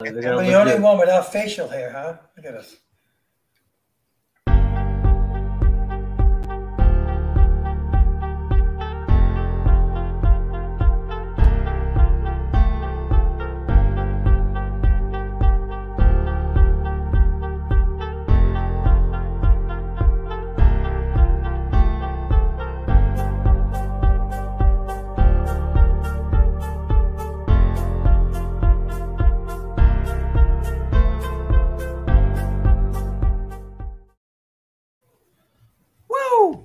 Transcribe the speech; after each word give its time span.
I'm 0.00 0.14
the 0.14 0.54
only 0.54 0.78
one 0.80 0.98
without 0.98 1.32
facial 1.32 1.68
hair, 1.68 1.92
huh? 1.92 2.16
Look 2.36 2.46
at 2.46 2.54
us. 2.54 2.76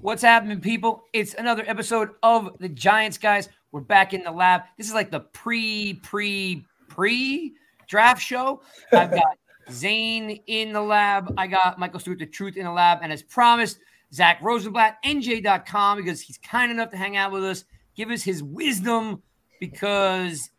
What's 0.09 0.23
happening, 0.23 0.59
people? 0.59 1.03
It's 1.13 1.35
another 1.35 1.63
episode 1.67 2.09
of 2.23 2.57
the 2.57 2.67
Giants, 2.67 3.19
guys. 3.19 3.47
We're 3.71 3.81
back 3.81 4.11
in 4.11 4.23
the 4.23 4.31
lab. 4.31 4.63
This 4.75 4.87
is 4.87 4.93
like 4.95 5.11
the 5.11 5.19
pre, 5.19 5.93
pre, 6.01 6.65
pre 6.87 7.53
draft 7.87 8.19
show. 8.19 8.63
I've 8.91 9.11
got 9.11 9.37
Zane 9.71 10.41
in 10.47 10.73
the 10.73 10.81
lab. 10.81 11.35
I 11.37 11.45
got 11.45 11.77
Michael 11.77 11.99
Stewart, 11.99 12.17
the 12.17 12.25
truth 12.25 12.57
in 12.57 12.63
the 12.63 12.71
lab. 12.71 13.01
And 13.03 13.13
as 13.13 13.21
promised, 13.21 13.77
Zack 14.11 14.41
Rosenblatt, 14.41 14.97
NJ.com, 15.05 15.97
because 15.97 16.21
he's 16.21 16.39
kind 16.39 16.71
enough 16.71 16.89
to 16.89 16.97
hang 16.97 17.15
out 17.15 17.31
with 17.31 17.43
us, 17.43 17.65
give 17.95 18.09
us 18.09 18.23
his 18.23 18.41
wisdom 18.41 19.21
because 19.59 20.49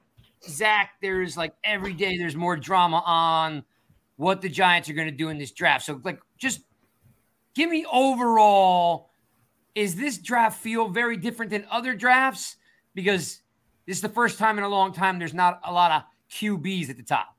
Zack, 0.49 0.93
there's 1.03 1.37
like 1.37 1.55
every 1.65 1.93
day 1.93 2.17
there's 2.17 2.37
more 2.37 2.57
drama 2.57 3.03
on 3.05 3.65
what 4.15 4.43
the 4.43 4.49
Giants 4.49 4.89
are 4.89 4.95
going 4.95 5.11
to 5.11 5.17
do 5.17 5.29
in 5.29 5.39
this 5.39 5.51
draft. 5.51 5.87
So, 5.87 6.01
like, 6.05 6.21
just 6.39 6.61
give 7.57 7.69
me 7.69 7.85
overall 7.93 9.10
is 9.75 9.97
this 9.97 10.19
draft 10.19 10.61
feel 10.61 10.89
very 10.89 11.17
different 11.17 11.51
than 11.51 11.67
other 11.71 11.95
drafts? 11.95 12.57
Because 12.95 13.41
this 13.87 13.97
is 13.97 14.03
the 14.03 14.09
first 14.09 14.39
time 14.39 14.59
in 14.59 14.65
a 14.65 14.69
long 14.69 14.93
time 14.93 15.19
there's 15.19 15.35
not 15.35 15.61
a 15.65 15.73
lot 15.73 15.93
of 15.93 16.03
QBs 16.31 16.91
at 16.91 16.97
the 16.97 17.03
top. 17.03 17.37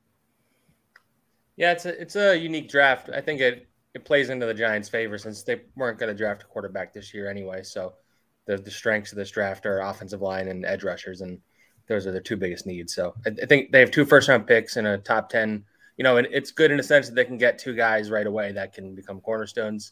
Yeah, 1.57 1.71
it's 1.71 1.85
a 1.85 2.01
it's 2.01 2.15
a 2.15 2.35
unique 2.37 2.69
draft. 2.69 3.09
I 3.13 3.21
think 3.21 3.41
it 3.41 3.67
it 3.93 4.05
plays 4.05 4.29
into 4.29 4.45
the 4.45 4.53
Giants' 4.53 4.89
favor 4.89 5.17
since 5.17 5.43
they 5.43 5.61
weren't 5.75 5.99
going 5.99 6.11
to 6.11 6.17
draft 6.17 6.43
a 6.43 6.45
quarterback 6.45 6.93
this 6.93 7.13
year 7.13 7.29
anyway. 7.29 7.61
So 7.63 7.93
the 8.45 8.57
the 8.57 8.71
strengths 8.71 9.11
of 9.11 9.17
this 9.17 9.31
draft 9.31 9.65
are 9.65 9.81
offensive 9.81 10.21
line 10.21 10.47
and 10.47 10.65
edge 10.65 10.83
rushers, 10.83 11.21
and 11.21 11.39
those 11.87 12.07
are 12.07 12.11
the 12.11 12.21
two 12.21 12.37
biggest 12.37 12.65
needs. 12.65 12.95
So 12.95 13.13
I, 13.25 13.31
I 13.41 13.45
think 13.45 13.71
they 13.71 13.79
have 13.79 13.91
two 13.91 14.05
first 14.05 14.29
round 14.29 14.47
picks 14.47 14.77
and 14.77 14.87
a 14.87 14.97
top 14.97 15.29
ten. 15.29 15.65
You 15.97 16.03
know, 16.03 16.17
and 16.17 16.27
it's 16.31 16.51
good 16.51 16.71
in 16.71 16.79
a 16.79 16.83
sense 16.83 17.07
that 17.09 17.15
they 17.15 17.25
can 17.25 17.37
get 17.37 17.59
two 17.59 17.75
guys 17.75 18.09
right 18.09 18.25
away 18.25 18.53
that 18.53 18.73
can 18.73 18.95
become 18.95 19.21
cornerstones. 19.21 19.91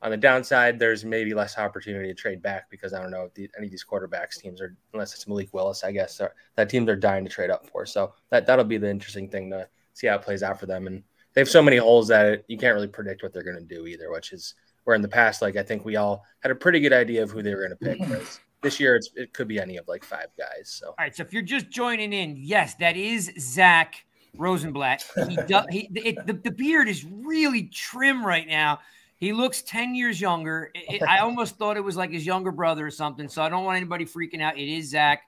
On 0.00 0.10
the 0.10 0.16
downside, 0.16 0.78
there's 0.78 1.04
maybe 1.04 1.34
less 1.34 1.58
opportunity 1.58 2.08
to 2.08 2.14
trade 2.14 2.40
back 2.40 2.70
because 2.70 2.92
I 2.92 3.02
don't 3.02 3.10
know 3.10 3.24
if 3.24 3.34
the, 3.34 3.50
any 3.56 3.66
of 3.66 3.70
these 3.72 3.84
quarterbacks 3.84 4.38
teams 4.38 4.60
are, 4.60 4.76
unless 4.92 5.12
it's 5.12 5.26
Malik 5.26 5.52
Willis, 5.52 5.82
I 5.82 5.90
guess, 5.90 6.20
are, 6.20 6.34
that 6.54 6.68
teams 6.68 6.88
are 6.88 6.96
dying 6.96 7.24
to 7.24 7.30
trade 7.30 7.50
up 7.50 7.68
for. 7.68 7.84
So 7.84 8.12
that 8.30 8.46
that'll 8.46 8.64
be 8.64 8.78
the 8.78 8.88
interesting 8.88 9.28
thing 9.28 9.50
to 9.50 9.68
see 9.94 10.06
how 10.06 10.14
it 10.14 10.22
plays 10.22 10.44
out 10.44 10.60
for 10.60 10.66
them. 10.66 10.86
And 10.86 11.02
they 11.34 11.40
have 11.40 11.48
so 11.48 11.62
many 11.62 11.78
holes 11.78 12.06
that 12.08 12.26
it, 12.26 12.44
you 12.48 12.56
can't 12.56 12.74
really 12.74 12.86
predict 12.86 13.22
what 13.22 13.32
they're 13.32 13.42
going 13.42 13.56
to 13.58 13.74
do 13.74 13.86
either, 13.86 14.10
which 14.12 14.32
is 14.32 14.54
where 14.84 14.94
in 14.94 15.02
the 15.02 15.08
past, 15.08 15.42
like 15.42 15.56
I 15.56 15.62
think 15.62 15.84
we 15.84 15.96
all 15.96 16.24
had 16.40 16.52
a 16.52 16.54
pretty 16.54 16.80
good 16.80 16.92
idea 16.92 17.22
of 17.22 17.30
who 17.30 17.42
they 17.42 17.54
were 17.54 17.68
going 17.68 17.98
to 17.98 18.06
pick. 18.06 18.28
This 18.60 18.80
year, 18.80 18.96
it's, 18.96 19.08
it 19.14 19.32
could 19.32 19.46
be 19.46 19.60
any 19.60 19.76
of 19.76 19.86
like 19.86 20.02
five 20.02 20.30
guys. 20.36 20.68
So 20.68 20.88
all 20.88 20.94
right, 20.98 21.14
so 21.14 21.22
if 21.22 21.32
you're 21.32 21.42
just 21.42 21.70
joining 21.70 22.12
in, 22.12 22.34
yes, 22.36 22.74
that 22.80 22.96
is 22.96 23.30
Zack 23.38 24.04
Rosenblatt. 24.36 25.06
He 25.28 25.36
does. 25.46 25.64
He 25.70 25.88
it, 25.94 26.26
the, 26.26 26.32
the 26.32 26.50
beard 26.50 26.88
is 26.88 27.04
really 27.04 27.64
trim 27.64 28.26
right 28.26 28.48
now. 28.48 28.80
He 29.18 29.32
looks 29.32 29.62
10 29.62 29.94
years 29.94 30.20
younger. 30.20 30.70
It, 30.74 31.02
I 31.02 31.18
almost 31.18 31.56
thought 31.56 31.76
it 31.76 31.82
was 31.82 31.96
like 31.96 32.10
his 32.10 32.24
younger 32.24 32.52
brother 32.52 32.86
or 32.86 32.90
something. 32.90 33.28
So 33.28 33.42
I 33.42 33.48
don't 33.48 33.64
want 33.64 33.76
anybody 33.76 34.04
freaking 34.04 34.40
out. 34.40 34.56
It 34.56 34.68
is 34.68 34.90
Zack. 34.90 35.22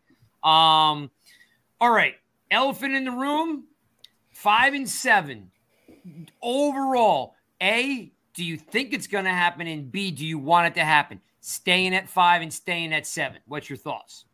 Um, 0.45 1.11
all 1.81 1.91
right. 1.91 2.15
Elephant 2.51 2.95
in 2.95 3.05
the 3.05 3.11
room, 3.11 3.65
five 4.33 4.75
and 4.75 4.89
seven. 4.89 5.51
Overall, 6.41 7.35
A, 7.61 8.13
do 8.35 8.45
you 8.45 8.57
think 8.57 8.93
it's 8.93 9.07
going 9.07 9.25
to 9.25 9.31
happen? 9.31 9.67
And 9.67 9.91
B, 9.91 10.11
do 10.13 10.25
you 10.25 10.39
want 10.39 10.69
it 10.69 10.75
to 10.75 10.85
happen? 10.85 11.21
Staying 11.41 11.95
at 11.95 12.09
five 12.09 12.43
and 12.43 12.53
staying 12.53 12.93
at 12.93 13.07
seven. 13.07 13.41
What's 13.47 13.69
your 13.69 13.77
thoughts? 13.77 14.25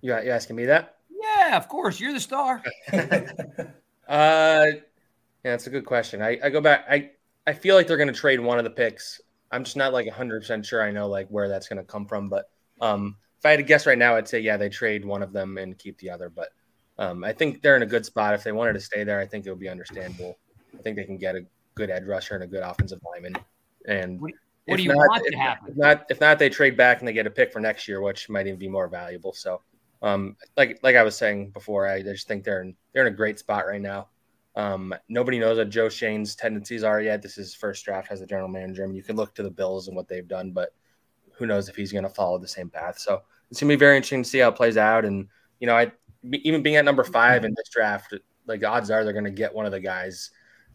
You, 0.00 0.14
you 0.20 0.30
asking 0.30 0.56
me 0.56 0.66
that? 0.66 0.96
Yeah, 1.08 1.56
of 1.56 1.68
course. 1.68 2.00
You're 2.00 2.12
the 2.12 2.20
star. 2.20 2.62
uh, 4.08 4.66
yeah, 5.44 5.50
that's 5.52 5.66
a 5.66 5.70
good 5.70 5.84
question. 5.84 6.22
I, 6.22 6.38
I 6.42 6.50
go 6.50 6.60
back. 6.60 6.86
I, 6.88 7.10
I 7.46 7.52
feel 7.52 7.74
like 7.74 7.86
they're 7.86 7.96
going 7.96 8.08
to 8.08 8.14
trade 8.14 8.40
one 8.40 8.58
of 8.58 8.64
the 8.64 8.70
picks. 8.70 9.20
I'm 9.50 9.64
just 9.64 9.76
not 9.76 9.92
like 9.92 10.06
100% 10.06 10.64
sure 10.64 10.82
I 10.82 10.90
know 10.90 11.08
like 11.08 11.28
where 11.28 11.48
that's 11.48 11.68
going 11.68 11.78
to 11.78 11.84
come 11.84 12.06
from. 12.06 12.28
But 12.28 12.48
um, 12.80 13.16
if 13.38 13.46
I 13.46 13.50
had 13.50 13.56
to 13.56 13.62
guess 13.62 13.86
right 13.86 13.98
now, 13.98 14.16
I'd 14.16 14.28
say, 14.28 14.40
yeah, 14.40 14.56
they 14.56 14.68
trade 14.68 15.04
one 15.04 15.22
of 15.22 15.32
them 15.32 15.58
and 15.58 15.76
keep 15.76 15.98
the 15.98 16.10
other. 16.10 16.30
But 16.30 16.50
um, 16.98 17.24
I 17.24 17.32
think 17.32 17.60
they're 17.60 17.76
in 17.76 17.82
a 17.82 17.86
good 17.86 18.06
spot. 18.06 18.34
If 18.34 18.44
they 18.44 18.52
wanted 18.52 18.74
to 18.74 18.80
stay 18.80 19.04
there, 19.04 19.18
I 19.18 19.26
think 19.26 19.46
it 19.46 19.50
would 19.50 19.58
be 19.60 19.68
understandable. 19.68 20.38
I 20.78 20.82
think 20.82 20.96
they 20.96 21.04
can 21.04 21.18
get 21.18 21.34
a 21.34 21.44
good 21.74 21.90
edge 21.90 22.04
rusher 22.04 22.34
and 22.34 22.44
a 22.44 22.46
good 22.46 22.62
offensive 22.62 23.00
lineman. 23.04 23.34
And 23.86 24.20
what, 24.20 24.32
what 24.66 24.76
do 24.76 24.82
you 24.84 24.90
not, 24.90 24.96
want 24.96 25.24
to 25.26 25.36
happen? 25.36 25.70
If 25.70 25.76
not, 25.76 26.06
if 26.08 26.20
not, 26.20 26.38
they 26.38 26.48
trade 26.48 26.76
back 26.76 27.00
and 27.00 27.08
they 27.08 27.12
get 27.12 27.26
a 27.26 27.30
pick 27.30 27.52
for 27.52 27.60
next 27.60 27.88
year, 27.88 28.00
which 28.00 28.28
might 28.28 28.46
even 28.46 28.58
be 28.58 28.68
more 28.68 28.88
valuable. 28.88 29.32
So, 29.32 29.60
um, 30.02 30.36
like 30.56 30.78
like 30.82 30.96
I 30.96 31.02
was 31.02 31.16
saying 31.16 31.50
before, 31.50 31.88
I 31.88 32.02
just 32.02 32.28
think 32.28 32.44
they're 32.44 32.62
in 32.62 32.76
they're 32.92 33.06
in 33.06 33.12
a 33.12 33.16
great 33.16 33.38
spot 33.38 33.66
right 33.66 33.80
now. 33.80 34.08
Um, 34.54 34.94
nobody 35.08 35.38
knows 35.38 35.58
what 35.58 35.70
Joe 35.70 35.88
Schoen's 35.88 36.34
tendencies 36.36 36.84
are 36.84 37.00
yet. 37.00 37.22
This 37.22 37.32
is 37.32 37.48
his 37.48 37.54
first 37.54 37.84
draft 37.84 38.08
as 38.10 38.20
a 38.20 38.26
general 38.26 38.48
manager. 38.48 38.84
I 38.84 38.86
mean, 38.86 38.96
you 38.96 39.02
can 39.02 39.16
look 39.16 39.34
to 39.36 39.42
the 39.42 39.50
Bills 39.50 39.88
and 39.88 39.96
what 39.96 40.08
they've 40.08 40.28
done, 40.28 40.52
but 40.52 40.74
who 41.32 41.46
knows 41.46 41.68
if 41.68 41.76
he's 41.76 41.92
going 41.92 42.04
to 42.04 42.10
follow 42.10 42.38
the 42.38 42.48
same 42.48 42.68
path. 42.68 42.98
So 42.98 43.22
it's 43.50 43.60
going 43.60 43.70
to 43.70 43.76
be 43.76 43.78
very 43.78 43.96
interesting 43.96 44.22
to 44.22 44.28
see 44.28 44.38
how 44.38 44.48
it 44.48 44.56
plays 44.56 44.76
out. 44.76 45.04
And, 45.04 45.28
you 45.60 45.66
know, 45.66 45.76
I 45.76 45.92
even 46.30 46.62
being 46.62 46.76
at 46.76 46.84
number 46.84 47.04
five 47.04 47.44
in 47.44 47.54
this 47.56 47.68
draft, 47.68 48.14
like 48.46 48.64
odds 48.64 48.90
are 48.90 49.04
they're 49.04 49.12
going 49.12 49.24
to 49.24 49.30
get 49.30 49.54
one 49.54 49.66
of 49.66 49.72
the 49.72 49.80
guys 49.80 50.30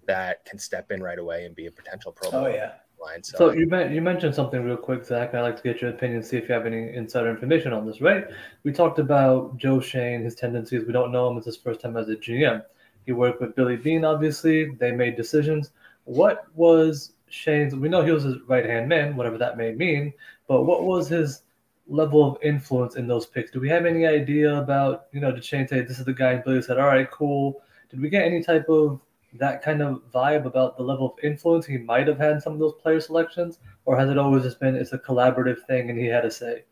that 0.05 0.45
can 0.45 0.57
step 0.57 0.91
in 0.91 1.01
right 1.01 1.19
away 1.19 1.45
and 1.45 1.55
be 1.55 1.67
a 1.67 1.71
potential 1.71 2.11
pro. 2.11 2.29
Oh, 2.31 2.47
yeah. 2.47 2.73
Line. 2.99 3.23
So, 3.23 3.37
so 3.37 3.51
you, 3.51 3.69
you 3.91 4.01
mentioned 4.01 4.33
something 4.33 4.63
real 4.63 4.75
quick, 4.75 5.05
Zack. 5.05 5.35
I'd 5.35 5.41
like 5.41 5.55
to 5.57 5.61
get 5.61 5.81
your 5.81 5.91
opinion, 5.91 6.23
see 6.23 6.37
if 6.37 6.49
you 6.49 6.55
have 6.55 6.66
any 6.66 6.95
insider 6.95 7.29
information 7.29 7.71
on 7.71 7.85
this, 7.85 8.01
right? 8.01 8.25
We 8.63 8.71
talked 8.71 8.97
about 8.97 9.55
Joe 9.57 9.79
Schoen, 9.79 10.23
his 10.23 10.33
tendencies. 10.33 10.83
We 10.83 10.93
don't 10.93 11.11
know 11.11 11.29
him. 11.29 11.37
It's 11.37 11.45
his 11.45 11.57
first 11.57 11.79
time 11.79 11.95
as 11.95 12.09
a 12.09 12.16
GM. 12.16 12.63
He 13.07 13.13
worked 13.13 13.40
with 13.40 13.56
Billy 13.56 13.78
Beane, 13.78 14.03
obviously. 14.03 14.69
They 14.75 14.91
made 14.91 15.16
decisions. 15.16 15.72
What 16.03 16.45
was 16.56 17.13
Schoen's? 17.29 17.73
We 17.73 17.88
know 17.88 18.03
he 18.03 18.12
was 18.12 18.23
his 18.23 18.35
right 18.47 18.66
hand 18.66 18.90
man, 18.90 19.16
whatever 19.16 19.38
that 19.38 19.57
may 19.57 19.72
mean, 19.72 20.13
but 20.47 20.63
what 20.63 20.84
was 20.84 21.07
his 21.07 21.44
level 21.88 22.29
of 22.29 22.38
influence 22.44 22.97
in 22.97 23.07
those 23.07 23.25
picks? 23.25 23.50
Do 23.50 23.62
we 23.62 23.69
have 23.69 23.85
any 23.85 24.06
idea 24.06 24.59
about, 24.59 25.06
you 25.13 25.22
know, 25.22 25.31
did 25.31 25.46
Schoen 25.46 25.69
say, 25.69 25.79
this 25.79 26.00
is 26.00 26.06
the 26.06 26.13
guy, 26.13 26.34
and 26.34 26.44
Billy 26.44 26.62
said, 26.62 26.78
all 26.78 26.88
right, 26.88 27.09
cool. 27.09 27.62
Did 27.90 28.01
we 28.01 28.09
get 28.09 28.25
any 28.25 28.44
type 28.44 28.67
of 28.67 29.00
that 29.35 29.63
kind 29.63 29.81
of 29.81 30.01
vibe 30.13 30.46
about 30.46 30.75
the 30.75 30.84
level 30.84 31.13
of 31.13 31.23
influence 31.23 31.66
he 31.66 31.78
might 31.78 32.07
have 32.07 32.17
had 32.17 32.34
in 32.34 32.41
some 32.41 32.53
of 32.53 32.59
those 32.59 32.73
player 32.73 33.00
selections? 33.00 33.59
Or 33.85 33.97
has 33.97 34.09
it 34.09 34.17
always 34.17 34.44
just 34.44 34.59
been 34.59 34.75
it's 34.75 34.91
a 34.91 34.97
collaborative 34.97 35.66
thing 35.66 35.90
and 35.90 35.97
he 35.97 36.07
had 36.07 36.25
a 36.25 36.31
say? 36.31 36.66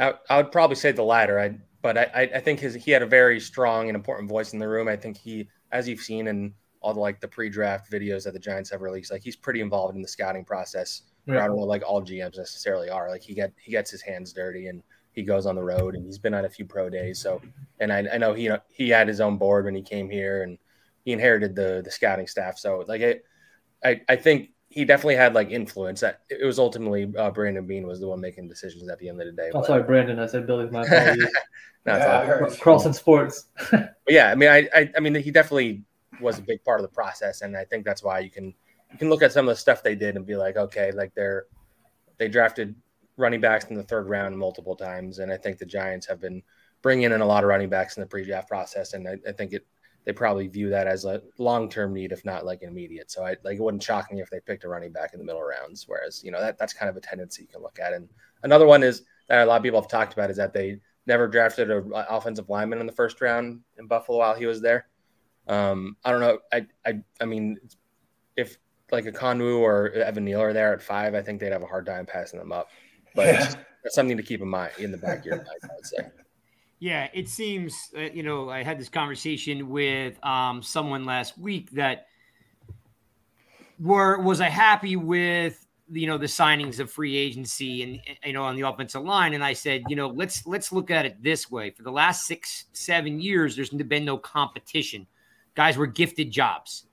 I, 0.00 0.14
I 0.30 0.38
would 0.38 0.52
probably 0.52 0.76
say 0.76 0.92
the 0.92 1.02
latter. 1.02 1.38
I 1.38 1.58
but 1.84 1.98
I, 1.98 2.30
I 2.34 2.40
think 2.40 2.60
his 2.60 2.74
he 2.74 2.90
had 2.92 3.02
a 3.02 3.06
very 3.06 3.38
strong 3.38 3.90
and 3.90 3.94
important 3.94 4.26
voice 4.26 4.54
in 4.54 4.58
the 4.58 4.66
room. 4.66 4.88
I 4.88 4.96
think 4.96 5.18
he, 5.18 5.50
as 5.70 5.86
you've 5.86 6.00
seen 6.00 6.26
in 6.28 6.54
all 6.80 6.94
the 6.94 7.00
like 7.00 7.20
the 7.20 7.28
pre-draft 7.28 7.92
videos 7.92 8.24
that 8.24 8.32
the 8.32 8.38
Giants 8.38 8.70
have 8.70 8.80
released, 8.80 9.12
like 9.12 9.22
he's 9.22 9.36
pretty 9.36 9.60
involved 9.60 9.94
in 9.94 10.00
the 10.00 10.08
scouting 10.08 10.46
process. 10.46 11.02
Yeah. 11.26 11.44
I 11.44 11.46
don't 11.46 11.56
know 11.56 11.64
like 11.64 11.82
all 11.86 12.00
GMs 12.00 12.38
necessarily 12.38 12.88
are. 12.88 13.10
Like 13.10 13.20
he 13.20 13.34
get 13.34 13.52
he 13.60 13.70
gets 13.70 13.90
his 13.90 14.00
hands 14.00 14.32
dirty 14.32 14.68
and 14.68 14.82
he 15.12 15.22
goes 15.22 15.44
on 15.44 15.56
the 15.56 15.62
road 15.62 15.94
and 15.94 16.06
he's 16.06 16.16
been 16.16 16.32
on 16.32 16.46
a 16.46 16.48
few 16.48 16.64
pro 16.64 16.88
days. 16.88 17.20
So 17.20 17.42
and 17.80 17.92
I, 17.92 18.06
I 18.14 18.16
know 18.16 18.32
he 18.32 18.44
you 18.44 18.48
know, 18.48 18.60
he 18.70 18.88
had 18.88 19.06
his 19.06 19.20
own 19.20 19.36
board 19.36 19.66
when 19.66 19.74
he 19.74 19.82
came 19.82 20.08
here 20.08 20.42
and 20.42 20.56
he 21.04 21.12
inherited 21.12 21.54
the 21.54 21.82
the 21.84 21.90
scouting 21.90 22.26
staff. 22.26 22.56
So 22.56 22.82
like 22.88 23.02
it, 23.02 23.26
I 23.84 24.00
I 24.08 24.16
think 24.16 24.52
he 24.74 24.84
definitely 24.84 25.14
had 25.14 25.34
like 25.34 25.50
influence. 25.50 26.00
That 26.00 26.22
it 26.28 26.44
was 26.44 26.58
ultimately 26.58 27.10
uh, 27.16 27.30
Brandon 27.30 27.64
Beane 27.64 27.86
was 27.86 28.00
the 28.00 28.08
one 28.08 28.20
making 28.20 28.48
decisions 28.48 28.88
at 28.88 28.98
the 28.98 29.08
end 29.08 29.20
of 29.20 29.26
the 29.26 29.32
day. 29.32 29.52
Oh, 29.54 29.62
sorry, 29.62 29.84
Brandon. 29.84 30.18
I 30.18 30.26
said 30.26 30.48
Billy. 30.48 30.68
My 30.68 30.82
apologies. 30.86 31.28
no, 31.86 31.96
yeah, 31.96 32.48
Crossing 32.58 32.92
sports. 32.92 33.46
yeah, 34.08 34.32
I 34.32 34.34
mean, 34.34 34.48
I, 34.48 34.68
I, 34.74 34.90
I 34.96 35.00
mean, 35.00 35.14
he 35.14 35.30
definitely 35.30 35.84
was 36.20 36.40
a 36.40 36.42
big 36.42 36.64
part 36.64 36.80
of 36.80 36.82
the 36.82 36.92
process, 36.92 37.42
and 37.42 37.56
I 37.56 37.64
think 37.64 37.84
that's 37.84 38.02
why 38.02 38.18
you 38.18 38.30
can 38.30 38.46
you 38.90 38.98
can 38.98 39.08
look 39.08 39.22
at 39.22 39.30
some 39.30 39.48
of 39.48 39.54
the 39.54 39.60
stuff 39.60 39.84
they 39.84 39.94
did 39.94 40.16
and 40.16 40.26
be 40.26 40.34
like, 40.34 40.56
okay, 40.56 40.90
like 40.90 41.14
they're 41.14 41.46
they 42.18 42.26
drafted 42.26 42.74
running 43.16 43.40
backs 43.40 43.66
in 43.66 43.76
the 43.76 43.84
third 43.84 44.08
round 44.08 44.36
multiple 44.36 44.74
times, 44.74 45.20
and 45.20 45.32
I 45.32 45.36
think 45.36 45.58
the 45.58 45.66
Giants 45.66 46.06
have 46.08 46.20
been 46.20 46.42
bringing 46.82 47.12
in 47.12 47.20
a 47.20 47.26
lot 47.26 47.44
of 47.44 47.48
running 47.48 47.68
backs 47.68 47.96
in 47.96 48.00
the 48.00 48.08
pre-draft 48.08 48.48
process, 48.48 48.92
and 48.94 49.06
I, 49.06 49.18
I 49.28 49.30
think 49.30 49.52
it 49.52 49.64
they 50.04 50.12
probably 50.12 50.46
view 50.48 50.68
that 50.70 50.86
as 50.86 51.04
a 51.04 51.22
long-term 51.38 51.92
need, 51.94 52.12
if 52.12 52.24
not 52.24 52.44
like 52.44 52.62
immediate. 52.62 53.10
So 53.10 53.24
I 53.24 53.36
like 53.42 53.56
it 53.56 53.62
wouldn't 53.62 53.82
shock 53.82 54.12
me 54.12 54.20
if 54.20 54.30
they 54.30 54.40
picked 54.40 54.64
a 54.64 54.68
running 54.68 54.92
back 54.92 55.14
in 55.14 55.18
the 55.18 55.24
middle 55.24 55.42
rounds. 55.42 55.84
Whereas 55.88 56.22
you 56.22 56.30
know 56.30 56.40
that 56.40 56.58
that's 56.58 56.72
kind 56.72 56.90
of 56.90 56.96
a 56.96 57.00
tendency 57.00 57.42
you 57.42 57.48
can 57.48 57.62
look 57.62 57.78
at. 57.80 57.92
And 57.92 58.08
another 58.42 58.66
one 58.66 58.82
is 58.82 59.02
that 59.28 59.42
a 59.42 59.46
lot 59.46 59.56
of 59.56 59.62
people 59.62 59.80
have 59.80 59.90
talked 59.90 60.12
about 60.12 60.30
is 60.30 60.36
that 60.36 60.52
they 60.52 60.78
never 61.06 61.28
drafted 61.28 61.70
an 61.70 61.92
offensive 61.94 62.48
lineman 62.48 62.80
in 62.80 62.86
the 62.86 62.92
first 62.92 63.20
round 63.20 63.60
in 63.78 63.86
Buffalo 63.86 64.18
while 64.18 64.34
he 64.34 64.46
was 64.46 64.60
there. 64.60 64.86
Um, 65.46 65.96
I 66.04 66.10
don't 66.10 66.20
know. 66.20 66.38
I, 66.52 66.66
I, 66.86 67.00
I 67.20 67.24
mean, 67.26 67.58
if 68.36 68.56
like 68.90 69.04
Ekwonu 69.04 69.58
or 69.60 69.90
Evan 69.90 70.24
Neal 70.24 70.40
are 70.40 70.52
there 70.54 70.72
at 70.72 70.82
five, 70.82 71.14
I 71.14 71.20
think 71.22 71.40
they'd 71.40 71.52
have 71.52 71.62
a 71.62 71.66
hard 71.66 71.84
time 71.86 72.06
passing 72.06 72.38
them 72.38 72.52
up. 72.52 72.68
But 73.14 73.26
Yeah. 73.26 73.44
it's, 73.44 73.56
it's 73.84 73.94
something 73.94 74.16
to 74.16 74.22
keep 74.22 74.40
in 74.40 74.48
mind 74.48 74.72
in 74.78 74.90
the 74.90 74.96
back 74.98 75.20
of 75.20 75.26
your 75.26 75.36
mind, 75.36 75.48
I 75.62 75.68
would 75.74 75.86
say. 75.86 76.08
Yeah, 76.84 77.08
it 77.14 77.30
seems, 77.30 77.88
uh, 77.96 78.10
you 78.12 78.22
know, 78.22 78.50
I 78.50 78.62
had 78.62 78.78
this 78.78 78.90
conversation 78.90 79.70
with 79.70 80.22
um, 80.22 80.62
someone 80.62 81.06
last 81.06 81.38
week 81.38 81.70
that 81.70 82.08
were 83.80 84.20
was 84.20 84.42
I 84.42 84.50
happy 84.50 84.94
with 84.94 85.66
you 85.90 86.06
know 86.06 86.18
the 86.18 86.26
signings 86.26 86.80
of 86.80 86.90
free 86.90 87.16
agency 87.16 87.82
and 87.82 88.16
you 88.22 88.34
know 88.34 88.44
on 88.44 88.54
the 88.54 88.68
offensive 88.68 89.02
line, 89.02 89.32
and 89.32 89.42
I 89.42 89.54
said, 89.54 89.84
you 89.88 89.96
know, 89.96 90.08
let's 90.08 90.46
let's 90.46 90.72
look 90.72 90.90
at 90.90 91.06
it 91.06 91.22
this 91.22 91.50
way. 91.50 91.70
For 91.70 91.84
the 91.84 91.90
last 91.90 92.26
six 92.26 92.66
seven 92.74 93.18
years, 93.18 93.56
there's 93.56 93.70
been 93.70 94.04
no 94.04 94.18
competition. 94.18 95.06
Guys 95.54 95.78
were 95.78 95.86
gifted 95.86 96.30
jobs. 96.30 96.84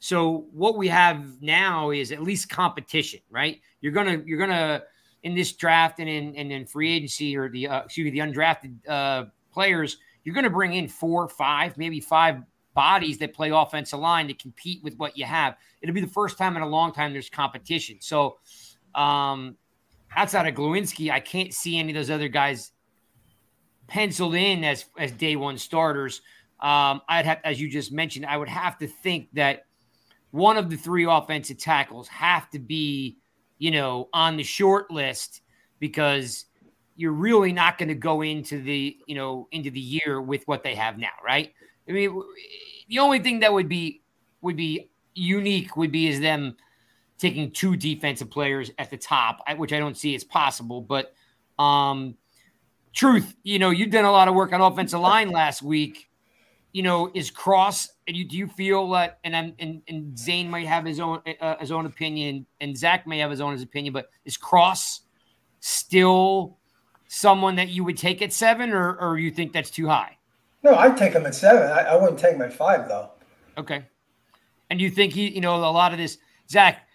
So 0.00 0.46
what 0.50 0.76
we 0.76 0.88
have 0.88 1.40
now 1.40 1.92
is 1.92 2.10
at 2.10 2.24
least 2.24 2.48
competition, 2.48 3.20
right? 3.30 3.60
You're 3.82 3.92
gonna 3.92 4.20
you're 4.26 4.40
gonna 4.40 4.82
in 5.22 5.34
this 5.34 5.52
draft 5.52 5.98
and 5.98 6.08
in 6.08 6.34
and 6.36 6.52
in 6.52 6.66
free 6.66 6.92
agency 6.92 7.36
or 7.36 7.48
the 7.48 7.68
uh, 7.68 7.82
excuse 7.84 8.04
me 8.04 8.10
the 8.10 8.18
undrafted 8.18 8.76
uh, 8.88 9.24
players, 9.52 9.98
you're 10.24 10.34
going 10.34 10.44
to 10.44 10.50
bring 10.50 10.74
in 10.74 10.88
four, 10.88 11.28
five, 11.28 11.76
maybe 11.76 12.00
five 12.00 12.42
bodies 12.74 13.18
that 13.18 13.34
play 13.34 13.50
offensive 13.50 13.98
line 13.98 14.28
to 14.28 14.34
compete 14.34 14.82
with 14.84 14.94
what 14.96 15.18
you 15.18 15.24
have. 15.24 15.56
It'll 15.82 15.94
be 15.94 16.00
the 16.00 16.06
first 16.06 16.38
time 16.38 16.56
in 16.56 16.62
a 16.62 16.68
long 16.68 16.92
time 16.92 17.12
there's 17.12 17.28
competition. 17.28 17.96
So 18.00 18.38
um, 18.94 19.56
outside 20.14 20.46
of 20.46 20.54
Glowinski, 20.54 21.10
I 21.10 21.20
can't 21.20 21.52
see 21.52 21.78
any 21.78 21.90
of 21.90 21.96
those 21.96 22.10
other 22.10 22.28
guys 22.28 22.72
penciled 23.88 24.34
in 24.34 24.64
as 24.64 24.84
as 24.98 25.12
day 25.12 25.34
one 25.34 25.58
starters. 25.58 26.20
Um, 26.60 27.02
I'd 27.08 27.24
have, 27.24 27.38
as 27.44 27.60
you 27.60 27.70
just 27.70 27.92
mentioned, 27.92 28.26
I 28.26 28.36
would 28.36 28.48
have 28.48 28.78
to 28.78 28.86
think 28.86 29.28
that 29.32 29.64
one 30.30 30.56
of 30.56 30.70
the 30.70 30.76
three 30.76 31.04
offensive 31.04 31.58
tackles 31.58 32.08
have 32.08 32.50
to 32.50 32.58
be 32.58 33.18
you 33.58 33.70
know, 33.70 34.08
on 34.12 34.36
the 34.36 34.42
short 34.42 34.90
list 34.90 35.42
because 35.78 36.46
you're 36.96 37.12
really 37.12 37.52
not 37.52 37.78
going 37.78 37.88
to 37.88 37.94
go 37.94 38.22
into 38.22 38.60
the, 38.60 38.96
you 39.06 39.14
know, 39.14 39.48
into 39.52 39.70
the 39.70 39.80
year 39.80 40.20
with 40.20 40.46
what 40.46 40.62
they 40.62 40.74
have 40.74 40.98
now, 40.98 41.08
right? 41.24 41.52
I 41.88 41.92
mean, 41.92 42.22
the 42.88 42.98
only 42.98 43.20
thing 43.20 43.40
that 43.40 43.52
would 43.52 43.68
be 43.68 44.02
would 44.40 44.56
be 44.56 44.90
unique 45.14 45.76
would 45.76 45.92
be 45.92 46.08
is 46.08 46.20
them 46.20 46.56
taking 47.18 47.50
two 47.50 47.76
defensive 47.76 48.30
players 48.30 48.70
at 48.78 48.90
the 48.90 48.96
top, 48.96 49.42
which 49.56 49.72
I 49.72 49.78
don't 49.78 49.96
see 49.96 50.14
as 50.14 50.24
possible. 50.24 50.80
But 50.80 51.14
um, 51.58 52.16
truth, 52.92 53.34
you 53.42 53.58
know, 53.58 53.70
you've 53.70 53.90
done 53.90 54.04
a 54.04 54.12
lot 54.12 54.28
of 54.28 54.34
work 54.34 54.52
on 54.52 54.60
offensive 54.60 55.00
line 55.00 55.30
last 55.30 55.62
week. 55.62 56.07
You 56.72 56.82
know, 56.82 57.10
is 57.14 57.30
Cross? 57.30 57.88
And 58.06 58.16
you 58.16 58.26
do 58.26 58.36
you 58.36 58.46
feel 58.46 58.88
that? 58.90 59.18
And 59.24 59.34
I'm 59.34 59.54
and, 59.58 59.82
and 59.88 60.18
Zane 60.18 60.50
might 60.50 60.66
have 60.66 60.84
his 60.84 61.00
own 61.00 61.20
uh, 61.40 61.56
his 61.58 61.72
own 61.72 61.86
opinion, 61.86 62.46
and 62.60 62.76
Zack 62.76 63.06
may 63.06 63.18
have 63.18 63.30
his 63.30 63.40
own 63.40 63.52
his 63.52 63.62
opinion. 63.62 63.92
But 63.92 64.10
is 64.24 64.36
Cross 64.36 65.00
still 65.60 66.58
someone 67.08 67.56
that 67.56 67.68
you 67.68 67.84
would 67.84 67.96
take 67.96 68.22
at 68.22 68.32
seven, 68.32 68.70
or 68.70 68.96
or 69.00 69.18
you 69.18 69.30
think 69.30 69.52
that's 69.52 69.70
too 69.70 69.88
high? 69.88 70.18
No, 70.62 70.74
I'd 70.74 70.96
take 70.96 71.12
him 71.12 71.24
at 71.24 71.34
seven. 71.34 71.70
I, 71.70 71.80
I 71.80 71.96
wouldn't 71.96 72.18
take 72.18 72.34
him 72.34 72.42
at 72.42 72.52
five 72.52 72.88
though. 72.88 73.10
Okay. 73.56 73.84
And 74.70 74.80
you 74.80 74.90
think 74.90 75.12
he, 75.12 75.28
you 75.28 75.40
know, 75.40 75.56
a 75.56 75.72
lot 75.72 75.92
of 75.92 75.98
this, 75.98 76.18
Zack? 76.50 76.86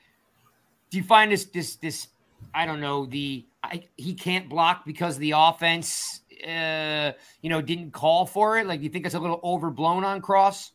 Do 0.90 0.98
you 0.98 1.04
find 1.04 1.31
this, 1.31 1.46
this, 1.46 1.75
this? 1.78 2.08
I 2.54 2.66
don't 2.66 2.80
know. 2.80 3.06
The 3.08 3.48
I, 3.64 3.84
he 3.98 4.14
can't 4.14 4.48
block 4.48 4.86
because 4.86 5.16
of 5.16 5.22
the 5.22 5.34
offense, 5.36 6.22
uh, 6.48 7.13
you 7.42 7.50
know, 7.50 7.62
didn't 7.62 7.92
call 7.92 8.25
for 8.25 8.57
it. 8.57 8.68
Like, 8.68 8.81
you 8.81 8.90
think 8.90 9.06
it's 9.06 9.16
a 9.16 9.19
little 9.19 9.40
overblown 9.44 10.04
on 10.04 10.22
Cross? 10.22 10.72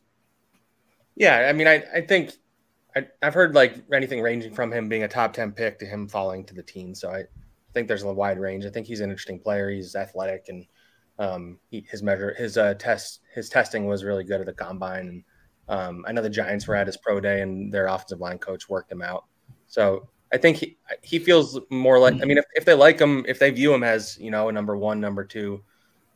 Yeah, 1.15 1.47
I 1.49 1.53
mean, 1.53 1.67
I, 1.67 1.83
I 1.93 2.01
think 2.01 2.31
I, 2.95 3.07
I've 3.21 3.33
heard 3.33 3.53
like 3.53 3.75
anything 3.93 4.21
ranging 4.21 4.53
from 4.53 4.71
him 4.71 4.89
being 4.89 5.03
a 5.03 5.07
top 5.07 5.33
10 5.33 5.51
pick 5.51 5.79
to 5.79 5.85
him 5.85 6.07
falling 6.07 6.45
to 6.45 6.53
the 6.53 6.63
teens. 6.63 7.01
So 7.01 7.11
I 7.11 7.23
think 7.73 7.87
there's 7.87 8.03
a 8.03 8.11
wide 8.11 8.39
range. 8.39 8.65
I 8.65 8.69
think 8.69 8.87
he's 8.87 9.01
an 9.01 9.09
interesting 9.09 9.39
player. 9.39 9.69
He's 9.69 9.95
athletic 9.95 10.45
and 10.49 10.65
um, 11.19 11.59
he, 11.69 11.85
his 11.89 12.01
measure, 12.01 12.33
his 12.33 12.57
uh, 12.57 12.73
test, 12.75 13.19
his 13.33 13.49
testing 13.49 13.85
was 13.85 14.03
really 14.03 14.23
good 14.23 14.39
at 14.39 14.45
the 14.45 14.53
combine. 14.53 15.07
And 15.07 15.23
um, 15.67 16.05
I 16.07 16.13
know 16.13 16.21
the 16.21 16.29
Giants 16.29 16.67
were 16.67 16.75
at 16.75 16.87
his 16.87 16.97
pro 16.97 17.19
day 17.19 17.41
and 17.41 17.71
their 17.71 17.87
offensive 17.87 18.21
line 18.21 18.39
coach 18.39 18.69
worked 18.69 18.91
him 18.91 19.01
out. 19.01 19.25
So 19.67 20.07
I 20.31 20.37
think 20.37 20.57
he, 20.57 20.77
he 21.01 21.19
feels 21.19 21.59
more 21.69 21.99
like, 21.99 22.15
I 22.15 22.17
hmm. 22.17 22.27
mean, 22.27 22.37
if, 22.37 22.45
if 22.55 22.65
they 22.65 22.73
like 22.73 22.99
him, 22.99 23.25
if 23.27 23.39
they 23.39 23.51
view 23.51 23.73
him 23.73 23.83
as, 23.83 24.17
you 24.19 24.31
know, 24.31 24.49
a 24.49 24.51
number 24.51 24.77
one, 24.77 24.99
number 24.99 25.23
two, 25.23 25.63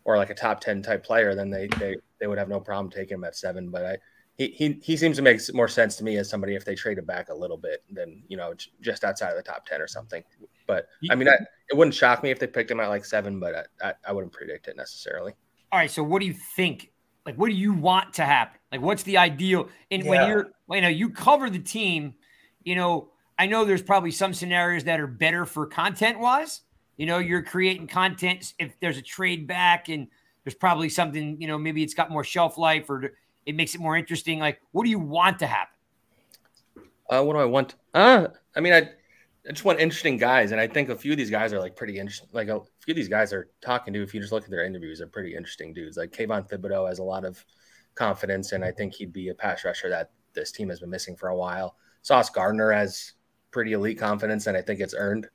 or 0.05 0.17
like 0.17 0.29
a 0.29 0.35
top 0.35 0.59
10 0.61 0.81
type 0.81 1.03
player, 1.03 1.33
then 1.33 1.49
they, 1.49 1.67
they, 1.79 1.95
they 2.19 2.27
would 2.27 2.37
have 2.37 2.49
no 2.49 2.59
problem 2.59 2.91
taking 2.91 3.15
him 3.15 3.23
at 3.23 3.35
seven. 3.35 3.69
But 3.69 3.85
I, 3.85 3.97
he, 4.37 4.47
he 4.47 4.79
he 4.81 4.97
seems 4.97 5.17
to 5.17 5.21
make 5.21 5.39
more 5.53 5.67
sense 5.67 5.95
to 5.97 6.03
me 6.03 6.17
as 6.17 6.29
somebody 6.29 6.55
if 6.55 6.65
they 6.65 6.73
traded 6.73 7.05
back 7.05 7.29
a 7.29 7.33
little 7.33 7.57
bit 7.57 7.83
than 7.91 8.23
you 8.27 8.35
know 8.35 8.53
just 8.81 9.03
outside 9.03 9.29
of 9.29 9.35
the 9.35 9.43
top 9.43 9.65
ten 9.65 9.79
or 9.79 9.87
something. 9.87 10.23
But 10.65 10.87
I 11.11 11.15
mean, 11.15 11.29
I, 11.29 11.35
it 11.69 11.77
wouldn't 11.77 11.93
shock 11.93 12.23
me 12.23 12.31
if 12.31 12.39
they 12.39 12.47
picked 12.47 12.71
him 12.71 12.79
at 12.79 12.87
like 12.87 13.05
seven, 13.05 13.39
but 13.39 13.67
I, 13.81 13.89
I, 13.89 13.93
I 14.07 14.11
wouldn't 14.11 14.33
predict 14.33 14.67
it 14.67 14.75
necessarily. 14.75 15.33
All 15.71 15.79
right. 15.79 15.91
So, 15.91 16.03
what 16.03 16.19
do 16.19 16.25
you 16.25 16.33
think? 16.33 16.91
Like, 17.25 17.35
what 17.35 17.47
do 17.49 17.55
you 17.55 17.73
want 17.73 18.13
to 18.15 18.25
happen? 18.25 18.59
Like, 18.71 18.81
what's 18.81 19.03
the 19.03 19.17
ideal? 19.17 19.69
And 19.89 20.05
when 20.05 20.27
you're, 20.27 20.47
you 20.69 20.81
know, 20.81 20.89
you 20.89 21.09
cover 21.09 21.49
the 21.49 21.59
team, 21.59 22.15
you 22.63 22.75
know, 22.75 23.12
I 23.37 23.47
know 23.47 23.65
there's 23.65 23.81
probably 23.81 24.11
some 24.11 24.33
scenarios 24.33 24.83
that 24.85 24.99
are 24.99 25.07
better 25.07 25.45
for 25.45 25.65
content 25.65 26.19
wise. 26.19 26.61
You 26.97 27.05
know, 27.05 27.17
you're 27.17 27.41
creating 27.41 27.87
content. 27.87 28.53
If 28.59 28.79
there's 28.79 28.97
a 28.97 29.01
trade 29.01 29.47
back 29.47 29.89
and 29.89 30.07
there's 30.43 30.53
probably 30.55 30.89
something, 30.89 31.41
you 31.41 31.47
know, 31.47 31.57
maybe 31.57 31.83
it's 31.83 31.93
got 31.93 32.11
more 32.11 32.23
shelf 32.23 32.57
life 32.57 32.89
or 32.89 33.13
it 33.45 33.55
makes 33.55 33.75
it 33.75 33.81
more 33.81 33.97
interesting. 33.97 34.39
Like, 34.39 34.61
what 34.71 34.83
do 34.83 34.89
you 34.89 34.99
want 34.99 35.39
to 35.39 35.47
happen? 35.47 35.75
Uh, 37.09 37.23
what 37.23 37.33
do 37.33 37.39
I 37.39 37.45
want? 37.45 37.75
Uh, 37.93 38.27
I 38.55 38.59
mean, 38.59 38.73
I, 38.73 38.89
I 39.47 39.51
just 39.51 39.65
want 39.65 39.79
interesting 39.79 40.17
guys, 40.17 40.51
and 40.51 40.61
I 40.61 40.67
think 40.67 40.89
a 40.89 40.95
few 40.95 41.11
of 41.11 41.17
these 41.17 41.29
guys 41.29 41.51
are 41.51 41.59
like 41.59 41.75
pretty 41.75 41.99
interesting. 41.99 42.29
Like 42.31 42.47
a 42.47 42.61
few 42.79 42.93
of 42.93 42.95
these 42.95 43.09
guys 43.09 43.33
are 43.33 43.49
talking 43.61 43.93
to. 43.93 44.01
If 44.01 44.13
you 44.13 44.21
just 44.21 44.31
look 44.31 44.45
at 44.45 44.49
their 44.49 44.63
interviews, 44.63 44.99
they're 44.99 45.07
pretty 45.07 45.35
interesting 45.35 45.73
dudes. 45.73 45.97
Like 45.97 46.11
Kayvon 46.11 46.49
Thibodeaux 46.49 46.87
has 46.87 46.99
a 46.99 47.03
lot 47.03 47.25
of 47.25 47.43
confidence, 47.95 48.53
and 48.53 48.63
I 48.63 48.71
think 48.71 48.93
he'd 48.93 49.11
be 49.11 49.29
a 49.29 49.35
pass 49.35 49.65
rusher 49.65 49.89
that 49.89 50.11
this 50.33 50.51
team 50.51 50.69
has 50.69 50.79
been 50.79 50.89
missing 50.89 51.15
for 51.15 51.29
a 51.29 51.35
while. 51.35 51.75
Sauce 52.03 52.29
Gardner 52.29 52.71
has 52.71 53.13
pretty 53.53 53.73
elite 53.73 53.99
confidence, 53.99 54.47
and 54.47 54.57
I 54.57 54.61
think 54.61 54.81
it's 54.81 54.95
earned. 54.97 55.27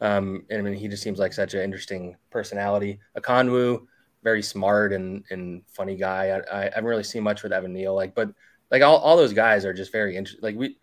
Um, 0.00 0.44
and 0.50 0.60
I 0.60 0.62
mean, 0.62 0.74
he 0.78 0.88
just 0.88 1.02
seems 1.02 1.18
like 1.18 1.32
such 1.32 1.54
an 1.54 1.60
interesting 1.60 2.16
personality. 2.30 3.00
Ekwonu, 3.16 3.86
very 4.22 4.42
smart 4.42 4.92
and 4.92 5.24
and 5.30 5.62
funny 5.66 5.96
guy. 5.96 6.40
I, 6.50 6.60
I 6.60 6.62
haven't 6.64 6.84
really 6.84 7.02
seen 7.02 7.22
much 7.22 7.42
with 7.42 7.52
Evan 7.52 7.72
Neal, 7.72 7.94
like, 7.94 8.14
but 8.14 8.30
like 8.70 8.82
all, 8.82 8.98
all 8.98 9.16
those 9.16 9.32
guys 9.32 9.64
are 9.64 9.72
just 9.72 9.92
very 9.92 10.16
interesting. 10.16 10.42
Like 10.42 10.56
we, 10.56 10.76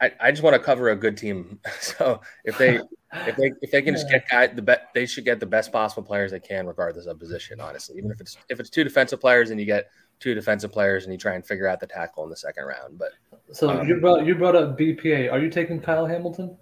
I, 0.00 0.12
I 0.20 0.30
just 0.30 0.42
want 0.42 0.54
to 0.54 0.60
cover 0.60 0.90
a 0.90 0.96
good 0.96 1.16
team. 1.16 1.60
So 1.80 2.20
if 2.44 2.58
they 2.58 2.80
if 3.12 3.36
they 3.36 3.52
if 3.62 3.70
they 3.70 3.82
can 3.82 3.94
just 3.94 4.10
get 4.10 4.28
guy 4.30 4.46
the 4.48 4.62
best, 4.62 4.80
they 4.94 5.06
should 5.06 5.24
get 5.24 5.40
the 5.40 5.46
best 5.46 5.72
possible 5.72 6.02
players 6.02 6.30
they 6.30 6.40
can, 6.40 6.66
regardless 6.66 7.06
of 7.06 7.18
position. 7.18 7.60
Honestly, 7.60 7.96
even 7.98 8.10
if 8.10 8.20
it's 8.20 8.36
if 8.48 8.60
it's 8.60 8.70
two 8.70 8.84
defensive 8.84 9.20
players 9.20 9.50
and 9.50 9.58
you 9.58 9.66
get 9.66 9.88
two 10.20 10.34
defensive 10.34 10.72
players 10.72 11.04
and 11.04 11.12
you 11.12 11.18
try 11.18 11.34
and 11.34 11.46
figure 11.46 11.66
out 11.68 11.80
the 11.80 11.86
tackle 11.86 12.24
in 12.24 12.30
the 12.30 12.36
second 12.36 12.64
round. 12.64 12.98
But 12.98 13.12
So 13.52 13.70
Um, 13.70 13.86
you 13.88 14.00
brought 14.00 14.26
you 14.26 14.34
brought 14.34 14.56
up 14.56 14.78
BPA. 14.78 15.30
Are 15.32 15.38
you 15.38 15.50
taking 15.50 15.80
Kyle 15.80 16.06
Hamilton 16.06 16.56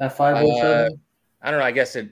at 0.00 0.16
five 0.16 0.36
oh 0.38 0.60
seven? 0.60 1.00
I 1.40 1.50
don't 1.50 1.60
know. 1.60 1.66
I 1.66 1.70
guess 1.72 1.96
it 1.96 2.10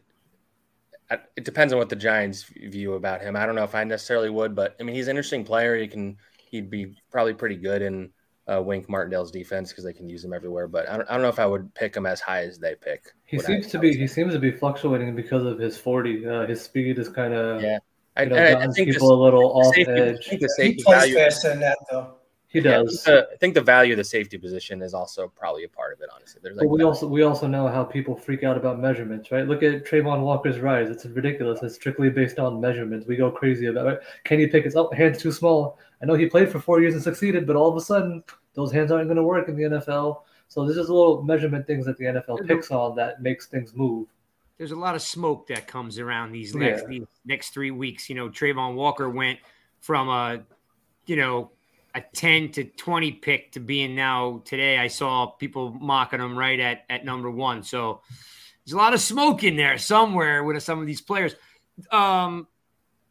it 1.36 1.44
depends 1.44 1.72
on 1.72 1.78
what 1.78 1.88
the 1.88 1.96
Giants 1.96 2.42
view 2.44 2.94
about 2.94 3.20
him. 3.22 3.36
I 3.36 3.46
don't 3.46 3.54
know 3.54 3.62
if 3.64 3.74
I 3.76 3.84
necessarily 3.84 4.30
would, 4.30 4.54
but 4.56 4.74
I 4.80 4.82
mean, 4.82 4.96
he's 4.96 5.06
an 5.06 5.12
interesting 5.16 5.44
player. 5.44 5.76
He 5.76 5.86
can 5.86 6.16
he'd 6.50 6.70
be 6.70 6.96
probably 7.12 7.34
pretty 7.34 7.56
good 7.56 7.82
in 7.82 8.10
uh, 8.48 8.62
Wink 8.62 8.88
Martindale's 8.88 9.30
defense 9.30 9.70
because 9.70 9.84
they 9.84 9.92
can 9.92 10.08
use 10.08 10.24
him 10.24 10.32
everywhere. 10.32 10.66
But 10.68 10.88
I 10.88 10.96
don't, 10.96 11.08
I 11.08 11.12
don't 11.14 11.22
know 11.22 11.28
if 11.28 11.38
I 11.38 11.46
would 11.46 11.72
pick 11.74 11.96
him 11.96 12.06
as 12.06 12.20
high 12.20 12.42
as 12.42 12.58
they 12.58 12.74
pick. 12.74 13.04
He 13.24 13.36
Would 13.36 13.46
I- 13.46 13.48
seems 13.48 13.66
to 13.68 13.78
be 13.78 13.96
he 13.96 14.06
seems 14.06 14.32
to 14.32 14.38
be 14.40 14.50
fluctuating 14.50 15.14
because 15.14 15.44
of 15.44 15.58
his 15.58 15.76
forty. 15.78 16.26
Uh, 16.26 16.46
his 16.46 16.60
speed 16.62 16.98
is 16.98 17.08
kind 17.08 17.34
of 17.34 17.62
Yeah. 17.62 17.78
I, 18.16 18.22
you 18.22 18.30
know, 18.30 18.36
I, 18.36 18.64
I 18.64 18.66
think 18.68 18.88
people 18.90 18.92
this- 18.92 19.02
a 19.02 19.14
little 19.14 19.40
the 19.40 19.68
off 19.68 19.74
safety, 19.74 19.92
edge. 19.92 20.26
think 20.26 20.40
the 20.40 20.62
He 20.62 20.74
plays 20.82 20.98
value. 20.98 21.14
faster 21.16 21.48
than 21.50 21.60
that 21.60 21.78
though. 21.90 22.14
He 22.48 22.60
yeah, 22.60 22.80
I 22.80 22.82
does. 22.84 23.02
the- 23.02 23.28
I 23.32 23.36
think 23.36 23.54
the 23.54 23.60
value 23.60 23.92
of 23.92 23.98
the 23.98 24.04
safety 24.04 24.38
position 24.38 24.80
is 24.80 24.94
also 24.94 25.28
probably 25.28 25.64
a 25.64 25.68
part 25.68 25.92
of 25.92 26.00
it. 26.00 26.08
Honestly, 26.14 26.40
there's 26.42 26.56
like 26.56 26.66
But 26.66 26.72
we 26.72 26.82
also 26.82 27.06
we 27.06 27.22
also 27.22 27.46
know 27.46 27.66
how 27.68 27.84
people 27.84 28.16
freak 28.16 28.44
out 28.44 28.56
about 28.56 28.78
measurements, 28.80 29.30
right? 29.30 29.46
Look 29.46 29.62
at 29.62 29.84
Travon 29.84 30.22
Walker's 30.22 30.60
rise; 30.60 30.88
it's 30.88 31.04
ridiculous. 31.04 31.62
It's 31.62 31.74
strictly 31.74 32.08
based 32.08 32.38
on 32.38 32.60
measurements. 32.60 33.06
We 33.06 33.16
go 33.16 33.30
crazy 33.30 33.66
about 33.66 33.88
it. 33.88 34.02
Kenny 34.24 34.46
Pickett's 34.46 34.76
oh, 34.76 34.90
hands 34.92 35.18
too 35.18 35.32
small. 35.32 35.78
I 36.02 36.06
know 36.06 36.14
he 36.14 36.26
played 36.26 36.50
for 36.50 36.60
four 36.60 36.80
years 36.80 36.94
and 36.94 37.02
succeeded, 37.02 37.46
but 37.46 37.56
all 37.56 37.68
of 37.68 37.76
a 37.76 37.80
sudden 37.80 38.22
those 38.54 38.72
hands 38.72 38.90
aren't 38.90 39.08
going 39.08 39.16
to 39.16 39.22
work 39.22 39.48
in 39.48 39.56
the 39.56 39.64
NFL. 39.64 40.22
So 40.48 40.64
there's 40.64 40.76
just 40.76 40.88
little 40.88 41.22
measurement 41.22 41.66
things 41.66 41.84
that 41.86 41.98
the 41.98 42.04
NFL 42.04 42.46
picks 42.46 42.70
on 42.70 42.94
that 42.96 43.20
makes 43.20 43.46
things 43.46 43.74
move. 43.74 44.06
There's 44.58 44.72
a 44.72 44.76
lot 44.76 44.94
of 44.94 45.02
smoke 45.02 45.48
that 45.48 45.66
comes 45.66 45.98
around 45.98 46.32
these 46.32 46.54
next 46.54 46.82
Yeah. 46.82 46.88
these 46.88 47.06
next 47.24 47.50
three 47.50 47.70
weeks. 47.70 48.08
You 48.08 48.14
know, 48.16 48.28
Travon 48.30 48.74
Walker 48.74 49.08
went 49.08 49.38
from 49.80 50.08
a, 50.08 50.42
you 51.06 51.16
know, 51.16 51.50
a 51.94 52.00
10 52.00 52.52
to 52.52 52.64
20 52.64 53.12
pick 53.12 53.52
to 53.52 53.60
being 53.60 53.94
now 53.94 54.42
today. 54.44 54.78
I 54.78 54.88
saw 54.88 55.26
people 55.26 55.70
mocking 55.72 56.20
him 56.20 56.38
right 56.38 56.58
at 56.58 56.84
at 56.88 57.04
number 57.04 57.30
one. 57.30 57.62
So 57.62 58.00
there's 58.64 58.72
a 58.74 58.76
lot 58.78 58.94
of 58.94 59.00
smoke 59.00 59.44
in 59.44 59.56
there 59.56 59.78
somewhere 59.78 60.42
with 60.44 60.62
some 60.62 60.80
of 60.80 60.86
these 60.86 61.00
players. 61.00 61.34
Um, 61.92 62.46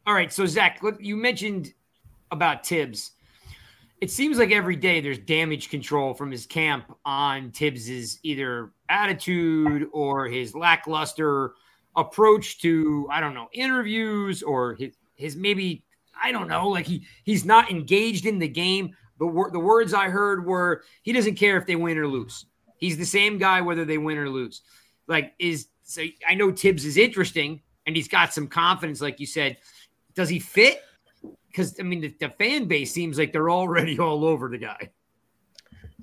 all 0.06 0.14
right. 0.14 0.32
So 0.32 0.46
Zack, 0.46 0.82
what- 0.82 1.00
you 1.00 1.16
mentioned 1.16 1.72
about 2.30 2.64
Tibbs. 2.64 3.12
It 4.00 4.10
seems 4.10 4.38
like 4.38 4.50
every 4.50 4.76
day 4.76 5.00
there's 5.00 5.18
damage 5.18 5.70
control 5.70 6.12
from 6.12 6.30
his 6.30 6.46
camp 6.46 6.94
on 7.04 7.50
Tibbs's 7.50 8.18
either 8.22 8.72
attitude 8.90 9.88
or 9.92 10.26
his 10.26 10.54
lackluster 10.54 11.54
approach 11.96 12.60
to 12.60 13.08
I 13.10 13.20
don't 13.20 13.32
know 13.32 13.48
interviews 13.52 14.42
or 14.42 14.74
his 14.74 14.94
his 15.14 15.34
maybe 15.34 15.82
I 16.22 16.30
don't 16.30 16.46
know 16.46 16.68
like 16.68 16.86
he 16.86 17.06
he's 17.24 17.44
not 17.46 17.70
engaged 17.70 18.26
in 18.26 18.38
the 18.38 18.48
game. 18.48 18.94
The 19.18 19.26
wor- 19.26 19.50
the 19.50 19.58
words 19.58 19.94
I 19.94 20.10
heard 20.10 20.44
were 20.44 20.82
he 21.02 21.12
doesn't 21.12 21.36
care 21.36 21.56
if 21.56 21.66
they 21.66 21.76
win 21.76 21.96
or 21.96 22.06
lose. 22.06 22.44
He's 22.76 22.98
the 22.98 23.06
same 23.06 23.38
guy 23.38 23.62
whether 23.62 23.86
they 23.86 23.96
win 23.96 24.18
or 24.18 24.28
lose. 24.28 24.60
Like 25.08 25.32
is 25.38 25.68
so 25.84 26.02
I 26.28 26.34
know 26.34 26.50
Tibbs 26.50 26.84
is 26.84 26.98
interesting 26.98 27.62
and 27.86 27.96
he's 27.96 28.08
got 28.08 28.34
some 28.34 28.46
confidence 28.46 29.00
like 29.00 29.20
you 29.20 29.26
said. 29.26 29.56
Does 30.14 30.28
he 30.28 30.38
fit? 30.38 30.82
Because 31.56 31.80
I 31.80 31.84
mean 31.84 32.00
the, 32.02 32.14
the 32.20 32.28
fan 32.28 32.66
base 32.66 32.92
seems 32.92 33.18
like 33.18 33.32
they're 33.32 33.48
already 33.48 33.98
all 34.06 34.26
over 34.26 34.50
the 34.50 34.58
guy. 34.58 34.90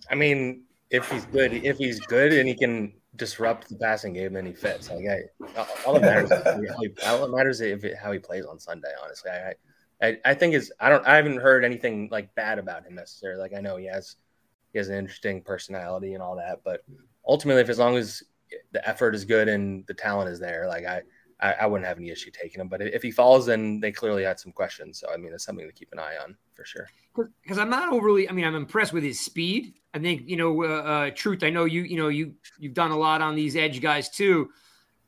I 0.09 0.15
mean, 0.15 0.63
if 0.89 1.09
he's 1.11 1.25
good, 1.25 1.53
if 1.53 1.77
he's 1.77 1.99
good 1.99 2.33
and 2.33 2.49
he 2.49 2.55
can 2.55 2.91
disrupt 3.15 3.69
the 3.69 3.75
passing 3.75 4.13
game, 4.13 4.33
then 4.33 4.47
he 4.47 4.53
fits. 4.53 4.89
Like, 4.89 5.05
I, 5.07 5.65
all 5.85 5.93
that 5.93 6.01
matters, 6.01 6.31
is 6.31 6.43
how 6.43 6.81
he, 6.81 6.89
all 7.05 7.27
that 7.27 7.35
matters 7.35 7.61
if 7.61 7.83
it, 7.83 7.95
how 7.97 8.11
he 8.11 8.17
plays 8.17 8.45
on 8.45 8.59
Sunday. 8.59 8.89
Honestly, 9.03 9.29
I, 9.29 9.53
I, 10.01 10.17
I 10.25 10.33
think 10.33 10.55
is 10.55 10.73
I 10.79 10.89
don't 10.89 11.05
I 11.05 11.17
haven't 11.17 11.37
heard 11.37 11.63
anything 11.63 12.09
like 12.11 12.33
bad 12.33 12.57
about 12.57 12.85
him 12.85 12.95
necessarily. 12.95 13.39
Like, 13.39 13.53
I 13.55 13.61
know 13.61 13.77
he 13.77 13.85
has 13.85 14.15
he 14.71 14.79
has 14.79 14.89
an 14.89 14.95
interesting 14.95 15.43
personality 15.43 16.15
and 16.15 16.23
all 16.23 16.35
that, 16.37 16.61
but 16.65 16.83
ultimately, 17.27 17.61
if 17.61 17.69
as 17.69 17.77
long 17.77 17.95
as 17.95 18.23
the 18.71 18.87
effort 18.87 19.13
is 19.13 19.23
good 19.23 19.47
and 19.47 19.85
the 19.85 19.93
talent 19.93 20.31
is 20.31 20.39
there, 20.39 20.67
like 20.67 20.85
I. 20.85 21.03
I, 21.43 21.55
I 21.61 21.65
wouldn't 21.65 21.85
have 21.85 21.97
any 21.97 22.09
issue 22.09 22.31
taking 22.31 22.61
him, 22.61 22.69
but 22.69 22.81
if 22.81 23.03
he 23.03 23.11
falls, 23.11 23.45
then 23.45 23.81
they 23.81 23.91
clearly 23.91 24.23
had 24.23 24.39
some 24.39 24.53
questions. 24.53 24.99
So 24.99 25.09
I 25.13 25.17
mean, 25.17 25.33
it's 25.33 25.43
something 25.43 25.67
to 25.67 25.73
keep 25.73 25.91
an 25.91 25.99
eye 25.99 26.15
on 26.23 26.37
for 26.53 26.63
sure. 26.63 26.87
because 27.43 27.57
I'm 27.57 27.69
not 27.69 27.91
overly. 27.91 28.29
I 28.29 28.31
mean, 28.31 28.45
I'm 28.45 28.55
impressed 28.55 28.93
with 28.93 29.03
his 29.03 29.19
speed. 29.19 29.73
I 29.93 29.99
think 29.99 30.23
you 30.25 30.37
know, 30.37 30.63
uh, 30.63 30.67
uh, 30.67 31.09
truth. 31.13 31.43
I 31.43 31.49
know 31.49 31.65
you. 31.65 31.81
You 31.81 31.97
know, 31.97 32.07
you 32.07 32.35
you've 32.57 32.73
done 32.73 32.91
a 32.91 32.97
lot 32.97 33.21
on 33.21 33.35
these 33.35 33.57
edge 33.57 33.81
guys 33.81 34.09
too. 34.09 34.51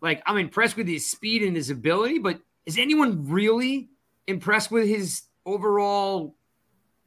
Like 0.02 0.22
I'm 0.26 0.38
impressed 0.38 0.76
with 0.76 0.88
his 0.88 1.10
speed 1.10 1.42
and 1.42 1.56
his 1.56 1.70
ability, 1.70 2.20
but 2.20 2.40
is 2.66 2.78
anyone 2.78 3.30
really 3.30 3.90
impressed 4.28 4.72
with 4.72 4.88
his 4.88 5.24
overall 5.46 6.36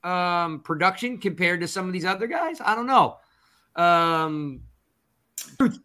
um, 0.05 0.61
production 0.61 1.19
compared 1.19 1.61
to 1.61 1.69
some 1.69 1.87
of 1.87 1.93
these 1.93 2.07
other 2.07 2.27
guys? 2.27 2.63
I 2.65 2.75
don't 2.75 2.87
know. 2.87 3.19
Um, 3.77 4.63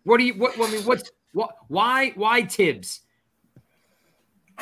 what 0.03 0.17
do 0.17 0.23
you? 0.23 0.33
What? 0.35 0.57
I 0.57 0.71
mean, 0.71 0.83
what's 0.85 1.11
what? 1.33 1.57
Why? 1.67 2.11
Why 2.15 2.43
Tibbs? 2.43 3.01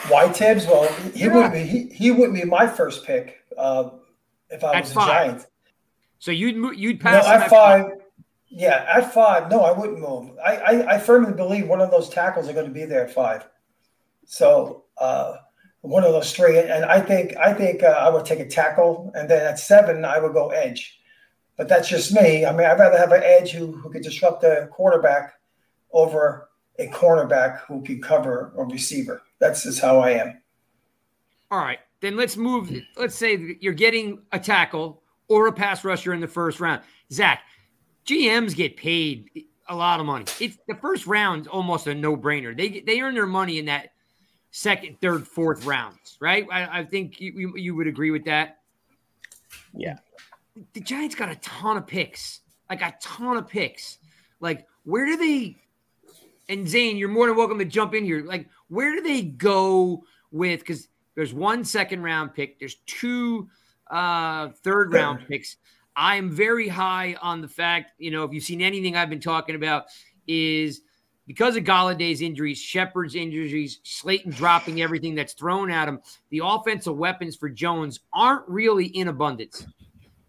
Why 0.08 0.30
Tibbs? 0.30 0.66
Well, 0.66 0.88
he 1.14 1.26
Yeah. 1.26 1.34
wouldn't 1.34 1.54
be 1.54 1.64
he, 1.64 1.84
he 1.90 2.12
wouldn't 2.12 2.36
be 2.36 2.44
my 2.46 2.68
first 2.68 3.06
pick 3.06 3.44
uh, 3.58 3.90
if 4.50 4.64
I 4.64 4.74
At 4.74 4.82
was 4.84 4.92
a. 4.92 4.96
Giant. 4.96 5.48
So 6.20 6.32
you'd 6.32 6.78
you'd 6.78 7.04
No, 7.04 7.10
pass 7.12 7.26
him 7.26 7.32
at 7.34 7.42
at 7.44 7.50
five. 7.50 7.86
Yeah, 8.50 8.86
at 8.90 9.14
five. 9.14 9.50
No, 9.50 9.62
I 9.62 9.72
wouldn't 9.72 10.00
move. 10.00 10.38
I, 10.44 10.56
I, 10.58 10.96
I 10.96 11.00
firmly 11.00 11.34
believe 11.34 11.68
one 11.68 11.82
of 11.82 11.90
those 11.90 12.10
tackles 12.10 12.50
are 12.50 12.54
going 12.54 12.68
to 12.68 12.72
be 12.72 12.86
there 12.86 13.06
at 13.06 13.14
five. 13.14 13.48
So 14.26 14.86
uh, 14.98 15.38
one 15.82 16.04
of 16.04 16.12
those 16.12 16.34
three, 16.34 16.60
and 16.60 16.86
I 16.86 17.00
think 17.00 17.36
I 17.38 17.54
think 17.54 17.82
uh, 17.84 17.88
I 17.88 18.10
would 18.10 18.26
take 18.26 18.40
a 18.40 18.48
tackle, 18.48 19.12
and 19.16 19.30
then 19.30 19.46
at 19.46 19.60
seven 19.60 20.04
I 20.06 20.20
would 20.20 20.34
go 20.34 20.50
edge. 20.50 21.00
But 21.58 21.68
that's 21.70 21.90
just 21.90 22.14
me. 22.14 22.46
I 22.46 22.52
mean, 22.52 22.66
I'd 22.66 22.80
rather 22.80 22.98
have 22.98 23.12
an 23.12 23.24
edge 23.24 23.52
who, 23.52 23.72
who 23.72 23.90
could 23.92 24.02
disrupt 24.04 24.42
the 24.42 24.68
quarterback 24.72 25.34
over 25.92 26.50
a 26.80 26.88
cornerback 26.88 27.60
who 27.68 27.82
can 27.84 28.02
cover 28.02 28.52
a 28.58 28.64
receiver. 28.64 29.22
That's 29.42 29.64
just 29.64 29.82
how 29.82 30.00
I 30.00 30.12
am. 30.12 30.42
All 31.50 31.60
right, 31.60 31.80
then 32.00 32.16
let's 32.16 32.38
move. 32.38 32.72
Let's 32.96 33.16
say 33.16 33.58
you're 33.60 33.74
getting 33.74 34.22
a 34.32 34.40
tackle 34.40 35.02
or 35.28 35.48
a 35.48 35.52
pass 35.52 35.84
rusher 35.84 36.14
in 36.14 36.22
the 36.22 36.28
first 36.28 36.62
round. 36.62 36.84
Zack, 37.12 37.42
GMs 38.06 38.56
get 38.56 38.78
paid 38.78 39.46
a 39.68 39.76
lot 39.76 40.00
of 40.00 40.06
money. 40.06 40.26
It's 40.40 40.58
the 40.68 40.76
first 40.76 41.08
round's 41.08 41.48
almost 41.48 41.88
a 41.88 41.96
no 41.96 42.16
brainer. 42.16 42.56
They 42.56 42.82
they 42.82 43.02
earn 43.02 43.16
their 43.16 43.26
money 43.26 43.58
in 43.58 43.66
that 43.66 43.90
second, 44.52 45.02
third, 45.02 45.28
fourth 45.28 45.66
rounds, 45.66 46.18
right? 46.22 46.46
I, 46.52 46.80
I 46.80 46.84
think 46.86 47.20
you, 47.20 47.34
you 47.36 47.58
you 47.58 47.76
would 47.76 47.88
agree 47.88 48.12
with 48.12 48.26
that. 48.26 48.60
Yeah. 49.74 49.98
The 50.74 50.82
Giants 50.82 51.16
got 51.16 51.30
a 51.30 51.36
ton 51.36 51.78
of 51.78 51.88
picks, 51.88 52.42
like 52.70 52.82
a 52.82 52.94
ton 53.02 53.38
of 53.38 53.48
picks. 53.48 53.98
Like, 54.40 54.68
where 54.84 55.06
do 55.06 55.18
they? 55.18 55.58
And 56.48 56.68
Zane, 56.68 56.98
you're 56.98 57.10
more 57.10 57.28
than 57.28 57.38
welcome 57.38 57.58
to 57.60 57.66
jump 57.66 57.96
in 57.96 58.04
here. 58.04 58.24
Like, 58.24 58.48
where 58.72 58.96
do 58.96 59.02
they 59.02 59.22
go 59.22 60.04
with? 60.32 60.62
Because 60.62 60.88
there's 61.14 61.34
one 61.34 61.66
second 61.66 62.04
round 62.04 62.34
pick, 62.34 62.58
there's 62.58 62.76
two 62.86 63.50
uh, 63.90 64.50
third 64.64 64.94
round 64.94 65.28
picks. 65.28 65.58
I'm 65.96 66.32
very 66.32 66.70
high 66.70 67.18
on 67.22 67.42
the 67.42 67.50
fact, 67.50 67.92
you 67.98 68.12
know, 68.12 68.24
if 68.24 68.32
you've 68.32 68.46
seen 68.46 68.62
anything 68.62 68.96
I've 68.96 69.10
been 69.10 69.20
talking 69.20 69.56
about, 69.56 69.86
is 70.26 70.82
because 71.28 71.58
of 71.58 71.66
Golladay's 71.66 72.22
injuries, 72.22 72.60
Shepard's 72.60 73.16
injuries, 73.16 73.82
Slayton 73.84 74.32
dropping 74.32 74.82
everything 74.82 75.16
that's 75.16 75.34
thrown 75.34 75.70
at 75.70 75.90
him, 75.90 76.00
the 76.30 76.42
offensive 76.42 76.96
weapons 76.96 77.36
for 77.36 77.50
Jones 77.50 78.00
aren't 78.14 78.48
really 78.48 78.86
in 78.86 79.10
abundance. 79.10 79.66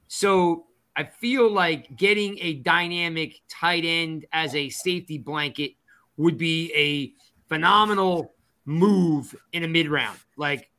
So 0.08 0.66
I 0.96 1.04
feel 1.04 1.48
like 1.48 1.96
getting 1.96 2.38
a 2.40 2.54
dynamic 2.54 3.40
tight 3.48 3.84
end 3.84 4.26
as 4.32 4.56
a 4.56 4.68
safety 4.68 5.16
blanket 5.16 5.74
would 6.16 6.36
be 6.36 6.72
a 6.74 7.12
phenomenal 7.52 8.32
move 8.64 9.34
in 9.52 9.62
a 9.62 9.68
mid 9.68 9.88
round, 9.88 10.18
like 10.38 10.70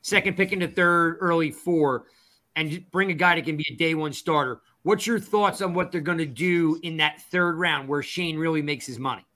second 0.00 0.34
pick 0.34 0.52
into 0.52 0.66
third, 0.66 1.18
early 1.20 1.50
four, 1.50 2.06
and 2.54 2.84
bring 2.90 3.10
a 3.10 3.14
guy 3.14 3.34
that 3.34 3.44
can 3.44 3.56
be 3.56 3.66
a 3.70 3.74
day 3.74 3.94
one 3.94 4.14
starter. 4.14 4.62
What's 4.82 5.06
your 5.06 5.20
thoughts 5.20 5.60
on 5.60 5.74
what 5.74 5.92
they're 5.92 6.00
going 6.00 6.18
to 6.18 6.24
do 6.24 6.80
in 6.82 6.96
that 6.98 7.20
third 7.30 7.58
round 7.58 7.86
where 7.86 8.02
Schoen 8.02 8.38
really 8.38 8.62
makes 8.62 8.86
his 8.86 8.98
money? 8.98 9.26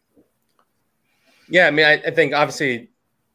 Yeah, 1.50 1.66
I 1.66 1.70
mean, 1.70 1.84
I, 1.84 1.94
I 1.94 2.10
think 2.12 2.32
obviously 2.32 2.88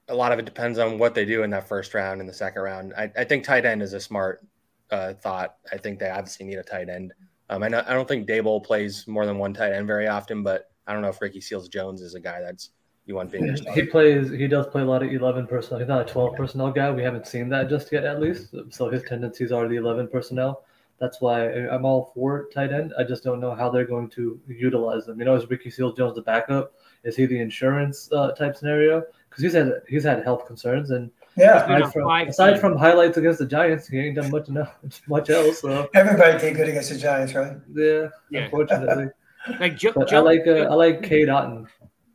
a 0.07 0.15
lot 0.15 0.31
of 0.31 0.39
it 0.39 0.45
depends 0.45 0.79
on 0.79 0.97
what 0.97 1.13
they 1.13 1.25
do 1.25 1.43
in 1.43 1.51
that 1.51 1.67
first 1.67 1.93
round 1.93 2.21
and 2.21 2.27
the 2.27 2.33
second 2.33 2.63
round. 2.63 2.93
I, 2.97 3.11
I 3.15 3.25
think 3.25 3.43
tight 3.43 3.65
end 3.65 3.83
is 3.83 3.93
a 3.93 3.99
smart 3.99 4.43
uh, 4.89 5.13
thought. 5.13 5.57
I 5.71 5.77
think 5.77 5.99
they 5.99 6.09
obviously 6.09 6.47
need 6.47 6.57
a 6.57 6.63
tight 6.63 6.89
end. 6.89 7.13
Um, 7.49 7.61
I, 7.61 7.67
know, 7.67 7.83
I 7.85 7.93
don't 7.93 8.07
think 8.07 8.27
Daboll 8.27 8.63
plays 8.63 9.05
more 9.07 9.27
than 9.27 9.37
one 9.37 9.53
tight 9.53 9.73
end 9.73 9.85
very 9.85 10.07
often, 10.07 10.41
but 10.41 10.71
I 10.87 10.93
don't 10.93 11.03
know 11.03 11.09
if 11.09 11.21
Ricky 11.21 11.41
Seals 11.41 11.67
Jones 11.67 12.01
is 12.01 12.15
a 12.15 12.19
guy 12.19 12.41
that's 12.41 12.69
you 13.05 13.15
want 13.15 13.31
being 13.31 13.55
He 13.74 13.83
plays. 13.83 14.31
He 14.31 14.47
does 14.47 14.67
play 14.67 14.81
a 14.81 14.85
lot 14.85 15.03
of 15.03 15.12
eleven 15.12 15.45
personnel. 15.47 15.79
He's 15.79 15.88
not 15.88 16.09
a 16.09 16.12
twelve 16.12 16.35
personnel 16.35 16.71
guy. 16.71 16.91
We 16.91 17.03
haven't 17.03 17.27
seen 17.27 17.50
that 17.50 17.69
just 17.69 17.91
yet, 17.91 18.03
at 18.03 18.19
least. 18.19 18.55
So 18.71 18.89
his 18.89 19.03
tendencies 19.03 19.51
are 19.51 19.67
the 19.67 19.75
eleven 19.75 20.07
personnel. 20.07 20.63
That's 21.00 21.19
why 21.19 21.50
I'm 21.67 21.85
all 21.85 22.12
for 22.15 22.47
tight 22.53 22.71
end. 22.71 22.93
I 22.97 23.03
just 23.03 23.24
don't 23.24 23.41
know 23.41 23.53
how 23.53 23.69
they're 23.69 23.85
going 23.85 24.09
to 24.12 24.39
utilize 24.47 25.05
them. 25.05 25.19
You 25.19 25.25
know, 25.25 25.35
is 25.35 25.50
Ricky 25.50 25.69
Seals 25.69 25.97
Jones 25.97 26.15
the 26.15 26.21
backup? 26.21 26.74
Is 27.03 27.15
he 27.15 27.25
the 27.25 27.38
insurance 27.39 28.09
uh, 28.13 28.31
type 28.31 28.55
scenario? 28.55 29.03
Because 29.29 29.43
he's 29.43 29.53
had 29.53 29.74
he's 29.88 30.03
had 30.03 30.24
health 30.24 30.47
concerns, 30.47 30.91
and 30.91 31.12
Yeah, 31.35 31.65
aside 31.65 31.93
from, 31.93 32.09
aside 32.09 32.59
from 32.59 32.77
highlights 32.77 33.17
against 33.17 33.39
the 33.39 33.45
Giants, 33.45 33.88
he 33.88 34.00
ain't 34.00 34.15
done 34.15 34.31
much 34.31 34.47
enough, 34.47 34.79
much 35.07 35.29
else. 35.29 35.59
So 35.59 35.89
everybody 35.93 36.39
did 36.39 36.55
good 36.55 36.69
against 36.69 36.89
the 36.89 36.97
Giants, 36.97 37.35
right? 37.35 37.57
yeah, 37.75 38.07
Yeah. 38.29 38.45
unfortunately. 38.45 39.07
Like 39.59 39.77
Joe, 39.77 39.91
But 39.95 40.12
I 40.12 40.17
like 40.17 40.47
uh, 40.47 40.65
I 40.71 40.74
like 40.74 41.03
Cade 41.03 41.27
Otton. 41.27 41.67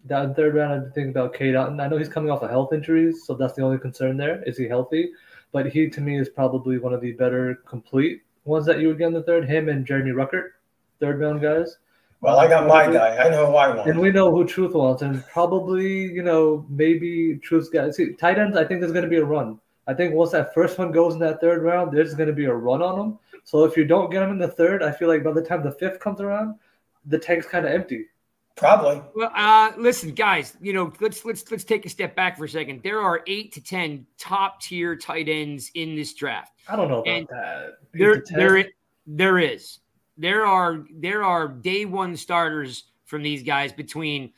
That 0.07 0.35
third 0.35 0.55
round, 0.55 0.87
I 0.87 0.95
think 0.95 1.11
about 1.11 1.35
Cade 1.35 1.55
Otton. 1.55 1.81
I 1.81 1.89
know 1.89 1.99
he's 1.99 2.09
coming 2.09 2.31
off 2.31 2.43
of 2.43 2.51
health 2.51 2.73
injuries, 2.73 3.25
so 3.25 3.35
that's 3.35 3.53
the 3.53 3.63
only 3.63 3.79
concern 3.79 4.17
there. 4.17 4.43
Is 4.45 4.57
he 4.57 4.67
healthy? 4.67 5.13
But 5.53 5.67
he, 5.67 5.91
to 5.91 6.01
me, 6.01 6.19
is 6.19 6.29
probably 6.29 6.79
one 6.79 6.95
of 6.95 7.01
the 7.01 7.13
better 7.13 7.57
complete 7.67 8.23
ones 8.45 8.65
that 8.67 8.81
you 8.81 8.89
would 8.89 8.99
get 8.99 9.09
in 9.09 9.13
the 9.13 9.23
third. 9.23 9.49
Him 9.49 9.69
and 9.69 9.85
Jeremy 9.85 10.13
Ruckert, 10.13 10.51
third 11.01 11.21
round 11.21 11.43
guys. 11.43 11.77
Well, 12.21 12.39
I 12.39 12.49
got 12.49 12.67
my 12.67 12.91
guy. 12.93 13.17
I 13.17 13.31
know 13.31 13.47
who 13.47 13.55
I 13.55 13.75
want. 13.75 13.89
And 13.89 13.99
we 13.99 14.11
know 14.11 14.31
who 14.31 14.45
Truth 14.47 14.75
wants, 14.75 15.03
and 15.03 15.25
probably 15.27 16.03
you 16.03 16.23
know 16.23 16.67
maybe 16.69 17.39
Truth's 17.43 17.69
guys. 17.69 17.97
See, 17.97 18.13
tight 18.13 18.39
ends. 18.39 18.57
I 18.57 18.65
think 18.65 18.81
there's 18.81 18.93
going 18.93 19.05
to 19.05 19.11
be 19.11 19.17
a 19.17 19.25
run. 19.25 19.59
I 19.87 19.95
think 19.95 20.15
once 20.15 20.31
that 20.33 20.55
first 20.55 20.79
one 20.79 20.93
goes 20.93 21.15
in 21.15 21.21
that 21.21 21.41
third 21.41 21.63
round, 21.63 21.93
there's 21.93 22.15
going 22.15 22.29
to 22.29 22.35
be 22.35 22.45
a 22.45 22.55
run 22.55 22.83
on 22.83 22.99
them. 22.99 23.19
So 23.45 23.65
if 23.65 23.77
you 23.77 23.85
don't 23.85 24.11
get 24.11 24.21
them 24.21 24.31
in 24.31 24.39
the 24.39 24.49
third, 24.49 24.83
I 24.83 24.93
feel 24.93 25.09
like 25.09 25.25
by 25.25 25.33
the 25.33 25.43
time 25.43 25.63
the 25.63 25.73
fifth 25.73 25.99
comes 25.99 26.21
around, 26.21 26.57
the 27.07 27.19
tank's 27.19 27.47
kind 27.47 27.65
of 27.65 27.73
empty. 27.73 28.07
Probably. 28.61 29.01
Well, 29.15 29.33
uh, 29.35 29.73
listen, 29.79 30.13
guys. 30.13 30.55
You 30.61 30.75
know, 30.75 30.93
let's 31.01 31.25
let's 31.25 31.51
let's 31.51 31.65
take 31.65 31.87
a 31.87 31.89
step 31.89 32.15
back 32.15 32.37
for 32.37 32.45
a 32.45 32.49
second. 32.49 32.83
There 32.83 33.01
are 33.01 33.23
eight 33.27 33.53
to 33.55 33.63
ten 33.63 34.07
top 34.19 34.61
tier 34.61 34.95
tight 34.95 35.31
ends 35.31 35.71
in 35.75 35.97
this 35.97 36.13
draft. 36.13 36.53
I 36.69 36.77
don't 36.77 36.89
know 36.89 37.01
about 37.01 37.09
And 37.09 37.27
that. 37.29 37.79
Eight 37.95 37.99
There, 37.99 38.23
there, 38.37 38.69
there 39.07 39.39
is. 39.39 39.79
There 40.19 40.45
are 40.45 40.85
there 40.95 41.25
are 41.25 41.49
day 41.49 41.87
one 41.87 42.15
starters 42.19 42.85
from 43.07 43.23
these 43.23 43.43
guys 43.43 43.73
between 43.73 44.31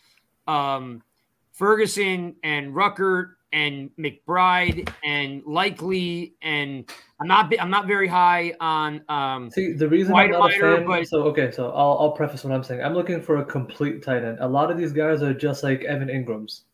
um, 0.46 1.02
Ferguson 1.50 2.36
and 2.44 2.72
Ruckert 2.72 3.32
and 3.52 3.90
McBride 3.98 4.88
and 5.04 5.42
Likely 5.44 6.34
and 6.42 6.90
I'm 7.20 7.28
not 7.28 7.52
I'm 7.60 7.70
not 7.70 7.86
very 7.86 8.08
high 8.08 8.54
on 8.60 9.02
um, 9.08 9.50
See, 9.50 9.72
the 9.72 9.88
reason 9.88 10.12
White 10.12 10.26
I'm 10.34 10.40
not 10.40 10.54
a 10.56 10.58
fan. 10.60 10.86
but- 10.86 11.06
So 11.06 11.22
okay, 11.24 11.50
so 11.50 11.70
I'll, 11.70 11.96
I'll 12.00 12.12
preface 12.12 12.44
what 12.44 12.52
I'm 12.52 12.64
saying. 12.64 12.82
I'm 12.82 12.94
looking 12.94 13.20
for 13.22 13.36
a 13.38 13.44
complete 13.44 14.02
tight 14.02 14.24
end. 14.24 14.38
A 14.40 14.48
lot 14.48 14.70
of 14.70 14.78
these 14.78 14.92
guys 14.92 15.22
are 15.22 15.34
just 15.34 15.62
like 15.62 15.84
Evan 15.84 16.08
Engram's. 16.08 16.64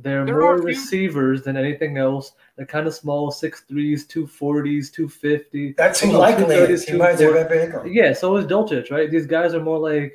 They're 0.00 0.24
There 0.24 0.40
more 0.40 0.52
are 0.52 0.54
a 0.54 0.58
few- 0.58 0.66
receivers 0.66 1.42
than 1.42 1.56
anything 1.56 1.98
else. 1.98 2.32
They're 2.56 2.66
kind 2.66 2.86
of 2.86 2.94
small, 2.94 3.30
six 3.32 3.62
threes, 3.62 4.06
two 4.06 4.26
forties, 4.28 4.90
two 4.90 5.08
fifty. 5.08 5.72
That's 5.76 6.00
who 6.00 6.12
Likely 6.12 6.54
is. 6.56 6.84
230s, 6.84 6.86
He 6.86 6.92
reminds 6.92 7.20
me 7.20 7.26
of 7.26 7.32
240s. 7.34 7.44
Evan 7.44 7.58
Ingram. 7.64 7.92
Yeah, 7.92 8.12
so 8.12 8.36
is 8.36 8.46
Dulcich, 8.46 8.90
right? 8.92 9.10
These 9.10 9.26
guys 9.26 9.54
are 9.54 9.62
more 9.62 9.78
like 9.78 10.14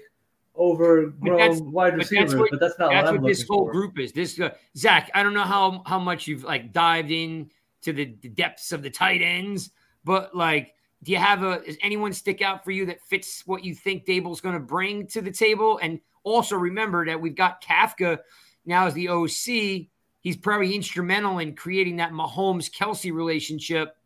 overgrown 0.58 1.72
wide 1.72 1.92
but 1.92 1.98
that's 1.98 2.12
receivers, 2.12 2.36
what- 2.36 2.52
but 2.52 2.60
that's 2.60 2.78
not 2.80 2.92
That's 2.92 3.12
what 3.12 3.24
this 3.24 3.46
whole 3.48 3.66
for. 3.66 3.72
group 3.72 4.00
is. 4.00 4.12
This 4.12 4.40
uh, 4.40 4.52
Zack, 4.78 5.10
I 5.14 5.24
don't 5.24 5.34
know 5.34 5.44
how 5.44 5.82
how 5.86 6.00
much 6.00 6.28
you've 6.28 6.44
like 6.44 6.72
dived 6.72 7.12
in 7.12 7.50
to 7.82 7.94
the, 7.94 8.16
the 8.22 8.30
depths 8.30 8.72
of 8.72 8.82
the 8.82 8.90
tight 8.90 9.22
ends, 9.22 9.72
but 10.04 10.36
like, 10.36 10.74
do 11.04 11.12
you 11.12 11.18
have 11.18 11.44
a? 11.44 11.60
Does 11.66 11.78
anyone 11.82 12.14
stick 12.14 12.42
out 12.42 12.64
for 12.64 12.72
you 12.72 12.86
that 12.86 13.02
fits 13.02 13.44
what 13.46 13.64
you 13.64 13.76
think 13.76 14.06
Daboll's 14.06 14.42
going 14.42 14.56
to 14.56 14.62
bring 14.62 15.08
to 15.08 15.22
the 15.22 15.32
table? 15.32 15.80
And 15.82 16.00
also 16.24 16.56
remember 16.56 17.06
that 17.06 17.20
we've 17.20 17.36
got 17.36 17.62
Kafka 17.64 18.20
now 18.66 18.86
as 18.88 18.94
the 18.94 19.10
OC. 19.10 19.88
He's 20.22 20.38
probably 20.38 20.74
instrumental 20.74 21.40
in 21.40 21.56
creating 21.56 21.98
that 21.98 22.12
Mahomes 22.14 22.72
Kelsey 22.72 23.12
relationship. 23.12 23.98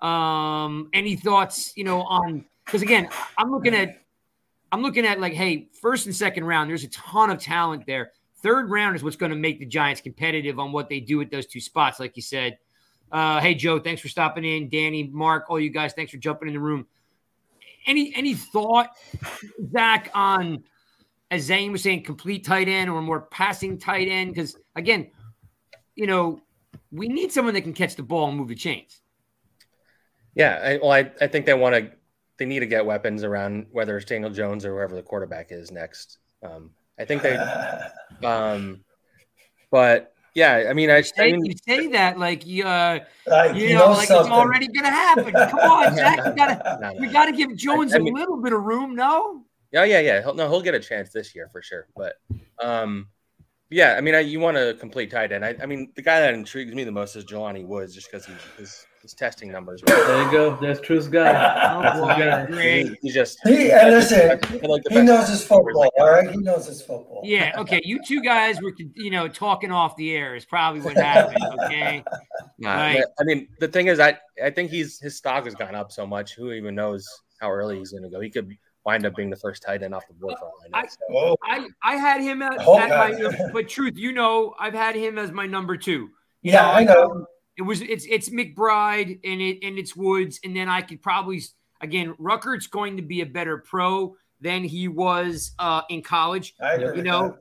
Um, 0.00 0.88
any 0.92 1.14
thoughts, 1.16 1.76
you 1.76 1.84
know, 1.84 2.02
on 2.02 2.44
because 2.64 2.82
again, 2.82 3.08
I'm 3.36 3.50
looking 3.52 3.74
at 3.74 4.01
I'm 4.72 4.80
looking 4.82 5.06
at 5.06 5.20
like, 5.20 5.34
hey, 5.34 5.68
first 5.80 6.06
and 6.06 6.16
second 6.16 6.44
round, 6.44 6.70
there's 6.70 6.82
a 6.82 6.88
ton 6.88 7.30
of 7.30 7.38
talent 7.38 7.84
there. 7.86 8.12
Third 8.42 8.70
round 8.70 8.96
is 8.96 9.04
what's 9.04 9.16
going 9.16 9.30
to 9.30 9.36
make 9.36 9.60
the 9.60 9.66
Giants 9.66 10.00
competitive 10.00 10.58
on 10.58 10.72
what 10.72 10.88
they 10.88 10.98
do 10.98 11.20
at 11.20 11.30
those 11.30 11.46
two 11.46 11.60
spots, 11.60 12.00
like 12.00 12.16
you 12.16 12.22
said. 12.22 12.58
Uh, 13.12 13.38
hey 13.40 13.54
Joe, 13.54 13.78
thanks 13.78 14.00
for 14.00 14.08
stopping 14.08 14.44
in. 14.44 14.70
Danny, 14.70 15.10
Mark, 15.12 15.50
all 15.50 15.60
you 15.60 15.68
guys, 15.68 15.92
thanks 15.92 16.10
for 16.10 16.16
jumping 16.16 16.48
in 16.48 16.54
the 16.54 16.60
room. 16.60 16.86
Any 17.86 18.14
any 18.16 18.34
thought, 18.34 18.90
Zack, 19.70 20.10
on 20.14 20.64
as 21.30 21.42
Zane 21.42 21.72
was 21.72 21.82
saying, 21.82 22.04
complete 22.04 22.44
tight 22.44 22.68
end 22.68 22.88
or 22.88 23.02
more 23.02 23.20
passing 23.20 23.78
tight 23.78 24.08
end? 24.08 24.34
Because 24.34 24.56
again, 24.76 25.10
you 25.94 26.06
know, 26.06 26.40
we 26.90 27.08
need 27.08 27.30
someone 27.30 27.52
that 27.54 27.62
can 27.62 27.74
catch 27.74 27.96
the 27.96 28.02
ball 28.02 28.28
and 28.28 28.38
move 28.38 28.48
the 28.48 28.54
chains. 28.54 29.02
Yeah, 30.34 30.60
I, 30.62 30.78
well, 30.78 30.92
I, 30.92 31.10
I 31.20 31.26
think 31.26 31.44
they 31.44 31.54
want 31.54 31.74
to 31.74 31.92
they 32.42 32.46
need 32.48 32.58
to 32.60 32.66
get 32.66 32.84
weapons 32.84 33.22
around 33.22 33.66
whether 33.70 33.96
it's 33.96 34.04
Daniel 34.04 34.28
Jones 34.30 34.64
or 34.64 34.74
whoever 34.74 34.96
the 34.96 35.02
quarterback 35.02 35.52
is 35.52 35.70
next. 35.70 36.18
Um, 36.42 36.70
I 36.98 37.04
think 37.04 37.22
they, 37.22 37.36
um, 38.24 38.82
but 39.70 40.12
yeah, 40.34 40.64
I 40.68 40.72
mean, 40.72 40.90
I, 40.90 40.96
I 40.96 41.00
Say, 41.02 41.32
mean, 41.32 41.44
you 41.44 41.54
say 41.64 41.86
that 41.88 42.18
like 42.18 42.44
you, 42.44 42.64
uh, 42.64 42.98
Like, 43.28 43.54
you 43.54 43.68
he 43.68 43.74
know, 43.74 43.86
knows 43.88 43.98
like 43.98 44.08
something. 44.08 44.26
it's 44.26 44.32
already 44.40 44.66
gonna 44.66 44.90
happen. 44.90 45.32
Come 45.32 45.58
on, 45.60 45.94
Zack, 45.94 46.16
you 46.26 46.34
gotta 46.34 46.78
no, 46.80 46.90
no. 46.92 47.00
we 47.00 47.06
gotta 47.06 47.30
give 47.32 47.54
Jones 47.54 47.94
I 47.94 47.98
a 47.98 48.00
mean- 48.00 48.14
little 48.14 48.42
bit 48.42 48.52
of 48.52 48.62
room. 48.64 48.96
No, 48.96 49.44
Yeah, 49.70 49.84
yeah, 49.84 50.00
yeah. 50.00 50.20
He'll, 50.22 50.34
no, 50.34 50.48
he'll 50.48 50.62
get 50.62 50.74
a 50.74 50.80
chance 50.80 51.10
this 51.10 51.36
year 51.36 51.48
for 51.52 51.62
sure. 51.62 51.86
But 51.96 52.14
um, 52.60 53.06
yeah, 53.70 53.94
I 53.96 54.00
mean, 54.00 54.16
I, 54.16 54.20
you 54.20 54.40
want 54.40 54.56
a 54.56 54.74
complete 54.80 55.12
tight 55.12 55.30
end. 55.30 55.44
I, 55.44 55.54
I 55.62 55.66
mean, 55.66 55.92
the 55.94 56.02
guy 56.02 56.18
that 56.20 56.34
intrigues 56.34 56.74
me 56.74 56.82
the 56.82 56.90
most 56.90 57.14
is 57.14 57.24
Jelani 57.24 57.64
Woods, 57.64 57.94
just 57.94 58.10
because 58.10 58.26
he's 58.26 58.36
his 58.58 58.84
his 59.02 59.14
testing 59.14 59.50
numbers. 59.50 59.82
Right? 59.82 59.96
There 60.06 60.22
you 60.24 60.30
go. 60.30 60.56
There's 60.60 60.80
Truth's 60.80 61.08
guy. 61.08 61.30
oh 61.74 62.00
boy, 62.00 62.46
He 63.02 63.10
just 63.10 63.38
He, 63.44 63.70
and 63.70 63.90
listen, 63.90 64.40
like 64.62 64.82
he 64.88 65.02
knows 65.02 65.28
his 65.28 65.44
football, 65.44 65.90
all 65.98 66.10
right? 66.10 66.30
He 66.30 66.36
knows 66.38 66.66
his 66.66 66.80
football. 66.80 67.20
Yeah, 67.24 67.52
okay. 67.58 67.80
You 67.84 68.00
two 68.06 68.22
guys 68.22 68.60
were, 68.62 68.72
you 68.94 69.10
know, 69.10 69.28
talking 69.28 69.72
off 69.72 69.96
the 69.96 70.14
air 70.14 70.34
is 70.36 70.44
probably 70.44 70.80
what 70.80 70.96
happened. 70.96 71.44
Okay, 71.64 72.02
Nah, 72.58 72.76
Right. 72.76 73.04
I 73.18 73.24
mean, 73.24 73.48
the 73.58 73.68
thing 73.68 73.88
is, 73.88 73.98
I 74.00 74.18
I 74.42 74.50
think 74.50 74.70
he's 74.70 75.00
his 75.00 75.16
stock 75.16 75.44
has 75.44 75.54
gone 75.54 75.74
up 75.74 75.90
so 75.92 76.06
much. 76.06 76.34
Who 76.34 76.52
even 76.52 76.74
knows 76.74 77.06
how 77.40 77.50
early 77.50 77.78
he's 77.78 77.90
going 77.90 78.04
to 78.04 78.08
go? 78.08 78.20
He 78.20 78.30
could 78.30 78.56
wind 78.84 79.04
up 79.06 79.14
being 79.16 79.30
the 79.30 79.36
first 79.36 79.62
tight 79.62 79.82
end 79.82 79.94
off 79.94 80.06
the 80.08 80.14
board 80.14 80.34
for 80.38 80.46
all 80.46 80.54
I 80.64 80.68
know. 80.68 80.78
I- 80.78 80.86
So, 80.86 81.36
I 81.42 81.68
I 81.82 81.96
had 81.96 82.20
him 82.20 82.42
at, 82.42 82.60
I 82.60 82.82
at 82.88 83.20
my, 83.20 83.50
but 83.52 83.68
truth, 83.68 83.94
you 83.96 84.12
know, 84.12 84.54
I've 84.58 84.74
had 84.74 84.94
him 84.94 85.18
as 85.18 85.32
my 85.32 85.46
number 85.46 85.76
two. 85.76 86.10
You 86.42 86.52
Yeah, 86.52 86.70
I 86.70 86.84
know. 86.84 87.26
It 87.56 87.62
was 87.62 87.80
it's 87.82 88.06
it's 88.08 88.30
McBride 88.30 89.20
and 89.24 89.40
it 89.40 89.58
and 89.62 89.78
it's 89.78 89.94
Woods, 89.94 90.40
and 90.44 90.56
then 90.56 90.68
I 90.68 90.82
could 90.82 91.02
probably 91.02 91.42
again 91.80 92.14
Ruckert's 92.18 92.66
going 92.66 92.96
to 92.96 93.02
be 93.02 93.20
a 93.20 93.26
better 93.26 93.58
pro 93.58 94.16
than 94.40 94.64
he 94.64 94.88
was 94.88 95.52
uh, 95.58 95.82
in 95.88 96.02
college. 96.02 96.54
You 96.96 97.02
know, 97.02 97.36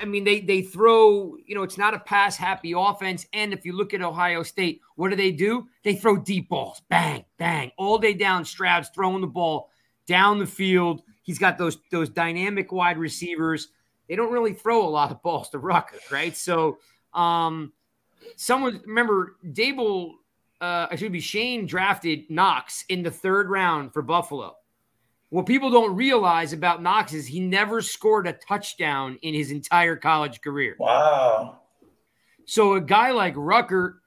I 0.00 0.04
mean, 0.04 0.24
they 0.24 0.40
they 0.40 0.62
throw, 0.62 1.36
you 1.46 1.54
know, 1.54 1.62
it's 1.62 1.78
not 1.78 1.94
a 1.94 1.98
pass 1.98 2.36
happy 2.36 2.72
offense. 2.76 3.26
And 3.32 3.52
if 3.52 3.64
you 3.64 3.72
look 3.72 3.94
at 3.94 4.02
Ohio 4.02 4.42
State, 4.42 4.80
what 4.96 5.10
do 5.10 5.16
they 5.16 5.32
do? 5.32 5.68
They 5.84 5.94
throw 5.94 6.16
deep 6.16 6.48
balls, 6.48 6.82
bang, 6.88 7.24
bang, 7.38 7.72
all 7.76 7.98
day 7.98 8.14
down. 8.14 8.44
Stroud's 8.44 8.90
throwing 8.94 9.20
the 9.20 9.26
ball 9.26 9.70
down 10.06 10.38
the 10.38 10.46
field. 10.46 11.02
He's 11.22 11.38
got 11.38 11.58
those 11.58 11.78
those 11.90 12.08
dynamic 12.08 12.72
wide 12.72 12.98
receivers. 12.98 13.68
They 14.08 14.16
don't 14.16 14.32
really 14.32 14.54
throw 14.54 14.86
a 14.86 14.90
lot 14.90 15.10
of 15.10 15.22
balls 15.22 15.50
to 15.50 15.58
Rucker, 15.58 15.98
right? 16.10 16.36
So, 16.36 16.78
um, 17.14 17.72
someone 18.36 18.80
remember 18.86 19.36
Daboll, 19.44 20.12
uh, 20.60 20.86
I 20.90 20.96
should 20.96 21.12
be 21.12 21.20
Schoen 21.20 21.66
drafted 21.66 22.30
Knox 22.30 22.84
in 22.88 23.02
the 23.02 23.10
third 23.10 23.50
round 23.50 23.92
for 23.92 24.02
Buffalo. 24.02 24.56
What 25.30 25.46
people 25.46 25.70
don't 25.70 25.96
realize 25.96 26.52
about 26.52 26.82
Knox 26.82 27.14
is 27.14 27.26
he 27.26 27.40
never 27.40 27.80
scored 27.80 28.26
a 28.26 28.34
touchdown 28.34 29.18
in 29.22 29.32
his 29.32 29.50
entire 29.50 29.96
college 29.96 30.42
career. 30.42 30.76
Wow. 30.78 31.60
So 32.44 32.74
a 32.74 32.80
guy 32.80 33.12
like 33.12 33.32
Rucker, 33.36 34.02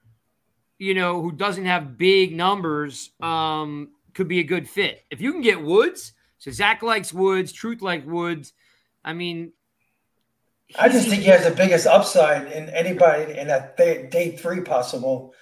you 0.78 0.94
know, 0.94 1.22
who 1.22 1.32
doesn't 1.32 1.66
have 1.66 1.98
big 1.98 2.36
numbers, 2.36 3.10
um, 3.22 3.90
could 4.14 4.28
be 4.28 4.40
a 4.40 4.44
good 4.44 4.70
fit. 4.70 5.04
If 5.10 5.20
you 5.20 5.32
can 5.32 5.42
get 5.42 5.62
Woods, 5.62 6.14
so 6.38 6.52
Zack 6.52 6.84
likes 6.84 7.12
Woods, 7.12 7.52
Truth 7.52 7.82
like 7.82 8.06
Woods. 8.06 8.54
I 9.04 9.14
mean, 9.14 9.52
I 10.78 10.90
just 10.90 11.08
think 11.08 11.22
he 11.22 11.30
has 11.30 11.44
the 11.44 11.52
biggest 11.56 11.86
upside 11.88 12.52
in 12.52 12.70
anybody 12.70 13.38
in 13.38 13.48
that 13.48 13.78
day, 13.78 14.08
day 14.12 14.36
three 14.36 14.62
possible 14.62 15.34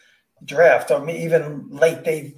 draft, 0.43 0.91
or 0.91 1.07
even 1.09 1.69
late 1.69 2.03
day 2.03 2.36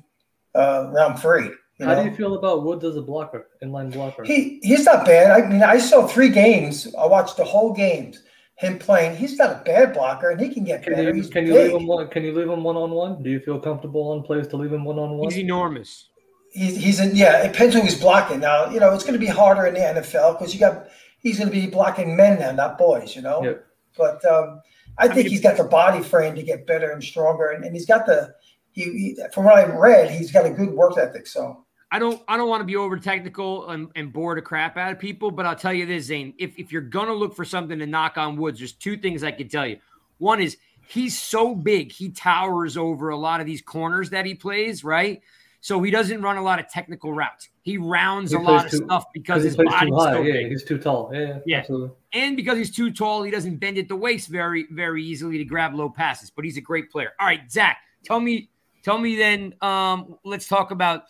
uh, 0.54 0.90
round 0.94 1.20
three. 1.20 1.50
You 1.80 1.86
How 1.86 1.96
know? 1.96 2.04
do 2.04 2.10
you 2.10 2.16
feel 2.16 2.36
about 2.36 2.64
Woods 2.64 2.86
as 2.86 2.96
a 2.96 3.02
blocker, 3.02 3.48
inline 3.64 3.92
blocker? 3.92 4.24
He 4.24 4.60
he's 4.64 4.86
not 4.86 5.06
bad. 5.06 5.32
I 5.32 5.48
mean, 5.48 5.64
I 5.64 5.78
saw 5.78 6.08
three 6.08 6.30
games. 6.30 6.94
I 6.98 7.06
watched 7.06 7.38
the 7.38 7.44
whole 7.44 7.74
games. 7.74 8.22
Him 8.58 8.80
playing. 8.80 9.18
He's 9.18 9.38
not 9.38 9.52
a 9.52 9.64
bad 9.66 9.94
blocker, 9.94 10.30
and 10.30 10.40
he 10.40 10.48
can 10.48 10.64
get 10.64 10.84
Can 10.84 10.94
better. 10.94 11.10
you 11.10 11.16
He's 11.16 11.30
can 11.30 11.46
you 11.46 11.54
leave 11.54 11.74
him 11.74 11.88
one? 11.88 12.08
Can 12.08 12.24
you 12.24 12.32
leave 12.34 12.48
him 12.48 12.64
one 12.64 12.78
on 12.78 12.92
one? 12.92 13.22
Do 13.22 13.30
you 13.30 13.42
feel 13.42 13.60
comfortable 13.60 14.12
on 14.12 14.24
plays 14.24 14.48
to 14.48 14.58
leave 14.58 14.72
him 14.72 14.86
one 14.86 14.98
on 14.98 15.18
one? 15.18 15.30
he's 15.30 15.40
enormous. 15.40 16.08
He's 16.54 16.78
he's 16.78 17.00
in. 17.02 17.14
Yeah, 17.18 17.44
it 17.44 17.52
depends 17.52 17.76
who 17.76 17.82
he's 17.82 18.00
blocking. 18.00 18.40
Now, 18.40 18.70
you 18.70 18.80
know, 18.80 18.94
it's 18.94 19.04
going 19.04 19.20
to 19.20 19.20
be 19.20 19.26
harder 19.28 19.66
in 19.66 19.74
the 19.74 19.82
NFL 19.82 20.40
because 20.40 20.54
you 20.54 20.62
got 20.62 20.88
he's 21.26 21.40
going 21.40 21.52
to 21.52 21.56
be 21.56 21.66
blocking 21.68 22.16
men 22.16 22.40
now, 22.40 22.52
not 22.52 22.78
boys. 22.78 23.16
You 23.16 23.24
know. 23.24 23.44
Yep. 23.44 23.66
But 23.98 24.24
um, 24.26 24.62
I 24.98 25.08
think 25.08 25.26
mean, 25.26 25.30
he's 25.30 25.42
got 25.42 25.58
the 25.58 25.64
body 25.64 26.02
frame 26.02 26.36
to 26.36 26.44
get 26.44 26.68
better 26.68 26.92
and 26.92 27.04
stronger, 27.04 27.50
and, 27.50 27.66
and 27.66 27.76
he's 27.76 27.86
got 27.86 28.06
the. 28.06 28.34
He, 28.72 28.84
he 28.84 29.18
from 29.34 29.46
what 29.46 29.56
I've 29.56 29.74
read, 29.74 30.12
he's 30.12 30.32
got 30.32 30.46
a 30.46 30.50
good 30.50 30.72
work 30.72 30.98
ethic. 30.98 31.28
So 31.28 31.66
I 31.92 32.00
don't 32.00 32.22
I 32.28 32.38
don't 32.38 32.50
want 32.50 32.62
to 32.62 32.66
be 32.66 32.76
over 32.76 32.98
technical 32.98 33.70
and, 33.70 33.90
and 33.96 34.12
bore 34.14 34.36
the 34.36 34.42
crap 34.42 34.78
out 34.78 34.92
of 34.92 35.00
people, 35.00 35.32
but 35.32 35.46
I'll 35.46 35.56
tell 35.56 35.74
you 35.74 35.86
this, 35.86 36.06
Zane. 36.06 36.34
If 36.38 36.58
if 36.58 36.72
you're 36.72 36.82
gonna 36.82 37.14
look 37.14 37.36
for 37.36 37.46
something 37.46 37.80
to 37.80 37.88
knock 37.88 38.18
on 38.18 38.36
Woods, 38.38 38.60
there's 38.60 38.74
two 38.74 38.98
things 38.98 39.24
I 39.24 39.32
can 39.32 39.48
tell 39.48 39.66
you. 39.66 39.80
One 40.18 40.42
is 40.42 40.58
he's 40.88 41.20
so 41.20 41.56
big, 41.56 41.92
he 41.92 42.10
towers 42.10 42.76
over 42.78 43.10
a 43.10 43.18
lot 43.18 43.40
of 43.40 43.46
these 43.46 43.62
corners 43.62 44.10
that 44.12 44.26
he 44.26 44.36
plays, 44.36 44.84
right? 44.84 45.22
So 45.66 45.82
he 45.82 45.90
doesn't 45.90 46.22
run 46.22 46.38
a 46.38 46.44
lot 46.44 46.60
of 46.60 46.70
technical 46.70 47.12
routes. 47.12 47.50
He 47.64 47.80
rounds 47.80 48.30
He 48.30 48.38
a 48.38 48.40
lot 48.40 48.66
of 48.66 48.70
too- 48.72 48.78
stuff 48.86 49.06
because 49.16 49.42
his 49.42 49.56
body's 49.58 49.90
too 49.90 49.96
high. 49.96 50.14
so 50.14 50.22
yeah, 50.22 50.34
big. 50.34 50.52
he's 50.52 50.64
too 50.64 50.78
tall. 50.78 51.10
Yeah, 51.12 51.20
yeah, 51.20 51.40
Yeah. 51.48 51.58
absolutely. 51.58 51.90
And 52.14 52.38
because 52.38 52.60
he's 52.60 52.70
too 52.70 52.92
tall, 52.94 53.24
he 53.24 53.32
doesn't 53.32 53.56
bend 53.56 53.80
at 53.80 53.88
the 53.88 53.96
waist 53.96 54.28
very, 54.28 54.68
very 54.70 55.04
easily 55.04 55.40
to 55.40 55.44
grab 55.44 55.74
low 55.74 55.90
passes. 55.90 56.30
But 56.30 56.46
he's 56.46 56.56
a 56.58 56.62
great 56.62 56.92
player. 56.92 57.14
All 57.20 57.26
right, 57.26 57.52
Zack, 57.52 57.80
tell 58.04 58.20
me, 58.20 58.52
tell 58.84 59.00
me 59.00 59.16
then. 59.16 59.56
Um, 59.62 60.20
let's 60.24 60.48
talk 60.48 60.70
about. 60.70 61.06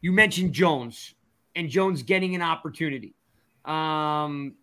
You 0.00 0.10
mentioned 0.10 0.52
Jones 0.54 1.14
and 1.54 1.68
Jones 1.70 2.02
getting 2.02 2.34
an 2.34 2.42
opportunity. 2.42 3.14
Um, 3.64 4.54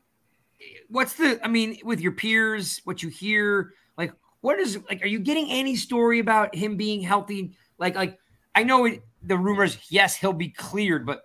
what's 0.90 1.14
the? 1.14 1.40
I 1.42 1.48
mean, 1.48 1.78
with 1.86 2.02
your 2.02 2.12
peers, 2.12 2.82
what 2.84 3.02
you 3.02 3.08
hear, 3.08 3.76
like, 3.98 4.12
what 4.42 4.60
is 4.60 4.78
like? 4.90 5.02
Are 5.04 5.08
you 5.08 5.20
getting 5.20 5.50
any 5.50 5.78
story 5.78 6.20
about 6.20 6.54
him 6.54 6.76
being 6.76 7.00
healthy? 7.02 7.56
Like, 7.78 7.96
like 7.96 8.18
I 8.56 8.64
know 8.64 8.86
it, 8.86 9.04
the 9.24 9.38
rumors. 9.38 9.78
Yes, 9.90 10.16
he'll 10.16 10.34
be 10.34 10.50
cleared, 10.50 11.06
but 11.06 11.24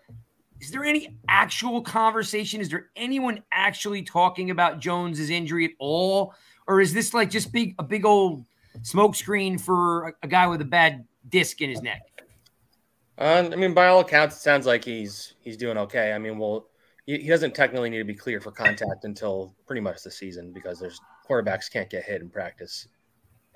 is 0.61 0.71
there 0.71 0.85
any 0.85 1.19
actual 1.29 1.83
conversation? 1.83 2.61
Is 2.61 2.69
there 2.69 2.87
anyone 2.97 3.43
actually 3.53 4.03
talking 4.03 4.51
about 4.51 4.81
Jones's 4.81 5.31
injury 5.31 5.65
at 5.67 5.73
all, 5.79 6.35
or 6.67 6.81
is 6.81 6.93
this 6.93 7.15
like 7.15 7.31
just 7.31 7.53
big 7.53 7.75
a 7.79 7.83
big 7.83 8.05
old 8.05 8.45
smokescreen 8.83 9.61
for 9.61 10.09
a, 10.09 10.13
a 10.23 10.29
guy 10.29 10.47
with 10.47 10.61
a 10.61 10.67
bad 10.67 11.07
disc 11.29 11.61
in 11.61 11.71
his 11.71 11.83
neck? 11.83 12.03
Uh, 13.19 13.49
I 13.51 13.57
mean, 13.57 13.75
by 13.75 13.87
all 13.87 14.01
accounts, 14.01 14.37
it 14.37 14.41
sounds 14.41 14.67
like 14.67 14.85
he's 14.85 15.35
he's 15.41 15.57
doing 15.57 15.79
okay. 15.79 16.13
I 16.13 16.19
mean, 16.19 16.39
well, 16.39 16.67
he, 17.07 17.19
he 17.19 17.29
doesn't 17.29 17.55
technically 17.55 17.91
need 17.91 17.99
to 17.99 18.05
be 18.05 18.15
cleared 18.15 18.43
for 18.43 18.51
contact 18.51 19.05
until 19.05 19.55
pretty 19.67 19.81
much 19.81 20.03
the 20.03 20.11
season 20.11 20.53
because 20.53 20.79
there's 20.79 21.01
quarterbacks 21.29 21.71
can't 21.71 21.91
get 21.91 22.05
hit 22.05 22.21
in 22.21 22.31
practice 22.31 22.89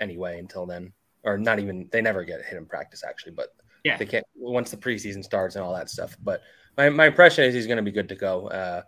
anyway 0.00 0.38
until 0.38 0.66
then, 0.66 0.92
or 1.24 1.38
not 1.38 1.58
even 1.58 1.88
they 1.92 2.00
never 2.00 2.24
get 2.24 2.44
hit 2.44 2.56
in 2.56 2.66
practice 2.66 3.04
actually, 3.06 3.32
but 3.32 3.54
Yeah. 3.84 3.96
they 3.96 4.06
can't 4.06 4.26
once 4.34 4.70
the 4.70 4.76
preseason 4.76 5.24
starts 5.24 5.56
and 5.56 5.64
all 5.64 5.74
that 5.74 5.88
stuff. 5.90 6.16
But 6.22 6.42
my, 6.76 6.88
my 6.90 7.06
impression 7.06 7.44
is 7.44 7.54
he's 7.54 7.66
going 7.66 7.76
to 7.78 7.82
be 7.82 7.90
good 7.92 8.08
to 8.10 8.14
go. 8.14 8.48
Uh, 8.48 8.82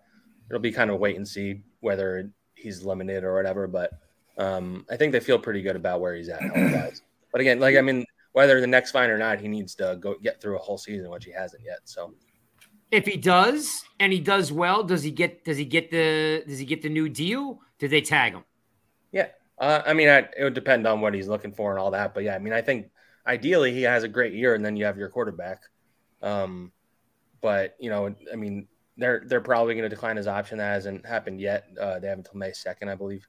it'll 0.48 0.60
be 0.60 0.72
kind 0.72 0.90
of 0.90 0.98
wait 1.00 1.16
and 1.16 1.26
see 1.26 1.62
whether 1.80 2.30
he's 2.54 2.84
limited 2.84 3.24
or 3.24 3.34
whatever, 3.34 3.66
but 3.66 3.90
Um, 4.38 4.86
I 4.90 4.96
think 4.96 5.12
they 5.12 5.20
feel 5.20 5.38
pretty 5.38 5.60
good 5.62 5.76
about 5.76 6.00
where 6.00 6.14
he's 6.14 6.28
at. 6.28 6.40
But 7.32 7.40
again, 7.40 7.60
like 7.60 7.76
I 7.76 7.80
mean, 7.80 8.04
whether 8.32 8.60
the 8.60 8.66
next 8.66 8.90
fine 8.92 9.08
or 9.10 9.16
not, 9.18 9.40
he 9.40 9.48
needs 9.48 9.74
to 9.76 9.96
go 10.00 10.16
get 10.22 10.40
through 10.40 10.56
a 10.56 10.58
whole 10.58 10.76
season, 10.78 11.08
which 11.10 11.24
he 11.24 11.32
hasn't 11.32 11.62
yet. 11.64 11.80
So 11.84 12.14
if 12.90 13.06
he 13.06 13.16
does 13.16 13.82
and 14.00 14.12
he 14.12 14.20
does 14.20 14.52
well, 14.52 14.82
does 14.84 15.02
he 15.02 15.10
get 15.10 15.42
does 15.44 15.56
he 15.56 15.64
get 15.64 15.90
the 15.90 16.44
does 16.46 16.58
he 16.58 16.66
get 16.66 16.82
the 16.82 16.90
new 16.90 17.08
deal? 17.08 17.60
Do 17.78 17.88
they 17.88 18.02
tag 18.02 18.34
him? 18.34 18.44
Yeah, 19.12 19.28
uh, 19.58 19.80
I 19.86 19.94
mean, 19.94 20.08
I, 20.08 20.28
it 20.36 20.44
would 20.44 20.54
depend 20.54 20.86
on 20.86 21.00
what 21.00 21.14
he's 21.14 21.26
looking 21.28 21.52
for 21.52 21.70
and 21.70 21.80
all 21.80 21.90
that. 21.92 22.12
But 22.14 22.24
yeah, 22.24 22.34
I 22.34 22.38
mean, 22.38 22.52
I 22.52 22.60
think 22.60 22.90
ideally 23.26 23.72
he 23.72 23.82
has 23.82 24.02
a 24.02 24.08
great 24.08 24.32
year, 24.32 24.54
and 24.54 24.64
then 24.64 24.76
you 24.76 24.84
have 24.84 24.98
your 24.98 25.08
quarterback. 25.08 25.62
Um, 26.22 26.72
but 27.40 27.76
you 27.78 27.90
know, 27.90 28.14
I 28.32 28.36
mean, 28.36 28.68
they're 28.96 29.22
they're 29.26 29.40
probably 29.40 29.74
going 29.74 29.84
to 29.84 29.88
decline 29.88 30.16
his 30.16 30.26
option. 30.26 30.58
That 30.58 30.72
hasn't 30.72 31.06
happened 31.06 31.40
yet. 31.40 31.66
Uh, 31.80 31.98
they 31.98 32.08
have 32.08 32.18
until 32.18 32.36
May 32.36 32.52
second, 32.52 32.88
I 32.88 32.94
believe. 32.94 33.26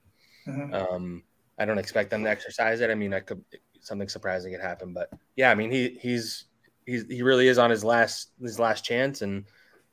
Mm-hmm. 0.47 0.73
Um, 0.73 1.23
I 1.57 1.65
don't 1.65 1.77
expect 1.77 2.09
them 2.09 2.23
to 2.23 2.29
exercise 2.29 2.81
it. 2.81 2.89
I 2.89 2.95
mean, 2.95 3.13
I 3.13 3.19
could 3.19 3.43
something 3.79 4.07
surprising 4.07 4.51
could 4.51 4.61
happen, 4.61 4.93
but 4.93 5.09
yeah, 5.35 5.51
I 5.51 5.55
mean, 5.55 5.71
he 5.71 5.97
he's 6.01 6.45
he's 6.85 7.05
he 7.07 7.21
really 7.21 7.47
is 7.47 7.57
on 7.57 7.69
his 7.69 7.83
last 7.83 8.31
his 8.41 8.59
last 8.59 8.83
chance, 8.83 9.21
and 9.21 9.45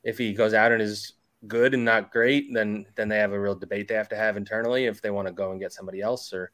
if 0.03 0.17
he 0.17 0.33
goes 0.33 0.53
out 0.53 0.71
and 0.71 0.81
is 0.81 1.13
good 1.47 1.73
and 1.73 1.85
not 1.85 2.11
great, 2.11 2.53
then 2.53 2.85
then 2.95 3.09
they 3.09 3.17
have 3.17 3.33
a 3.33 3.39
real 3.39 3.55
debate 3.55 3.87
they 3.87 3.95
have 3.95 4.09
to 4.09 4.15
have 4.15 4.37
internally 4.37 4.85
if 4.85 5.01
they 5.01 5.09
want 5.09 5.27
to 5.27 5.33
go 5.33 5.51
and 5.51 5.59
get 5.59 5.73
somebody 5.73 6.01
else 6.01 6.33
or 6.33 6.51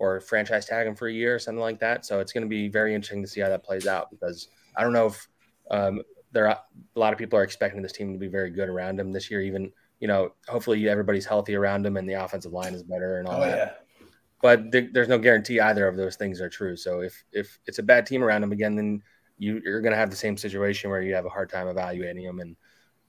or 0.00 0.18
franchise 0.18 0.64
tag 0.64 0.86
him 0.86 0.96
for 0.96 1.08
a 1.08 1.12
year 1.12 1.34
or 1.34 1.38
something 1.38 1.60
like 1.60 1.78
that. 1.78 2.06
So 2.06 2.20
it's 2.20 2.32
going 2.32 2.42
to 2.42 2.48
be 2.48 2.68
very 2.68 2.94
interesting 2.94 3.20
to 3.20 3.28
see 3.28 3.42
how 3.42 3.50
that 3.50 3.62
plays 3.62 3.86
out 3.86 4.10
because 4.10 4.48
I 4.74 4.82
don't 4.82 4.94
know 4.94 5.08
if 5.08 5.28
um, 5.70 6.00
there 6.32 6.48
are 6.48 6.58
a 6.96 6.98
lot 6.98 7.12
of 7.12 7.18
people 7.18 7.38
are 7.38 7.42
expecting 7.42 7.82
this 7.82 7.92
team 7.92 8.14
to 8.14 8.18
be 8.18 8.26
very 8.26 8.48
good 8.48 8.70
around 8.70 8.98
him 8.98 9.12
this 9.12 9.30
year. 9.30 9.42
Even 9.42 9.70
you 10.00 10.08
know, 10.08 10.32
hopefully 10.48 10.88
everybody's 10.88 11.26
healthy 11.26 11.54
around 11.54 11.84
him 11.84 11.98
and 11.98 12.08
the 12.08 12.14
offensive 12.14 12.54
line 12.54 12.72
is 12.72 12.82
better 12.82 13.18
and 13.18 13.28
all 13.28 13.36
oh, 13.36 13.40
that. 13.40 13.56
Yeah. 13.56 14.06
But 14.40 14.72
th- 14.72 14.88
there's 14.94 15.08
no 15.08 15.18
guarantee 15.18 15.60
either 15.60 15.86
of 15.86 15.98
those 15.98 16.16
things 16.16 16.40
are 16.40 16.48
true. 16.48 16.76
So 16.76 17.00
if 17.00 17.22
if 17.30 17.58
it's 17.66 17.78
a 17.78 17.82
bad 17.82 18.06
team 18.06 18.24
around 18.24 18.42
him 18.42 18.52
again, 18.52 18.74
then 18.76 19.02
you, 19.36 19.60
you're 19.62 19.82
going 19.82 19.92
to 19.92 19.98
have 19.98 20.08
the 20.08 20.16
same 20.16 20.38
situation 20.38 20.88
where 20.88 21.02
you 21.02 21.14
have 21.14 21.26
a 21.26 21.30
hard 21.30 21.50
time 21.50 21.68
evaluating 21.68 22.24
him 22.24 22.40
and 22.40 22.56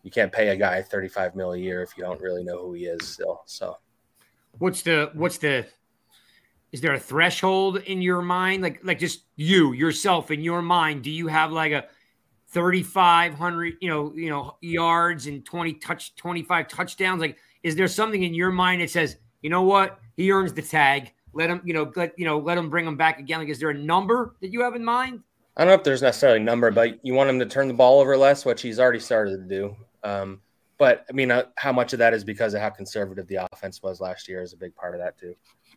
you 0.04 0.12
can't 0.12 0.32
pay 0.32 0.50
a 0.50 0.58
guy 0.58 0.82
35 0.82 1.36
mil 1.38 1.54
a 1.54 1.58
year 1.58 1.82
if 1.82 1.98
you 1.98 2.04
don't 2.04 2.20
really 2.20 2.44
know 2.44 2.58
who 2.58 2.74
he 2.74 2.84
is 2.84 3.08
still. 3.08 3.44
So 3.46 3.78
what's 4.58 4.82
the 4.82 5.10
what's 5.14 5.38
the 5.38 5.66
is 6.72 6.80
there 6.80 6.94
a 6.94 7.00
threshold 7.00 7.78
in 7.78 8.02
your 8.02 8.22
mind? 8.22 8.64
Like 8.64 8.80
like 8.84 9.00
just 9.00 9.26
you 9.36 9.74
yourself 9.74 10.32
in 10.32 10.42
your 10.42 10.62
mind 10.62 11.04
do 11.04 11.12
you 11.12 11.28
have 11.28 11.52
like 11.52 11.72
a 11.72 11.86
3500 12.50 13.76
you 13.82 13.90
know 13.90 14.14
you 14.16 14.30
know 14.30 14.58
yards 14.62 15.28
and 15.28 15.46
20 15.46 15.74
touch 15.76 16.16
25 16.16 16.68
touchdowns? 16.68 17.22
Like 17.22 17.38
is 17.64 17.76
there 17.76 17.88
something 17.88 18.24
in 18.24 18.34
your 18.34 18.52
mind 18.52 18.82
that 18.82 18.90
says 18.90 19.18
you 19.42 19.50
know 19.50 19.64
what? 19.64 20.00
He 20.16 20.32
earns 20.32 20.54
the 20.54 20.62
tag. 20.62 21.12
Let 21.34 21.50
him 21.50 21.62
you 21.66 21.74
know 21.74 21.92
let 21.96 22.18
you 22.18 22.26
know 22.26 22.40
let 22.40 22.58
him 22.58 22.70
bring 22.70 22.86
him 22.86 22.96
back 22.98 23.20
again. 23.20 23.40
Like 23.40 23.50
is 23.50 23.60
there 23.60 23.70
a 23.70 23.78
number 23.78 24.36
that 24.42 24.52
you 24.52 24.62
have 24.62 24.76
in 24.76 24.84
mind? 24.84 25.22
I 25.58 25.66
don't 25.66 25.70
know 25.70 25.76
if 25.76 25.84
there's 25.84 26.02
necessarily 26.02 26.40
a 26.40 26.44
number 26.44 26.72
but 26.72 27.06
you 27.06 27.14
want 27.14 27.30
him 27.30 27.40
to 27.40 27.46
turn 27.46 27.68
the 27.68 27.74
ball 27.74 28.00
over 28.00 28.16
less 28.16 28.46
which 28.46 28.62
he's 28.62 28.80
already 28.80 29.00
started 29.00 29.50
to 29.50 29.56
do. 29.56 29.76
Um, 30.04 30.42
but 30.82 31.06
I 31.08 31.14
mean, 31.14 31.30
uh, 31.30 31.44
how 31.58 31.72
much 31.72 31.94
of 31.94 32.00
that 32.00 32.12
is 32.12 32.24
because 32.24 32.56
of 32.56 32.62
how 32.62 32.72
conservative 32.72 33.28
the 33.28 33.48
offense 33.54 33.84
was 33.84 34.02
last 34.02 34.28
year 34.28 34.42
is 34.42 34.52
a 34.52 34.58
big 34.58 34.74
part 34.74 34.96
of 34.96 35.00
that 35.00 35.16
too. 35.16 35.36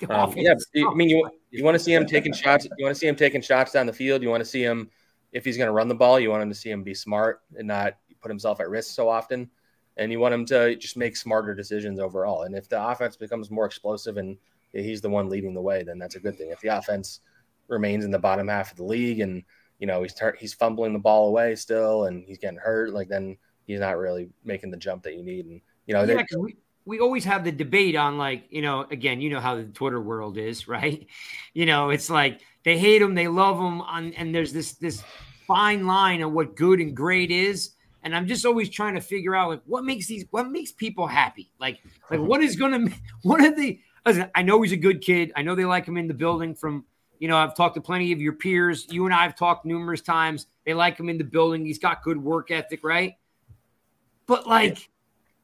Um, 0.08 0.32
yeah, 0.34 0.54
I 0.76 0.94
mean, 0.94 1.10
you 1.10 1.30
you 1.50 1.62
want 1.62 1.74
to 1.74 1.78
see 1.78 1.92
him 1.92 2.06
taking 2.06 2.32
shots. 2.32 2.64
You 2.78 2.86
want 2.86 2.96
to 2.96 2.98
see 2.98 3.06
him 3.06 3.14
taking 3.14 3.42
shots 3.42 3.72
down 3.72 3.84
the 3.84 3.92
field. 3.92 4.22
You 4.22 4.30
want 4.30 4.40
to 4.40 4.48
see 4.48 4.62
him 4.62 4.88
if 5.30 5.44
he's 5.44 5.58
going 5.58 5.66
to 5.66 5.74
run 5.74 5.88
the 5.88 5.94
ball. 5.94 6.18
You 6.18 6.30
want 6.30 6.42
him 6.42 6.48
to 6.48 6.54
see 6.54 6.70
him 6.70 6.82
be 6.82 6.94
smart 6.94 7.42
and 7.54 7.68
not 7.68 7.98
put 8.22 8.30
himself 8.30 8.60
at 8.60 8.70
risk 8.70 8.94
so 8.94 9.10
often. 9.10 9.50
And 9.98 10.10
you 10.10 10.20
want 10.20 10.32
him 10.32 10.46
to 10.46 10.74
just 10.76 10.96
make 10.96 11.18
smarter 11.18 11.54
decisions 11.54 12.00
overall. 12.00 12.44
And 12.44 12.54
if 12.54 12.70
the 12.70 12.82
offense 12.82 13.14
becomes 13.14 13.50
more 13.50 13.66
explosive 13.66 14.16
and 14.16 14.38
he's 14.72 15.02
the 15.02 15.10
one 15.10 15.28
leading 15.28 15.52
the 15.52 15.60
way, 15.60 15.82
then 15.82 15.98
that's 15.98 16.16
a 16.16 16.20
good 16.20 16.38
thing. 16.38 16.48
If 16.48 16.62
the 16.62 16.68
offense 16.68 17.20
remains 17.68 18.06
in 18.06 18.10
the 18.10 18.18
bottom 18.18 18.48
half 18.48 18.70
of 18.70 18.78
the 18.78 18.84
league 18.84 19.20
and 19.20 19.42
you 19.80 19.86
know 19.86 20.02
he's 20.02 20.14
he's 20.38 20.54
fumbling 20.54 20.94
the 20.94 20.98
ball 20.98 21.28
away 21.28 21.56
still 21.56 22.04
and 22.04 22.24
he's 22.26 22.38
getting 22.38 22.58
hurt, 22.58 22.94
like 22.94 23.08
then 23.08 23.36
he's 23.66 23.80
not 23.80 23.98
really 23.98 24.28
making 24.44 24.70
the 24.70 24.76
jump 24.76 25.02
that 25.04 25.14
you 25.14 25.22
need. 25.22 25.46
And 25.46 25.60
you 25.86 25.94
know, 25.94 26.04
yeah, 26.04 26.22
we, 26.36 26.56
we 26.84 27.00
always 27.00 27.24
have 27.24 27.44
the 27.44 27.52
debate 27.52 27.96
on 27.96 28.18
like, 28.18 28.44
you 28.50 28.62
know, 28.62 28.86
again, 28.90 29.20
you 29.20 29.30
know 29.30 29.40
how 29.40 29.56
the 29.56 29.64
Twitter 29.64 30.00
world 30.00 30.38
is, 30.38 30.68
right? 30.68 31.06
You 31.52 31.66
know, 31.66 31.90
it's 31.90 32.10
like 32.10 32.40
they 32.64 32.78
hate 32.78 33.02
him, 33.02 33.14
they 33.14 33.28
love 33.28 33.58
him, 33.58 33.80
on, 33.80 34.12
and 34.14 34.34
there's 34.34 34.52
this 34.52 34.72
this 34.74 35.02
fine 35.46 35.86
line 35.86 36.22
of 36.22 36.32
what 36.32 36.56
good 36.56 36.80
and 36.80 36.96
great 36.96 37.30
is. 37.30 37.70
And 38.02 38.14
I'm 38.14 38.26
just 38.26 38.44
always 38.44 38.68
trying 38.68 38.94
to 38.96 39.00
figure 39.00 39.34
out 39.34 39.48
like 39.48 39.62
what 39.64 39.84
makes 39.84 40.06
these 40.06 40.26
what 40.30 40.50
makes 40.50 40.72
people 40.72 41.06
happy. 41.06 41.50
Like 41.58 41.80
like 42.10 42.20
what 42.20 42.42
is 42.42 42.56
gonna 42.56 42.88
what 43.22 43.40
are 43.40 43.54
the 43.54 43.80
listen, 44.04 44.30
I 44.34 44.42
know 44.42 44.60
he's 44.60 44.72
a 44.72 44.76
good 44.76 45.00
kid. 45.00 45.32
I 45.36 45.42
know 45.42 45.54
they 45.54 45.64
like 45.64 45.86
him 45.86 45.96
in 45.96 46.08
the 46.08 46.14
building 46.14 46.54
from 46.54 46.84
you 47.18 47.28
know, 47.28 47.36
I've 47.36 47.54
talked 47.54 47.76
to 47.76 47.80
plenty 47.80 48.12
of 48.12 48.20
your 48.20 48.34
peers. 48.34 48.86
You 48.90 49.06
and 49.06 49.14
I 49.14 49.22
have 49.22 49.36
talked 49.36 49.64
numerous 49.64 50.02
times. 50.02 50.46
They 50.66 50.74
like 50.74 50.98
him 50.98 51.08
in 51.08 51.16
the 51.16 51.24
building. 51.24 51.64
He's 51.64 51.78
got 51.78 52.02
good 52.02 52.22
work 52.22 52.50
ethic, 52.50 52.80
right? 52.82 53.14
But 54.26 54.46
like, 54.46 54.88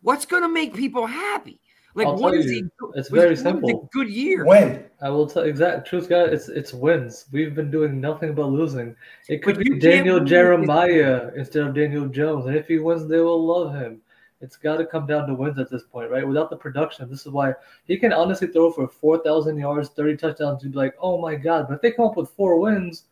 what's 0.02 0.26
going 0.26 0.42
to 0.42 0.48
make 0.48 0.74
people 0.74 1.06
happy? 1.06 1.60
Like, 1.94 2.06
I'll 2.06 2.16
what 2.16 2.34
is 2.34 2.46
you, 2.46 2.70
It's 2.94 3.08
very 3.08 3.36
simple. 3.36 3.88
good 3.92 4.08
year. 4.08 4.44
When 4.44 4.84
I 5.02 5.10
will 5.10 5.26
tell 5.26 5.42
exact 5.42 5.88
truth, 5.88 6.08
guys. 6.08 6.28
It's 6.32 6.48
it's 6.48 6.72
wins. 6.72 7.26
We've 7.32 7.54
been 7.54 7.70
doing 7.70 8.00
nothing 8.00 8.32
but 8.34 8.46
losing. 8.46 8.94
It 9.28 9.42
could 9.42 9.56
but 9.56 9.64
be 9.64 9.78
Daniel 9.80 10.20
Jeremiah 10.20 11.30
instead 11.36 11.66
of 11.66 11.74
Daniel 11.74 12.06
Jones, 12.06 12.46
and 12.46 12.54
if 12.54 12.68
he 12.68 12.78
wins, 12.78 13.08
they 13.08 13.18
will 13.18 13.44
love 13.44 13.74
him. 13.74 14.00
It's 14.40 14.56
got 14.56 14.76
to 14.76 14.86
come 14.86 15.06
down 15.06 15.26
to 15.26 15.34
wins 15.34 15.58
at 15.58 15.68
this 15.68 15.82
point, 15.82 16.10
right? 16.10 16.26
Without 16.26 16.48
the 16.48 16.56
production, 16.56 17.10
this 17.10 17.26
is 17.26 17.32
why 17.32 17.54
he 17.84 17.98
can 17.98 18.12
honestly 18.12 18.46
throw 18.46 18.70
for 18.70 18.86
four 18.86 19.18
thousand 19.18 19.58
yards, 19.58 19.88
thirty 19.88 20.16
touchdowns. 20.16 20.62
You'd 20.62 20.72
be 20.72 20.78
like, 20.78 20.94
oh 21.00 21.20
my 21.20 21.34
god! 21.34 21.66
But 21.68 21.74
if 21.74 21.82
they 21.82 21.90
come 21.90 22.06
up 22.06 22.16
with 22.16 22.30
four 22.30 22.60
wins, 22.60 23.04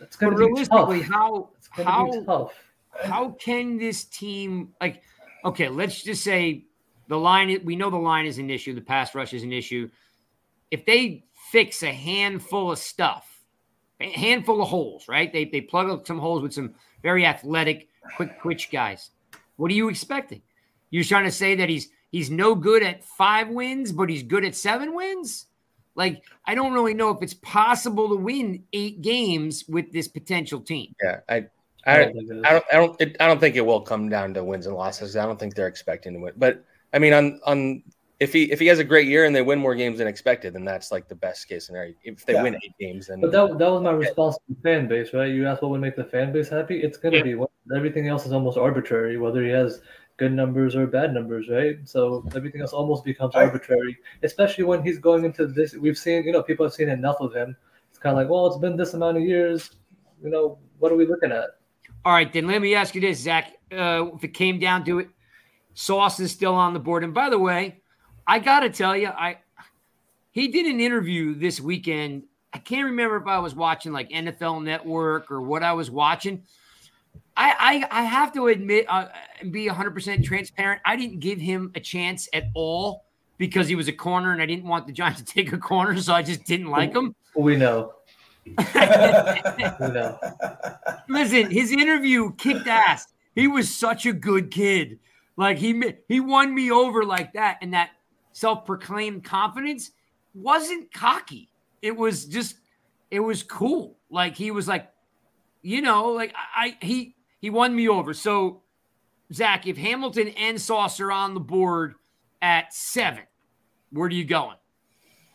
it's 0.00 0.16
going 0.16 0.36
to 0.36 0.52
be 0.52 0.64
tough. 0.64 0.92
How 1.02 1.48
how 1.70 2.10
be 2.10 2.24
tough 2.26 2.54
how 3.04 3.30
can 3.30 3.78
this 3.78 4.04
team 4.04 4.72
like 4.80 5.02
okay 5.44 5.68
let's 5.68 6.02
just 6.02 6.22
say 6.22 6.64
the 7.10 7.18
line 7.18 7.60
we 7.64 7.76
know 7.76 7.90
the 7.90 7.96
line 7.96 8.24
is 8.24 8.38
an 8.38 8.50
issue 8.50 8.72
the 8.72 8.80
pass 8.80 9.14
rush 9.14 9.34
is 9.34 9.42
an 9.42 9.52
issue. 9.52 9.90
If 10.70 10.86
they 10.86 11.24
fix 11.50 11.82
a 11.82 11.92
handful 11.92 12.70
of 12.70 12.78
stuff 12.78 13.26
a 14.00 14.10
handful 14.10 14.62
of 14.62 14.68
holes 14.68 15.08
right? 15.08 15.32
They, 15.32 15.44
they 15.44 15.60
plug 15.60 15.90
up 15.90 16.06
some 16.06 16.18
holes 16.18 16.40
with 16.42 16.54
some 16.54 16.74
very 17.02 17.26
athletic 17.26 17.88
quick 18.16 18.40
twitch 18.40 18.70
guys. 18.70 19.10
What 19.56 19.70
are 19.70 19.74
you 19.74 19.88
expecting? 19.88 20.42
You're 20.90 21.04
trying 21.04 21.24
to 21.24 21.32
say 21.32 21.56
that 21.56 21.68
he's 21.68 21.88
he's 22.10 22.30
no 22.30 22.54
good 22.54 22.82
at 22.82 23.04
five 23.04 23.48
wins 23.48 23.92
but 23.92 24.08
he's 24.08 24.22
good 24.22 24.44
at 24.44 24.54
seven 24.54 24.94
wins? 24.94 25.46
Like 25.96 26.22
i 26.46 26.54
don't 26.54 26.72
really 26.72 26.94
know 26.94 27.10
if 27.10 27.22
it's 27.22 27.34
possible 27.34 28.08
to 28.10 28.16
win 28.16 28.62
eight 28.72 29.02
games 29.02 29.64
with 29.68 29.92
this 29.92 30.06
potential 30.06 30.60
team. 30.60 30.94
Yeah 31.02 31.20
i 31.28 31.46
I, 31.86 32.00
I 32.00 32.04
don't, 32.04 32.44
uh, 32.44 32.48
I 32.48 32.52
don't, 32.52 32.64
I 32.72 32.76
don't, 32.76 33.00
it, 33.00 33.16
I 33.20 33.26
don't 33.26 33.40
think 33.40 33.56
it 33.56 33.64
will 33.64 33.80
come 33.80 34.08
down 34.08 34.34
to 34.34 34.44
wins 34.44 34.66
and 34.66 34.74
losses. 34.74 35.16
I 35.16 35.24
don't 35.24 35.38
think 35.38 35.54
they're 35.54 35.68
expecting 35.68 36.14
to 36.14 36.20
win. 36.20 36.32
But 36.36 36.64
I 36.92 36.98
mean, 36.98 37.12
on 37.12 37.40
on 37.46 37.82
if 38.20 38.34
he 38.34 38.52
if 38.52 38.60
he 38.60 38.66
has 38.66 38.78
a 38.78 38.84
great 38.84 39.08
year 39.08 39.24
and 39.24 39.34
they 39.34 39.40
win 39.40 39.58
more 39.58 39.74
games 39.74 39.98
than 39.98 40.06
expected, 40.06 40.52
then 40.52 40.64
that's 40.64 40.92
like 40.92 41.08
the 41.08 41.14
best 41.14 41.48
case 41.48 41.66
scenario. 41.66 41.94
If 42.04 42.26
they 42.26 42.34
yeah. 42.34 42.42
win 42.42 42.56
eight 42.56 42.74
games, 42.78 43.06
then. 43.06 43.22
But 43.22 43.32
that, 43.32 43.58
that 43.58 43.70
was 43.70 43.82
my 43.82 43.92
response 43.92 44.36
to 44.36 44.54
the 44.54 44.60
fan 44.60 44.88
base, 44.88 45.14
right? 45.14 45.32
You 45.32 45.46
asked 45.48 45.62
what 45.62 45.70
would 45.70 45.80
make 45.80 45.96
the 45.96 46.04
fan 46.04 46.32
base 46.32 46.50
happy. 46.50 46.82
It's 46.82 46.98
gonna 46.98 47.16
yeah. 47.16 47.22
be 47.22 47.44
everything 47.74 48.08
else 48.08 48.26
is 48.26 48.32
almost 48.32 48.58
arbitrary, 48.58 49.16
whether 49.16 49.42
he 49.42 49.50
has 49.50 49.80
good 50.18 50.32
numbers 50.32 50.76
or 50.76 50.86
bad 50.86 51.14
numbers, 51.14 51.48
right? 51.48 51.78
So 51.88 52.22
everything 52.36 52.60
else 52.60 52.74
almost 52.74 53.06
becomes 53.06 53.34
arbitrary, 53.34 53.96
especially 54.22 54.64
when 54.64 54.82
he's 54.82 54.98
going 54.98 55.24
into 55.24 55.46
this. 55.46 55.74
We've 55.74 55.96
seen, 55.96 56.24
you 56.24 56.32
know, 56.32 56.42
people 56.42 56.66
have 56.66 56.74
seen 56.74 56.90
enough 56.90 57.16
of 57.20 57.34
him. 57.34 57.56
It's 57.88 57.98
kind 57.98 58.12
of 58.12 58.18
like, 58.18 58.28
well, 58.28 58.46
it's 58.46 58.58
been 58.58 58.76
this 58.76 58.92
amount 58.92 59.16
of 59.16 59.22
years. 59.22 59.70
You 60.22 60.28
know, 60.28 60.58
what 60.78 60.92
are 60.92 60.96
we 60.96 61.06
looking 61.06 61.32
at? 61.32 61.59
All 62.04 62.12
right, 62.12 62.32
then 62.32 62.46
let 62.46 62.62
me 62.62 62.74
ask 62.74 62.94
you 62.94 63.00
this, 63.00 63.18
Zack. 63.18 63.52
Uh, 63.70 64.06
if 64.14 64.24
it 64.24 64.34
came 64.34 64.58
down 64.58 64.84
to 64.86 65.00
it, 65.00 65.08
Sauce 65.74 66.18
is 66.18 66.32
still 66.32 66.54
on 66.54 66.72
the 66.72 66.80
board. 66.80 67.04
And 67.04 67.12
by 67.12 67.28
the 67.28 67.38
way, 67.38 67.80
I 68.26 68.38
got 68.38 68.60
to 68.60 68.70
tell 68.70 68.96
you, 68.96 69.08
I 69.08 69.38
he 70.30 70.48
did 70.48 70.66
an 70.66 70.80
interview 70.80 71.34
this 71.34 71.60
weekend. 71.60 72.24
I 72.52 72.58
can't 72.58 72.86
remember 72.86 73.16
if 73.16 73.26
I 73.26 73.38
was 73.38 73.54
watching 73.54 73.92
like 73.92 74.10
NFL 74.10 74.64
Network 74.64 75.30
or 75.30 75.40
what 75.42 75.62
I 75.62 75.72
was 75.72 75.90
watching. 75.90 76.42
I 77.36 77.84
I, 77.90 78.00
I 78.00 78.02
have 78.04 78.32
to 78.34 78.48
admit, 78.48 78.86
uh, 78.88 79.08
and 79.40 79.52
be 79.52 79.68
100% 79.68 80.24
transparent. 80.24 80.80
I 80.84 80.96
didn't 80.96 81.20
give 81.20 81.38
him 81.38 81.70
a 81.74 81.80
chance 81.80 82.28
at 82.32 82.44
all 82.54 83.04
because 83.38 83.68
he 83.68 83.74
was 83.74 83.88
a 83.88 83.92
corner, 83.92 84.32
and 84.32 84.42
I 84.42 84.46
didn't 84.46 84.64
want 84.64 84.86
the 84.86 84.92
Giants 84.92 85.22
to 85.22 85.26
take 85.26 85.52
a 85.52 85.58
corner, 85.58 85.98
so 86.00 86.14
I 86.14 86.22
just 86.22 86.44
didn't 86.44 86.68
like 86.68 86.94
him. 86.94 87.14
We 87.34 87.56
know. 87.56 87.94
Listen, 91.08 91.50
his 91.50 91.72
interview 91.72 92.32
kicked 92.34 92.66
ass. 92.66 93.06
He 93.34 93.48
was 93.48 93.74
such 93.74 94.06
a 94.06 94.12
good 94.12 94.50
kid. 94.50 94.98
Like 95.36 95.58
he 95.58 95.94
he 96.08 96.20
won 96.20 96.54
me 96.54 96.70
over 96.70 97.04
like 97.04 97.32
that, 97.34 97.58
and 97.62 97.74
that 97.74 97.90
self-proclaimed 98.32 99.24
confidence 99.24 99.90
wasn't 100.34 100.92
cocky. 100.92 101.50
It 101.82 101.96
was 101.96 102.26
just 102.26 102.56
it 103.10 103.20
was 103.20 103.42
cool. 103.42 103.96
Like 104.10 104.36
he 104.36 104.50
was 104.50 104.68
like, 104.68 104.90
you 105.62 105.82
know, 105.82 106.08
like 106.08 106.34
I 106.54 106.76
he 106.82 107.14
he 107.40 107.50
won 107.50 107.74
me 107.74 107.88
over. 107.88 108.14
So 108.14 108.62
Zack, 109.32 109.66
if 109.66 109.76
Hamilton 109.76 110.28
and 110.28 110.60
Sauce 110.60 111.00
are 111.00 111.12
on 111.12 111.34
the 111.34 111.40
board 111.40 111.94
at 112.42 112.74
seven, 112.74 113.24
where 113.90 114.06
are 114.06 114.10
you 114.10 114.24
going? 114.24 114.56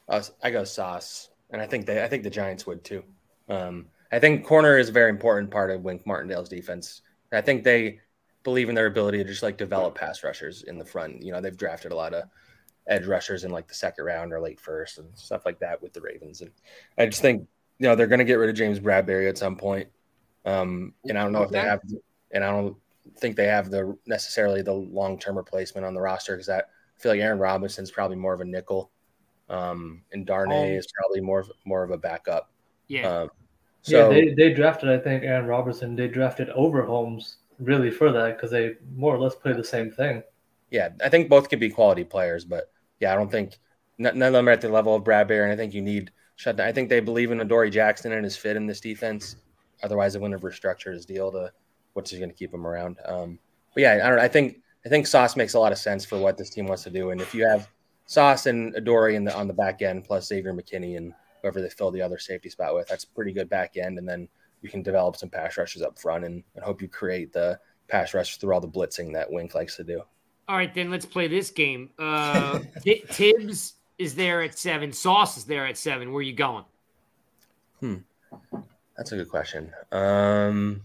Uh, 0.07 0.21
I 0.43 0.51
go 0.51 0.63
Sauce, 0.63 1.29
and 1.49 1.62
I 1.62 1.67
think 1.67 1.86
they 1.86 2.03
I 2.03 2.08
think 2.08 2.23
the 2.23 2.29
Giants 2.29 2.65
would 2.65 2.84
too. 2.84 3.03
Um, 3.49 3.88
I 4.12 4.19
think 4.19 4.45
corner 4.45 4.77
is 4.77 4.89
a 4.89 4.93
very 4.93 5.10
important 5.10 5.51
part 5.51 5.71
of 5.71 5.81
Wink 5.81 6.05
Martindale's 6.05 6.49
defense. 6.49 7.01
I 7.31 7.41
think 7.41 7.63
they 7.63 7.99
believe 8.43 8.69
in 8.69 8.75
their 8.75 8.86
ability 8.86 9.17
to 9.17 9.23
just 9.25 9.43
like 9.43 9.58
develop 9.58 9.95
pass 9.95 10.23
rushers 10.23 10.63
in 10.63 10.77
the 10.77 10.86
front. 10.86 11.21
You 11.21 11.31
know, 11.31 11.41
they've 11.41 11.58
drafted 11.58 11.91
a 11.91 11.95
lot 11.95 12.13
of 12.13 12.25
edge 12.88 13.05
rushers 13.05 13.43
in 13.43 13.51
like 13.51 13.67
the 13.67 13.73
second 13.73 14.05
round 14.05 14.31
or 14.31 14.39
late 14.39 14.60
first 14.60 14.99
and 14.99 15.08
stuff 15.17 15.45
like 15.45 15.60
that 15.60 15.81
with 15.81 15.93
the 15.93 16.01
Ravens. 16.01 16.41
And 16.41 16.51
I 16.97 17.08
just 17.08 17.21
think 17.21 17.47
you 17.79 17.88
know 17.88 17.95
they're 17.95 18.08
going 18.08 18.19
to 18.19 18.25
get 18.25 18.36
rid 18.36 18.49
of 18.49 18.55
James 18.55 18.79
Bradberry 18.79 19.27
at 19.27 19.38
some 19.38 19.55
point. 19.55 19.89
Um, 20.45 20.93
and 21.05 21.17
I 21.17 21.23
don't 21.23 21.31
know 21.31 21.41
if 21.41 21.49
they 21.49 21.60
have, 21.60 21.81
and 22.31 22.43
I 22.43 22.51
don't 22.51 22.77
think 23.17 23.36
they 23.36 23.47
have 23.47 23.71
the 23.71 23.97
necessarily 24.05 24.62
the 24.62 24.73
long 24.73 25.19
term 25.19 25.36
replacement 25.36 25.86
on 25.86 25.93
the 25.93 26.01
roster 26.01 26.36
because 26.36 26.49
I 26.49 26.62
feel 26.97 27.12
like 27.12 27.21
Aaron 27.21 27.39
Robinson's 27.39 27.91
probably 27.91 28.17
more 28.17 28.34
of 28.34 28.41
a 28.41 28.45
nickel, 28.45 28.91
um, 29.49 30.01
and 30.12 30.25
Darnay 30.25 30.73
um, 30.73 30.79
is 30.79 30.88
probably 30.97 31.21
more 31.21 31.39
of, 31.39 31.51
more 31.65 31.84
of 31.84 31.91
a 31.91 31.97
backup. 31.97 32.49
Yeah. 32.88 33.08
Um, 33.08 33.29
so, 33.81 34.10
yeah, 34.10 34.15
they, 34.15 34.34
they 34.34 34.53
drafted 34.53 34.89
I 34.89 34.97
think 34.97 35.23
Aaron 35.23 35.45
Robertson. 35.45 35.95
They 35.95 36.08
drafted 36.08 36.49
over 36.49 36.84
Holmes 36.84 37.38
really 37.60 37.91
for 37.91 38.12
that 38.12 38.36
because 38.36 38.51
they 38.51 38.73
more 38.95 39.15
or 39.15 39.19
less 39.19 39.36
play 39.36 39.53
the 39.53 39.63
same 39.63 39.91
thing. 39.91 40.23
Yeah, 40.71 40.89
I 41.03 41.10
think 41.10 41.29
both 41.29 41.49
could 41.49 41.60
be 41.60 41.69
quality 41.69 42.03
players, 42.03 42.45
but 42.45 42.71
yeah, 42.99 43.13
I 43.13 43.15
don't 43.15 43.31
think 43.31 43.60
none 43.97 44.21
of 44.21 44.34
them 44.34 44.47
are 44.47 44.51
at 44.51 44.62
the 44.62 44.69
level 44.69 44.95
of 44.95 45.03
Bradberry, 45.03 45.43
and 45.43 45.51
I 45.51 45.55
think 45.55 45.73
you 45.73 45.81
need 45.81 46.12
shut 46.36 46.55
down. 46.55 46.67
I 46.67 46.71
think 46.71 46.89
they 46.89 46.99
believe 46.99 47.31
in 47.31 47.39
Adoree 47.41 47.69
Jackson 47.69 48.12
and 48.12 48.23
his 48.23 48.36
fit 48.36 48.58
in 48.58 48.65
this 48.65 48.79
defense. 48.81 49.36
Otherwise, 49.84 50.13
they 50.13 50.19
wouldn't 50.19 50.41
have 50.41 50.49
restructured 50.49 50.93
his 50.93 51.05
deal 51.05 51.31
to 51.31 51.51
what's 51.93 52.12
he 52.12 52.17
going 52.17 52.29
to 52.29 52.36
keep 52.36 52.53
him 52.53 52.65
around. 52.65 52.97
Um, 53.05 53.39
but 53.73 53.81
yeah, 53.81 54.01
I 54.03 54.10
don't. 54.10 54.19
I 54.19 54.27
think 54.27 54.62
I 54.86 54.89
think 54.89 55.05
Sauce 55.08 55.36
makes 55.36 55.53
a 55.53 55.60
lot 55.60 55.71
of 55.71 55.77
sense 55.77 56.05
for 56.05 56.17
what 56.17 56.38
this 56.38 56.49
team 56.49 56.65
wants 56.65 56.84
to 56.84 56.89
do, 56.89 57.12
and 57.12 57.21
if 57.21 57.34
you 57.36 57.47
have 57.47 57.69
Sauce 58.05 58.45
and 58.45 58.75
Adoree 58.75 59.15
in 59.15 59.23
the 59.23 59.35
on 59.35 59.47
the 59.47 59.53
back 59.53 59.81
end 59.81 60.03
plus 60.03 60.27
Xavier 60.27 60.53
McKinney 60.53 60.97
and 60.97 61.13
whoever 61.41 61.61
they 61.61 61.69
fill 61.69 61.91
the 61.91 62.01
other 62.01 62.17
safety 62.17 62.49
spot 62.49 62.73
with, 62.73 62.87
that's 62.87 63.05
pretty 63.05 63.31
good 63.31 63.49
back 63.49 63.77
end, 63.77 63.97
and 63.97 64.07
then 64.07 64.27
you 64.61 64.69
can 64.69 64.81
develop 64.81 65.15
some 65.15 65.29
pass 65.29 65.57
rushes 65.57 65.81
up 65.81 65.97
front 65.99 66.25
and, 66.25 66.43
and 66.55 66.63
hope 66.63 66.81
you 66.81 66.87
create 66.87 67.31
the 67.33 67.59
pass 67.87 68.13
rush 68.13 68.37
through 68.37 68.53
all 68.53 68.61
the 68.61 68.67
blitzing 68.67 69.13
that 69.13 69.31
Wink 69.31 69.53
likes 69.53 69.75
to 69.77 69.83
do. 69.83 70.01
All 70.47 70.55
right, 70.57 70.73
then 70.73 70.91
let's 70.91 71.05
play 71.05 71.27
this 71.27 71.51
game. 71.51 71.89
Uh, 71.97 72.59
Tibbs 73.11 73.75
is 73.97 74.15
there 74.15 74.41
at 74.43 74.57
seven. 74.57 74.91
Sauce 74.91 75.37
is 75.37 75.45
there 75.45 75.65
at 75.65 75.77
seven. 75.77 76.11
Where 76.11 76.19
are 76.19 76.23
you 76.23 76.33
going? 76.33 76.65
Hmm, 77.79 77.95
that's 78.95 79.11
a 79.11 79.17
good 79.17 79.29
question. 79.29 79.71
Um, 79.91 80.81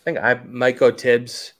I 0.00 0.02
think 0.02 0.18
I 0.18 0.34
might 0.44 0.78
go 0.78 0.90
Tibbs. 0.90 1.54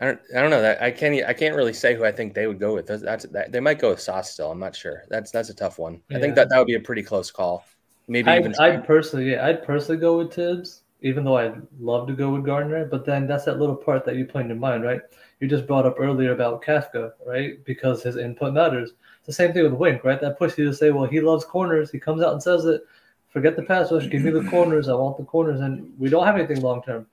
I 0.00 0.06
don't. 0.06 0.20
I 0.34 0.40
don't 0.40 0.50
know 0.50 0.62
that 0.62 0.82
I 0.82 0.90
can't. 0.90 1.24
I 1.26 1.32
can't 1.32 1.54
really 1.54 1.72
say 1.72 1.94
who 1.94 2.04
I 2.04 2.12
think 2.12 2.34
they 2.34 2.46
would 2.46 2.58
go 2.58 2.74
with. 2.74 2.86
That's 2.86 3.24
that. 3.26 3.52
They 3.52 3.60
might 3.60 3.78
go 3.78 3.90
with 3.90 4.00
Sauce 4.00 4.32
still. 4.32 4.50
I'm 4.50 4.58
not 4.58 4.74
sure. 4.74 5.04
That's 5.08 5.30
that's 5.30 5.50
a 5.50 5.54
tough 5.54 5.78
one. 5.78 6.00
Yeah. 6.08 6.18
I 6.18 6.20
think 6.20 6.34
that 6.36 6.48
that 6.48 6.58
would 6.58 6.66
be 6.66 6.74
a 6.74 6.80
pretty 6.80 7.02
close 7.02 7.30
call. 7.30 7.64
Maybe 8.08 8.30
I'd, 8.30 8.40
even. 8.40 8.54
I'd 8.58 8.86
personally, 8.86 9.30
yeah, 9.32 9.46
I'd 9.46 9.62
personally 9.62 10.00
go 10.00 10.18
with 10.18 10.32
Tibbs, 10.32 10.82
even 11.02 11.24
though 11.24 11.36
I'd 11.36 11.60
love 11.78 12.06
to 12.08 12.14
go 12.14 12.30
with 12.30 12.44
Gardner. 12.44 12.86
But 12.86 13.04
then 13.04 13.26
that's 13.26 13.44
that 13.44 13.58
little 13.58 13.76
part 13.76 14.04
that 14.06 14.16
you 14.16 14.24
put 14.24 14.42
in 14.42 14.48
your 14.48 14.56
mind, 14.56 14.84
right? 14.84 15.02
you 15.40 15.48
just 15.48 15.66
brought 15.66 15.86
up 15.86 15.96
earlier 15.98 16.32
about 16.32 16.62
Kafka, 16.62 17.12
right? 17.26 17.64
Because 17.64 18.02
his 18.02 18.16
input 18.16 18.52
matters. 18.52 18.92
It's 19.18 19.26
the 19.26 19.32
same 19.32 19.52
thing 19.52 19.64
with 19.64 19.72
Wink, 19.72 20.04
right? 20.04 20.20
That 20.20 20.38
pushes 20.38 20.58
you 20.58 20.64
to 20.66 20.74
say, 20.74 20.90
well, 20.90 21.06
he 21.06 21.20
loves 21.20 21.44
corners. 21.44 21.90
He 21.90 21.98
comes 21.98 22.22
out 22.22 22.34
and 22.34 22.42
says 22.42 22.66
it. 22.66 22.84
Forget 23.30 23.56
the 23.56 23.62
pass 23.62 23.90
rush. 23.90 24.08
Give 24.10 24.22
me 24.22 24.30
the 24.30 24.44
corners. 24.50 24.88
I 24.88 24.94
want 24.94 25.16
the 25.16 25.24
corners. 25.24 25.60
And 25.60 25.92
we 25.98 26.10
don't 26.10 26.26
have 26.26 26.36
anything 26.36 26.60
long 26.60 26.82
term 26.82 27.06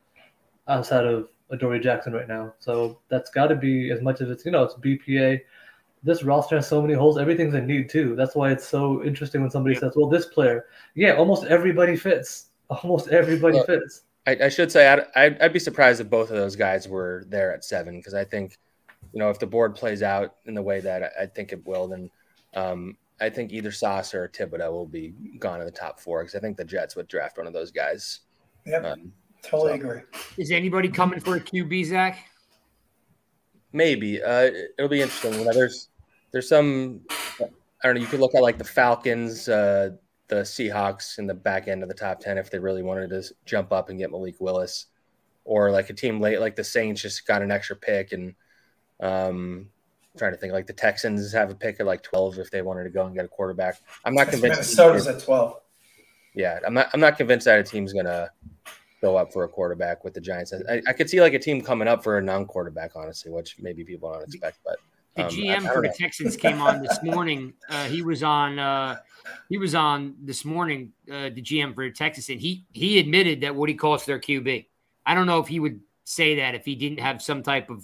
outside 0.67 1.05
of 1.05 1.29
Adoree 1.49 1.79
Jackson 1.79 2.13
right 2.13 2.27
now. 2.27 2.53
So 2.59 2.99
that's 3.09 3.29
got 3.29 3.47
to 3.47 3.55
be 3.55 3.91
as 3.91 4.01
much 4.01 4.21
as 4.21 4.29
it's, 4.29 4.45
you 4.45 4.51
know, 4.51 4.63
it's 4.63 4.75
BPA. 4.75 5.41
This 6.03 6.23
roster 6.23 6.55
has 6.57 6.67
so 6.67 6.81
many 6.81 6.93
holes. 6.93 7.17
Everything's 7.17 7.53
a 7.53 7.61
need 7.61 7.89
too. 7.89 8.15
That's 8.15 8.35
why 8.35 8.51
it's 8.51 8.67
so 8.67 9.03
interesting 9.03 9.41
when 9.41 9.49
somebody 9.49 9.75
says, 9.75 9.93
well, 9.95 10.07
this 10.09 10.27
player, 10.27 10.65
yeah, 10.95 11.13
almost 11.13 11.45
everybody 11.45 11.95
fits. 11.95 12.45
Almost 12.69 13.07
everybody 13.07 13.63
fits. 13.63 14.01
I, 14.27 14.37
I 14.43 14.49
should 14.49 14.69
say 14.73 14.89
I'd, 14.89 15.05
I'd, 15.15 15.41
I'd, 15.41 15.53
be 15.53 15.59
surprised 15.59 16.01
if 16.01 16.09
both 16.09 16.29
of 16.29 16.35
those 16.35 16.57
guys 16.57 16.85
were 16.85 17.23
there 17.29 17.53
at 17.53 17.63
seven 17.63 17.97
because 17.97 18.13
I 18.13 18.25
think, 18.25 18.57
you 19.13 19.19
know, 19.19 19.29
if 19.29 19.39
the 19.39 19.47
board 19.47 19.73
plays 19.73 20.03
out 20.03 20.35
in 20.45 20.53
the 20.53 20.61
way 20.61 20.81
that 20.81 21.01
I, 21.17 21.23
I 21.23 21.25
think 21.27 21.53
it 21.53 21.65
will, 21.65 21.87
then 21.87 22.11
um, 22.55 22.97
I 23.21 23.29
think 23.29 23.53
either 23.53 23.71
Sauce 23.71 24.13
or 24.13 24.27
Thibodeaux 24.27 24.69
will 24.69 24.85
be 24.85 25.13
gone 25.39 25.61
in 25.61 25.65
the 25.65 25.71
top 25.71 26.01
four 26.01 26.23
because 26.23 26.35
I 26.35 26.39
think 26.39 26.57
the 26.57 26.65
Jets 26.65 26.97
would 26.97 27.07
draft 27.07 27.37
one 27.37 27.47
of 27.47 27.53
those 27.53 27.71
guys. 27.71 28.19
Yep, 28.65 28.83
um, 28.83 29.13
totally 29.47 29.79
so. 29.79 29.87
agree. 29.87 30.01
Is 30.37 30.51
anybody 30.51 30.89
coming 30.89 31.19
for 31.19 31.35
a 31.35 31.39
QB, 31.39 31.85
Zack? 31.85 32.29
Maybe 33.73 34.21
uh, 34.21 34.51
it'll 34.77 34.89
be 34.89 35.01
interesting. 35.01 35.33
You 35.33 35.45
know, 35.45 35.53
there's 35.53 35.89
there's 36.31 36.49
some 36.49 37.01
I 37.39 37.47
don't 37.83 37.95
know. 37.95 38.01
You 38.01 38.07
could 38.07 38.19
look 38.19 38.35
at 38.35 38.41
like 38.41 38.57
the 38.57 38.63
Falcons. 38.63 39.49
Uh, 39.49 39.91
the 40.27 40.37
Seahawks 40.37 41.19
in 41.19 41.27
the 41.27 41.33
back 41.33 41.67
end 41.67 41.83
of 41.83 41.89
the 41.89 41.95
top 41.95 42.19
10 42.19 42.37
if 42.37 42.49
they 42.49 42.59
really 42.59 42.83
wanted 42.83 43.09
to 43.09 43.23
jump 43.45 43.71
up 43.71 43.89
and 43.89 43.97
get 43.97 44.11
Malik 44.11 44.35
Willis 44.39 44.87
or 45.45 45.71
like 45.71 45.89
a 45.89 45.93
team 45.93 46.19
late 46.19 46.39
like 46.39 46.55
the 46.55 46.63
Saints 46.63 47.01
just 47.01 47.25
got 47.25 47.41
an 47.41 47.51
extra 47.51 47.75
pick 47.75 48.11
and 48.11 48.35
um 48.99 49.69
I'm 50.13 50.19
trying 50.19 50.33
to 50.33 50.37
think 50.37 50.53
like 50.53 50.67
the 50.67 50.73
Texans 50.73 51.31
have 51.31 51.49
a 51.49 51.55
pick 51.55 51.79
at 51.79 51.85
like 51.85 52.03
12 52.03 52.39
if 52.39 52.51
they 52.51 52.61
wanted 52.61 52.83
to 52.83 52.89
go 52.89 53.05
and 53.05 53.15
get 53.15 53.23
a 53.23 53.27
quarterback. 53.27 53.79
I'm 54.03 54.15
not 54.15 54.29
convinced 54.29 54.59
Minnesota's 54.59 55.07
at 55.07 55.19
12. 55.19 55.61
Yeah, 56.33 56.59
I'm 56.65 56.73
not 56.73 56.89
I'm 56.93 56.99
not 56.99 57.17
convinced 57.17 57.45
that 57.45 57.59
a 57.59 57.63
team's 57.63 57.93
going 57.93 58.05
to 58.05 58.29
go 59.01 59.17
up 59.17 59.31
for 59.31 59.43
a 59.43 59.47
quarterback 59.47 60.03
with 60.03 60.13
the 60.13 60.21
Giants. 60.21 60.53
I, 60.53 60.81
I 60.87 60.93
could 60.93 61.09
see 61.09 61.21
like 61.21 61.33
a 61.33 61.39
team 61.39 61.61
coming 61.61 61.87
up 61.87 62.03
for 62.03 62.17
a 62.17 62.21
non-quarterback 62.21 62.91
honestly, 62.95 63.31
which 63.31 63.57
maybe 63.59 63.83
people 63.83 64.11
don't 64.11 64.23
expect 64.23 64.59
but 64.65 64.77
the 65.17 65.25
um, 65.25 65.29
GM 65.29 65.73
for 65.73 65.81
the. 65.81 65.89
Texans 65.89 66.37
came 66.37 66.61
on 66.61 66.81
this 66.81 67.01
morning. 67.03 67.53
Uh, 67.69 67.85
he 67.85 68.01
was 68.01 68.23
on. 68.23 68.59
Uh, 68.59 68.99
he 69.49 69.57
was 69.57 69.75
on 69.75 70.15
this 70.21 70.45
morning. 70.45 70.93
Uh, 71.11 71.29
the 71.29 71.41
GM 71.41 71.73
for 71.75 71.89
Texas, 71.89 72.29
and 72.29 72.39
he 72.39 72.65
he 72.71 72.99
admitted 72.99 73.41
that 73.41 73.55
what 73.55 73.67
he 73.67 73.75
calls 73.75 74.05
their 74.05 74.19
QB. 74.19 74.67
I 75.05 75.15
don't 75.15 75.25
know 75.25 75.39
if 75.39 75.47
he 75.47 75.59
would 75.59 75.81
say 76.03 76.35
that 76.35 76.55
if 76.55 76.65
he 76.65 76.75
didn't 76.75 76.99
have 76.99 77.21
some 77.21 77.43
type 77.43 77.69
of 77.69 77.83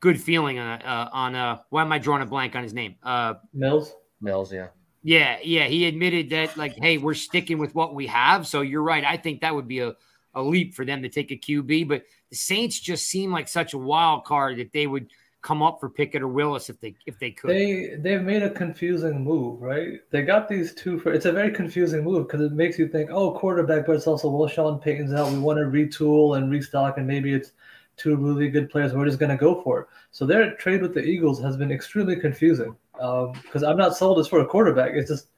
good 0.00 0.20
feeling 0.20 0.58
on 0.58 0.82
uh, 0.82 1.08
on 1.12 1.34
uh. 1.34 1.58
Why 1.70 1.82
am 1.82 1.92
I 1.92 1.98
drawing 1.98 2.22
a 2.22 2.26
blank 2.26 2.56
on 2.56 2.62
his 2.62 2.74
name? 2.74 2.96
Uh, 3.02 3.34
Mills. 3.54 3.94
Mills. 4.20 4.52
Yeah. 4.52 4.68
Yeah, 5.04 5.38
yeah. 5.42 5.66
He 5.66 5.86
admitted 5.86 6.30
that, 6.30 6.56
like, 6.56 6.74
hey, 6.74 6.98
we're 6.98 7.14
sticking 7.14 7.58
with 7.58 7.72
what 7.74 7.94
we 7.94 8.08
have. 8.08 8.48
So 8.48 8.62
you're 8.62 8.82
right. 8.82 9.04
I 9.04 9.16
think 9.16 9.42
that 9.42 9.54
would 9.54 9.68
be 9.68 9.78
a, 9.78 9.94
a 10.34 10.42
leap 10.42 10.74
for 10.74 10.84
them 10.84 11.02
to 11.02 11.08
take 11.08 11.30
a 11.30 11.36
QB. 11.36 11.88
But 11.88 12.04
the 12.30 12.36
Saints 12.36 12.78
just 12.78 13.06
seem 13.06 13.32
like 13.32 13.48
such 13.48 13.74
a 13.74 13.78
wild 13.78 14.24
card 14.24 14.58
that 14.58 14.72
they 14.72 14.86
would 14.86 15.08
come 15.42 15.62
up 15.62 15.78
for 15.78 15.88
Pickett 15.88 16.22
or 16.22 16.28
Willis 16.28 16.68
if 16.68 16.80
they 16.80 16.94
if 17.06 17.18
they 17.18 17.30
could. 17.30 17.50
They 17.50 17.94
they've 17.98 18.22
made 18.22 18.42
a 18.42 18.50
confusing 18.50 19.22
move, 19.22 19.62
right? 19.62 20.00
They 20.10 20.22
got 20.22 20.48
these 20.48 20.74
two 20.74 20.98
for 20.98 21.12
it's 21.12 21.26
a 21.26 21.32
very 21.32 21.50
confusing 21.52 22.04
move 22.04 22.26
because 22.26 22.40
it 22.40 22.52
makes 22.52 22.78
you 22.78 22.88
think, 22.88 23.10
oh, 23.12 23.32
quarterback, 23.32 23.86
but 23.86 23.96
it's 23.96 24.06
also 24.06 24.28
well, 24.28 24.48
Sean 24.48 24.78
Payton's 24.78 25.12
out. 25.12 25.32
We 25.32 25.38
want 25.38 25.58
to 25.58 25.64
retool 25.64 26.36
and 26.36 26.50
restock, 26.50 26.98
and 26.98 27.06
maybe 27.06 27.32
it's 27.32 27.52
two 27.96 28.16
really 28.16 28.48
good 28.48 28.70
players. 28.70 28.92
We're 28.92 29.06
just 29.06 29.18
going 29.18 29.30
to 29.30 29.36
go 29.36 29.60
for 29.62 29.80
it. 29.80 29.86
So 30.12 30.24
their 30.24 30.54
trade 30.56 30.82
with 30.82 30.94
the 30.94 31.02
Eagles 31.02 31.40
has 31.42 31.56
been 31.56 31.72
extremely 31.72 32.16
confusing 32.16 32.76
because 32.92 33.62
um, 33.62 33.64
I'm 33.64 33.76
not 33.76 33.96
sold 33.96 34.18
as 34.18 34.28
for 34.28 34.40
a 34.40 34.46
quarterback. 34.46 34.92
It's 34.94 35.10
just 35.10 35.28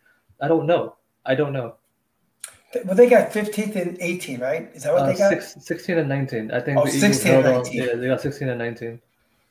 I 0.41 0.49
don't 0.49 0.67
know. 0.67 0.97
I 1.27 1.35
don't 1.35 1.53
know. 1.53 1.75
Well, 2.85 2.95
they 2.95 3.09
got 3.09 3.31
15th 3.31 3.75
and 3.75 3.97
18, 4.01 4.41
right? 4.41 4.71
Is 4.75 4.85
that 4.85 4.93
what 4.93 5.03
uh, 5.03 5.07
they 5.07 5.19
got? 5.19 5.43
Six, 5.43 5.57
16 5.65 5.99
and 5.99 6.09
19. 6.09 6.53
I 6.53 6.61
think 6.61 6.79
oh, 6.79 6.85
the 6.85 6.97
Eagles 6.97 7.21
16 7.21 7.35
and 7.35 7.45
19. 7.45 7.83
On, 7.83 7.89
yeah, 7.89 7.95
they 7.97 8.07
got 8.07 8.21
16 8.21 8.49
and 8.49 8.59
19. 8.59 9.01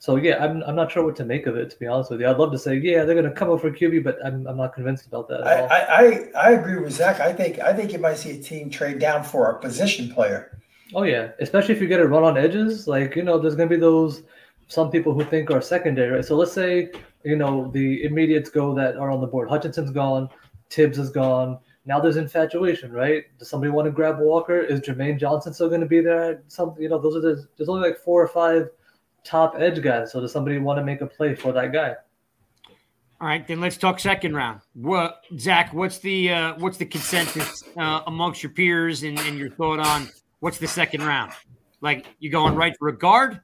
So 0.01 0.15
yeah, 0.15 0.41
I'm, 0.41 0.63
I'm 0.63 0.75
not 0.75 0.89
sure 0.89 1.03
what 1.03 1.17
to 1.17 1.25
make 1.25 1.45
of 1.45 1.58
it 1.58 1.69
to 1.71 1.77
be 1.77 1.86
honest 1.86 2.10
with 2.10 2.21
you. 2.21 2.27
I'd 2.29 2.38
love 2.38 2.53
to 2.53 2.58
say 2.58 2.77
yeah 2.77 3.03
they're 3.03 3.15
going 3.15 3.25
to 3.25 3.32
come 3.32 3.49
over 3.49 3.69
QB, 3.69 4.01
but 4.05 4.17
I'm, 4.25 4.47
I'm 4.47 4.55
not 4.55 4.73
convinced 4.73 5.05
about 5.05 5.27
that. 5.27 5.45
I, 5.45 5.60
I, 5.60 5.79
I 5.79 6.47
I 6.47 6.51
agree 6.51 6.79
with 6.79 6.93
Zack. 6.93 7.19
I 7.19 7.34
think 7.34 7.60
I 7.60 7.73
think 7.73 7.91
you 7.91 7.99
might 7.99 8.15
see 8.15 8.32
a 8.32 8.41
team 8.41 8.69
trade 8.69 8.99
down 8.99 9.25
for 9.25 9.51
a 9.51 9.60
position 9.60 10.10
player. 10.10 10.58
Oh 10.95 11.03
yeah, 11.03 11.32
especially 11.41 11.75
if 11.75 11.82
you 11.82 11.88
get 11.88 11.99
a 11.99 12.08
run 12.08 12.23
on 12.23 12.38
edges. 12.38 12.88
Like 12.88 13.17
you 13.17 13.23
know, 13.23 13.38
there's 13.38 13.55
going 13.55 13.67
to 13.67 13.75
be 13.75 13.79
those 13.79 14.23
some 14.67 14.89
people 14.89 15.13
who 15.13 15.25
think 15.25 15.51
are 15.51 15.62
secondary. 15.62 16.12
Right? 16.12 16.25
So 16.25 16.38
let's 16.38 16.53
say 16.53 16.91
you 17.25 17.36
know 17.36 17.69
the 17.71 18.03
immediates 18.03 18.49
go 18.49 18.73
that 18.75 18.95
are 18.95 19.12
on 19.12 19.19
the 19.19 19.27
board. 19.27 19.49
Hutchinson's 19.49 19.91
gone, 19.91 20.29
Tibbs 20.69 20.97
is 20.97 21.10
gone. 21.10 21.60
Now 21.89 21.99
there's 21.99 22.17
infatuation, 22.17 22.91
right? 22.91 23.23
Does 23.39 23.49
somebody 23.49 23.71
want 23.71 23.88
to 23.88 23.91
grab 23.91 24.19
Walker? 24.19 24.60
Is 24.60 24.80
Jermaine 24.80 25.19
Johnson 25.19 25.56
still 25.56 25.69
going 25.69 25.82
to 25.82 25.88
be 25.88 26.02
there? 26.02 26.43
Some, 26.47 26.75
you 26.78 26.88
know, 26.88 26.99
those 26.99 27.15
are 27.15 27.19
the, 27.19 27.47
there's 27.58 27.67
only 27.67 27.89
like 27.89 27.97
four 27.97 28.21
or 28.21 28.28
five 28.28 28.69
top 29.23 29.56
edge 29.58 29.82
guys. 29.82 30.12
So 30.12 30.21
does 30.21 30.32
somebody 30.32 30.60
want 30.60 30.78
to 30.78 30.86
make 30.86 31.02
a 31.02 31.08
play 31.08 31.34
for 31.34 31.52
that 31.52 31.73
guy? 31.73 31.95
All 33.19 33.28
right, 33.28 33.45
then 33.47 33.60
let's 33.60 33.75
talk 33.75 33.99
second 33.99 34.36
round. 34.36 34.62
What 34.75 35.23
Zack? 35.39 35.73
What's 35.73 35.97
the 35.97 36.32
uh, 36.32 36.54
what's 36.60 36.78
the 36.78 36.86
consensus 36.86 37.63
uh, 37.75 38.02
amongst 38.06 38.43
your 38.43 38.52
peers 38.52 39.02
and, 39.02 39.19
and 39.21 39.39
your 39.39 39.49
thought 39.49 39.80
on 39.80 40.10
what's 40.41 40.60
the 40.60 40.67
second 40.67 41.02
round? 41.02 41.32
Like 41.82 42.06
you 42.19 42.30
going 42.30 42.54
right 42.54 42.75
for 42.78 42.89
a 42.89 42.97
guard? 42.97 43.41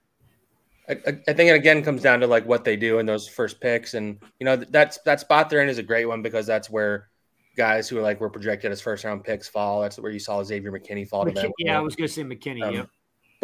I, 0.88 0.94
I, 1.08 1.34
think 1.34 1.50
it 1.50 1.56
again 1.56 1.84
comes 1.84 2.04
down 2.04 2.20
to 2.20 2.28
like 2.28 2.46
what 2.46 2.64
they 2.64 2.78
do 2.78 3.00
in 3.00 3.08
those 3.08 3.28
first 3.28 3.60
picks, 3.60 3.96
and 3.96 4.20
you 4.40 4.46
know 4.46 4.56
that's 4.56 5.00
that 5.00 5.20
spot 5.20 5.50
they're 5.50 5.64
in 5.64 5.68
is 5.68 5.80
a 5.80 5.84
great 5.84 6.06
one 6.06 6.22
because 6.22 6.46
that's 6.46 6.70
where 6.70 7.10
guys 7.56 7.88
who 7.90 7.98
are 7.98 8.02
like 8.02 8.20
were 8.20 8.30
projected 8.30 8.72
as 8.72 8.82
first 8.82 9.04
round 9.04 9.24
picks 9.24 9.48
fall. 9.48 9.82
That's 9.82 9.98
where 9.98 10.12
you 10.12 10.20
saw 10.20 10.44
Xavier 10.44 10.72
McKinney 10.72 11.08
fall 11.08 11.26
to 11.26 11.32
them. 11.32 11.52
Yeah, 11.58 11.78
I 11.78 11.82
was 11.82 11.96
going 11.96 12.08
to 12.08 12.14
say 12.14 12.24
McKinney. 12.24 12.64
Um, 12.64 12.74
yeah 12.76 12.86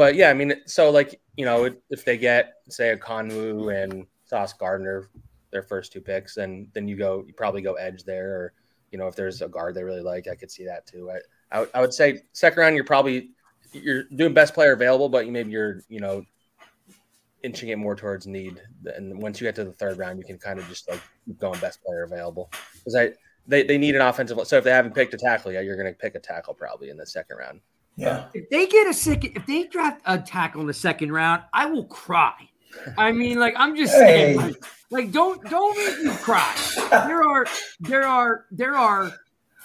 but 0.01 0.15
yeah, 0.15 0.29
I 0.29 0.33
mean, 0.33 0.55
so 0.65 0.89
like 0.89 1.21
you 1.35 1.45
know, 1.45 1.69
if 1.89 2.05
they 2.05 2.17
get 2.17 2.53
say 2.69 2.95
Ekwonu 2.95 3.83
and 3.83 4.07
Sauce 4.25 4.53
Gardner, 4.53 5.09
their 5.51 5.63
first 5.63 5.91
two 5.91 6.01
picks, 6.01 6.37
and 6.37 6.67
then 6.73 6.87
you 6.87 6.95
go 6.95 7.23
you 7.27 7.33
probably 7.33 7.61
go 7.61 7.73
edge 7.73 8.03
there, 8.03 8.31
or 8.31 8.53
you 8.91 8.97
know 8.97 9.07
if 9.07 9.15
there's 9.15 9.41
a 9.41 9.47
guard 9.47 9.75
they 9.75 9.83
really 9.83 10.01
like, 10.01 10.27
I 10.27 10.35
could 10.35 10.51
see 10.51 10.65
that 10.65 10.87
too. 10.87 11.11
I 11.11 11.59
I, 11.59 11.67
I 11.75 11.81
would 11.81 11.93
say 11.93 12.21
second 12.33 12.59
round 12.59 12.75
you're 12.75 12.83
probably 12.83 13.31
you're 13.73 14.03
doing 14.15 14.33
best 14.33 14.53
player 14.53 14.71
available, 14.71 15.09
but 15.09 15.25
you 15.25 15.31
maybe 15.31 15.51
you're 15.51 15.81
you 15.87 15.99
know 15.99 16.23
inching 17.43 17.69
it 17.69 17.77
more 17.77 17.95
towards 17.95 18.27
need. 18.27 18.61
And 18.85 19.21
once 19.21 19.41
you 19.41 19.47
get 19.47 19.55
to 19.55 19.63
the 19.63 19.73
third 19.73 19.97
round, 19.97 20.19
you 20.19 20.25
can 20.25 20.37
kind 20.37 20.57
of 20.57 20.67
just 20.67 20.89
like 20.89 21.01
keep 21.25 21.39
going 21.39 21.59
best 21.59 21.83
player 21.83 22.03
available 22.03 22.49
because 22.73 22.95
I 22.95 23.11
they, 23.47 23.63
they 23.63 23.77
need 23.77 23.95
an 23.95 24.01
offensive. 24.01 24.39
So 24.45 24.57
if 24.57 24.63
they 24.63 24.71
haven't 24.71 24.95
picked 24.95 25.13
a 25.13 25.17
tackle 25.17 25.51
yet, 25.51 25.65
you're 25.65 25.75
going 25.75 25.91
to 25.91 25.97
pick 25.97 26.15
a 26.15 26.19
tackle 26.19 26.53
probably 26.53 26.89
in 26.89 26.97
the 26.97 27.05
second 27.05 27.37
round. 27.37 27.61
Yeah. 27.95 28.25
If 28.33 28.49
they 28.49 28.67
get 28.67 28.87
a 28.87 28.93
second, 28.93 29.33
if 29.35 29.45
they 29.45 29.63
draft 29.63 30.01
a 30.05 30.17
tackle 30.17 30.61
in 30.61 30.67
the 30.67 30.73
second 30.73 31.11
round, 31.11 31.43
I 31.53 31.65
will 31.65 31.85
cry. 31.85 32.33
I 32.97 33.11
mean, 33.11 33.37
like 33.37 33.53
I'm 33.57 33.75
just 33.75 33.93
saying, 33.93 34.37
like, 34.37 34.55
like 34.89 35.11
don't 35.11 35.43
don't 35.49 35.77
make 35.77 36.05
me 36.05 36.17
cry. 36.17 36.55
There 36.91 37.23
are 37.23 37.45
there 37.79 38.03
are 38.03 38.45
there 38.51 38.75
are 38.75 39.11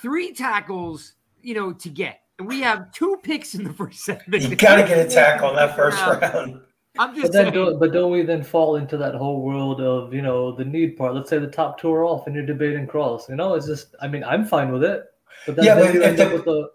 three 0.01 0.33
tackles, 0.33 1.15
you 1.43 1.55
know, 1.55 1.73
to 1.73 1.89
get, 1.89 2.21
and 2.39 2.47
we 2.47 2.61
have 2.61 2.93
two 2.93 3.19
picks 3.23 3.55
in 3.55 3.65
the 3.65 3.73
first 3.73 4.01
seven. 4.05 4.25
You 4.33 4.55
got 4.57 4.77
to 4.77 4.83
get 4.83 5.07
a 5.07 5.09
tackle 5.15 5.51
in 5.51 5.57
that 5.57 5.75
first 5.75 5.99
round. 5.99 6.61
I'm 6.99 7.15
just 7.15 7.23
But 7.27 7.33
then, 7.33 7.45
saying. 7.45 7.55
don't, 7.55 7.79
but 7.81 7.93
don't 7.93 8.11
we 8.11 8.23
then 8.23 8.43
fall 8.43 8.77
into 8.77 8.97
that 8.99 9.15
whole 9.15 9.43
world 9.43 9.81
of 9.81 10.13
you 10.15 10.23
know 10.23 10.53
the 10.53 10.65
need 10.65 10.97
part? 10.97 11.15
Let's 11.15 11.31
say 11.31 11.39
the 11.39 11.47
top 11.47 11.79
two 11.81 11.93
are 11.93 12.05
off, 12.05 12.27
and 12.27 12.35
you're 12.37 12.47
debating 12.47 12.87
cross. 12.87 13.29
You 13.29 13.37
know, 13.37 13.55
it's 13.55 13.67
just. 13.67 13.95
I 14.01 14.09
mean, 14.09 14.25
I'm 14.25 14.45
fine 14.45 14.73
with 14.73 14.85
it. 14.85 15.05
But 15.47 15.57
then, 15.57 15.65
Yeah, 15.65 15.75
then 15.77 15.85
but 15.87 15.95
you 15.95 16.03
if 16.03 16.07
end 16.09 16.21
up 16.21 16.33
with 16.33 16.45
the 16.45 16.71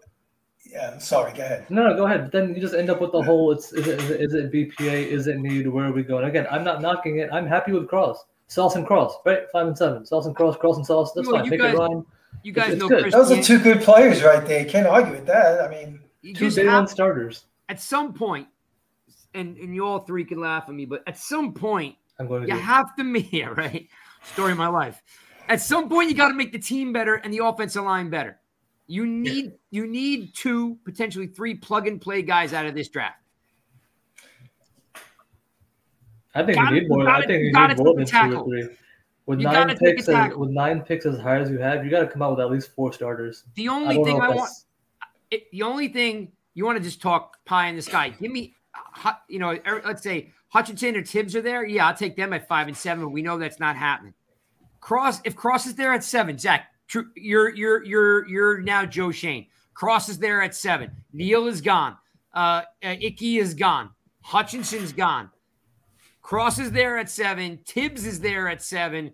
Yeah. 0.70 0.98
Sorry. 0.98 1.32
Go 1.34 1.42
ahead. 1.42 1.66
no, 1.70 1.88
no, 1.88 1.96
go 1.96 2.06
ahead. 2.06 2.22
But 2.22 2.32
then 2.32 2.54
you 2.54 2.60
just 2.60 2.74
end 2.74 2.88
up 2.90 3.00
with 3.00 3.12
the 3.12 3.22
whole. 3.22 3.52
It's 3.52 3.72
is 3.72 3.86
it, 3.86 4.00
is 4.00 4.10
it, 4.10 4.20
is 4.20 4.34
it 4.34 4.52
BPA? 4.52 5.06
Is 5.06 5.26
it 5.26 5.38
need? 5.38 5.66
Where 5.68 5.86
are 5.86 5.92
we 5.92 6.02
going? 6.02 6.24
Again, 6.24 6.46
I'm 6.50 6.64
not 6.64 6.80
knocking 6.80 7.18
it. 7.18 7.28
I'm 7.32 7.46
happy 7.46 7.72
with 7.72 7.88
cross, 7.88 8.24
sauce 8.48 8.76
and 8.76 8.86
cross, 8.86 9.14
right? 9.26 9.42
Five 9.52 9.66
and 9.66 9.76
seven, 9.76 10.06
sauce 10.06 10.26
and 10.26 10.34
cross, 10.36 10.56
cross 10.56 10.76
and 10.76 10.86
sauce. 10.86 11.12
That's 11.14 11.26
Well, 11.28 11.36
fine. 11.36 11.44
you 11.46 11.50
Make 11.50 11.60
guys- 11.60 11.74
it 11.74 11.78
rhyme. 11.78 12.06
you 12.42 12.52
guys 12.52 12.72
it's 12.72 12.80
know 12.80 12.88
good. 12.88 13.02
Chris. 13.02 13.14
Those 13.14 13.30
are 13.32 13.42
two 13.42 13.58
good 13.58 13.82
players 13.82 14.22
right 14.22 14.44
there. 14.46 14.60
You 14.64 14.70
can't 14.70 14.86
argue 14.86 15.12
with 15.12 15.26
that. 15.26 15.60
I 15.60 15.68
mean, 15.68 16.00
you 16.22 16.34
Two 16.34 16.50
day 16.50 16.64
have- 16.64 16.72
one 16.74 16.86
starters. 16.88 17.44
at 17.68 17.78
some 17.80 18.12
point, 18.14 18.46
and 19.34 19.56
and 19.58 19.74
you 19.74 19.84
all 19.86 20.00
three 20.00 20.24
can 20.24 20.40
laugh 20.40 20.64
at 20.68 20.74
me, 20.74 20.84
but 20.84 21.02
at 21.06 21.18
some 21.18 21.52
point, 21.52 21.96
I'm 22.18 22.28
going 22.28 22.42
to 22.42 22.48
you 22.48 22.58
have 22.58 22.94
to 22.96 23.04
make 23.04 23.32
yeah, 23.32 23.46
right. 23.46 23.88
Story 24.24 24.52
of 24.52 24.58
my 24.58 24.68
life. 24.68 25.02
At 25.48 25.60
some 25.60 25.88
point, 25.88 26.08
you 26.08 26.14
got 26.16 26.28
to 26.28 26.34
make 26.34 26.52
the 26.52 26.58
team 26.58 26.92
better 26.92 27.16
and 27.16 27.32
the 27.32 27.44
offensive 27.44 27.84
line 27.84 28.10
better. 28.10 28.38
You 28.86 29.06
need 29.06 29.52
you 29.70 29.86
need 29.86 30.34
two, 30.34 30.78
potentially 30.84 31.26
three 31.26 31.54
plug 31.54 31.86
and 31.88 32.00
play 32.00 32.22
guys 32.22 32.52
out 32.52 32.66
of 32.66 32.74
this 32.74 32.88
draft. 32.88 33.18
I 36.34 36.42
think 36.42 36.56
Gotta- 36.56 36.74
you 36.74 36.80
need 36.82 36.88
more. 36.88 37.04
gotta- 37.04 37.24
I 37.24 37.26
think 37.26 37.42
you 37.42 37.52
need 37.52 37.78
more 37.78 37.94
than 37.94 38.06
two 38.06 38.36
or 38.38 38.44
three. 38.44 38.68
With 39.26 39.38
You 39.38 39.44
nine 39.44 39.54
gotta 39.54 39.74
take 39.74 39.94
a 39.94 39.96
picks, 39.96 40.08
as, 40.08 40.34
with 40.34 40.50
nine 40.50 40.80
picks 40.80 41.06
as 41.06 41.18
high 41.20 41.38
as 41.38 41.48
you 41.48 41.58
have, 41.58 41.84
you 41.84 41.90
got 41.90 42.00
to 42.00 42.08
come 42.08 42.22
out 42.22 42.32
with 42.32 42.40
at 42.40 42.50
least 42.50 42.72
four 42.74 42.92
starters. 42.92 43.44
The 43.54 43.68
only 43.68 43.94
don't 43.94 44.04
thing 44.04 44.20
I 44.20 44.30
want, 44.30 44.50
it, 45.30 45.48
the 45.52 45.62
only 45.62 45.88
thing 45.88 46.32
you 46.54 46.64
want 46.64 46.76
to 46.78 46.82
just 46.82 47.00
talk 47.00 47.36
pie 47.44 47.68
in 47.68 47.76
the 47.76 47.82
sky. 47.82 48.08
Give 48.20 48.32
me, 48.32 48.54
you 49.28 49.38
know, 49.38 49.58
er- 49.66 49.82
let's 49.84 50.02
say 50.02 50.32
Hutchinson 50.48 50.96
or 50.96 51.02
Tibbs 51.02 51.34
are 51.36 51.42
there. 51.42 51.64
Yeah, 51.64 51.88
I'll 51.88 51.94
take 51.94 52.16
them 52.16 52.32
at 52.32 52.48
five 52.48 52.68
and 52.68 52.76
seven. 52.76 53.10
We 53.10 53.22
know 53.22 53.38
that's 53.38 53.60
not 53.60 53.76
happening. 53.76 54.14
Cross, 54.80 55.20
if 55.24 55.36
Cross 55.36 55.66
is 55.66 55.74
there 55.74 55.92
at 55.92 56.04
seven, 56.04 56.38
Zack, 56.38 56.68
you're 57.16 57.54
you're 57.54 57.84
you're 57.84 58.28
you're 58.28 58.60
now 58.60 58.84
Joe 58.84 59.10
Schoen. 59.10 59.46
Cross 59.74 60.08
is 60.08 60.18
there 60.18 60.42
at 60.42 60.54
seven. 60.54 60.90
Neal 61.12 61.46
is 61.46 61.60
gone. 61.60 61.96
Uh, 62.34 62.62
uh, 62.82 62.96
Icky 63.00 63.38
is 63.38 63.54
gone. 63.54 63.90
Hutchinson's 64.22 64.92
gone. 64.92 65.30
Cross 66.20 66.58
is 66.58 66.70
there 66.70 66.98
at 66.98 67.10
seven. 67.10 67.58
Tibbs 67.64 68.06
is 68.06 68.20
there 68.20 68.48
at 68.48 68.62
seven. 68.62 69.12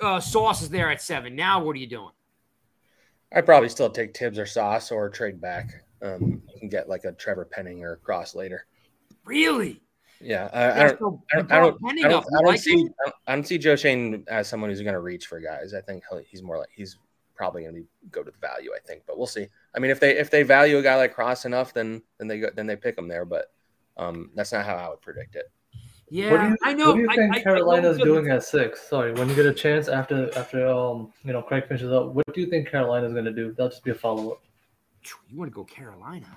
Uh, 0.00 0.20
Sauce 0.20 0.62
is 0.62 0.70
there 0.70 0.90
at 0.90 1.02
seven. 1.02 1.36
Now 1.36 1.62
what 1.62 1.76
are 1.76 1.78
you 1.78 1.86
doing? 1.86 2.10
I'd 3.34 3.46
probably 3.46 3.68
still 3.68 3.90
take 3.90 4.14
Tibbs 4.14 4.38
or 4.38 4.46
Sauce 4.46 4.90
or 4.90 5.08
trade 5.08 5.40
back. 5.40 5.84
Um, 6.02 6.42
you 6.52 6.60
can 6.60 6.68
get 6.68 6.88
like 6.88 7.04
a 7.04 7.12
Trevor 7.12 7.44
Penning 7.44 7.82
or 7.82 7.96
Cross 7.96 8.34
later. 8.34 8.66
Really? 9.24 9.80
Yeah, 10.20 10.48
I, 10.52 10.84
I 10.84 10.92
don't. 10.92 11.20
I 11.32 11.36
don't, 11.36 11.52
I 11.52 11.58
don't, 11.60 12.04
I 12.04 12.08
don't, 12.08 12.24
I 12.26 12.42
don't 12.42 12.44
like 12.46 12.60
see. 12.60 12.74
I 12.74 12.76
don't, 13.04 13.14
I 13.26 13.34
don't 13.34 13.46
see 13.46 13.58
Joe 13.58 13.74
Schoen 13.76 14.24
as 14.28 14.46
someone 14.48 14.70
who's 14.70 14.80
going 14.80 14.94
to 14.94 15.00
reach 15.00 15.26
for 15.26 15.40
guys. 15.40 15.74
I 15.74 15.80
think 15.80 16.04
he'll, 16.08 16.20
he's 16.20 16.42
more 16.42 16.58
like 16.58 16.68
he's 16.72 16.96
probably 17.34 17.62
going 17.62 17.74
to 17.74 17.84
go 18.12 18.22
to 18.22 18.30
the 18.30 18.38
value. 18.38 18.70
I 18.74 18.78
think, 18.86 19.02
but 19.06 19.18
we'll 19.18 19.26
see. 19.26 19.48
I 19.74 19.80
mean, 19.80 19.90
if 19.90 19.98
they 19.98 20.16
if 20.16 20.30
they 20.30 20.44
value 20.44 20.78
a 20.78 20.82
guy 20.82 20.94
like 20.96 21.12
Cross 21.14 21.44
enough, 21.44 21.74
then 21.74 22.02
then 22.18 22.28
they 22.28 22.38
go, 22.38 22.50
then 22.54 22.66
they 22.68 22.76
pick 22.76 22.96
him 22.96 23.08
there. 23.08 23.24
But 23.24 23.50
um, 23.96 24.30
that's 24.36 24.52
not 24.52 24.64
how 24.64 24.76
I 24.76 24.88
would 24.90 25.00
predict 25.00 25.34
it. 25.34 25.50
Yeah, 26.08 26.30
what 26.30 26.40
do 26.42 26.48
you, 26.50 26.56
I 26.62 26.72
know. 26.74 26.88
What 26.90 26.94
do 26.96 27.00
you 27.00 27.08
I- 27.10 27.16
think 27.16 27.34
I- 27.34 27.38
I 27.38 27.42
Carolina's 27.42 27.96
the- 27.98 28.04
doing 28.04 28.28
at 28.28 28.44
six? 28.44 28.80
Sorry, 28.82 29.12
when 29.14 29.28
you 29.28 29.34
get 29.34 29.46
a 29.46 29.52
chance 29.52 29.88
after 29.88 30.30
after 30.38 30.68
um 30.68 31.12
you 31.24 31.32
know 31.32 31.42
Craig 31.42 31.66
finishes 31.66 31.90
up, 31.90 32.08
what 32.12 32.32
do 32.32 32.40
you 32.40 32.46
think 32.46 32.68
Carolina's 32.68 33.12
going 33.12 33.24
to 33.24 33.32
do? 33.32 33.48
That'll 33.54 33.70
just 33.70 33.82
be 33.82 33.90
a 33.90 33.94
follow 33.94 34.32
up. 34.32 34.42
You 35.28 35.36
want 35.38 35.50
to 35.50 35.54
go 35.54 35.64
Carolina? 35.64 36.28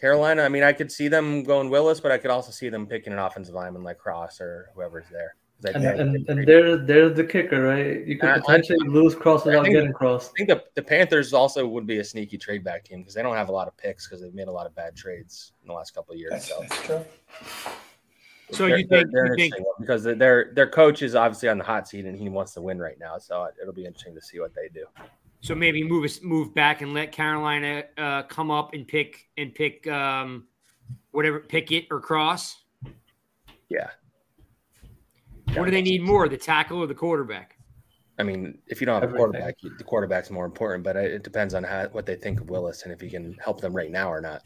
Huh? 0.00 0.06
Carolina. 0.06 0.42
I 0.42 0.48
mean, 0.48 0.62
I 0.62 0.72
could 0.72 0.90
see 0.90 1.08
them 1.08 1.42
going 1.42 1.68
Willis, 1.70 2.00
but 2.00 2.10
I 2.12 2.18
could 2.18 2.30
also 2.30 2.50
see 2.50 2.68
them 2.68 2.86
picking 2.86 3.12
an 3.12 3.18
offensive 3.18 3.54
lineman 3.54 3.82
like 3.82 3.98
Cross 3.98 4.40
or 4.40 4.70
whoever's 4.74 5.06
there. 5.10 5.36
And, 5.62 5.74
think- 5.74 6.00
and, 6.00 6.28
and 6.30 6.48
there's 6.48 6.86
there's 6.86 7.14
the 7.14 7.22
kicker, 7.24 7.60
right? 7.62 8.06
You 8.06 8.16
could 8.18 8.30
I- 8.30 8.36
I- 8.36 8.40
potentially 8.40 8.78
lose 8.88 9.14
cross 9.14 9.44
without 9.44 9.64
think- 9.64 9.74
getting 9.74 9.92
cross. 9.92 10.30
I 10.30 10.32
think 10.38 10.48
the, 10.48 10.64
the 10.74 10.82
Panthers 10.82 11.34
also 11.34 11.66
would 11.66 11.86
be 11.86 11.98
a 11.98 12.04
sneaky 12.04 12.38
trade 12.38 12.64
back 12.64 12.84
team 12.84 13.00
because 13.00 13.12
they 13.12 13.22
don't 13.22 13.36
have 13.36 13.50
a 13.50 13.52
lot 13.52 13.68
of 13.68 13.76
picks 13.76 14.06
because 14.08 14.22
they've 14.22 14.32
made 14.32 14.48
a 14.48 14.52
lot 14.52 14.66
of 14.66 14.74
bad 14.74 14.96
trades 14.96 15.52
in 15.62 15.68
the 15.68 15.74
last 15.74 15.94
couple 15.94 16.14
of 16.14 16.18
years. 16.18 16.30
that's, 16.32 16.48
So, 16.48 16.60
that's 16.62 16.82
true. 16.86 17.04
So 18.52 18.66
They're- 18.66 18.78
you 18.78 18.86
think- 18.86 19.10
they're 19.12 19.26
you 19.26 19.34
think- 19.36 19.54
interesting 19.54 19.64
because 19.80 20.02
their 20.02 20.50
their 20.54 20.66
coach 20.66 21.02
is 21.02 21.14
obviously 21.14 21.50
on 21.50 21.58
the 21.58 21.64
hot 21.64 21.86
seat 21.86 22.06
and 22.06 22.16
he 22.18 22.30
wants 22.30 22.54
to 22.54 22.62
win 22.62 22.78
right 22.80 22.98
now. 22.98 23.18
So 23.18 23.46
it'll 23.60 23.74
be 23.74 23.84
interesting 23.84 24.14
to 24.14 24.22
see 24.22 24.40
what 24.40 24.54
they 24.54 24.68
do. 24.72 24.86
So 25.42 25.54
maybe 25.54 25.82
move 25.82 26.04
us 26.04 26.20
move 26.22 26.54
back 26.54 26.82
and 26.82 26.92
let 26.92 27.12
Carolina 27.12 27.84
uh, 27.96 28.22
come 28.24 28.50
up 28.50 28.74
and 28.74 28.86
pick 28.86 29.28
and 29.38 29.54
pick 29.54 29.86
um, 29.86 30.46
whatever 31.12 31.40
pick 31.40 31.72
it 31.72 31.86
or 31.90 32.00
cross. 32.00 32.56
Yeah, 33.70 33.90
What 35.54 35.64
do 35.64 35.70
they 35.70 35.80
need 35.82 36.02
more, 36.02 36.28
the 36.28 36.36
tackle 36.36 36.78
or 36.78 36.86
the 36.86 36.94
quarterback? 36.94 37.56
I 38.18 38.22
mean, 38.22 38.58
if 38.66 38.80
you 38.80 38.84
don't 38.86 39.00
have 39.00 39.12
a 39.12 39.16
quarterback, 39.16 39.54
the 39.78 39.84
quarterback's 39.84 40.30
more 40.30 40.44
important. 40.44 40.84
But 40.84 40.96
it 40.96 41.12
it 41.12 41.22
depends 41.22 41.54
on 41.54 41.64
how 41.64 41.86
what 41.88 42.04
they 42.04 42.16
think 42.16 42.40
of 42.40 42.50
Willis 42.50 42.82
and 42.82 42.92
if 42.92 43.00
he 43.00 43.08
can 43.08 43.36
help 43.42 43.60
them 43.60 43.74
right 43.74 43.90
now 43.90 44.12
or 44.12 44.20
not. 44.20 44.42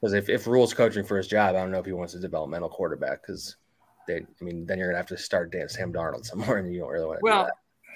Because 0.00 0.14
if 0.14 0.28
if 0.28 0.46
Rhule's 0.46 0.72
coaching 0.72 1.04
for 1.04 1.16
his 1.16 1.26
job, 1.26 1.54
I 1.54 1.58
don't 1.60 1.70
know 1.70 1.80
if 1.80 1.86
he 1.86 1.92
wants 1.92 2.14
a 2.14 2.20
developmental 2.20 2.68
quarterback 2.68 3.22
because 3.22 3.56
they. 4.06 4.16
I 4.18 4.44
mean, 4.44 4.64
then 4.64 4.78
you're 4.78 4.88
gonna 4.88 4.98
have 4.98 5.06
to 5.08 5.18
start 5.18 5.52
Dan 5.52 5.68
Sam 5.68 5.92
Darnold 5.92 6.24
somewhere, 6.24 6.56
and 6.58 6.72
you 6.72 6.80
don't 6.80 6.90
really 6.90 7.06
want 7.06 7.18
to. 7.18 7.20
do 7.20 7.24
Well, 7.24 7.44
that. 7.44 7.54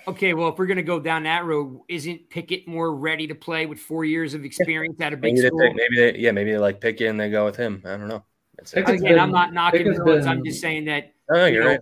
Okay, 0.09 0.33
well, 0.33 0.49
if 0.49 0.59
we're 0.59 0.67
gonna 0.67 0.83
go 0.83 0.99
down 0.99 1.25
that 1.25 1.45
road, 1.45 1.83
isn't 1.89 2.31
Pickett 2.31 2.67
more 2.67 2.95
ready 2.95 3.27
to 3.27 3.35
play 3.35 3.67
with 3.67 3.79
four 3.79 4.05
years 4.07 4.33
of 4.33 4.45
experience 4.45 4.99
at 5.01 5.13
a 5.13 5.17
big 5.17 5.35
Maybe 5.35 5.41
they, 5.43 5.47
school? 5.49 5.61
pick, 5.61 5.77
maybe 5.77 5.97
they, 5.97 6.19
yeah, 6.19 6.31
maybe 6.31 6.51
they 6.53 6.59
like 6.59 6.81
Pickett 6.81 7.09
and 7.09 7.21
they 7.21 7.29
go 7.31 7.45
with 7.45 7.57
him. 7.57 7.83
I 7.85 7.91
don't 7.91 8.09
know. 8.09 8.25
It's, 8.59 8.73
Pick- 8.73 8.85
I 8.85 8.93
Pickett's 8.93 9.05
Again, 9.05 9.21
I'm 9.21 9.31
not 9.31 9.53
knocking 9.53 9.81
Pickett's 9.81 9.99
Rules. 9.99 10.27
I'm 10.27 10.43
just 10.45 10.61
saying 10.63 10.87
that 10.87 11.13
don't 11.29 11.37
know. 11.39 11.47
you 11.47 11.61
know, 11.61 11.67
right. 11.67 11.81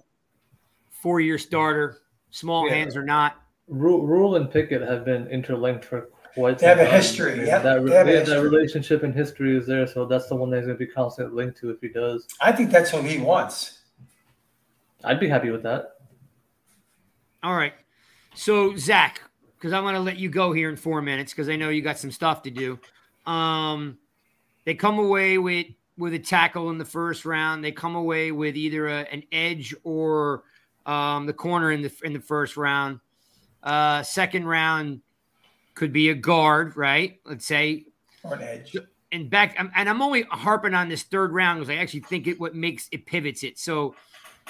four 0.90 1.20
year 1.20 1.38
starter, 1.38 1.98
small 2.30 2.66
Yeah. 2.68 2.74
hands 2.74 2.96
or 2.96 3.04
not. 3.04 3.36
Rhule, 3.68 4.04
Rhule 4.04 4.34
and 4.36 4.50
Pickett 4.50 4.82
have 4.82 5.04
been 5.04 5.28
interlinked 5.28 5.84
for 5.84 6.08
quite. 6.34 6.58
They 6.58 6.66
some 6.66 6.78
have 6.78 6.86
a 6.86 6.90
time. 6.90 6.94
history, 7.00 7.46
yep, 7.46 7.62
that, 7.62 7.84
they 7.86 7.94
have 7.94 8.08
a 8.08 8.10
yeah, 8.10 8.18
history. 8.18 8.34
that 8.34 8.42
relationship 8.42 9.02
and 9.04 9.14
history 9.14 9.56
is 9.56 9.66
there, 9.68 9.86
so 9.86 10.04
that's 10.04 10.28
the 10.28 10.34
one 10.34 10.50
that's 10.50 10.66
going 10.66 10.76
to 10.76 10.84
be 10.84 10.90
constantly 10.90 11.44
linked 11.44 11.58
to 11.60 11.70
if 11.70 11.80
he 11.80 11.88
does. 11.88 12.26
I 12.40 12.50
think 12.52 12.70
that's 12.72 12.92
what 12.92 13.04
he 13.04 13.18
wants. 13.18 13.82
I'd 15.04 15.20
be 15.20 15.28
happy 15.28 15.50
with 15.50 15.62
that. 15.62 15.92
All 17.44 17.54
right. 17.54 17.72
So 18.37 18.77
Zack, 18.77 19.22
because 19.57 19.72
I'm 19.72 19.83
going 19.83 19.94
to 19.94 20.01
let 20.01 20.18
you 20.18 20.29
go 20.29 20.53
here 20.53 20.68
in 20.68 20.77
four 20.77 21.01
minutes 21.03 21.33
because 21.33 21.49
I 21.49 21.57
know 21.57 21.70
you 21.70 21.81
got 21.83 21.99
some 21.99 22.12
stuff 22.12 22.42
to 22.42 22.51
do. 22.51 22.79
Um, 23.27 23.99
they 24.64 24.75
come 24.75 24.99
away 24.99 25.38
with 25.38 25.66
with 25.99 26.12
a 26.12 26.18
tackle 26.18 26.68
in 26.70 26.77
the 26.77 26.85
first 26.85 27.25
round. 27.25 27.64
They 27.64 27.72
come 27.72 27.96
away 27.96 28.31
with 28.31 28.55
either 28.57 28.87
a, 28.88 29.01
an 29.11 29.22
edge 29.33 29.75
or 29.83 30.42
um, 30.85 31.25
the 31.27 31.33
corner 31.33 31.72
in 31.72 31.81
the 31.83 31.92
in 32.05 32.12
the 32.12 32.20
first 32.20 32.57
round. 32.57 33.01
Uh, 33.62 34.03
second 34.03 34.47
round 34.47 35.01
could 35.74 35.93
be 35.93 36.11
a 36.11 36.14
guard, 36.14 36.76
right? 36.76 37.18
Let's 37.24 37.47
say 37.47 37.87
Or 38.22 38.34
an 38.34 38.43
edge. 38.43 38.76
and 39.12 39.30
back 39.30 39.55
I'm- 39.57 39.72
and 39.74 39.89
I'm 39.89 40.03
only 40.03 40.22
harping 40.30 40.74
on 40.74 40.89
this 40.89 41.03
third 41.05 41.32
round 41.32 41.61
because 41.61 41.70
I 41.74 41.78
actually 41.80 42.01
think 42.01 42.26
it 42.26 42.39
what 42.39 42.55
makes 42.55 42.89
it 42.93 43.07
pivots 43.07 43.43
it. 43.43 43.59
So 43.59 43.95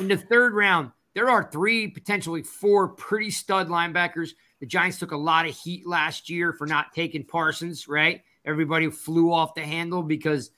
in 0.00 0.08
the 0.08 0.16
third 0.16 0.54
round, 0.54 0.90
there 1.16 1.30
are 1.30 1.48
three, 1.50 1.88
potentially 1.88 2.42
four 2.42 2.88
pretty 2.88 3.30
stud 3.30 3.68
linebackers. 3.68 4.32
The 4.60 4.66
Giants 4.66 4.98
took 4.98 5.12
a 5.12 5.16
lot 5.16 5.48
of 5.48 5.56
heat 5.56 5.86
last 5.86 6.28
year 6.28 6.52
for 6.52 6.66
not 6.66 6.92
taking 6.92 7.24
Parsons, 7.24 7.88
right? 7.88 8.20
Everybody 8.44 8.90
flew 8.90 9.32
off 9.32 9.54
the 9.54 9.62
handle 9.62 10.02
because 10.02 10.50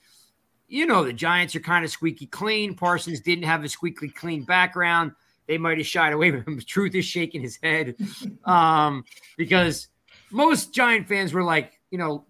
you 0.66 0.84
know 0.84 1.04
the 1.04 1.12
Giants 1.12 1.54
are 1.54 1.60
kind 1.60 1.84
of 1.84 1.92
squeaky 1.92 2.26
clean. 2.26 2.74
Parsons 2.74 3.20
didn't 3.20 3.44
have 3.44 3.62
a 3.62 3.68
squeaky 3.68 4.08
clean 4.08 4.42
background. 4.42 5.12
They 5.46 5.58
might 5.58 5.78
have 5.78 5.86
shied 5.86 6.12
away 6.12 6.30
from 6.42 6.54
him. 6.54 6.60
Truth 6.60 6.96
is 6.96 7.04
shaking 7.04 7.40
his 7.40 7.58
head. 7.62 7.94
Um, 8.44 9.04
because 9.36 9.88
most 10.32 10.74
Giant 10.74 11.06
fans 11.06 11.32
were 11.32 11.44
like, 11.44 11.78
you 11.90 11.98
know, 11.98 12.24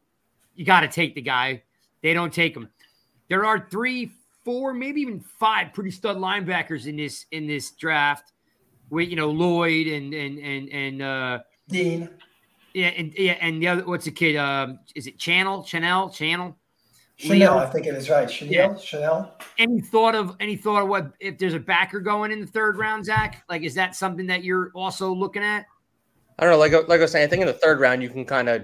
you 0.55 0.67
got 0.67 0.81
to 0.81 0.89
take 0.89 1.15
the 1.15 1.23
guy. 1.23 1.63
They 2.03 2.13
don't 2.13 2.33
take 2.33 2.55
him. 2.55 2.69
There 3.29 3.47
are 3.47 3.69
three, 3.71 4.11
four, 4.49 4.73
maybe 4.73 5.03
even 5.03 5.21
five 5.21 5.75
pretty 5.75 5.91
stud 5.91 6.17
linebackers 6.17 6.87
in 6.87 6.97
this 6.97 7.27
in 7.33 7.47
this 7.47 7.73
draft. 7.73 8.33
with 8.89 9.11
you 9.11 9.15
know 9.15 9.31
Lloyd 9.31 9.87
and 9.89 10.15
and 10.15 10.39
and 10.39 10.69
and 10.71 11.03
uh, 11.03 11.41
Dean. 11.69 12.09
yeah, 12.73 12.87
and 12.87 13.13
yeah, 13.15 13.37
and 13.43 13.61
the 13.63 13.69
other 13.69 13.85
what's 13.85 14.07
the 14.07 14.11
kid? 14.11 14.37
Um, 14.37 14.79
is 14.95 15.07
it 15.07 15.19
Channel? 15.19 15.65
Chanel? 15.65 16.09
Channel? 16.09 16.57
Chanel, 17.17 17.39
Leo? 17.39 17.59
I 17.59 17.67
think 17.67 17.85
it 17.85 17.95
is 17.95 18.09
right. 18.09 18.31
Chanel. 18.31 18.55
Yeah. 18.55 18.75
Chanel. 18.79 19.37
Any 19.59 19.83
thought 19.83 20.15
of 20.15 20.35
any 20.41 20.57
thought 20.57 20.85
of 20.85 20.89
what 20.89 21.13
if 21.21 21.37
there's 21.37 21.53
a 21.53 21.61
backer 21.61 22.01
going 22.01 22.33
in 22.33 22.41
the 22.41 22.47
third 22.47 22.79
round, 22.79 23.05
Zack? 23.05 23.45
Like, 23.51 23.65
is 23.65 23.75
that 23.75 23.97
something 23.97 24.27
that 24.29 24.45
you're 24.45 24.71
also 24.75 25.13
looking 25.13 25.43
at? 25.43 25.67
I 26.39 26.45
don't 26.45 26.53
know. 26.53 26.59
Like, 26.59 26.73
like 26.89 27.01
I 27.01 27.03
was 27.03 27.13
saying, 27.13 27.27
I 27.27 27.29
think 27.29 27.43
in 27.43 27.49
the 27.49 27.53
third 27.53 27.81
round 27.81 28.03
you 28.03 28.09
can 28.09 28.25
kind 28.25 28.49
of 28.49 28.63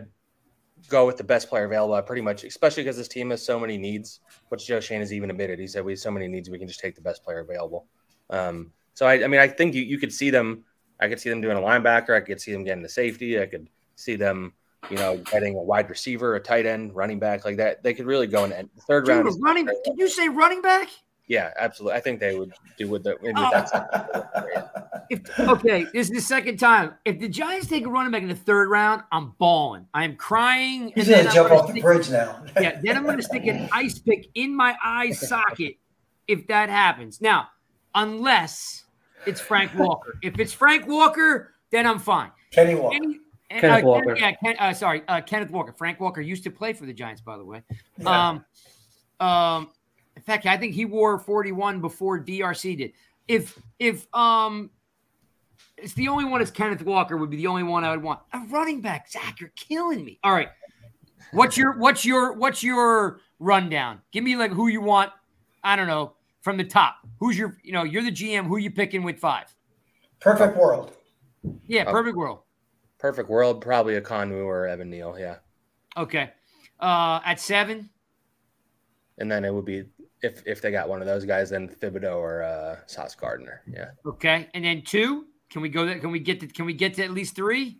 go 0.88 1.06
with 1.06 1.16
the 1.16 1.24
best 1.24 1.48
player 1.48 1.64
available. 1.64 2.00
Pretty 2.02 2.22
much, 2.22 2.44
especially 2.44 2.82
because 2.82 2.96
this 2.96 3.08
team 3.08 3.30
has 3.30 3.44
so 3.44 3.58
many 3.58 3.78
needs. 3.78 4.20
Which 4.48 4.66
Joe 4.66 4.80
Schoen 4.80 5.00
has 5.00 5.12
even 5.12 5.30
admitted. 5.30 5.58
He 5.58 5.66
said 5.66 5.84
we 5.84 5.92
have 5.92 5.98
so 5.98 6.10
many 6.10 6.28
needs, 6.28 6.50
we 6.50 6.58
can 6.58 6.68
just 6.68 6.80
take 6.80 6.94
the 6.94 7.00
best 7.00 7.24
player 7.24 7.40
available. 7.40 7.86
Um, 8.30 8.72
so 8.94 9.06
I, 9.06 9.24
I 9.24 9.26
mean, 9.26 9.40
I 9.40 9.48
think 9.48 9.74
you, 9.74 9.82
you 9.82 9.98
could 9.98 10.12
see 10.12 10.30
them. 10.30 10.64
I 11.00 11.08
could 11.08 11.20
see 11.20 11.28
them 11.28 11.40
doing 11.40 11.56
a 11.56 11.60
linebacker. 11.60 12.16
I 12.16 12.20
could 12.20 12.40
see 12.40 12.52
them 12.52 12.64
getting 12.64 12.82
the 12.82 12.88
safety. 12.88 13.40
I 13.40 13.46
could 13.46 13.68
see 13.96 14.16
them, 14.16 14.52
you 14.90 14.96
know, 14.96 15.18
getting 15.18 15.56
a 15.56 15.62
wide 15.62 15.90
receiver, 15.90 16.36
a 16.36 16.40
tight 16.40 16.66
end, 16.66 16.94
running 16.94 17.18
back 17.18 17.44
like 17.44 17.56
that. 17.56 17.82
They 17.82 17.94
could 17.94 18.06
really 18.06 18.28
go 18.28 18.44
in 18.44 18.50
the 18.50 18.68
third 18.82 19.04
Dude, 19.04 19.24
round. 19.24 19.42
running. 19.42 19.66
Did 19.66 19.96
you 19.96 20.08
say 20.08 20.28
running 20.28 20.62
back? 20.62 20.88
Yeah, 21.26 21.52
absolutely. 21.58 21.96
I 21.96 22.00
think 22.00 22.20
they 22.20 22.38
would 22.38 22.52
do 22.78 22.88
with 22.88 23.04
the. 23.04 23.16
Maybe 23.22 23.34
Oh. 23.36 23.50
that's 23.50 23.72
If 25.10 25.38
okay, 25.38 25.84
this 25.92 26.08
is 26.08 26.10
the 26.10 26.20
second 26.20 26.58
time. 26.58 26.94
If 27.04 27.20
the 27.20 27.28
Giants 27.28 27.66
take 27.66 27.86
a 27.86 27.88
running 27.88 28.12
back 28.12 28.22
in 28.22 28.28
the 28.28 28.34
third 28.34 28.68
round, 28.68 29.02
I'm 29.12 29.32
balling. 29.38 29.86
I 29.94 30.04
am 30.04 30.16
crying. 30.16 30.92
He's 30.94 31.08
gonna 31.08 31.24
jump 31.24 31.48
gonna 31.48 31.62
off 31.62 31.72
the 31.72 31.80
bridge 31.80 32.10
now. 32.10 32.42
yeah, 32.60 32.80
then 32.82 32.96
I'm 32.96 33.04
going 33.04 33.16
to 33.16 33.22
stick 33.22 33.46
an 33.46 33.68
ice 33.72 33.98
pick 33.98 34.28
in 34.34 34.54
my 34.54 34.76
eye 34.82 35.12
socket 35.12 35.76
if 36.28 36.46
that 36.48 36.68
happens. 36.68 37.20
Now, 37.20 37.48
unless 37.94 38.84
it's 39.26 39.40
Frank 39.40 39.74
Walker. 39.78 40.18
If 40.22 40.38
it's 40.38 40.52
Frank 40.52 40.86
Walker, 40.86 41.52
then 41.70 41.86
I'm 41.86 41.98
fine. 41.98 42.30
Kenny 42.50 42.74
Walker. 42.74 42.96
Any, 42.96 43.20
Kenneth 43.50 43.84
uh, 43.84 43.86
Walker. 43.86 44.16
Yeah, 44.16 44.32
Ken, 44.32 44.56
uh, 44.58 44.72
sorry, 44.72 45.02
uh, 45.08 45.20
Kenneth 45.20 45.50
Walker. 45.50 45.72
Frank 45.72 46.00
Walker 46.00 46.20
used 46.20 46.44
to 46.44 46.50
play 46.50 46.72
for 46.72 46.86
the 46.86 46.92
Giants, 46.92 47.20
by 47.20 47.36
the 47.36 47.44
way. 47.44 47.62
Yeah. 47.98 48.28
Um, 48.28 48.44
um, 49.26 49.70
in 50.16 50.22
fact, 50.22 50.46
I 50.46 50.56
think 50.56 50.74
he 50.74 50.84
wore 50.84 51.18
41 51.18 51.80
before 51.80 52.20
DRC 52.20 52.76
did. 52.78 52.92
If 53.26 53.58
if 53.78 54.06
um, 54.14 54.70
it's 55.76 55.94
the 55.94 56.08
only 56.08 56.24
one 56.24 56.40
is 56.42 56.50
Kenneth 56.50 56.82
Walker 56.82 57.16
would 57.16 57.30
be 57.30 57.36
the 57.36 57.46
only 57.46 57.62
one 57.62 57.84
I 57.84 57.90
would 57.90 58.02
want. 58.02 58.20
A 58.32 58.40
running 58.50 58.80
back, 58.80 59.10
Zack, 59.10 59.40
you're 59.40 59.52
killing 59.56 60.04
me. 60.04 60.18
All 60.22 60.32
right, 60.32 60.48
what's 61.32 61.56
your 61.56 61.76
what's 61.78 62.04
your 62.04 62.34
what's 62.34 62.62
your 62.62 63.20
rundown? 63.38 64.00
Give 64.12 64.22
me 64.24 64.36
like 64.36 64.52
who 64.52 64.68
you 64.68 64.80
want. 64.82 65.10
I 65.62 65.74
don't 65.76 65.86
know 65.86 66.12
from 66.42 66.58
the 66.58 66.64
top. 66.64 66.96
Who's 67.18 67.38
your 67.38 67.56
you 67.62 67.72
know 67.72 67.82
you're 67.82 68.02
the 68.02 68.12
GM. 68.12 68.46
Who 68.46 68.58
you 68.58 68.70
picking 68.70 69.02
with 69.02 69.18
five? 69.18 69.54
Perfect 70.20 70.56
world. 70.56 70.96
Yeah, 71.66 71.84
Oh. 71.86 71.92
perfect 71.92 72.16
world. 72.16 72.40
perfect 72.98 73.28
world. 73.28 73.60
Probably 73.60 73.96
a 73.96 74.00
Ekwonu 74.02 74.44
or 74.44 74.66
Evan 74.66 74.90
Neal. 74.90 75.18
Yeah. 75.18 75.36
Okay, 75.96 76.30
uh, 76.80 77.20
at 77.24 77.40
seven. 77.40 77.88
And 79.18 79.30
then 79.30 79.44
it 79.44 79.54
would 79.54 79.64
be 79.64 79.84
if 80.24 80.42
if 80.46 80.60
they 80.62 80.70
got 80.70 80.88
one 80.88 81.00
of 81.00 81.06
those 81.06 81.24
guys, 81.24 81.50
then 81.50 81.68
Thibodeaux 81.68 82.16
or 82.16 82.42
uh, 82.42 82.76
Sauce 82.86 83.14
Gardner. 83.14 83.60
Yeah. 83.70 83.90
Okay, 84.06 84.48
and 84.54 84.64
then 84.64 84.82
two. 84.82 85.26
Can 85.50 85.62
we 85.62 85.68
go? 85.68 85.86
There? 85.86 85.98
Can 86.00 86.10
we 86.10 86.18
get 86.18 86.40
to? 86.40 86.46
Can 86.46 86.64
we 86.64 86.72
get 86.72 86.94
to 86.94 87.04
at 87.04 87.10
least 87.10 87.36
three? 87.36 87.78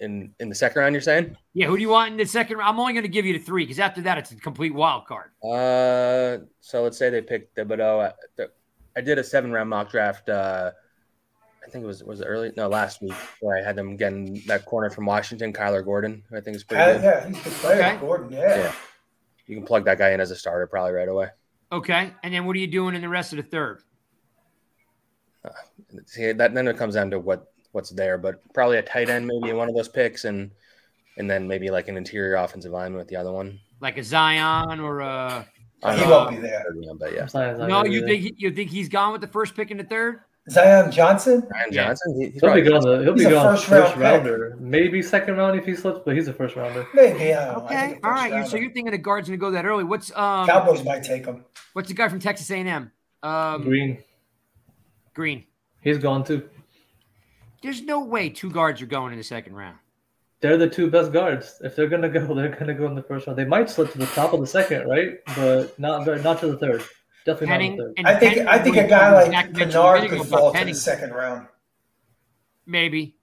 In 0.00 0.34
in 0.40 0.48
the 0.50 0.54
second 0.54 0.80
round, 0.82 0.92
you're 0.94 1.00
saying? 1.00 1.36
Yeah. 1.54 1.68
Who 1.68 1.76
do 1.76 1.80
you 1.82 1.88
want 1.88 2.10
in 2.12 2.18
the 2.18 2.26
second 2.26 2.58
round? 2.58 2.68
I'm 2.68 2.78
only 2.80 2.92
going 2.92 3.04
to 3.04 3.08
give 3.08 3.24
you 3.24 3.32
the 3.32 3.38
three 3.44 3.64
because 3.64 3.78
after 3.78 4.02
that, 4.02 4.18
it's 4.18 4.30
a 4.30 4.36
complete 4.36 4.74
wild 4.74 5.06
card. 5.06 5.30
Uh, 5.42 6.44
so 6.60 6.82
let's 6.82 6.98
say 6.98 7.08
they 7.08 7.22
picked 7.22 7.56
Thibodeaux. 7.56 8.12
I- 8.38 8.44
I 8.98 9.02
did 9.02 9.18
a 9.18 9.24
seven 9.24 9.52
round 9.52 9.68
mock 9.70 9.90
draft. 9.90 10.28
Uh, 10.30 10.70
I 11.66 11.70
think 11.70 11.84
it 11.84 11.86
was 11.86 12.02
was 12.02 12.20
it 12.22 12.24
early 12.24 12.52
no 12.56 12.66
last 12.68 13.02
week 13.02 13.12
where 13.40 13.58
I 13.58 13.62
had 13.62 13.76
them 13.76 13.96
getting 13.96 14.42
that 14.46 14.64
corner 14.64 14.88
from 14.90 15.04
Washington, 15.06 15.52
Kyler 15.52 15.84
Gordon, 15.84 16.22
who 16.30 16.36
I 16.36 16.40
think 16.40 16.56
is 16.56 16.64
pretty 16.64 16.82
good. 16.92 17.02
yeah, 17.02 17.26
he's 17.28 17.38
a 17.38 17.42
good 17.44 17.52
player, 17.54 17.78
Okay. 17.82 17.96
Gordon. 18.00 18.32
Yeah. 18.32 18.56
Yeah. 18.56 18.72
You 19.46 19.56
can 19.56 19.64
plug 19.64 19.84
that 19.84 19.98
guy 19.98 20.10
in 20.10 20.20
as 20.20 20.30
a 20.30 20.36
starter 20.36 20.66
probably 20.66 20.92
right 20.92 21.08
away. 21.08 21.28
Okay, 21.72 22.12
and 22.22 22.32
then 22.34 22.46
what 22.46 22.56
are 22.56 22.58
you 22.58 22.66
doing 22.66 22.94
in 22.94 23.00
the 23.00 23.08
rest 23.08 23.32
of 23.32 23.36
the 23.38 23.42
third? 23.42 23.82
Uh, 25.44 25.50
see 26.06 26.32
that 26.32 26.54
then 26.54 26.68
it 26.68 26.76
comes 26.76 26.94
down 26.94 27.10
to 27.10 27.18
what 27.18 27.52
what's 27.72 27.90
there, 27.90 28.18
but 28.18 28.40
probably 28.54 28.78
a 28.78 28.82
tight 28.82 29.08
end 29.08 29.26
maybe 29.26 29.50
in 29.50 29.56
one 29.56 29.68
of 29.68 29.74
those 29.74 29.88
picks, 29.88 30.24
and 30.24 30.50
and 31.18 31.30
then 31.30 31.46
maybe 31.48 31.70
like 31.70 31.88
an 31.88 31.96
interior 31.96 32.36
offensive 32.36 32.72
lineman 32.72 32.98
with 32.98 33.08
the 33.08 33.16
other 33.16 33.32
one. 33.32 33.60
Like 33.80 33.98
a 33.98 34.02
Zion 34.02 34.80
or 34.80 35.00
a. 35.00 35.46
He 35.82 36.00
don't 36.00 36.10
won't 36.10 36.30
know. 36.32 36.36
be 36.40 36.42
there. 36.42 36.64
But 36.98 37.12
yeah, 37.12 37.66
No, 37.66 37.84
you 37.84 38.04
think 38.06 38.22
he- 38.22 38.34
you 38.38 38.50
think 38.50 38.70
he's 38.70 38.88
gone 38.88 39.12
with 39.12 39.20
the 39.20 39.26
first 39.28 39.54
pick 39.54 39.70
in 39.70 39.76
the 39.76 39.84
third? 39.84 40.20
Zion 40.48 40.90
Johnson. 40.92 41.42
Ryan 41.50 41.72
Yeah. 41.72 41.84
Johnson, 41.88 42.14
He, 42.20 42.24
he's 42.30 42.40
he'll 42.40 42.54
be 42.54 42.62
probably 42.62 42.62
gone. 42.62 43.04
He'll 43.04 43.14
be 43.14 43.20
He's 43.20 43.26
a 43.26 43.30
gone 43.30 43.54
first 43.56 43.64
first, 43.66 43.96
round 43.96 44.22
pick. 44.22 44.30
rounder, 44.32 44.56
maybe 44.60 45.02
second 45.02 45.36
round 45.36 45.58
if 45.58 45.66
he 45.66 45.74
slips, 45.74 46.00
but 46.04 46.14
he's 46.14 46.28
a 46.28 46.32
first 46.32 46.54
rounder. 46.56 46.86
Maybe. 46.94 47.34
I 47.34 47.46
don't 47.46 47.58
know. 47.58 47.66
I 47.66 47.66
Okay, 47.66 47.76
All 47.76 47.80
right. 47.80 47.92
a 48.02 48.06
all 48.06 48.12
first 48.12 48.32
right. 48.32 48.44
You, 48.44 48.46
so 48.50 48.56
you're 48.56 48.72
thinking 48.72 48.92
the 48.92 48.98
guard's 48.98 49.28
going 49.28 49.38
to 49.38 49.40
go 49.40 49.50
that 49.50 49.64
early? 49.66 49.82
What's 49.84 50.10
um? 50.16 50.46
Cowboys 50.46 50.84
might 50.84 51.02
take 51.02 51.26
him. 51.26 51.44
What's 51.72 51.88
the 51.88 51.94
guy 51.94 52.08
from 52.08 52.20
Texas 52.20 52.50
A&M? 52.50 52.90
Um, 53.22 53.62
Green, 53.62 53.98
Green. 55.14 55.44
he's 55.80 55.98
gone 55.98 56.22
too. 56.24 56.48
There's 57.62 57.82
no 57.82 58.04
way 58.04 58.28
two 58.28 58.50
guards 58.50 58.80
are 58.82 58.86
going 58.86 59.12
in 59.12 59.18
the 59.18 59.24
second 59.24 59.54
round. 59.56 59.76
They're 60.40 60.58
the 60.58 60.68
two 60.68 60.90
best 60.90 61.12
guards. 61.12 61.56
If 61.64 61.74
they're 61.74 61.88
gonna 61.88 62.08
go, 62.08 62.20
they're 62.34 62.50
gonna 62.54 62.74
go 62.74 62.86
in 62.86 62.94
the 62.94 63.02
first 63.02 63.26
round. 63.26 63.38
They 63.38 63.44
might 63.46 63.68
slip 63.68 63.90
to 63.92 63.98
the 63.98 64.06
top 64.06 64.32
of 64.32 64.40
the 64.40 64.46
second, 64.46 64.86
right? 64.88 65.14
But 65.34 65.76
not 65.78 66.06
not 66.22 66.38
to 66.40 66.48
the 66.48 66.58
third. 66.58 66.84
Definitely 67.26 67.46
Penning. 67.48 67.76
not 67.76 67.84
third. 67.84 67.94
and 67.98 68.06
I 68.06 68.18
think. 68.18 68.34
Penning 68.34 68.48
I 68.48 68.58
think 68.58 68.76
a 68.76 68.86
guy 68.86 69.12
like 69.12 69.30
Zack 69.32 69.52
mentioned 69.52 69.74
a 69.74 69.82
Bernhard 69.82 70.10
Raimann 70.10 70.18
could 70.18 70.28
fall 70.28 70.52
to 70.52 70.64
the 70.64 70.74
second 70.74 71.12
round. 71.12 71.48
Maybe. 72.66 73.16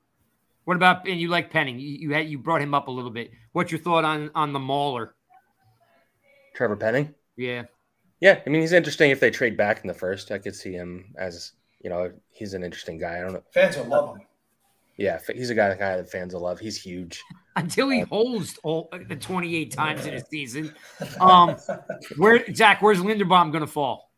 What 0.65 0.75
about 0.75 1.07
and 1.07 1.19
you 1.19 1.29
like 1.29 1.49
Penning? 1.49 1.79
You 1.79 1.87
you, 1.87 2.13
had, 2.13 2.27
you 2.27 2.37
brought 2.37 2.61
him 2.61 2.73
up 2.73 2.87
a 2.89 2.91
little 2.91 3.11
bit. 3.11 3.31
What's 3.53 3.71
your 3.71 3.79
thought 3.79 4.03
on 4.03 4.29
on 4.35 4.51
the 4.53 4.59
Mauler? 4.59 5.15
Trevor 6.53 6.75
Penning. 6.75 7.15
Yeah. 7.37 7.63
Yeah, 8.19 8.39
I 8.45 8.49
mean 8.49 8.61
he's 8.61 8.73
interesting 8.73 9.11
if 9.11 9.19
they 9.19 9.31
trade 9.31 9.57
back 9.57 9.81
in 9.81 9.87
the 9.87 9.93
first. 9.93 10.31
I 10.31 10.37
could 10.37 10.55
see 10.55 10.73
him 10.73 11.13
as 11.17 11.53
you 11.81 11.89
know 11.89 12.11
he's 12.31 12.53
an 12.53 12.63
interesting 12.63 12.97
guy. 12.97 13.17
I 13.17 13.21
don't 13.21 13.33
know. 13.33 13.43
Fans 13.53 13.77
will 13.77 13.85
love 13.85 14.15
him. 14.17 14.25
Yeah, 14.97 15.19
he's 15.33 15.49
a 15.49 15.55
guy 15.55 15.69
that 15.69 15.79
guy 15.79 15.97
that 15.97 16.09
fans 16.09 16.33
will 16.33 16.41
love. 16.41 16.59
He's 16.59 16.81
huge. 16.81 17.23
Until 17.55 17.89
he 17.89 18.01
holds 18.01 18.57
all, 18.63 18.89
the 19.07 19.15
28 19.15 19.71
times 19.71 20.05
in 20.05 20.15
a 20.15 20.25
season. 20.25 20.73
Um, 21.19 21.55
where 22.17 22.43
Zack? 22.53 22.81
Where's 22.81 22.99
Linderbaum 22.99 23.51
going 23.51 23.61
to 23.61 23.67
fall? 23.67 24.11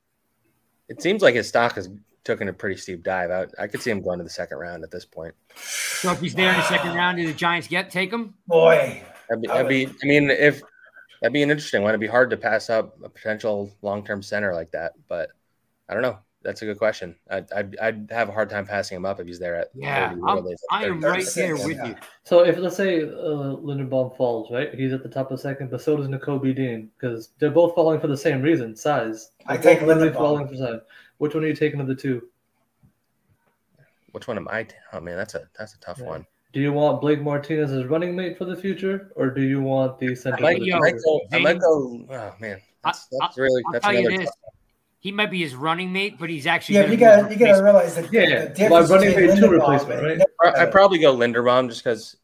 It 0.87 1.01
seems 1.01 1.21
like 1.21 1.35
his 1.35 1.47
stock 1.47 1.73
has 1.75 1.89
taken 2.23 2.47
a 2.47 2.53
pretty 2.53 2.77
steep 2.77 3.03
dive. 3.03 3.31
I, 3.31 3.63
I 3.63 3.67
could 3.67 3.81
see 3.81 3.91
him 3.91 4.01
going 4.01 4.19
to 4.19 4.23
the 4.23 4.29
second 4.29 4.57
round 4.57 4.83
at 4.83 4.91
this 4.91 5.05
point. 5.05 5.33
So 5.55 6.11
if 6.11 6.21
he's 6.21 6.35
there 6.35 6.49
in 6.49 6.55
the 6.55 6.63
second 6.63 6.95
round, 6.95 7.17
do 7.17 7.27
the 7.27 7.33
Giants 7.33 7.67
get 7.67 7.89
take 7.89 8.11
him? 8.11 8.35
Boy, 8.47 9.03
That'd 9.29 9.41
be, 9.41 9.47
that'd 9.47 9.67
be 9.67 9.87
I 9.87 10.05
mean, 10.05 10.29
if 10.29 10.61
that'd 11.21 11.33
be 11.33 11.43
an 11.43 11.51
interesting 11.51 11.81
one. 11.81 11.91
It'd 11.91 12.01
be 12.01 12.07
hard 12.07 12.29
to 12.29 12.37
pass 12.37 12.69
up 12.69 12.97
a 13.03 13.09
potential 13.09 13.71
long-term 13.81 14.21
center 14.21 14.53
like 14.53 14.71
that, 14.71 14.93
but 15.07 15.29
I 15.89 15.93
don't 15.93 16.03
know. 16.03 16.19
That's 16.45 16.61
a 16.61 16.65
good 16.65 16.77
question. 16.77 17.15
I'd, 17.29 17.51
I'd, 17.51 17.75
I'd 17.79 18.07
have 18.11 18.29
a 18.29 18.31
hard 18.31 18.51
time 18.51 18.67
passing 18.67 18.95
him 18.97 19.03
up 19.05 19.19
if 19.19 19.25
he's 19.25 19.39
there 19.39 19.55
at 19.55 19.71
Yeah, 19.73 20.09
30, 20.09 20.21
I'm, 20.27 20.43
what 20.43 20.57
I 20.69 20.85
am 20.85 21.01
right 21.01 21.15
here 21.27 21.57
36, 21.57 21.65
with 21.65 21.77
yeah. 21.77 21.87
you. 21.87 21.95
So 22.23 22.45
if 22.45 22.57
let's 22.59 22.75
say 22.77 23.01
uh, 23.01 23.57
Linderbaum 23.65 24.15
falls, 24.15 24.51
right? 24.51 24.71
He's 24.75 24.93
at 24.93 25.01
the 25.01 25.09
top 25.09 25.31
of 25.31 25.39
second, 25.39 25.71
but 25.71 25.81
so 25.81 25.97
does 25.97 26.07
Nakobe 26.07 26.55
Dean 26.55 26.91
because 26.95 27.29
they're 27.39 27.49
both 27.49 27.73
falling 27.73 27.99
for 27.99 28.05
the 28.05 28.15
same 28.15 28.43
reason, 28.43 28.75
size. 28.75 29.31
I 29.47 29.57
They're 29.57 29.73
take 29.73 29.79
both 29.79 29.87
literally 29.87 30.09
Linderbaum. 30.11 30.13
falling 30.17 30.47
for 30.47 30.55
size. 30.55 30.79
Which 31.17 31.33
one 31.33 31.43
are 31.43 31.47
you 31.47 31.55
taking 31.55 31.79
of 31.79 31.87
the 31.87 31.95
two? 31.95 32.21
Which 34.11 34.27
one 34.27 34.37
am 34.37 34.47
I? 34.51 34.63
t- 34.63 34.75
Oh 34.93 34.99
man, 34.99 35.17
that's 35.17 35.33
a 35.33 35.49
that's 35.57 35.73
a 35.73 35.79
tough 35.79 35.97
Yeah. 35.99 36.05
one. 36.09 36.25
Do 36.53 36.61
you 36.61 36.71
want 36.71 37.01
Blake 37.01 37.21
Martinez 37.21 37.71
as 37.71 37.85
running 37.85 38.15
mate 38.15 38.37
for 38.37 38.45
the 38.45 38.55
future, 38.55 39.11
or 39.15 39.31
do 39.31 39.41
you 39.41 39.61
want 39.61 39.97
the 39.99 40.13
center 40.15 40.37
I 40.37 40.41
might, 40.41 40.59
the 40.59 40.67
yo, 40.67 40.75
I 40.77 40.79
might 40.79 40.95
go. 41.03 41.21
I 41.33 41.39
might 41.39 41.59
go. 41.59 42.05
Oh 42.09 42.33
man, 42.39 42.61
that's, 42.83 43.07
I- 43.11 43.17
that's 43.25 43.37
really 43.39 43.63
I'll 43.65 43.73
that's 43.73 43.83
tell 43.85 43.93
you 43.95 44.07
another. 44.09 44.29
This. 45.05 45.11
tough- 45.11 45.11
He 45.11 45.11
might 45.11 45.31
be 45.31 45.41
his 45.41 45.55
running 45.55 45.93
mate, 45.93 46.17
but 46.19 46.29
he's 46.29 46.47
actually 46.47 46.75
yeah, 46.75 46.85
you 46.87 46.97
got 46.97 47.29
his 47.29 47.39
you 47.39 47.45
got 47.45 47.57
to 47.57 47.63
realize 47.63 47.95
that 47.95 48.11
Yeah, 48.11 48.25
the 48.25 48.31
yeah. 48.31 48.45
difference 48.47 48.89
By 48.89 48.95
running 48.95 49.09
between 49.09 49.27
back, 49.29 49.39
two 49.39 49.49
replacement, 49.49 50.03
right? 50.03 50.21
I 50.55 50.63
I'd 50.63 50.71
probably 50.71 50.99
go 50.99 51.15
Linderbaum 51.15 51.69
just 51.69 51.83
because 51.83 52.17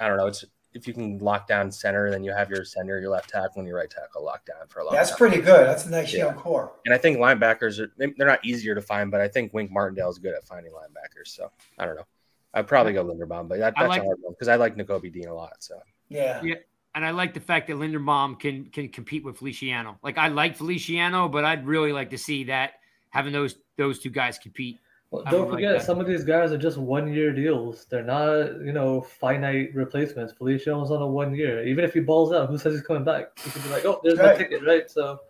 I 0.00 0.08
don't 0.08 0.16
know. 0.16 0.26
It's 0.26 0.44
if 0.72 0.88
you 0.88 0.92
can 0.94 1.18
lock 1.18 1.46
down 1.46 1.70
center, 1.70 2.10
then 2.10 2.24
you 2.24 2.32
have 2.32 2.50
your 2.50 2.64
center, 2.64 2.98
your 3.00 3.08
left 3.10 3.30
tackle, 3.30 3.58
and 3.60 3.68
your 3.68 3.76
right 3.76 3.88
tackle 3.88 4.24
locked 4.24 4.46
down 4.46 4.66
for 4.68 4.80
a 4.80 4.84
long 4.84 4.90
time. 4.92 4.98
That's 4.98 5.10
time. 5.10 5.18
pretty 5.18 5.36
good. 5.36 5.66
That's 5.66 5.86
a 5.86 5.90
nice 5.90 6.12
Yeah. 6.12 6.24
young 6.26 6.34
core. 6.34 6.72
And 6.84 6.92
I 6.92 6.98
think 6.98 7.18
linebackers 7.18 7.78
are 7.78 7.92
they're 7.96 8.26
not 8.26 8.44
easier 8.44 8.74
to 8.74 8.82
find, 8.82 9.08
but 9.10 9.20
I 9.20 9.28
think 9.28 9.54
Wink 9.54 9.70
Martindale 9.70 10.10
is 10.10 10.18
good 10.18 10.34
at 10.34 10.44
finding 10.44 10.72
linebackers. 10.72 11.28
So 11.28 11.50
I 11.78 11.84
don't 11.86 11.94
know. 11.94 12.06
I'd 12.54 12.66
probably 12.66 12.92
go 12.92 13.04
Linderbaum, 13.04 13.46
but 13.48 13.58
that, 13.58 13.74
that's 13.76 13.88
like- 13.88 14.02
a 14.02 14.04
hard 14.04 14.18
one 14.20 14.32
because 14.32 14.48
I 14.48 14.56
like 14.56 14.76
Nakobe 14.76 15.12
Dean 15.12 15.28
a 15.28 15.34
lot. 15.34 15.54
So 15.62 15.80
Yeah. 16.08 16.40
Yeah. 16.42 16.54
And 16.94 17.04
I 17.04 17.10
like 17.10 17.34
the 17.34 17.40
fact 17.40 17.66
that 17.68 17.76
Linderbaum 17.76 18.38
can 18.38 18.66
can 18.66 18.88
compete 18.88 19.24
with 19.24 19.38
Feliciano. 19.38 19.98
Like 20.02 20.16
I 20.16 20.28
like 20.28 20.56
Feliciano, 20.56 21.28
but 21.28 21.44
I'd 21.44 21.66
really 21.66 21.92
like 21.92 22.10
to 22.10 22.18
see 22.18 22.44
that 22.44 22.74
having 23.10 23.32
those 23.32 23.56
those 23.76 23.98
two 23.98 24.10
guys 24.10 24.38
compete. 24.38 24.78
Well, 25.10 25.24
don't 25.24 25.46
would 25.46 25.54
like 25.54 25.64
forget, 25.64 25.82
some 25.82 26.00
of 26.00 26.06
these 26.08 26.24
guys 26.24 26.50
are 26.50 26.58
just 26.58 26.76
one-year 26.76 27.32
deals. 27.32 27.86
They're 27.88 28.02
not, 28.02 28.60
you 28.64 28.72
know, 28.72 29.00
finite 29.00 29.72
replacements. 29.72 30.32
Feliciano's 30.32 30.90
on 30.90 31.02
a 31.02 31.06
one 31.06 31.34
year. 31.34 31.64
Even 31.66 31.84
if 31.84 31.94
he 31.94 32.00
balls 32.00 32.32
out, 32.32 32.48
who 32.48 32.58
says 32.58 32.74
he's 32.74 32.82
coming 32.82 33.04
back? 33.04 33.26
He 33.44 33.50
could 33.50 33.62
be 33.62 33.68
like, 33.68 33.84
"Oh, 33.84 34.00
there's 34.02 34.18
my 34.18 34.24
Right. 34.30 34.38
ticket," 34.38 34.64
right? 34.64 34.90
So 34.90 35.20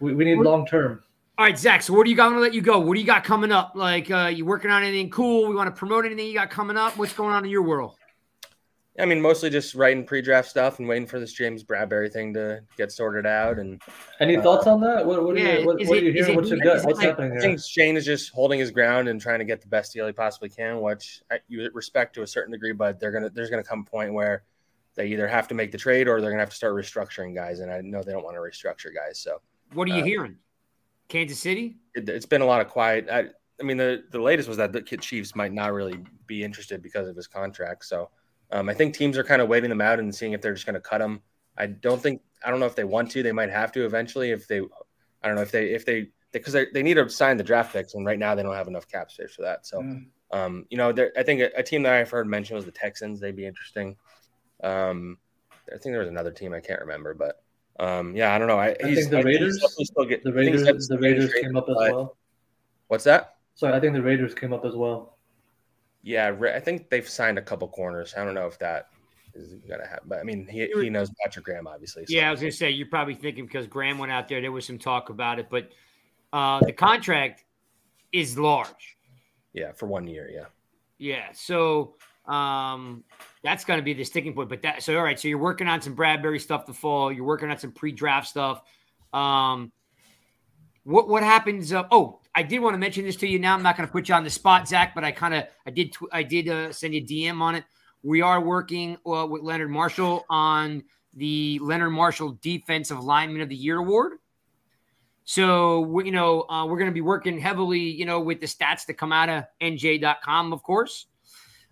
we, 0.00 0.14
we 0.14 0.24
need 0.24 0.38
long 0.38 0.66
term. 0.66 1.02
All 1.38 1.46
right, 1.46 1.58
Zack. 1.58 1.82
So 1.82 1.94
what 1.94 2.04
do 2.04 2.10
you 2.10 2.16
got? 2.16 2.26
I'm 2.26 2.32
gonna 2.32 2.42
let 2.42 2.54
you 2.54 2.60
go. 2.60 2.80
What 2.80 2.94
do 2.94 3.00
you 3.00 3.06
got 3.06 3.24
coming 3.24 3.52
up? 3.52 3.72
Like, 3.74 4.10
uh, 4.10 4.30
you 4.34 4.44
working 4.44 4.70
on 4.70 4.82
anything 4.82 5.10
cool? 5.10 5.48
We 5.48 5.54
want 5.54 5.72
to 5.72 5.78
promote 5.78 6.04
anything 6.04 6.26
you 6.26 6.34
got 6.34 6.50
coming 6.50 6.76
up? 6.76 6.96
What's 6.96 7.12
going 7.12 7.32
on 7.32 7.44
in 7.44 7.50
your 7.50 7.62
world? 7.62 7.96
I 8.98 9.06
mean, 9.06 9.22
mostly 9.22 9.48
just 9.48 9.74
writing 9.74 10.04
pre-draft 10.04 10.50
stuff 10.50 10.78
and 10.78 10.86
waiting 10.86 11.06
for 11.06 11.18
this 11.18 11.32
James 11.32 11.64
Bradberry 11.64 12.12
thing 12.12 12.34
to 12.34 12.60
get 12.76 12.92
sorted 12.92 13.24
out. 13.24 13.58
And 13.58 13.80
Any 14.20 14.36
Uh, 14.36 14.42
thoughts 14.42 14.66
on 14.66 14.82
that? 14.82 15.06
What, 15.06 15.22
what, 15.24 15.34
yeah, 15.38 15.54
are, 15.56 15.58
you, 15.60 15.66
what, 15.66 15.80
is 15.80 15.88
what 15.88 15.98
are 15.98 16.00
you 16.02 16.10
is 16.10 16.26
hearing? 16.26 16.38
it- 16.44 16.48
your 16.48 16.58
gut? 16.58 16.84
What's 16.84 16.98
like- 16.98 17.08
happening 17.08 17.30
I 17.30 17.34
here? 17.36 17.40
think 17.40 17.60
Schoen 17.60 17.96
is 17.96 18.04
just 18.04 18.32
holding 18.32 18.60
his 18.60 18.70
ground 18.70 19.08
and 19.08 19.18
trying 19.18 19.38
to 19.38 19.46
get 19.46 19.62
the 19.62 19.66
best 19.68 19.94
deal 19.94 20.06
he 20.06 20.12
possibly 20.12 20.50
can, 20.50 20.82
which 20.82 21.22
I, 21.30 21.38
you 21.48 21.70
respect 21.72 22.14
to 22.16 22.22
a 22.22 22.26
certain 22.26 22.52
degree. 22.52 22.72
But 22.72 23.00
they're 23.00 23.12
gonna 23.12 23.30
there's 23.30 23.48
gonna 23.48 23.64
come 23.64 23.80
a 23.86 23.90
point 23.90 24.12
where 24.12 24.44
they 24.94 25.06
either 25.06 25.26
have 25.26 25.48
to 25.48 25.54
make 25.54 25.72
the 25.72 25.78
trade 25.78 26.06
or 26.06 26.20
they're 26.20 26.30
gonna 26.30 26.42
have 26.42 26.50
to 26.50 26.56
start 26.56 26.74
restructuring 26.74 27.34
guys. 27.34 27.60
And 27.60 27.72
I 27.72 27.80
know 27.80 28.02
they 28.02 28.12
don't 28.12 28.24
want 28.24 28.36
to 28.36 28.40
restructure 28.40 28.94
guys, 28.94 29.18
so 29.18 29.40
What 29.72 29.88
are 29.88 29.92
you 29.94 30.02
Uh, 30.02 30.04
hearing? 30.04 30.36
Kansas 31.08 31.38
City? 31.38 31.78
it, 31.94 32.06
it's 32.10 32.26
been 32.26 32.42
a 32.42 32.46
lot 32.46 32.60
of 32.60 32.68
quiet. 32.68 33.08
I, 33.10 33.24
I 33.58 33.62
mean, 33.64 33.78
the 33.78 34.04
the 34.10 34.20
latest 34.20 34.48
was 34.50 34.58
that 34.58 34.74
the 34.74 34.82
Chiefs 34.82 35.34
might 35.34 35.52
not 35.54 35.72
really 35.72 36.04
be 36.26 36.44
interested 36.44 36.82
because 36.82 37.08
of 37.08 37.16
his 37.16 37.26
contract. 37.26 37.86
So 37.86 38.10
um, 38.52 38.68
I 38.68 38.74
think 38.74 38.94
teams 38.94 39.18
are 39.18 39.24
kind 39.24 39.42
of 39.42 39.48
waiting 39.48 39.70
them 39.70 39.80
out 39.80 39.98
and 39.98 40.14
seeing 40.14 40.32
if 40.32 40.40
they're 40.40 40.54
just 40.54 40.66
going 40.66 40.74
to 40.74 40.80
cut 40.80 40.98
them. 40.98 41.22
I 41.58 41.66
don't 41.66 42.00
think 42.00 42.22
I 42.44 42.50
don't 42.50 42.60
know 42.60 42.66
if 42.66 42.76
they 42.76 42.84
want 42.84 43.10
to. 43.12 43.22
They 43.22 43.32
might 43.32 43.50
have 43.50 43.72
to 43.72 43.84
eventually 43.84 44.30
if 44.30 44.46
they. 44.46 44.60
I 45.22 45.26
don't 45.28 45.36
know 45.36 45.42
if 45.42 45.50
they 45.50 45.66
if 45.70 45.84
they 45.84 46.08
because 46.32 46.52
they, 46.52 46.66
they 46.72 46.82
need 46.82 46.94
to 46.94 47.08
sign 47.08 47.36
the 47.36 47.44
draft 47.44 47.72
picks 47.72 47.94
and 47.94 48.06
right 48.06 48.18
now 48.18 48.34
they 48.34 48.42
don't 48.42 48.54
have 48.54 48.68
enough 48.68 48.88
cap 48.88 49.10
space 49.10 49.34
for 49.34 49.42
that. 49.42 49.66
So 49.66 49.80
Mm. 49.80 50.06
um, 50.30 50.66
you 50.70 50.76
know, 50.78 50.94
I 51.16 51.22
think 51.22 51.40
a, 51.40 51.50
a 51.58 51.62
team 51.62 51.82
that 51.82 51.92
I've 51.94 52.10
heard 52.10 52.26
mentioned 52.26 52.56
was 52.56 52.64
the 52.64 52.70
Texans. 52.72 53.20
They'd 53.20 53.36
be 53.36 53.46
interesting. 53.46 53.96
Um, 54.62 55.18
I 55.68 55.72
think 55.72 55.92
there 55.92 56.00
was 56.00 56.08
another 56.08 56.30
team 56.30 56.52
I 56.54 56.60
can't 56.60 56.80
remember, 56.80 57.14
but 57.14 57.42
um, 57.78 58.16
yeah, 58.16 58.34
I 58.34 58.38
don't 58.38 58.48
know. 58.48 58.58
I, 58.58 58.68
I 58.82 58.88
he's, 58.88 58.98
think 59.00 59.10
the 59.10 59.22
Raiders- 59.22 59.62
still 59.88 60.04
get, 60.04 60.22
The 60.24 60.30
I 60.30 60.34
think 60.34 60.52
he's 60.56 60.62
Raiders, 60.64 60.88
the 60.88 60.98
Raiders 60.98 61.32
came 61.34 61.56
up 61.56 61.66
as 61.68 61.76
well. 61.76 62.16
What's 62.88 63.04
that? 63.04 63.36
Sorry, 63.54 63.74
I 63.74 63.80
think 63.80 63.94
the 63.94 64.02
Raiders 64.02 64.34
came 64.34 64.52
up 64.52 64.64
as 64.64 64.74
well. 64.74 65.18
Yeah, 66.02 66.34
I 66.54 66.60
think 66.60 66.90
they've 66.90 67.08
signed 67.08 67.38
a 67.38 67.42
couple 67.42 67.68
corners. 67.68 68.14
I 68.16 68.24
don't 68.24 68.34
know 68.34 68.46
if 68.46 68.58
that 68.58 68.88
is 69.34 69.54
gonna 69.68 69.86
happen, 69.86 70.08
but 70.08 70.18
I 70.18 70.24
mean, 70.24 70.46
he, 70.46 70.66
he 70.74 70.90
knows 70.90 71.10
Patrick 71.22 71.44
Graham, 71.44 71.66
obviously. 71.66 72.04
so- 72.06 72.12
Yeah, 72.14 72.28
I 72.28 72.30
was 72.30 72.40
gonna 72.40 72.52
say 72.52 72.70
you're 72.70 72.88
probably 72.88 73.14
thinking 73.14 73.46
because 73.46 73.66
Graham 73.66 73.98
went 73.98 74.10
out 74.12 74.28
there, 74.28 74.40
there 74.40 74.52
was 74.52 74.66
some 74.66 74.78
talk 74.78 75.08
about 75.10 75.38
it, 75.38 75.48
but 75.50 75.70
uh, 76.32 76.60
the 76.60 76.72
contract 76.72 77.44
is 78.12 78.38
large. 78.38 78.96
yeah, 79.52 79.72
for 79.72 79.86
one 79.86 80.06
year. 80.06 80.28
Yeah, 80.32 80.46
Yeah, 80.98 81.26
so 81.32 81.94
um, 82.26 83.04
that's 83.42 83.64
going 83.64 83.78
to 83.78 83.82
be 83.82 83.92
the 83.92 84.04
sticking 84.04 84.32
point. 84.32 84.48
But 84.48 84.62
that 84.62 84.82
so 84.82 84.96
all 84.96 85.02
right. 85.02 85.18
So 85.18 85.28
you're 85.28 85.36
working 85.38 85.66
on 85.68 85.82
some 85.82 85.94
Bradberry 85.96 86.40
stuff 86.40 86.64
to 86.66 86.72
fall. 86.72 87.12
You're 87.12 87.24
working 87.24 87.50
on 87.50 87.58
some 87.58 87.72
pre-draft 87.72 88.28
stuff. 88.28 88.62
Um, 89.12 89.72
what 90.84 91.08
what 91.08 91.22
happens? 91.22 91.72
Uh, 91.72 91.84
oh, 91.90 92.20
I 92.34 92.42
did 92.42 92.60
want 92.60 92.74
to 92.74 92.78
mention 92.78 93.04
this 93.04 93.16
to 93.16 93.26
you. 93.28 93.38
Now 93.38 93.54
I'm 93.54 93.62
not 93.62 93.76
going 93.76 93.86
to 93.86 93.92
put 93.92 94.08
you 94.08 94.14
on 94.14 94.24
the 94.24 94.30
spot, 94.30 94.66
Zack, 94.66 94.94
but 94.94 95.04
I 95.04 95.12
kind 95.12 95.34
of 95.34 95.44
I 95.66 95.70
did 95.70 95.92
tw- 95.92 96.12
I 96.12 96.22
did 96.22 96.48
uh, 96.48 96.72
send 96.72 96.94
you 96.94 97.00
a 97.00 97.04
DM 97.04 97.40
on 97.40 97.54
it. 97.54 97.64
We 98.02 98.22
are 98.22 98.40
working 98.40 98.96
uh, 99.06 99.26
with 99.28 99.42
Leonard 99.42 99.70
Marshall 99.70 100.24
on 100.28 100.82
the 101.14 101.58
Leonard 101.62 101.92
Marshall 101.92 102.38
Defensive 102.40 103.02
Lineman 103.02 103.42
of 103.42 103.48
the 103.48 103.56
Year 103.56 103.78
award. 103.78 104.14
So 105.24 105.80
we, 105.80 106.06
you 106.06 106.12
know, 106.12 106.42
uh, 106.48 106.66
we're 106.66 106.78
going 106.78 106.90
to 106.90 106.94
be 106.94 107.00
working 107.00 107.38
heavily, 107.38 107.78
you 107.78 108.04
know, 108.04 108.20
with 108.20 108.40
the 108.40 108.46
stats 108.46 108.86
that 108.86 108.94
come 108.94 109.12
out 109.12 109.28
of 109.28 109.44
NJ.com, 109.60 110.52
of 110.52 110.62
course. 110.62 111.06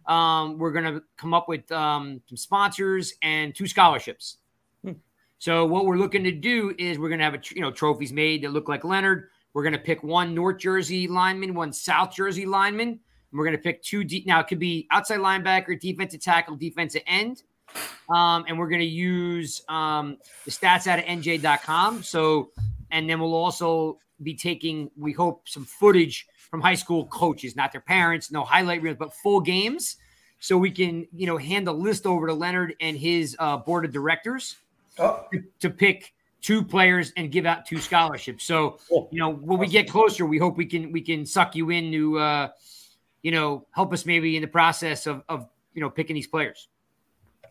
Um, 0.06 0.58
we're 0.58 0.72
going 0.72 0.94
to 0.94 1.02
come 1.16 1.34
up 1.34 1.48
with 1.48 1.70
um, 1.72 2.20
some 2.28 2.36
sponsors 2.36 3.14
and 3.22 3.54
two 3.54 3.66
scholarships. 3.66 4.38
Hmm. 4.84 4.92
So 5.38 5.66
what 5.66 5.84
we're 5.84 5.98
looking 5.98 6.24
to 6.24 6.32
do 6.32 6.74
is 6.78 6.98
we're 6.98 7.08
going 7.08 7.18
to 7.18 7.24
have 7.24 7.34
a 7.34 7.40
you 7.54 7.60
know 7.60 7.70
trophies 7.70 8.12
made 8.12 8.42
that 8.44 8.52
look 8.52 8.68
like 8.68 8.84
Leonard. 8.84 9.28
We're 9.52 9.62
going 9.62 9.72
to 9.72 9.78
pick 9.78 10.02
one 10.02 10.34
North 10.34 10.58
Jersey 10.58 11.08
lineman, 11.08 11.54
one 11.54 11.72
South 11.72 12.14
Jersey 12.14 12.46
lineman. 12.46 12.88
And 12.88 13.38
we're 13.38 13.44
going 13.44 13.56
to 13.56 13.62
pick 13.62 13.82
two 13.82 14.04
deep. 14.04 14.26
Now 14.26 14.40
it 14.40 14.48
could 14.48 14.58
be 14.58 14.86
outside 14.90 15.20
linebacker, 15.20 15.78
defensive 15.80 16.20
tackle, 16.20 16.56
defensive 16.56 17.02
end. 17.06 17.42
Um, 18.08 18.44
and 18.48 18.58
we're 18.58 18.68
going 18.68 18.80
to 18.80 18.86
use 18.86 19.62
um, 19.68 20.18
the 20.44 20.50
stats 20.50 20.86
out 20.86 20.98
of 20.98 21.04
NJ.com. 21.04 22.02
So, 22.02 22.50
and 22.90 23.08
then 23.08 23.20
we'll 23.20 23.34
also 23.34 23.98
be 24.22 24.34
taking, 24.34 24.90
we 24.96 25.12
hope, 25.12 25.48
some 25.48 25.64
footage 25.64 26.26
from 26.50 26.60
high 26.60 26.74
school 26.74 27.06
coaches, 27.06 27.54
not 27.54 27.70
their 27.70 27.80
parents, 27.80 28.32
no 28.32 28.42
highlight 28.42 28.82
reels, 28.82 28.96
but 28.98 29.14
full 29.14 29.40
games. 29.40 29.96
So 30.40 30.56
we 30.58 30.70
can, 30.70 31.06
you 31.14 31.26
know, 31.26 31.36
hand 31.36 31.66
the 31.66 31.72
list 31.72 32.06
over 32.06 32.26
to 32.26 32.34
Leonard 32.34 32.74
and 32.80 32.96
his 32.96 33.36
uh, 33.38 33.58
board 33.58 33.84
of 33.84 33.92
directors 33.92 34.56
Oh, 34.98 35.24
to 35.60 35.70
pick 35.70 36.12
two 36.40 36.62
players 36.62 37.12
and 37.16 37.30
give 37.30 37.46
out 37.46 37.66
two 37.66 37.78
scholarships. 37.78 38.44
So, 38.44 38.78
you 38.90 39.18
know, 39.18 39.30
when 39.30 39.58
we 39.58 39.66
get 39.66 39.88
closer, 39.88 40.24
we 40.24 40.38
hope 40.38 40.56
we 40.56 40.66
can 40.66 40.92
we 40.92 41.00
can 41.00 41.26
suck 41.26 41.54
you 41.54 41.70
in 41.70 41.92
to 41.92 42.18
uh, 42.18 42.48
you 43.22 43.30
know, 43.30 43.66
help 43.72 43.92
us 43.92 44.06
maybe 44.06 44.36
in 44.36 44.42
the 44.42 44.48
process 44.48 45.06
of 45.06 45.22
of 45.28 45.46
you 45.74 45.80
know 45.80 45.90
picking 45.90 46.14
these 46.14 46.26
players. 46.26 46.68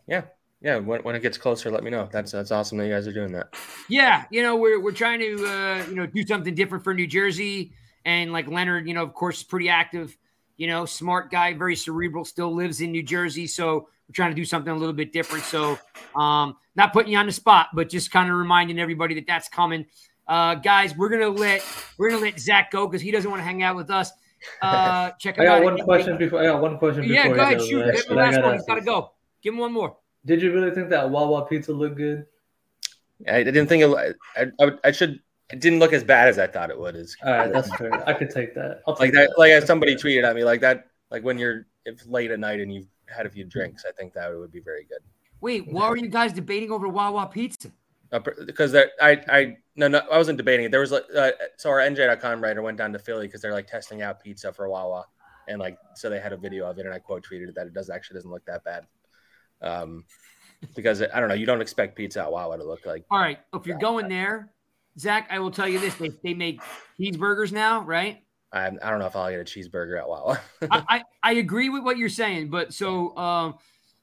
yeah, 0.06 0.22
yeah. 0.60 0.76
When, 0.76 1.02
when 1.02 1.14
it 1.14 1.20
gets 1.20 1.38
closer, 1.38 1.70
let 1.70 1.84
me 1.84 1.90
know. 1.90 2.08
That's 2.10 2.32
that's 2.32 2.50
awesome 2.50 2.78
that 2.78 2.86
you 2.86 2.92
guys 2.92 3.06
are 3.06 3.12
doing 3.12 3.32
that. 3.32 3.54
Yeah, 3.88 4.24
you 4.30 4.42
know, 4.42 4.56
we're 4.56 4.80
we're 4.80 4.92
trying 4.92 5.20
to 5.20 5.46
uh, 5.46 5.86
you 5.88 5.94
know 5.94 6.06
do 6.06 6.26
something 6.26 6.54
different 6.54 6.84
for 6.84 6.94
New 6.94 7.06
Jersey, 7.06 7.72
and 8.04 8.32
like 8.32 8.48
Leonard, 8.48 8.88
you 8.88 8.94
know, 8.94 9.02
of 9.02 9.14
course, 9.14 9.38
is 9.38 9.44
pretty 9.44 9.68
active. 9.68 10.16
You 10.56 10.66
know, 10.66 10.84
smart 10.84 11.30
guy, 11.30 11.54
very 11.54 11.76
cerebral, 11.76 12.24
still 12.24 12.54
lives 12.54 12.80
in 12.80 12.92
New 12.92 13.02
Jersey, 13.02 13.46
so 13.46 13.88
we're 14.10 14.14
trying 14.14 14.32
to 14.32 14.34
do 14.34 14.44
something 14.44 14.72
a 14.72 14.76
little 14.76 14.92
bit 14.92 15.12
different. 15.12 15.44
So, 15.44 15.78
um, 16.16 16.56
not 16.74 16.92
putting 16.92 17.12
you 17.12 17.18
on 17.18 17.26
the 17.26 17.32
spot, 17.32 17.68
but 17.72 17.88
just 17.88 18.10
kind 18.10 18.28
of 18.28 18.36
reminding 18.36 18.80
everybody 18.80 19.14
that 19.14 19.26
that's 19.26 19.48
coming. 19.48 19.86
Uh, 20.26 20.56
guys, 20.56 20.96
we're 20.96 21.08
gonna 21.08 21.28
let 21.28 21.64
we're 21.96 22.10
gonna 22.10 22.22
let 22.22 22.40
Zack 22.40 22.72
go 22.72 22.88
because 22.88 23.00
he 23.00 23.12
doesn't 23.12 23.30
want 23.30 23.40
to 23.40 23.44
hang 23.44 23.62
out 23.62 23.76
with 23.76 23.90
us. 23.90 24.12
Uh, 24.62 25.10
check 25.18 25.38
I 25.38 25.42
him 25.42 25.48
got 25.48 25.58
out. 25.58 25.64
one 25.64 25.78
question 25.80 26.16
before. 26.16 26.40
I 26.40 26.44
got 26.44 26.62
one 26.62 26.78
question 26.78 27.02
before. 27.02 27.14
Yeah, 27.14 27.28
you 27.28 27.34
go 27.34 27.42
ahead, 27.42 27.60
shoot. 27.60 27.84
Zack, 27.84 27.94
Give 27.94 28.04
him 28.04 28.08
the 28.08 28.14
last 28.14 28.42
one. 28.42 28.52
He's 28.52 28.60
ask 28.62 28.68
got 28.68 28.74
to 28.76 28.80
go. 28.80 29.12
Give 29.42 29.52
him 29.52 29.60
one 29.60 29.70
more. 29.70 29.98
Did 30.24 30.40
you 30.40 30.50
really 30.50 30.70
think 30.70 30.88
that 30.88 31.10
Wawa 31.10 31.44
pizza 31.44 31.74
looked 31.74 31.98
good? 31.98 32.24
I, 33.28 33.36
I 33.36 33.42
didn't 33.42 33.66
think 33.66 33.82
it. 33.82 34.14
I, 34.38 34.44
I, 34.64 34.70
I 34.82 34.92
should. 34.92 35.20
It 35.52 35.60
didn't 35.60 35.78
look 35.78 35.92
as 35.92 36.02
bad 36.02 36.28
as 36.28 36.38
I 36.38 36.46
thought 36.46 36.70
it 36.70 36.80
would. 36.80 36.96
Is 36.96 37.18
All 37.22 37.30
right, 37.30 37.52
that's 37.52 37.68
fair. 37.76 37.92
I 38.08 38.14
could 38.14 38.30
take 38.30 38.54
that. 38.54 38.80
I'll 38.88 38.94
like 38.94 39.12
take 39.12 39.28
that. 39.28 39.34
Like 39.36 39.50
as 39.50 39.66
somebody 39.66 39.94
tweeted 39.94 40.24
at 40.24 40.34
me, 40.34 40.42
like 40.42 40.62
that. 40.62 40.86
Like 41.10 41.22
when 41.22 41.36
you're 41.36 41.66
if 41.84 42.06
late 42.06 42.30
at 42.30 42.40
night 42.40 42.60
and 42.60 42.72
you've 42.72 42.86
had 43.10 43.26
a 43.26 43.30
few 43.30 43.44
drinks, 43.44 43.84
I 43.86 43.92
think 43.92 44.14
that 44.14 44.36
would 44.36 44.52
be 44.52 44.60
very 44.60 44.84
good. 44.84 45.00
Wait, 45.40 45.66
why 45.70 45.84
are 45.84 45.96
you 45.96 46.08
guys 46.08 46.32
debating 46.32 46.70
over 46.70 46.88
Wawa 46.88 47.26
Pizza? 47.26 47.72
Uh, 48.12 48.20
because 48.44 48.74
I, 48.74 48.88
I, 49.00 49.56
no, 49.76 49.88
no, 49.88 50.00
I 50.10 50.18
wasn't 50.18 50.36
debating 50.36 50.66
it. 50.66 50.72
There 50.72 50.80
was 50.80 50.90
like, 50.90 51.04
uh, 51.16 51.30
so 51.56 51.70
our 51.70 51.78
NJ.com 51.78 52.42
writer 52.42 52.60
went 52.60 52.76
down 52.76 52.92
to 52.92 52.98
Philly 52.98 53.26
because 53.26 53.40
they're 53.40 53.52
like 53.52 53.68
testing 53.68 54.02
out 54.02 54.20
pizza 54.20 54.52
for 54.52 54.68
Wawa, 54.68 55.06
and 55.46 55.60
like, 55.60 55.78
so 55.94 56.10
they 56.10 56.18
had 56.18 56.32
a 56.32 56.36
video 56.36 56.68
of 56.68 56.78
it, 56.78 56.86
and 56.86 56.94
I 56.94 56.98
quote 56.98 57.24
tweeted 57.24 57.54
that 57.54 57.68
it 57.68 57.72
does 57.72 57.88
actually 57.88 58.16
doesn't 58.16 58.30
look 58.30 58.44
that 58.46 58.64
bad, 58.64 58.86
um, 59.62 60.04
because 60.74 61.02
I 61.02 61.20
don't 61.20 61.28
know, 61.28 61.36
you 61.36 61.46
don't 61.46 61.60
expect 61.60 61.96
pizza 61.96 62.20
at 62.20 62.32
Wawa 62.32 62.58
to 62.58 62.64
look 62.64 62.84
like. 62.84 63.04
All 63.10 63.20
right, 63.20 63.38
if 63.54 63.64
you're 63.64 63.78
going 63.78 64.08
there, 64.08 64.50
Zack, 64.98 65.28
I 65.30 65.38
will 65.38 65.52
tell 65.52 65.68
you 65.68 65.78
this: 65.78 65.94
they, 65.94 66.10
they 66.24 66.34
make 66.34 66.60
cheeseburgers 66.98 67.52
now, 67.52 67.82
right? 67.82 68.24
I, 68.52 68.66
I 68.66 68.90
don't 68.90 68.98
know 68.98 69.06
if 69.06 69.14
I'll 69.14 69.30
get 69.30 69.40
a 69.40 69.44
cheeseburger 69.44 69.98
at 69.98 70.08
Wawa. 70.08 70.40
I, 70.70 70.82
I 70.88 71.02
I 71.22 71.32
agree 71.34 71.68
with 71.68 71.84
what 71.84 71.98
you're 71.98 72.08
saying, 72.08 72.50
but 72.50 72.74
so 72.74 73.16
um, 73.16 73.54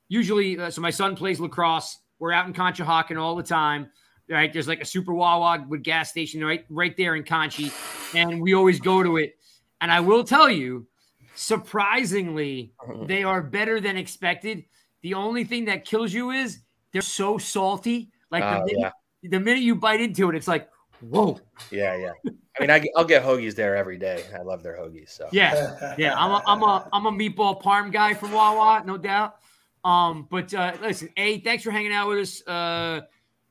usually, 0.08 0.60
uh, 0.60 0.70
so 0.70 0.82
my 0.82 0.90
son 0.90 1.16
plays 1.16 1.40
lacrosse. 1.40 1.98
We're 2.20 2.32
out 2.32 2.48
in 2.48 2.54
Conshohocken 2.54 3.20
all 3.20 3.36
the 3.36 3.44
time. 3.44 3.90
Right, 4.30 4.52
there's 4.52 4.68
like 4.68 4.82
a 4.82 4.86
super 4.86 5.14
Wawa 5.14 5.66
with 5.70 5.84
gas 5.84 6.10
station 6.10 6.44
right 6.44 6.66
right 6.70 6.96
there 6.98 7.16
in 7.16 7.24
Conchi, 7.24 7.72
and 8.16 8.42
we 8.42 8.54
always 8.54 8.80
go 8.80 9.02
to 9.02 9.18
it. 9.18 9.38
And 9.80 9.92
I 9.92 10.00
will 10.02 10.24
tell 10.24 10.50
you, 10.50 10.88
surprisingly, 11.36 12.74
they 13.06 13.24
are 13.24 13.42
better 13.42 13.80
than 13.80 13.96
expected. 13.96 14.66
The 15.02 15.14
only 15.14 15.44
thing 15.44 15.66
that 15.66 15.86
kills 15.86 16.14
you 16.14 16.32
is 16.32 16.60
they're 16.92 17.02
so 17.02 17.38
salty. 17.38 18.12
Like 18.32 18.44
the, 18.44 18.62
Oh, 18.62 18.66
minute, 18.66 18.94
the 19.24 19.40
minute 19.40 19.62
you 19.62 19.76
bite 19.76 20.02
into 20.02 20.30
it, 20.30 20.36
it's 20.36 20.48
like, 20.48 20.70
whoa. 21.02 21.40
yeah, 21.72 21.96
yeah. 21.96 22.12
I 22.58 22.62
mean, 22.62 22.72
I, 22.72 22.84
I'll 22.96 23.06
get 23.06 23.24
hoagies 23.24 23.56
there 23.56 23.76
every 23.76 23.98
day. 23.98 24.24
I 24.38 24.42
love 24.42 24.64
their 24.64 24.78
hoagies. 24.78 25.10
So 25.10 25.28
Yeah, 25.32 25.96
yeah. 25.98 26.16
I'm 26.16 26.32
a 26.32 26.44
I'm 26.48 26.64
a 26.64 26.90
I'm 26.92 27.06
a 27.06 27.12
meatball 27.12 27.62
parm 27.62 27.92
guy 27.92 28.14
from 28.14 28.32
Wawa, 28.32 28.84
no 28.86 28.98
doubt. 28.98 29.38
Um, 29.84 30.28
but 30.30 30.54
uh, 30.54 30.74
listen, 30.82 31.10
a 31.18 31.40
thanks 31.42 31.64
for 31.64 31.72
hanging 31.72 31.94
out 31.94 32.08
with 32.10 32.20
us. 32.20 32.48
Uh, 32.48 33.02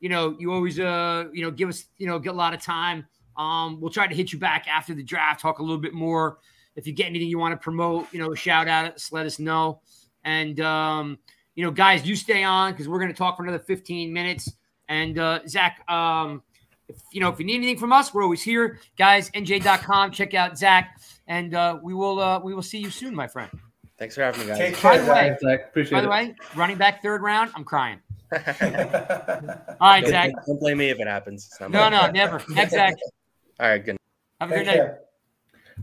you 0.01 0.09
know, 0.09 0.37
you 0.39 0.53
always 0.53 0.79
uh, 0.79 1.25
you 1.33 1.43
know, 1.43 1.51
give 1.51 1.69
us 1.69 1.85
you 1.99 2.07
know, 2.07 2.19
get 2.19 2.35
a 2.35 2.37
lot 2.37 2.55
of 2.55 2.61
time. 2.61 3.07
Um, 3.37 3.81
we'll 3.81 3.91
try 3.91 4.07
to 4.07 4.15
hit 4.15 4.33
you 4.33 4.39
back 4.39 4.67
after 4.69 4.95
the 4.95 5.03
draft, 5.03 5.41
talk 5.41 5.59
a 5.59 5.63
little 5.63 5.79
bit 5.79 5.93
more. 5.93 6.39
If 6.75 6.87
you 6.87 6.93
get 6.93 7.07
anything 7.07 7.29
you 7.29 7.39
want 7.39 7.53
to 7.53 7.63
promote, 7.63 8.07
you 8.13 8.19
know, 8.19 8.35
shout 8.35 8.69
out, 8.69 8.95
us, 8.95 9.13
let 9.13 9.25
us 9.25 9.39
know. 9.39 9.81
And 10.25 10.61
um, 10.61 11.19
you 11.55 11.65
know, 11.65 11.71
guys, 11.71 12.07
you 12.07 12.17
stay 12.17 12.43
on 12.45 12.73
because 12.73 12.89
we're 12.89 12.99
going 12.99 13.11
to 13.11 13.17
talk 13.17 13.37
for 13.37 13.43
another 13.43 13.59
15 13.59 14.13
minutes. 14.13 14.53
And 14.89 15.19
uh, 15.19 15.41
Zack, 15.49 15.83
um, 15.91 16.43
if 16.89 16.97
you 17.13 17.21
know, 17.21 17.29
if 17.31 17.39
you 17.39 17.45
need 17.45 17.57
anything 17.57 17.79
from 17.79 17.93
us, 17.93 18.13
we're 18.15 18.23
always 18.23 18.43
here, 18.43 18.79
guys. 18.99 19.31
NJ.com. 19.31 20.11
Check 20.13 20.35
out 20.35 20.57
Zack, 20.59 21.01
and 21.27 21.55
uh, 21.55 21.79
we 21.83 21.95
will 21.95 22.21
uh, 22.21 22.39
we 22.41 22.55
will 22.55 22.63
see 22.63 22.79
you 22.79 22.91
soon, 22.91 23.15
my 23.15 23.27
friend. 23.27 23.51
thanks 23.99 24.15
for 24.15 24.23
having 24.23 24.41
me, 24.43 24.47
guys. 24.47 24.59
Take 24.59 24.83
By 24.83 24.97
care, 24.99 25.05
the 25.39 25.47
way, 25.47 25.55
Appreciate 25.55 25.93
by 25.93 26.01
the 26.01 26.07
it. 26.07 26.11
way, 26.11 26.35
running 26.55 26.77
back 26.79 27.03
third 27.03 27.23
round, 27.23 27.51
I'm 27.55 27.65
crying. 27.65 27.99
Zack. 28.33 28.61
All 29.81 29.89
right, 29.91 30.07
Zack. 30.07 30.33
Don't 30.47 30.61
blame 30.61 30.79
me 30.79 30.91
if 30.91 30.99
it 31.01 31.07
happens. 31.07 31.51
No, 31.61 31.69
my- 31.69 31.89
no, 31.91 32.11
never. 32.11 32.43
Next, 32.51 32.73
Zack. 32.73 32.95
All 33.61 33.69
right, 33.69 33.85
good. 33.85 33.97
Have 34.41 34.51
a 34.51 34.55
Take 34.55 34.65
good 34.65 34.67
night. 34.71 34.77
care. 34.77 34.99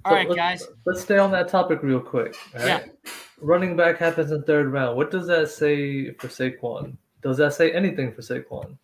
All 0.06 0.12
So 0.12 0.16
right, 0.16 0.30
let's- 0.30 0.38
guys. 0.38 0.68
Let's 0.86 1.02
stay 1.02 1.18
on 1.18 1.32
that 1.32 1.48
topic 1.50 1.82
real 1.84 2.00
quick. 2.00 2.36
all 2.58 2.66
Yeah. 2.66 2.74
right? 2.80 2.92
Running 3.42 3.76
back 3.76 3.98
happens 3.98 4.32
in 4.32 4.44
third 4.44 4.68
round. 4.72 4.96
What 4.98 5.10
does 5.12 5.28
that 5.28 5.50
say 5.50 6.12
for 6.14 6.28
Saquon? 6.28 6.96
Does 7.22 7.38
that 7.38 7.54
say 7.54 7.72
anything 7.72 8.14
for 8.14 8.22
Saquon? 8.22 8.78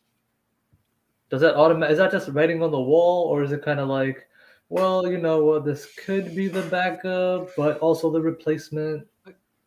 Does 1.30 1.42
that 1.42 1.56
automatic? 1.56 1.94
Is 1.94 1.98
that 2.00 2.12
just 2.12 2.30
writing 2.30 2.64
on 2.64 2.72
the 2.72 2.80
wall, 2.80 3.28
or 3.28 3.44
is 3.44 3.52
it 3.52 3.64
kind 3.64 3.80
of 3.80 3.88
like, 3.88 4.28
well, 4.70 5.10
you 5.10 5.18
know, 5.18 5.44
well, 5.44 5.62
this 5.62 5.88
could 5.96 6.36
be 6.36 6.48
the 6.48 6.64
backup, 6.64 7.50
but 7.56 7.78
also 7.80 8.10
the 8.10 8.22
replacement? 8.22 9.08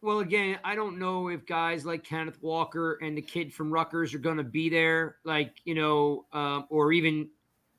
Well, 0.01 0.19
again, 0.19 0.59
I 0.65 0.75
don't 0.75 0.99
know 0.99 1.29
if 1.29 1.47
guys 1.47 1.87
like 1.87 2.03
Kenneth 2.03 2.43
Walker 2.43 2.95
and 3.03 3.17
the 3.17 3.23
kid 3.23 3.55
from 3.55 3.71
Rutgers 3.71 4.13
are 4.15 4.19
going 4.19 4.39
to 4.39 4.45
be 4.45 4.69
there, 4.69 5.17
like 5.25 5.61
you 5.65 5.77
know, 5.77 6.27
um, 6.33 6.67
or 6.71 6.93
even 6.93 7.29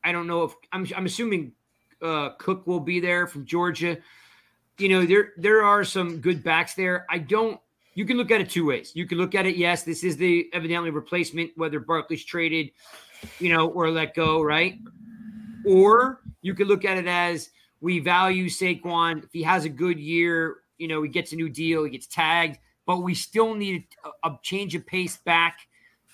I 0.04 0.12
don't 0.14 0.28
know 0.28 0.44
if 0.44 0.54
I'm. 0.72 0.88
I'm 0.96 1.06
assuming 1.06 1.52
uh, 2.02 2.30
Cook 2.38 2.66
will 2.66 2.80
be 2.80 3.00
there 3.00 3.28
from 3.28 3.46
Georgia. 3.46 3.98
You 4.78 4.90
know, 4.90 5.06
there 5.06 5.34
there 5.38 5.64
are 5.64 5.84
some 5.84 6.20
good 6.20 6.44
backs 6.44 6.76
there. 6.76 7.06
I 7.10 7.18
don't. 7.18 7.60
You 7.94 8.06
can 8.06 8.18
look 8.18 8.32
at 8.32 8.42
it 8.42 8.50
two 8.50 8.66
ways. 8.66 8.92
You 8.96 9.06
can 9.06 9.18
look 9.18 9.36
at 9.36 9.46
it. 9.46 9.56
Yes, 9.56 9.84
this 9.84 10.04
is 10.04 10.18
the 10.18 10.50
evidently 10.54 10.90
replacement, 10.90 11.52
whether 11.58 11.80
Barkley's 11.80 12.24
traded, 12.26 12.72
you 13.40 13.50
know, 13.50 13.68
or 13.70 13.90
let 13.90 14.14
go, 14.14 14.42
right? 14.42 14.80
Or 15.66 16.22
you 16.42 16.54
could 16.54 16.68
look 16.68 16.86
at 16.86 16.98
it 16.98 17.08
as 17.08 17.50
we 17.82 18.00
value 18.00 18.48
Saquon. 18.48 19.24
If 19.24 19.32
he 19.32 19.44
has 19.44 19.66
a 19.66 19.70
good 19.70 20.00
year, 20.00 20.58
you 20.78 20.88
know, 20.88 21.02
he 21.04 21.10
gets 21.10 21.32
a 21.34 21.36
new 21.36 21.50
deal, 21.50 21.84
he 21.84 21.90
gets 21.90 22.08
tagged, 22.08 22.60
but 22.86 23.00
we 23.00 23.14
still 23.14 23.54
need 23.56 23.86
a, 24.04 24.30
a 24.30 24.40
change 24.42 24.76
of 24.76 24.86
pace 24.86 25.18
back 25.18 25.60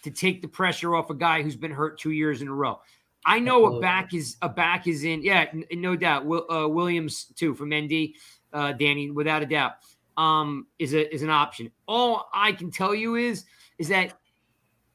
to 0.04 0.12
take 0.12 0.42
the 0.42 0.48
pressure 0.48 0.96
off 0.96 1.10
a 1.10 1.16
guy 1.16 1.42
who's 1.42 1.56
been 1.56 1.72
hurt 1.72 2.00
two 2.00 2.12
years 2.12 2.42
in 2.42 2.48
a 2.48 2.54
row. 2.54 2.80
I 3.26 3.40
know 3.40 3.78
a 3.78 3.82
back 3.82 4.14
is 4.14 4.38
a 4.42 4.50
back 4.50 4.88
is 4.88 5.04
in, 5.04 5.22
yeah, 5.24 5.48
n- 5.52 5.66
no 5.74 5.96
doubt. 5.96 6.26
Will, 6.26 6.50
uh, 6.50 6.68
Williams 6.68 7.26
too 7.36 7.54
from 7.54 7.74
ND, 7.74 8.14
uh, 8.54 8.72
Danny, 8.74 9.12
without 9.12 9.42
a 9.42 9.46
doubt, 9.46 9.74
um, 10.18 10.68
is 10.80 10.94
a 10.94 11.14
is 11.14 11.22
an 11.22 11.30
option. 11.30 11.70
All 11.86 12.30
I 12.34 12.54
can 12.54 12.72
tell 12.72 12.96
you 12.96 13.16
is 13.16 13.44
is 13.78 13.90
that 13.90 14.18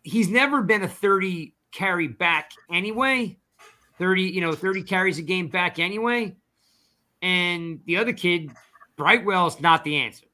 he's 0.03 0.29
never 0.29 0.63
been 0.63 0.83
a 0.83 0.89
thirty 0.89 1.55
carry 1.75 2.09
back 2.09 2.53
anyway. 2.71 3.37
30, 3.99 4.23
you 4.23 4.41
know, 4.41 4.53
30 4.53 4.83
carries 4.85 5.19
a 5.19 5.23
game 5.23 5.49
back 5.49 5.79
anyway. 5.79 6.35
And 7.21 7.81
the 7.87 7.99
other 7.99 8.13
kid, 8.13 8.51
Brightwell, 8.97 9.47
is 9.47 9.61
not 9.61 9.85
the 9.85 9.97
answer. 9.97 10.27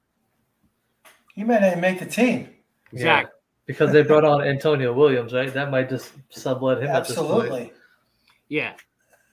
He 1.34 1.44
may 1.44 1.54
not 1.54 1.64
even 1.64 1.80
make 1.80 1.98
the 1.98 2.06
team. 2.06 2.48
Exactly. 2.92 3.32
Because 3.66 3.92
they 3.92 4.02
brought 4.02 4.24
on 4.24 4.42
Antonio 4.42 4.92
Williams, 4.92 5.32
right? 5.32 5.52
That 5.52 5.70
might 5.70 5.88
just 5.88 6.12
sublet 6.30 6.82
him 6.82 6.88
at 6.88 7.06
this 7.06 7.16
point. 7.16 7.30
Absolutely. 7.30 7.72
Yeah. 8.48 8.72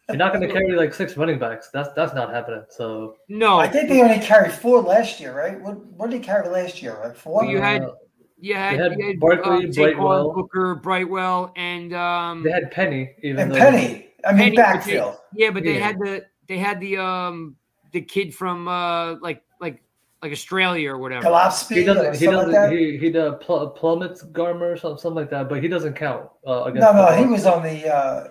You're 0.08 0.18
not 0.18 0.32
going 0.32 0.48
to 0.48 0.54
carry 0.54 0.74
like 0.76 0.94
six 0.94 1.18
running 1.18 1.40
backs. 1.40 1.70
That's 1.74 1.90
that's 1.94 2.14
not 2.14 2.32
happening. 2.32 2.64
So 2.70 3.18
No. 3.28 3.60
I 3.60 3.68
think 3.68 3.90
they 3.90 4.02
only 4.02 4.20
carried 4.20 4.54
four 4.54 4.80
last 4.82 5.20
year, 5.20 5.36
right? 5.36 5.60
What 5.60 5.84
what 5.88 6.10
did 6.10 6.22
he 6.22 6.24
carry 6.26 6.48
last 6.48 6.82
year? 6.82 6.98
Like 7.04 7.16
four? 7.16 7.44
You 7.46 7.60
had- 7.60 7.82
uh, 7.84 7.92
you 8.40 8.54
had, 8.56 8.78
They 8.80 8.84
had 8.84 9.02
had 9.02 9.20
Barkley, 9.20 9.68
uh, 9.68 9.72
Brightwell. 9.74 10.34
Booker, 10.34 10.76
Brightwell, 10.76 11.52
and 11.56 11.94
um, 11.94 12.44
they 12.44 12.52
had 12.52 12.70
Penny, 12.72 13.16
even 13.24 13.52
and 13.52 13.54
Penny. 13.54 14.10
I 14.26 14.32
mean 14.34 14.38
Penny, 14.38 14.56
but 14.56 14.56
they- 14.56 14.56
backfield. 14.56 15.18
yeah, 15.34 15.52
but 15.52 15.64
they 15.64 15.76
Yeah. 15.76 15.86
had 15.88 16.00
the 16.00 16.26
they 16.48 16.58
had 16.58 16.80
the 16.80 16.98
um 16.98 17.56
the 17.92 18.02
kid 18.02 18.34
from 18.36 18.68
uh 18.68 19.16
like 19.22 19.44
like 19.62 19.82
like 20.22 20.32
Australia 20.32 20.92
or 20.92 20.98
whatever. 20.98 21.24
Gillespie 21.24 21.76
he 21.76 21.84
doesn't. 21.84 22.16
He 22.18 22.26
doesn't. 22.26 22.52
that. 22.52 22.72
he 22.72 22.98
he 22.98 23.10
does 23.12 23.36
pl- 23.42 23.70
plummets 23.72 24.24
Garmer 24.24 24.74
or 24.74 24.78
something, 24.78 24.98
something 25.00 25.16
like 25.22 25.30
that. 25.30 25.48
But 25.50 25.62
he 25.62 25.68
doesn't 25.68 25.94
count 25.96 26.30
uh, 26.46 26.64
against. 26.64 26.82
no, 26.82 26.94
no, 26.94 27.12
he 27.16 27.26
was 27.26 27.46
on 27.46 27.62
the 27.64 27.88
uh, 27.94 28.28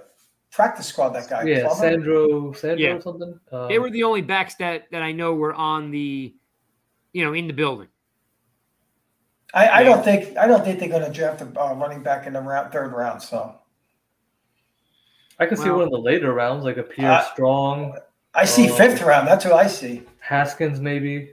practice 0.51 0.87
squad. 0.87 1.11
That 1.11 1.29
guy. 1.31 1.45
Yeah, 1.45 1.63
Plummer? 1.67 1.75
Sandro, 1.81 2.53
Sandro 2.53 2.85
Yeah. 2.87 2.95
or 2.95 3.01
something. 3.01 3.39
Uh, 3.53 3.69
They 3.69 3.79
were 3.79 3.91
the 3.91 4.03
only 4.05 4.23
backs 4.23 4.55
that 4.57 4.87
that 4.93 5.03
I 5.03 5.13
know 5.13 5.35
were 5.35 5.55
on 5.55 5.91
the 5.91 6.35
you 7.13 7.25
know 7.25 7.33
in 7.33 7.47
the 7.47 7.55
building. 7.55 7.89
I, 9.57 9.81
I 9.81 9.83
don't 9.83 10.05
think 10.05 10.37
I 10.37 10.47
don't 10.47 10.63
think 10.63 10.79
they're 10.79 10.89
going 10.91 11.05
to 11.05 11.11
draft 11.11 11.41
a 11.41 11.47
uh, 11.61 11.75
running 11.75 12.03
back 12.03 12.27
in 12.27 12.35
the 12.35 12.41
round, 12.41 12.73
third 12.73 12.93
round. 12.93 13.23
So 13.23 13.59
I 15.41 15.47
can 15.47 15.57
see 15.57 15.71
one 15.71 15.85
of 15.85 15.91
the 15.91 15.99
later 15.99 16.35
rounds, 16.35 16.63
like 16.65 16.77
a 16.77 16.83
Pierre 16.83 17.13
Uh, 17.13 17.25
Strong, 17.33 17.99
I 18.35 18.45
see 18.45 18.69
fifth 18.69 19.01
round. 19.01 19.27
That's 19.27 19.47
what 19.47 19.55
I 19.55 19.67
see. 19.67 20.03
Haskins, 20.21 20.79
maybe. 20.79 21.33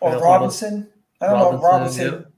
Or 0.00 0.12
Yeah, 0.12 0.18
Robinson. 0.18 0.88
I 1.20 1.26
don't 1.26 1.38
know. 1.38 1.58
Robinson, 1.58 2.04
Robinson. 2.04 2.32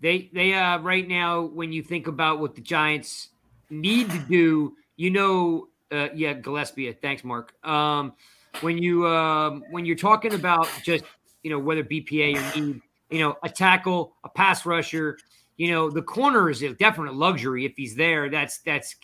They 0.00 0.30
they 0.34 0.52
uh 0.52 0.78
right 0.80 1.08
now 1.08 1.40
when 1.40 1.72
you 1.72 1.82
think 1.82 2.08
about 2.08 2.40
what 2.40 2.54
the 2.54 2.60
Giants 2.60 3.30
need 3.70 4.10
to 4.10 4.18
do, 4.18 4.76
you 4.96 5.10
know, 5.10 5.68
uh, 5.90 6.08
yeah, 6.14 6.34
Gillespie. 6.34 6.92
Thanks, 6.92 7.24
Mark. 7.24 7.54
Um, 7.66 8.12
when 8.60 8.76
you 8.76 9.06
um 9.06 9.64
when 9.70 9.86
you're 9.86 9.96
talking 9.96 10.34
about 10.34 10.68
just 10.84 11.04
you 11.42 11.50
know 11.50 11.58
whether 11.58 11.82
BPA 11.82 12.36
or 12.36 12.60
need, 12.60 12.82
you 13.10 13.18
know, 13.20 13.36
a 13.42 13.48
tackle, 13.48 14.16
a 14.24 14.28
pass 14.28 14.64
rusher, 14.66 15.18
you 15.56 15.70
know, 15.70 15.90
the 15.90 16.02
corner 16.02 16.48
is 16.50 16.62
a 16.62 16.72
definite 16.74 17.14
luxury 17.14 17.64
if 17.66 17.72
he's 17.76 17.94
there. 17.94 18.30
That's 18.30 18.58
that's 18.58 18.96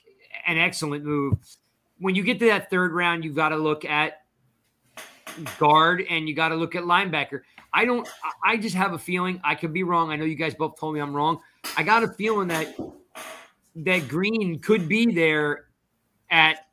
an 0.46 0.58
excellent 0.58 1.04
move. 1.04 1.34
When 1.98 2.14
you 2.14 2.22
get 2.22 2.38
to 2.40 2.46
that 2.46 2.70
third 2.70 2.92
round, 2.92 3.24
you've 3.24 3.34
got 3.34 3.50
to 3.50 3.56
look 3.56 3.84
at 3.84 4.22
guard 5.58 6.04
and 6.08 6.28
you 6.28 6.34
got 6.34 6.48
to 6.48 6.54
look 6.56 6.74
at 6.74 6.84
linebacker. 6.84 7.40
I 7.72 7.84
don't. 7.84 8.06
I- 8.24 8.30
I 8.52 8.56
just 8.56 8.76
have 8.76 8.92
a 8.92 8.98
feeling. 8.98 9.40
I 9.42 9.54
could 9.56 9.72
be 9.72 9.82
wrong. 9.82 10.10
I 10.12 10.16
know 10.16 10.24
you 10.24 10.36
guys 10.36 10.54
both 10.54 10.78
told 10.78 10.94
me 10.94 11.00
I'm 11.00 11.12
wrong. 11.12 11.40
I 11.76 11.82
got 11.82 12.04
a 12.04 12.08
feeling 12.08 12.46
that 12.48 12.74
that 13.76 14.06
Green 14.08 14.60
could 14.60 14.88
be 14.88 15.12
there 15.12 15.64
at 16.30 16.66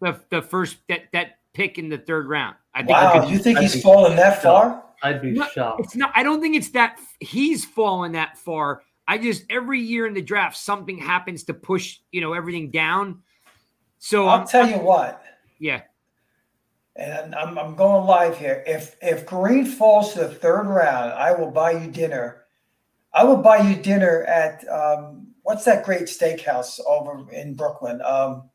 the 0.00 0.18
the 0.30 0.42
first 0.42 0.78
that 0.88 1.02
that 1.12 1.38
pick 1.52 1.78
in 1.78 1.88
the 1.88 1.98
third 1.98 2.28
round. 2.28 2.56
I 2.74 2.80
think. 2.80 2.90
Wow, 2.90 3.20
could- 3.20 3.30
you 3.30 3.38
think 3.38 3.58
I'd 3.58 3.62
he's 3.62 3.74
be 3.76 3.80
fallen 3.82 4.16
that 4.16 4.42
far? 4.42 4.82
I'd 5.02 5.20
be 5.22 5.32
No, 5.32 5.46
shocked. 5.48 5.80
it's 5.84 5.96
not. 5.96 6.12
I 6.14 6.22
don't 6.22 6.40
think 6.40 6.56
it's 6.56 6.70
that 6.70 6.98
he's 7.20 7.64
fallen 7.64 8.12
that 8.12 8.38
far. 8.38 8.82
I 9.08 9.18
just 9.18 9.44
every 9.50 9.80
year 9.80 10.06
in 10.06 10.14
the 10.14 10.22
draft 10.22 10.56
something 10.56 10.96
happens 10.98 11.44
to 11.44 11.54
push 11.54 11.98
you 12.12 12.20
know 12.20 12.32
everything 12.34 12.70
down. 12.70 13.22
So 13.98 14.26
I'll 14.28 14.40
I'm, 14.40 14.46
tell 14.46 14.68
you 14.68 14.78
what. 14.78 15.22
yeah, 15.58 15.82
And 16.96 17.34
I'm, 17.34 17.58
I'm 17.58 17.74
going 17.76 18.06
live 18.06 18.36
here. 18.38 18.62
If 18.66 18.96
if 19.02 19.26
Green 19.26 19.64
falls 19.66 20.12
to 20.14 20.20
the 20.20 20.28
third 20.28 20.64
round, 20.66 21.12
I 21.12 21.32
will 21.32 21.50
buy 21.50 21.72
you 21.72 21.90
dinner. 21.90 22.44
I 23.14 23.24
will 23.24 23.36
buy 23.36 23.58
you 23.58 23.76
dinner 23.76 24.22
at 24.24 24.66
um, 24.68 25.26
what's 25.42 25.64
that 25.66 25.84
great 25.84 26.02
steakhouse 26.04 26.80
over 26.86 27.30
in 27.32 27.54
Brooklyn? 27.54 28.00
Um, 28.02 28.48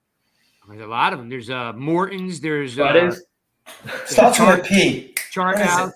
there's 0.69 0.81
a 0.81 0.87
lot 0.87 1.13
of 1.13 1.19
them. 1.19 1.29
There's 1.29 1.49
uh 1.49 1.73
Morton's. 1.73 2.39
There's 2.41 2.77
uh, 2.79 2.83
Fridays, 2.83 3.21
starts 4.05 4.39
with 4.39 4.59
a 4.59 4.63
P. 4.63 5.13
chart 5.31 5.55
What 5.57 5.65
is 5.65 5.67
it? 5.67 5.69
house. 5.69 5.91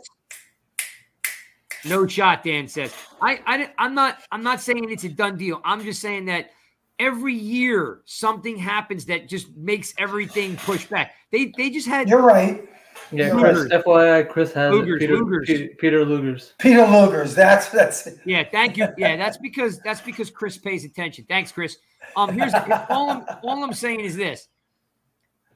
No 1.86 2.06
shot, 2.08 2.44
Dan 2.44 2.68
says. 2.68 2.94
I, 3.22 3.40
I 3.46 3.72
I'm 3.78 3.96
not 3.96 4.20
I'm 4.32 4.44
not 4.44 4.62
saying 4.62 4.90
it's 4.90 5.04
a 5.04 5.10
done 5.10 5.38
deal. 5.38 5.62
I'm 5.64 5.84
just 5.84 6.02
saying 6.02 6.26
that 6.26 6.52
every 7.00 7.34
year 7.34 8.02
something 8.06 8.58
happens 8.58 9.06
that 9.06 9.28
just 9.28 9.56
makes 9.56 9.94
everything 9.98 10.56
push 10.58 10.86
back. 10.86 11.14
They 11.32 11.52
they 11.58 11.70
just 11.70 11.88
had 11.88 12.08
You're 12.08 12.22
right. 12.22 12.68
yeah, 13.12 13.34
Luger's. 13.34 13.68
Chris. 13.68 13.84
FYI, 13.84 14.30
Chris 14.30 14.54
has. 14.54 14.72
Luger's, 14.72 15.00
Peter, 15.00 15.18
Luger's. 15.18 15.48
Pe- 15.48 15.68
Peter 15.76 16.06
Luger's. 16.06 16.54
Peter 16.60 16.86
Luger's. 16.86 17.34
That's 17.34 17.70
that's 17.70 18.08
yeah. 18.26 18.44
Thank 18.50 18.78
you. 18.78 18.88
Yeah, 18.98 19.18
that's 19.18 19.38
because 19.38 19.80
that's 19.80 20.02
because 20.02 20.30
Chris 20.30 20.58
pays 20.58 20.86
attention. 20.86 21.26
Thanks, 21.28 21.52
Chris. 21.52 21.78
Um, 22.16 22.34
here's 22.34 22.54
all 22.54 23.10
I'm 23.10 23.26
all 23.44 23.64
I'm 23.64 23.74
saying 23.74 24.02
is 24.02 24.16
this, 24.16 24.48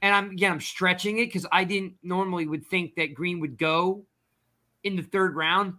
and 0.01 0.15
I'm 0.15 0.31
again 0.31 0.51
I'm 0.51 0.61
stretching 0.61 1.19
it 1.19 1.25
because 1.27 1.45
I 1.51 1.63
didn't 1.63 1.93
normally 2.01 2.47
would 2.47 2.65
think 2.65 2.95
that 2.95 3.13
Green 3.13 3.39
would 3.41 3.57
go 3.57 4.05
in 4.83 4.95
the 4.95 5.03
third 5.03 5.35
round. 5.35 5.73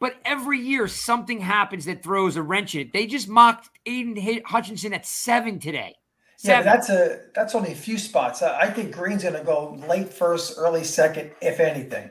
But 0.00 0.16
every 0.24 0.58
year 0.58 0.88
something 0.88 1.40
happens 1.40 1.84
that 1.84 2.02
throws 2.02 2.36
a 2.36 2.42
wrench 2.42 2.74
in 2.74 2.80
it. 2.80 2.92
They 2.92 3.06
just 3.06 3.28
mocked 3.28 3.68
Aidan 3.86 4.42
Hutchinson 4.46 4.94
at 4.94 5.06
seven 5.06 5.58
today. 5.60 5.94
yeah. 6.40 6.62
That's 6.62 6.88
a 6.88 7.20
that's 7.34 7.54
only 7.54 7.72
a 7.72 7.76
few 7.76 7.98
spots. 7.98 8.42
I, 8.42 8.60
I 8.62 8.70
think 8.70 8.92
Green's 8.92 9.22
going 9.22 9.34
to 9.34 9.44
go 9.44 9.78
late 9.86 10.12
first, 10.12 10.54
early 10.56 10.84
second, 10.84 11.32
if 11.42 11.60
anything. 11.60 12.10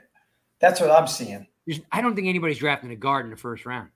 That's 0.59 0.79
what 0.79 0.91
I'm 0.91 1.07
seeing. 1.07 1.47
I 1.91 2.01
don't 2.01 2.15
think 2.15 2.27
anybody's 2.27 2.59
drafting 2.59 2.91
a 2.91 2.95
guard 2.95 3.25
in 3.25 3.31
the 3.31 3.37
first 3.37 3.65
round. 3.65 3.89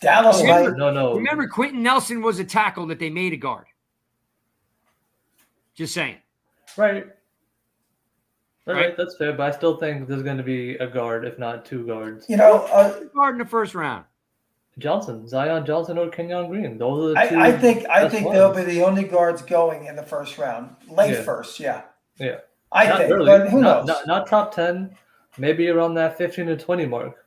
Dallas 0.00 0.40
Remember- 0.40 0.70
might. 0.70 0.78
No, 0.78 0.90
no. 0.92 1.14
Remember, 1.14 1.46
Quenton 1.48 1.82
Nelson 1.82 2.22
was 2.22 2.38
a 2.38 2.44
tackle 2.44 2.86
that 2.86 2.98
they 2.98 3.10
made 3.10 3.32
a 3.32 3.36
guard. 3.36 3.66
Just 5.74 5.94
saying. 5.94 6.16
Right. 6.76 7.06
All 8.68 8.74
Right. 8.74 8.86
right, 8.88 8.96
that's 8.96 9.16
fair, 9.16 9.32
but 9.32 9.52
I 9.52 9.56
still 9.56 9.78
think 9.78 10.06
there's 10.08 10.22
going 10.22 10.36
to 10.36 10.42
be 10.42 10.74
a 10.76 10.86
guard, 10.86 11.24
if 11.24 11.38
not 11.38 11.64
two 11.64 11.86
guards. 11.86 12.26
You 12.28 12.36
know, 12.36 12.64
uh, 12.72 13.00
Guard 13.14 13.36
in 13.36 13.38
the 13.38 13.46
first 13.46 13.74
round. 13.74 14.04
Johnson, 14.78 15.26
Zion 15.26 15.64
Johnson, 15.66 15.98
or 15.98 16.08
Kenyon 16.08 16.48
Green. 16.48 16.78
Those 16.78 17.16
are 17.16 17.24
the 17.24 17.28
two. 17.30 17.36
I, 17.36 17.46
I 17.48 17.52
think 17.52 17.88
I 17.88 18.02
best 18.04 18.14
think 18.14 18.30
they'll 18.30 18.54
be 18.54 18.62
the 18.62 18.82
only 18.82 19.04
guards 19.04 19.42
going 19.42 19.86
in 19.86 19.96
the 19.96 20.02
first 20.02 20.38
round, 20.38 20.76
late 20.88 21.14
Yeah. 21.14 21.22
first. 21.22 21.58
Yeah, 21.58 21.82
Yeah. 22.18 22.36
I 22.70 22.86
not 22.86 22.98
think. 22.98 23.10
early, 23.10 23.26
But 23.26 23.48
who 23.48 23.60
not, 23.60 23.78
knows? 23.78 23.86
Not, 23.86 24.06
not 24.06 24.26
top 24.28 24.54
ten, 24.54 24.94
maybe 25.38 25.68
around 25.68 25.94
that 25.94 26.16
fifteen 26.18 26.46
to 26.46 26.56
twenty 26.56 26.86
mark. 26.86 27.26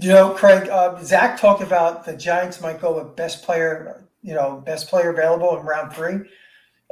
You 0.00 0.10
know, 0.12 0.30
Craig, 0.30 0.68
uh, 0.68 1.02
Zack 1.02 1.40
talked 1.40 1.62
about 1.62 2.04
the 2.04 2.14
Giants 2.16 2.60
might 2.60 2.80
go 2.80 3.02
with 3.02 3.16
best 3.16 3.42
player, 3.42 4.04
you 4.22 4.34
know, 4.34 4.62
best 4.64 4.88
player 4.88 5.10
available 5.10 5.58
in 5.58 5.66
round 5.66 5.92
three. 5.94 6.20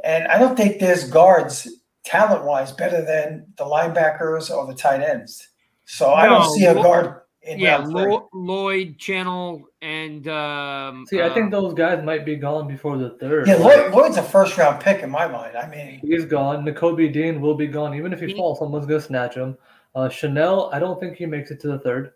And 0.03 0.27
I 0.27 0.37
don't 0.37 0.57
think 0.57 0.79
there's 0.79 1.09
guards 1.09 1.69
talent 2.07 2.43
wise 2.45 2.71
better 2.71 3.03
than 3.03 3.45
the 3.57 3.65
linebackers 3.65 4.49
or 4.49 4.65
the 4.67 4.73
tight 4.73 5.01
ends. 5.01 5.49
So 5.85 6.13
I 6.13 6.25
don't 6.27 6.49
see 6.53 6.65
a 6.65 6.73
guard 6.73 7.21
in 7.43 7.59
Yeah. 7.59 7.77
Lo- 7.77 8.27
Lloyd, 8.33 8.97
Channel, 8.97 9.63
and 9.81 10.27
um, 10.27 11.05
See, 11.07 11.21
I 11.21 11.27
uh, 11.29 11.33
think 11.33 11.51
those 11.51 11.73
guys 11.73 12.03
might 12.03 12.25
be 12.25 12.35
gone 12.35 12.67
before 12.67 12.97
the 12.97 13.11
third. 13.11 13.47
Yeah, 13.47 13.55
Lloyd, 13.55 13.93
Lloyd's 13.93 14.17
a 14.17 14.23
first 14.23 14.57
round 14.57 14.81
pick 14.81 15.01
in 15.03 15.09
my 15.09 15.27
mind. 15.27 15.55
I 15.55 15.67
mean, 15.69 15.99
He's 16.03 16.25
gone. 16.25 16.65
Nakobe 16.65 17.11
Dean 17.13 17.39
will 17.41 17.55
be 17.55 17.67
gone. 17.67 17.93
Even 17.95 18.11
if 18.13 18.19
he 18.19 18.27
He- 18.27 18.35
falls, 18.35 18.59
someone's 18.59 18.85
gonna 18.85 18.99
snatch 19.01 19.35
him. 19.35 19.57
Uh, 19.95 20.09
Chenal, 20.09 20.73
I 20.73 20.79
don't 20.79 20.99
think 20.99 21.15
he 21.17 21.25
makes 21.25 21.49
it 21.51 21.59
to 21.61 21.67
the 21.69 21.79
third. 21.79 22.13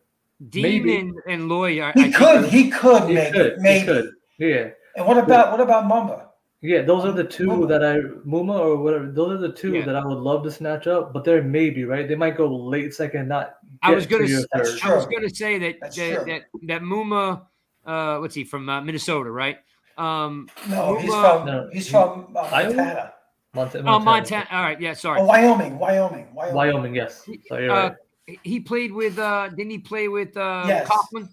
Dean 0.49 0.63
maybe. 0.63 0.97
and, 0.97 1.13
and 1.27 1.47
Lloyd. 1.49 1.79
I, 1.79 1.89
I 1.89 1.93
he 1.95 2.01
think 2.03 2.15
could, 2.15 2.45
he 2.49 2.69
could 2.69 3.03
He 3.07 3.13
make 3.15 3.33
could. 3.33 3.45
it, 3.45 3.59
maybe. 3.59 3.79
He 3.79 3.85
could. 3.85 4.09
Yeah. 4.39 4.69
And 4.97 5.05
what 5.07 5.17
about 5.17 5.51
what 5.51 5.61
about 5.61 5.85
Mumba? 5.85 6.27
Yeah, 6.63 6.83
those 6.83 7.05
are 7.05 7.11
the 7.11 7.23
two 7.23 7.47
Muma. 7.47 7.67
that 7.69 7.83
I 7.83 7.95
Muma 8.27 8.59
or 8.59 8.77
whatever. 8.77 9.07
Those 9.11 9.31
are 9.33 9.37
the 9.47 9.51
two 9.51 9.73
Yeah. 9.73 9.85
that 9.85 9.95
I 9.95 10.05
would 10.05 10.19
love 10.19 10.43
to 10.43 10.51
snatch 10.51 10.85
up, 10.85 11.11
but 11.11 11.23
they're 11.23 11.41
maybe 11.41 11.85
right. 11.85 12.07
They 12.07 12.13
might 12.15 12.37
go 12.37 12.47
late 12.47 12.93
second, 12.93 13.27
not. 13.27 13.55
I 13.81 13.91
was 13.95 14.05
gonna 14.05 14.25
to 14.25 14.29
your 14.29 14.41
third. 14.53 14.79
I 14.83 14.95
was 14.95 15.07
going 15.07 15.23
to 15.23 15.33
say 15.35 15.57
that 15.57 15.75
That's 15.81 15.95
that, 15.95 16.25
that 16.27 16.41
that 16.67 16.81
Muma, 16.83 17.47
uh, 17.83 18.17
what's 18.19 18.35
he 18.35 18.43
from 18.43 18.69
uh, 18.69 18.79
Minnesota, 18.81 19.31
right? 19.31 19.57
Um, 19.97 20.47
No, 20.69 20.97
he's 20.99 21.09
from 21.11 21.45
No, 21.47 21.69
he's 21.73 21.89
from 21.89 22.35
uh, 22.35 22.39
Iowa? 22.41 23.13
Montana. 23.55 23.91
Oh, 23.91 23.99
Montana. 23.99 24.47
All 24.51 24.61
right, 24.61 24.79
yeah, 24.79 24.93
sorry. 24.93 25.19
Oh, 25.19 25.25
Wyoming, 25.25 25.79
Wyoming, 25.79 26.27
Wyoming. 26.33 26.55
Wyoming, 26.55 26.95
yes. 26.95 27.25
So 27.49 27.57
you're 27.57 27.71
Uh, 27.71 27.89
right. 28.27 28.39
he 28.43 28.59
played 28.59 28.91
with. 28.93 29.17
uh 29.17 29.49
Didn't 29.49 29.71
he 29.71 29.79
play 29.79 30.07
with 30.09 30.37
uh 30.37 30.65
Yes. 30.67 30.87
Coughlin? 30.87 31.27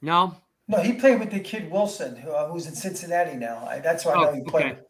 No. 0.00 0.34
No, 0.68 0.78
he 0.82 0.92
played 0.92 1.18
with 1.18 1.30
the 1.30 1.40
kid 1.40 1.70
Wilson, 1.70 2.14
who, 2.16 2.30
uh, 2.30 2.48
who's 2.50 2.66
in 2.66 2.74
Cincinnati 2.74 3.36
now. 3.36 3.64
I, 3.66 3.78
that's 3.80 4.04
why 4.04 4.12
I 4.12 4.16
Oh, 4.16 4.20
know 4.24 4.32
he 4.34 4.42
played. 4.42 4.66
okay. 4.66 4.74
with. 4.74 4.84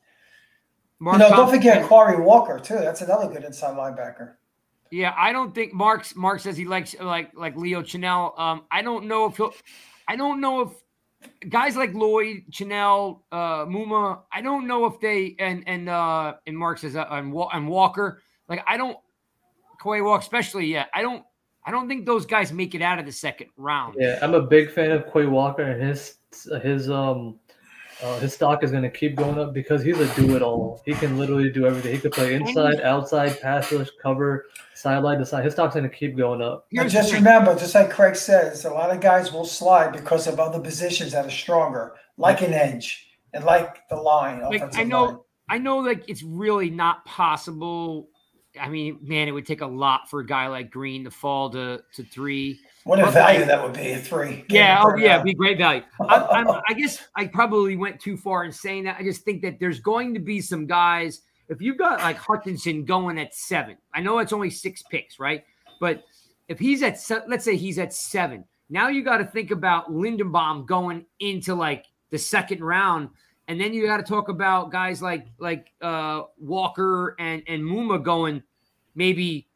Mark 1.01 1.15
You 1.15 1.19
know, 1.21 1.31
don't 1.31 1.49
Coughlin- 1.49 1.55
forget 1.55 1.89
Quay 1.89 2.17
Walker 2.21 2.59
too. 2.59 2.75
That's 2.75 3.01
another 3.03 3.29
good 3.33 3.45
inside 3.45 3.77
linebacker. 3.77 4.35
Yeah, 4.91 5.15
I 5.17 5.33
don't 5.33 5.55
think 5.55 5.73
Mark's 5.73 6.17
Mark 6.17 6.41
says 6.41 6.57
he 6.57 6.65
likes 6.65 6.97
like 7.01 7.31
like 7.35 7.55
Leo 7.57 7.83
Chenal. 7.83 8.37
Um, 8.39 8.65
I 8.73 8.83
don't 8.83 9.07
know 9.07 9.27
if 9.27 9.37
he'll. 9.37 9.53
I 10.09 10.17
don't 10.17 10.41
know 10.41 10.63
if 10.63 10.71
guys 11.51 11.77
like 11.77 11.93
Lloyd 11.95 12.39
Chenal, 12.51 13.21
uh, 13.31 13.67
Muma. 13.67 14.23
I 14.33 14.41
don't 14.41 14.67
know 14.67 14.87
if 14.87 14.99
they 14.99 15.37
and 15.39 15.63
and 15.69 15.89
uh 15.89 16.35
and 16.47 16.57
Mark 16.59 16.79
says 16.79 16.97
uh, 16.97 17.07
and, 17.11 17.33
and 17.53 17.69
Walker. 17.69 18.23
Like 18.49 18.65
I 18.67 18.77
don't 18.79 18.97
Quay 19.81 20.01
Walk 20.01 20.23
especially. 20.23 20.67
Yeah, 20.67 20.87
I 20.93 21.03
don't. 21.03 21.23
I 21.69 21.71
don't 21.71 21.87
think 21.87 22.07
those 22.07 22.25
guys 22.25 22.51
make 22.51 22.75
it 22.75 22.81
out 22.81 22.99
of 22.99 23.05
the 23.05 23.13
second 23.13 23.51
round. 23.59 23.97
Yeah, 23.99 24.19
I'm 24.23 24.33
a 24.33 24.41
big 24.41 24.71
fan 24.71 24.91
of 24.91 25.13
Quay 25.13 25.27
Walker, 25.27 25.65
and 25.65 25.83
his 25.83 26.15
his 26.63 26.89
um 26.89 27.39
uh, 28.03 28.19
his 28.21 28.33
stock 28.33 28.65
is 28.65 28.71
going 28.71 28.85
to 28.85 28.91
keep 28.91 29.17
going 29.17 29.39
up 29.39 29.53
because 29.53 29.83
he's 29.83 29.99
a 29.99 30.15
do 30.15 30.35
it 30.35 30.41
all. 30.41 30.81
He 30.87 30.95
can 30.95 31.19
literally 31.19 31.51
do 31.51 31.67
everything. 31.67 31.93
He 31.93 31.99
could 31.99 32.13
play 32.13 32.37
inside, 32.37 32.81
outside, 32.81 33.39
pass 33.43 33.71
rush, 33.71 33.89
cover, 34.01 34.47
sideline 34.73 35.19
to 35.19 35.27
side. 35.27 35.45
His 35.45 35.53
stock's 35.53 35.75
going 35.75 35.89
to 35.89 35.95
keep 35.95 36.17
going 36.17 36.41
up. 36.41 36.69
But 36.73 36.83
Here's 36.83 36.93
just 36.95 37.13
remember, 37.13 37.55
just 37.55 37.75
like 37.75 37.91
Craig 37.91 38.17
says, 38.17 38.65
a 38.65 38.71
lot 38.71 38.91
of 38.91 39.01
guys 39.03 39.31
will 39.31 39.45
slide 39.45 39.93
because 39.93 40.27
of 40.27 40.41
other 40.41 40.61
positions 40.61 41.13
that 41.13 41.27
are 41.27 41.31
stronger, 41.31 41.97
like 42.17 42.41
an 42.41 42.55
edge 42.55 43.09
and 43.35 43.45
like 43.45 43.87
the 43.91 43.97
line. 43.97 44.41
Like, 44.43 44.75
I 44.75 44.85
know, 44.85 45.05
line. 45.05 45.19
I 45.51 45.59
know, 45.59 45.79
like 45.79 46.05
it's 46.09 46.23
really 46.23 46.71
not 46.71 47.05
possible. 47.05 48.09
I 48.61 48.69
mean, 48.69 48.99
man, 49.03 49.29
it 49.29 49.33
would 49.33 49.47
take 49.47 49.61
a 49.61 49.67
lot 49.67 50.09
for 50.11 50.21
a 50.21 50.27
guy 50.27 50.49
like 50.49 50.71
Green 50.71 51.05
to 51.05 51.11
fall 51.11 51.51
to 51.51 51.83
to 51.95 52.05
three. 52.05 52.61
What 52.85 53.01
a 53.01 53.11
value 53.11 53.45
that 53.45 53.63
would 53.63 53.75
be 53.75 53.91
a 53.91 53.99
three. 53.99 54.45
Yeah, 54.49 54.83
oh 54.83 54.97
yeah, 54.97 55.23
be 55.23 55.35
great 55.35 55.59
value. 55.59 55.83
I, 56.01 56.27
I'm, 56.31 56.49
I 56.69 56.73
guess 56.75 57.07
I 57.15 57.27
probably 57.27 57.77
went 57.77 58.01
too 58.01 58.17
far 58.17 58.45
in 58.45 58.53
saying 58.53 58.85
that. 58.85 58.97
I 58.99 59.03
just 59.03 59.23
think 59.23 59.43
that 59.43 59.61
there's 59.61 59.81
going 59.81 60.15
to 60.15 60.21
be 60.21 60.41
some 60.41 60.67
guys. 60.67 61.23
If 61.49 61.63
you've 61.63 61.79
got 61.79 62.01
like 62.01 62.17
Hutchinson 62.17 62.85
going 62.85 63.19
at 63.19 63.35
seven, 63.35 63.77
I 63.95 64.01
know 64.01 64.19
it's 64.19 64.33
only 64.33 64.51
six 64.51 64.83
picks, 64.83 65.19
right? 65.19 65.45
But 65.81 66.05
if 66.49 66.59
he's 66.59 66.83
at, 66.83 66.99
let's 67.29 67.45
say 67.45 67.57
he's 67.57 67.79
at 67.79 67.93
seven, 67.93 68.45
now 68.71 68.89
you 68.89 69.03
got 69.03 69.19
to 69.19 69.25
think 69.25 69.51
about 69.51 69.91
Linderbaum 69.93 70.67
going 70.67 71.07
into 71.21 71.55
like 71.55 71.87
the 72.11 72.19
second 72.19 72.63
round, 72.63 73.11
and 73.49 73.59
then 73.61 73.73
you 73.73 73.85
got 73.87 73.97
to 73.97 74.03
talk 74.03 74.29
about 74.29 74.71
guys 74.71 75.03
like 75.03 75.27
like 75.39 75.73
uh, 75.81 76.23
Walker 76.39 77.17
and 77.19 77.43
and 77.49 77.63
Muma 77.63 78.03
going 78.03 78.43
maybe 78.95 79.49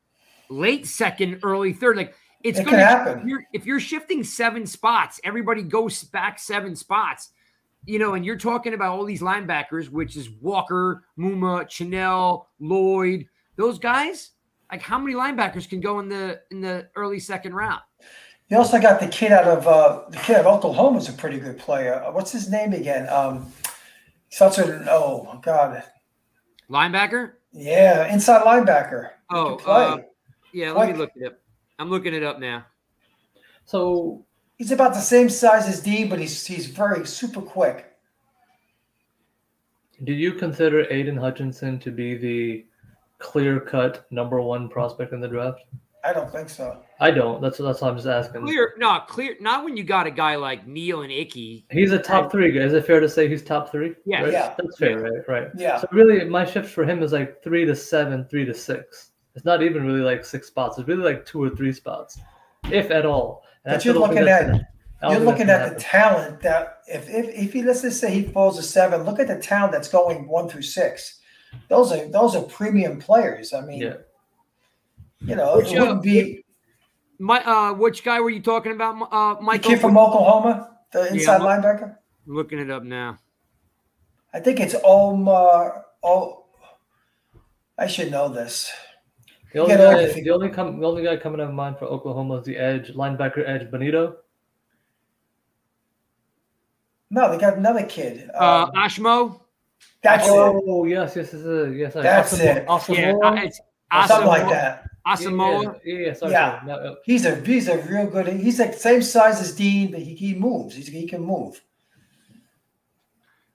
late 0.49 0.87
second, 0.87 1.41
early 1.43 1.73
third. 1.73 1.97
Like 1.97 2.15
it's 2.43 2.59
It 2.59 2.65
going 2.65 2.79
to 2.79 2.85
happen. 2.85 3.21
If 3.21 3.27
you're, 3.27 3.45
if 3.53 3.67
you're 3.67 3.81
shifting 3.81 4.25
seven 4.25 4.67
spots, 4.67 5.21
everybody 5.23 5.63
goes 5.63 6.03
back 6.05 6.39
seven 6.39 6.75
spots. 6.75 7.31
You 7.85 7.99
know, 7.99 8.15
and 8.15 8.25
you're 8.25 8.39
talking 8.39 8.75
about 8.75 8.97
all 8.97 9.05
these 9.05 9.23
linebackers, 9.23 9.89
which 9.89 10.17
is 10.17 10.31
Walker, 10.41 11.05
Muma, 11.19 11.65
Chenal, 11.65 12.47
Lloyd, 12.61 13.27
those 13.57 13.79
guys. 13.79 14.31
Like, 14.71 14.83
how 14.83 14.99
many 14.99 15.15
linebackers 15.15 15.69
can 15.69 15.81
go 15.81 15.99
in 15.99 16.09
the 16.09 16.41
in 16.51 16.61
the 16.61 16.89
early 16.95 17.19
second 17.19 17.55
round? 17.55 17.81
You 18.49 18.59
also 18.59 18.81
got 18.81 19.01
the 19.01 19.09
kid 19.09 19.33
out 19.33 19.45
of 19.45 19.67
uh, 19.67 20.03
the 20.11 20.17
kid 20.19 20.37
out 20.37 20.47
of 20.47 20.59
Oklahoma 20.59 20.99
is 20.99 21.09
a 21.09 21.13
pretty 21.13 21.39
good 21.39 21.59
player. 21.59 21.95
Uh, 21.95 22.13
What's 22.13 22.31
his 22.31 22.51
name 22.51 22.73
again? 22.73 23.09
Um, 23.09 23.53
starts 24.33 24.57
with 24.57 24.71
an 24.71 24.89
O. 24.89 25.29
Oh, 25.31 25.39
God, 25.43 25.83
Linebacker? 26.71 27.33
yeah, 27.53 28.13
inside 28.13 28.43
linebacker. 28.45 29.11
Oh, 29.31 29.57
play. 29.57 29.85
uh, 29.85 29.99
Yeah, 30.53 30.73
let 30.73 30.87
me 30.87 30.93
Like- 30.93 30.99
look 30.99 31.11
it 31.17 31.27
up. 31.27 31.39
I'm 31.79 31.91
looking 31.91 32.15
it 32.15 32.23
up 32.23 32.39
now. 32.39 32.65
So 33.65 34.25
he's 34.57 34.73
about 34.73 34.95
the 34.95 35.01
same 35.01 35.29
size 35.29 35.69
as 35.69 35.81
D, 35.81 36.05
but 36.05 36.19
he's 36.19 36.47
he's 36.47 36.67
very 36.67 37.07
super 37.07 37.41
quick. 37.41 37.87
Do 40.05 40.13
you 40.13 40.33
consider 40.33 40.87
Aidan 40.93 41.17
Hutchinson 41.17 41.79
to 41.81 41.91
be 41.91 42.17
the 42.17 42.67
clear 43.19 43.61
cut 43.61 44.07
number 44.11 44.41
one 44.41 44.69
prospect 44.69 45.13
in 45.13 45.21
the 45.21 45.29
draft? 45.29 45.61
I 46.05 46.13
don't 46.13 46.31
think 46.33 46.49
so. 46.49 46.83
I 46.99 47.11
don't. 47.13 47.41
That's 47.41 47.59
that's 47.59 47.81
why 47.81 47.89
I'm 47.89 47.97
just 47.97 48.09
asking. 48.09 48.43
Clear, 48.43 48.75
no, 48.79 49.01
clear. 49.07 49.37
Not 49.41 49.65
when 49.65 49.77
you 49.77 49.85
got 49.85 50.07
a 50.07 50.11
guy 50.11 50.35
like 50.37 50.67
Neal 50.67 51.03
and 51.03 51.13
Icky. 51.13 51.65
He's 51.71 51.93
a 51.93 51.99
top 51.99 52.33
three 52.33 52.51
guy. 52.51 52.61
Is 52.61 52.73
it 52.73 52.85
fair 52.87 52.99
to 53.01 53.09
say 53.09 53.29
he's 53.29 53.43
top 53.43 53.71
three? 53.71 53.95
Yeah. 54.05 54.23
Right? 54.23 54.33
Yeah. 54.33 54.55
That's 54.59 54.79
fair, 54.79 54.99
right? 54.99 55.23
Right. 55.29 55.49
Yeah. 55.57 55.79
So 55.81 55.87
really, 55.93 56.25
my 56.25 56.45
shift 56.45 56.69
for 56.71 56.85
him 56.85 57.03
is 57.03 57.13
like 57.13 57.43
three 57.45 57.65
to 57.67 57.77
seven, 57.77 58.27
three 58.29 58.45
to 58.45 58.55
six. 58.55 59.11
It's 59.37 59.45
not 59.45 59.63
even 59.63 59.87
really 59.87 60.01
like 60.01 60.25
six 60.25 60.49
spots. 60.49 60.79
It's 60.79 60.89
really 60.89 61.05
like 61.05 61.25
two 61.25 61.43
or 61.43 61.51
three 61.51 61.73
spots, 61.73 62.19
if 62.71 62.91
at 62.91 63.07
all. 63.07 63.45
And 63.65 63.77
But 63.77 63.85
you're 63.85 63.95
still 63.95 64.07
don't 64.07 64.15
think 64.15 64.27
looking 64.27 64.29
at- 64.29 64.47
gonna- 64.51 64.69
You're 65.15 65.21
looking 65.25 65.51
at 65.51 65.59
gonna 65.65 65.75
the 65.75 65.81
talent 65.81 66.41
that 66.43 66.79
if 66.89 67.09
if 67.09 67.29
if 67.29 67.53
he 67.53 67.63
let's 67.63 67.83
just 67.83 68.01
say 68.01 68.13
he 68.13 68.23
falls 68.23 68.57
to 68.57 68.63
seven, 68.63 69.05
look 69.05 69.19
at 69.21 69.29
the 69.29 69.39
talent 69.39 69.73
that's 69.73 69.89
going 69.89 70.29
one 70.29 70.49
through 70.49 70.63
six. 70.63 71.21
Those 71.69 71.93
are 71.93 72.07
those 72.09 72.35
are 72.37 72.43
premium 72.43 72.99
players. 72.99 73.53
I 73.53 73.61
mean, 73.63 73.81
Yeah. 73.83 73.95
You 75.25 75.37
know, 75.37 75.57
Which, 75.57 75.73
it 75.73 75.79
uh, 75.79 75.81
wouldn't 75.83 76.03
be 76.03 76.45
My, 77.19 77.41
uh, 77.45 77.73
which 77.75 78.03
guy 78.05 78.21
were 78.21 78.31
you 78.31 78.41
talking 78.43 78.73
about, 78.73 79.09
uh, 79.13 79.35
the 79.53 79.59
kid 79.59 79.81
from 79.81 79.97
Oklahoma, 79.97 80.77
the 80.93 81.13
inside 81.13 81.41
I'm- 81.41 81.63
linebacker. 81.63 81.97
I'm 82.27 82.35
looking 82.35 82.59
it 82.59 82.71
up 82.71 82.83
now. 82.85 83.19
I 84.35 84.41
think 84.41 84.61
it's 84.61 84.75
Omar. 84.85 85.85
Oh, 86.03 86.45
I 87.79 87.87
should 87.87 88.11
know 88.11 88.29
this. 88.29 88.73
The 89.53 89.59
only, 89.61 89.75
guy, 89.77 90.07
the 90.07 90.31
only 90.31 90.49
com- 90.49 90.81
the 90.81 90.87
only 90.87 91.03
guy 91.05 91.17
coming 91.19 91.39
to 91.39 91.53
mind 91.53 91.79
for 91.79 91.85
Oklahoma 91.85 92.37
is 92.39 92.45
the 92.47 92.57
edge 92.57 92.95
linebacker 92.95 93.47
edge 93.47 93.71
Bonitto. 93.71 94.15
No, 97.11 97.31
they 97.31 97.37
got 97.39 97.59
another 97.59 97.85
kid. 97.85 98.31
Uh, 98.35 98.65
Um, 98.65 98.71
Ashmo. 98.73 99.41
that's 100.03 100.27
it. 100.27 100.33
oh 100.33 100.85
yes, 100.87 101.15
yes, 101.17 101.31
yes, 101.35 101.43
yes. 101.45 101.75
yes 101.77 101.93
That's 101.95 102.39
Asamoah- 102.39 102.57
it. 102.57 102.67
Asamoah? 102.67 102.97
Yeah, 103.21 103.29
uh, 103.29 103.35
it's 103.45 103.61
Something 104.09 104.29
like 104.29 104.49
that. 104.49 104.85
Asamoah. 105.07 105.81
Yeah, 105.85 105.95
yeah, 105.95 106.07
yeah, 106.07 106.13
sorry, 106.15 106.33
Yeah. 106.33 106.61
sorry. 106.61 106.67
No, 106.67 106.75
uh, 106.75 106.95
He's 107.05 107.25
a 107.27 107.37
he's 107.37 107.69
a 107.69 107.79
real 107.83 108.07
good. 108.07 108.29
He's 108.29 108.59
like 108.61 108.75
same 108.75 109.03
size 109.03 109.41
as 109.41 109.55
Dean, 109.55 109.91
but 109.91 110.01
he, 110.01 110.15
he 110.15 110.35
moves. 110.35 110.75
He's, 110.77 110.89
he 110.89 111.07
can 111.09 111.23
move. 111.23 111.61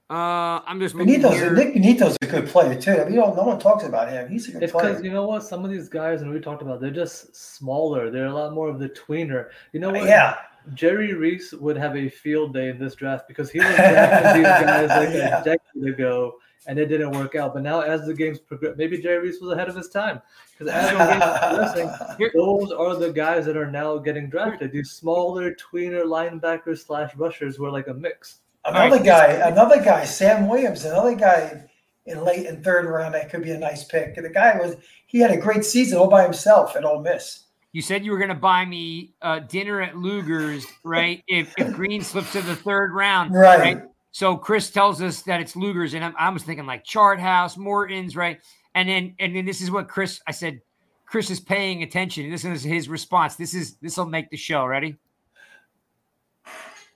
Uh, 0.10 0.62
I'm 0.66 0.80
just 0.80 0.96
looking 0.96 1.20
Bonitto's 1.22 1.34
here. 1.36 1.54
Nik 1.54 1.74
Bonitto's 1.76 2.18
a 2.22 2.26
good 2.28 2.48
player 2.48 2.80
too. 2.80 2.92
I 2.94 3.04
mean, 3.04 3.16
you 3.16 3.20
know, 3.20 3.34
no 3.34 3.44
one 3.44 3.60
talks 3.60 3.84
about 3.84 4.10
him. 4.10 4.30
He's 4.30 4.48
a 4.48 4.52
good 4.54 4.64
It's 4.64 4.72
player. 4.72 4.90
because 4.92 5.04
you 5.04 5.12
know 5.12 5.26
what? 5.28 5.44
Some 5.44 5.66
of 5.66 5.72
these 5.72 5.90
guys, 5.90 6.22
and 6.22 6.32
we 6.32 6.40
talked 6.40 6.62
about, 6.62 6.80
they're 6.80 6.92
just 6.92 7.36
smaller. 7.36 8.10
They're 8.10 8.28
a 8.28 8.34
lot 8.34 8.54
more 8.54 8.70
of 8.70 8.80
the 8.80 8.88
tweener. 8.88 9.50
You 9.74 9.82
know 9.82 9.90
what? 9.90 10.06
yeah, 10.06 10.36
Jerry 10.74 11.14
Reese 11.14 11.52
would 11.52 11.76
have 11.76 11.98
a 11.98 12.08
field 12.08 12.54
day 12.54 12.70
in 12.70 12.80
this 12.80 12.96
draft 12.96 13.28
because 13.28 13.50
he 13.52 13.60
was 13.60 13.68
drafting 13.76 14.44
these 14.44 14.50
guys 14.50 14.90
like 14.90 15.10
Yeah. 15.14 15.42
a 15.42 15.44
decade 15.44 15.94
ago, 15.94 16.36
and 16.68 16.78
it 16.78 16.88
didn't 16.88 17.12
work 17.12 17.36
out. 17.36 17.54
But 17.54 17.64
now, 17.64 17.80
as 17.80 18.06
the 18.06 18.14
games 18.14 18.40
progress, 18.40 18.76
maybe 18.78 19.02
Jerry 19.02 19.20
Reese 19.20 19.42
was 19.42 19.52
ahead 19.52 19.70
of 19.70 19.76
his 19.76 19.90
time 19.90 20.22
because 20.52 20.72
as 20.72 20.92
the 20.92 20.98
games 20.98 21.74
progressing, 21.78 22.32
those 22.36 22.72
are 22.72 22.96
the 22.96 23.12
guys 23.12 23.46
that 23.46 23.58
are 23.58 23.72
now 23.72 23.98
getting 23.98 24.30
drafted. 24.30 24.72
These 24.72 24.92
smaller 24.92 25.56
tweener 25.56 26.04
linebackers 26.04 26.86
slash 26.86 27.16
rushers 27.16 27.58
were 27.58 27.72
like 27.72 27.88
a 27.88 27.94
mix. 27.94 28.40
another 28.66 28.98
right, 28.98 29.06
guy, 29.06 29.28
another 29.50 29.82
guy, 29.82 30.06
Sam 30.06 30.48
Williams, 30.48 30.86
another 30.86 31.16
guy 31.16 31.64
in 32.06 32.24
late 32.24 32.46
and 32.46 32.64
third 32.64 32.86
round 32.86 33.14
that 33.14 33.30
could 33.30 33.44
be 33.44 33.52
a 33.52 33.58
nice 33.58 33.84
pick. 33.84 34.18
And 34.18 34.26
the 34.26 34.30
guy 34.30 34.58
was 34.58 34.76
he 35.08 35.20
had 35.20 35.32
a 35.32 35.38
great 35.38 35.64
season 35.64 35.98
all 35.98 36.10
by 36.10 36.24
himself 36.24 36.76
at 36.76 36.86
Ole 36.86 37.02
Miss. 37.02 37.46
You 37.74 37.82
said 37.82 38.04
you 38.04 38.12
were 38.12 38.18
going 38.18 38.30
to 38.30 38.36
buy 38.36 38.66
me 38.66 39.14
uh, 39.22 39.40
dinner 39.40 39.82
at 39.82 39.96
Luger's, 39.96 40.66
right? 40.84 41.24
If, 41.28 41.54
if 41.58 41.74
Green 41.74 42.02
slips 42.02 42.32
to 42.32 42.42
the 42.42 42.56
third 42.56 42.92
round, 42.94 43.34
Right. 43.34 43.82
So 44.12 44.36
Chris 44.36 44.70
tells 44.70 45.02
us 45.02 45.22
that 45.24 45.42
it's 45.42 45.56
Luger's, 45.56 45.94
and 45.94 46.04
I'm, 46.04 46.16
I 46.18 46.30
was 46.30 46.44
thinking 46.44 46.66
like 46.66 46.84
Chart 46.84 47.20
House, 47.20 47.58
Morton's, 47.58 48.16
right? 48.16 48.40
And 48.74 48.90
then 48.90 49.16
and 49.20 49.36
then 49.36 49.46
this 49.46 49.62
is 49.62 49.72
what 49.72 49.88
Chris 49.88 50.22
I 50.28 50.32
said. 50.32 50.62
Chris 51.06 51.30
is 51.30 51.40
paying 51.40 51.84
attention. 51.84 52.30
This 52.30 52.44
is 52.44 52.64
his 52.64 52.90
response. 52.90 53.36
This 53.36 53.54
is 53.54 53.76
this 53.76 53.98
will 53.98 54.06
make 54.06 54.30
the 54.30 54.38
show. 54.38 54.66
Ready? 54.66 54.98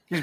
He 0.09 0.22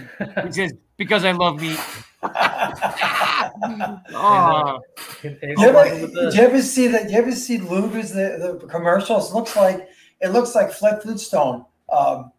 says, 0.51 0.73
"Because 0.97 1.25
I 1.25 1.33
love 1.33 1.61
meat." 1.61 1.81
oh, 2.23 4.81
you 5.23 5.57
ever, 5.61 6.07
did 6.07 6.35
you 6.35 6.43
ever 6.43 6.61
see 6.61 6.89
that? 6.89 7.11
You 7.11 7.17
ever 7.17 7.33
see 7.33 7.59
Luger's 7.59 8.11
the, 8.11 8.59
the 8.61 8.67
commercials? 8.67 9.33
Looks 9.33 9.57
like 9.57 9.89
it 10.21 10.29
looks 10.29 10.55
like 10.55 10.73
Fred 10.73 11.03
Flintstone 11.03 11.65
um, 11.91 12.33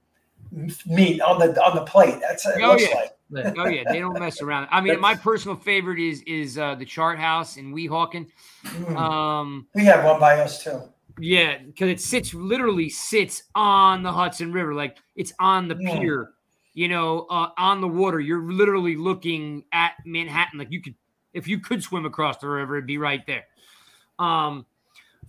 meat 0.85 1.21
on 1.21 1.39
the 1.39 1.59
on 1.63 1.75
the 1.75 1.85
plate. 1.85 2.19
That's 2.21 2.45
what 2.45 2.57
it 2.57 2.63
oh, 2.63 2.71
looks 2.71 2.87
yeah. 2.87 2.95
like. 2.95 3.17
Oh 3.35 3.67
yeah, 3.67 3.83
they 3.87 3.99
don't 3.99 4.17
mess 4.19 4.41
around. 4.41 4.67
I 4.71 4.81
mean, 4.81 4.99
my 4.99 5.15
personal 5.15 5.55
favorite 5.55 5.99
is 5.99 6.21
is 6.23 6.57
uh, 6.57 6.75
the 6.75 6.85
Chart 6.85 7.19
House 7.19 7.57
in 7.57 7.73
Weehawken. 7.73 8.27
Mm. 8.65 8.95
Um, 8.95 9.67
we 9.75 9.85
have 9.85 10.03
one 10.03 10.19
by 10.19 10.39
us 10.39 10.63
too. 10.63 10.81
Yeah, 11.19 11.57
because 11.57 11.89
it 11.89 11.99
sits 11.99 12.33
literally 12.33 12.89
sits 12.89 13.43
on 13.55 14.03
the 14.03 14.11
Hudson 14.11 14.51
River, 14.51 14.73
like 14.73 14.97
it's 15.15 15.33
on 15.39 15.67
the 15.67 15.75
mm. 15.75 15.99
pier. 15.99 16.31
You 16.73 16.87
know, 16.87 17.25
uh, 17.29 17.49
on 17.57 17.81
the 17.81 17.87
water. 17.87 18.19
You're 18.19 18.51
literally 18.51 18.95
looking 18.95 19.65
at 19.73 19.93
Manhattan. 20.05 20.59
Like 20.59 20.71
you 20.71 20.81
could, 20.81 20.95
if 21.33 21.47
you 21.47 21.59
could 21.59 21.83
swim 21.83 22.05
across 22.05 22.37
the 22.37 22.47
river, 22.47 22.77
it'd 22.77 22.87
be 22.87 22.97
right 22.97 23.25
there. 23.25 23.45
Um, 24.17 24.65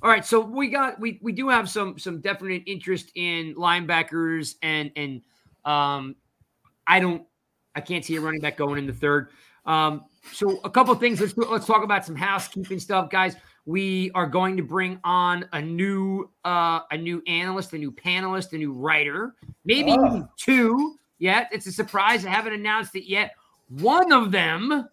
all 0.03 0.11
right, 0.11 0.24
so 0.24 0.40
we 0.40 0.68
got 0.68 0.98
we 1.01 1.18
we 1.22 1.32
do 1.32 1.48
have 1.48 1.68
some 1.68 1.98
some 1.98 2.20
definite 2.20 2.62
interest 2.66 3.11
in 3.14 3.55
linebackers 3.55 4.55
and 4.62 4.90
and 4.96 5.22
um 5.64 6.16
I 6.86 7.01
don't 7.01 7.24
I 7.74 7.80
can't 7.80 8.04
see 8.04 8.16
a 8.16 8.20
running 8.20 8.40
back 8.40 8.56
going 8.56 8.78
in 8.78 8.86
the 8.86 8.92
third. 8.92 9.28
Um, 9.66 10.04
so 10.32 10.60
a 10.64 10.70
couple 10.70 10.94
things. 10.94 11.20
Let's 11.20 11.36
let's 11.36 11.66
talk 11.66 11.82
about 11.82 12.04
some 12.04 12.16
housekeeping 12.16 12.78
stuff, 12.78 13.10
guys. 13.10 13.36
We 13.66 14.10
are 14.14 14.26
going 14.26 14.56
to 14.56 14.62
bring 14.62 14.98
on 15.04 15.44
a 15.52 15.60
new 15.60 16.30
uh, 16.44 16.80
a 16.90 16.96
new 16.96 17.22
analyst, 17.26 17.72
a 17.72 17.78
new 17.78 17.92
panelist, 17.92 18.52
a 18.52 18.58
new 18.58 18.72
writer, 18.72 19.34
maybe 19.64 19.94
oh. 19.98 20.28
two. 20.36 20.96
Yet 21.18 21.48
it's 21.52 21.66
a 21.66 21.72
surprise. 21.72 22.24
I 22.24 22.30
haven't 22.30 22.54
announced 22.54 22.94
it 22.96 23.08
yet. 23.08 23.32
One 23.68 24.10
of 24.10 24.32
them 24.32 24.88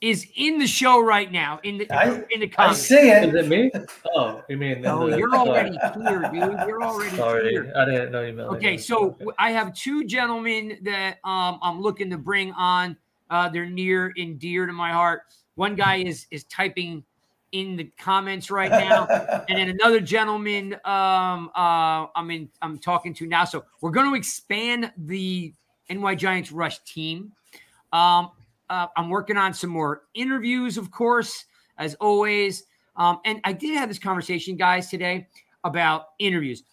is 0.00 0.26
in 0.36 0.58
the 0.58 0.66
show 0.66 1.00
right 1.00 1.30
now. 1.30 1.58
In 1.64 1.78
the 1.78 1.90
I, 1.90 2.22
in 2.30 2.40
the 2.40 2.48
comments. 2.48 2.90
I 2.92 2.96
see 2.96 3.10
it. 3.10 3.34
Is 3.34 3.34
it 3.34 3.48
me? 3.48 3.70
Oh, 4.14 4.42
you 4.48 4.56
mean? 4.56 4.80
No, 4.80 5.08
you're 5.08 5.34
already 5.34 5.70
here, 5.70 6.30
dude. 6.32 6.58
You're 6.66 6.82
already 6.82 7.16
Sorry, 7.16 7.50
here. 7.50 7.72
I 7.76 7.84
didn't 7.84 8.12
know 8.12 8.22
you 8.22 8.32
meant. 8.32 8.48
Okay, 8.50 8.76
so 8.76 9.16
okay. 9.20 9.26
I 9.38 9.50
have 9.50 9.74
two 9.74 10.04
gentlemen 10.04 10.78
that 10.82 11.18
um, 11.24 11.58
I'm 11.62 11.80
looking 11.80 12.10
to 12.10 12.18
bring 12.18 12.52
on. 12.52 12.96
Uh, 13.30 13.48
they're 13.48 13.68
near 13.68 14.12
and 14.16 14.38
dear 14.38 14.66
to 14.66 14.72
my 14.72 14.92
heart. 14.92 15.22
One 15.56 15.74
guy 15.74 15.96
is 15.96 16.26
is 16.30 16.44
typing 16.44 17.04
in 17.52 17.76
the 17.76 17.84
comments 17.98 18.50
right 18.50 18.70
now, 18.70 19.06
and 19.48 19.58
then 19.58 19.68
another 19.68 20.00
gentleman 20.00 20.74
um, 20.84 21.50
uh, 21.56 22.06
I'm 22.14 22.30
in 22.30 22.48
I'm 22.62 22.78
talking 22.78 23.14
to 23.14 23.26
now. 23.26 23.44
So 23.44 23.64
we're 23.80 23.90
going 23.90 24.08
to 24.08 24.14
expand 24.14 24.92
the 24.96 25.52
NY 25.90 26.14
Giants 26.14 26.52
Rush 26.52 26.78
team. 26.84 27.32
Um, 27.92 28.30
uh, 28.70 28.86
I'm 28.96 29.08
working 29.08 29.36
on 29.36 29.54
some 29.54 29.70
more 29.70 30.02
interviews, 30.14 30.76
of 30.76 30.90
course, 30.90 31.44
as 31.78 31.94
always. 31.96 32.64
Um, 32.96 33.20
and 33.24 33.40
I 33.44 33.52
did 33.52 33.76
have 33.76 33.88
this 33.88 33.98
conversation, 33.98 34.56
guys, 34.56 34.88
today 34.88 35.28
about 35.64 36.06
interviews. 36.18 36.64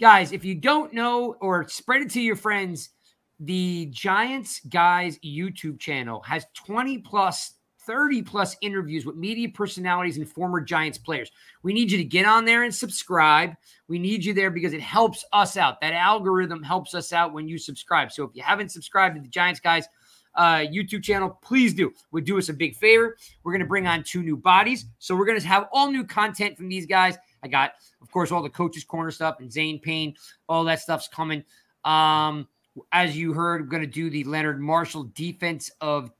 Guys, 0.00 0.32
if 0.32 0.44
you 0.44 0.54
don't 0.54 0.92
know 0.92 1.36
or 1.40 1.68
spread 1.68 2.02
it 2.02 2.10
to 2.10 2.20
your 2.20 2.36
friends, 2.36 2.90
the 3.38 3.86
Giants 3.86 4.60
Guys 4.68 5.18
YouTube 5.24 5.78
channel 5.78 6.20
has 6.22 6.46
20 6.54 6.98
plus, 6.98 7.54
30 7.86 8.22
plus 8.22 8.56
interviews 8.60 9.04
with 9.04 9.16
media 9.16 9.48
personalities 9.48 10.16
and 10.16 10.28
former 10.28 10.60
Giants 10.60 10.98
players. 10.98 11.30
We 11.62 11.72
need 11.72 11.90
you 11.90 11.98
to 11.98 12.04
get 12.04 12.26
on 12.26 12.44
there 12.44 12.62
and 12.64 12.74
subscribe. 12.74 13.54
We 13.88 13.98
need 13.98 14.24
you 14.24 14.34
there 14.34 14.50
because 14.50 14.72
it 14.72 14.80
helps 14.80 15.24
us 15.32 15.56
out. 15.56 15.80
That 15.80 15.92
algorithm 15.92 16.62
helps 16.62 16.94
us 16.94 17.12
out 17.12 17.32
when 17.32 17.48
you 17.48 17.58
subscribe. 17.58 18.12
So 18.12 18.24
if 18.24 18.30
you 18.34 18.42
haven't 18.42 18.70
subscribed 18.70 19.16
to 19.16 19.22
the 19.22 19.28
Giants 19.28 19.60
Guys, 19.60 19.88
uh, 20.34 20.58
YouTube 20.58 21.02
channel, 21.02 21.38
please 21.42 21.74
do. 21.74 21.92
Would 22.12 22.24
do 22.24 22.38
us 22.38 22.48
a 22.48 22.54
big 22.54 22.76
favor. 22.76 23.16
We're 23.42 23.52
going 23.52 23.60
to 23.60 23.66
bring 23.66 23.86
on 23.86 24.02
two 24.02 24.22
new 24.22 24.36
bodies. 24.36 24.86
So 24.98 25.14
we're 25.14 25.26
going 25.26 25.40
to 25.40 25.46
have 25.46 25.68
all 25.72 25.90
new 25.90 26.04
content 26.04 26.56
from 26.56 26.68
these 26.68 26.86
guys. 26.86 27.16
I 27.42 27.48
got, 27.48 27.72
of 28.00 28.10
course, 28.10 28.30
all 28.30 28.42
the 28.42 28.50
coaches' 28.50 28.84
corner 28.84 29.10
stuff 29.10 29.36
and 29.40 29.52
Zane 29.52 29.78
Payne. 29.78 30.14
All 30.48 30.64
that 30.64 30.80
stuff's 30.80 31.08
coming. 31.08 31.44
Um, 31.84 32.48
as 32.92 33.16
you 33.16 33.32
heard, 33.32 33.62
we're 33.62 33.68
going 33.68 33.82
to 33.82 33.88
do 33.88 34.08
the 34.08 34.24
Leonard 34.24 34.60
Marshall 34.60 35.10
Defense 35.14 35.70
of 35.80 36.10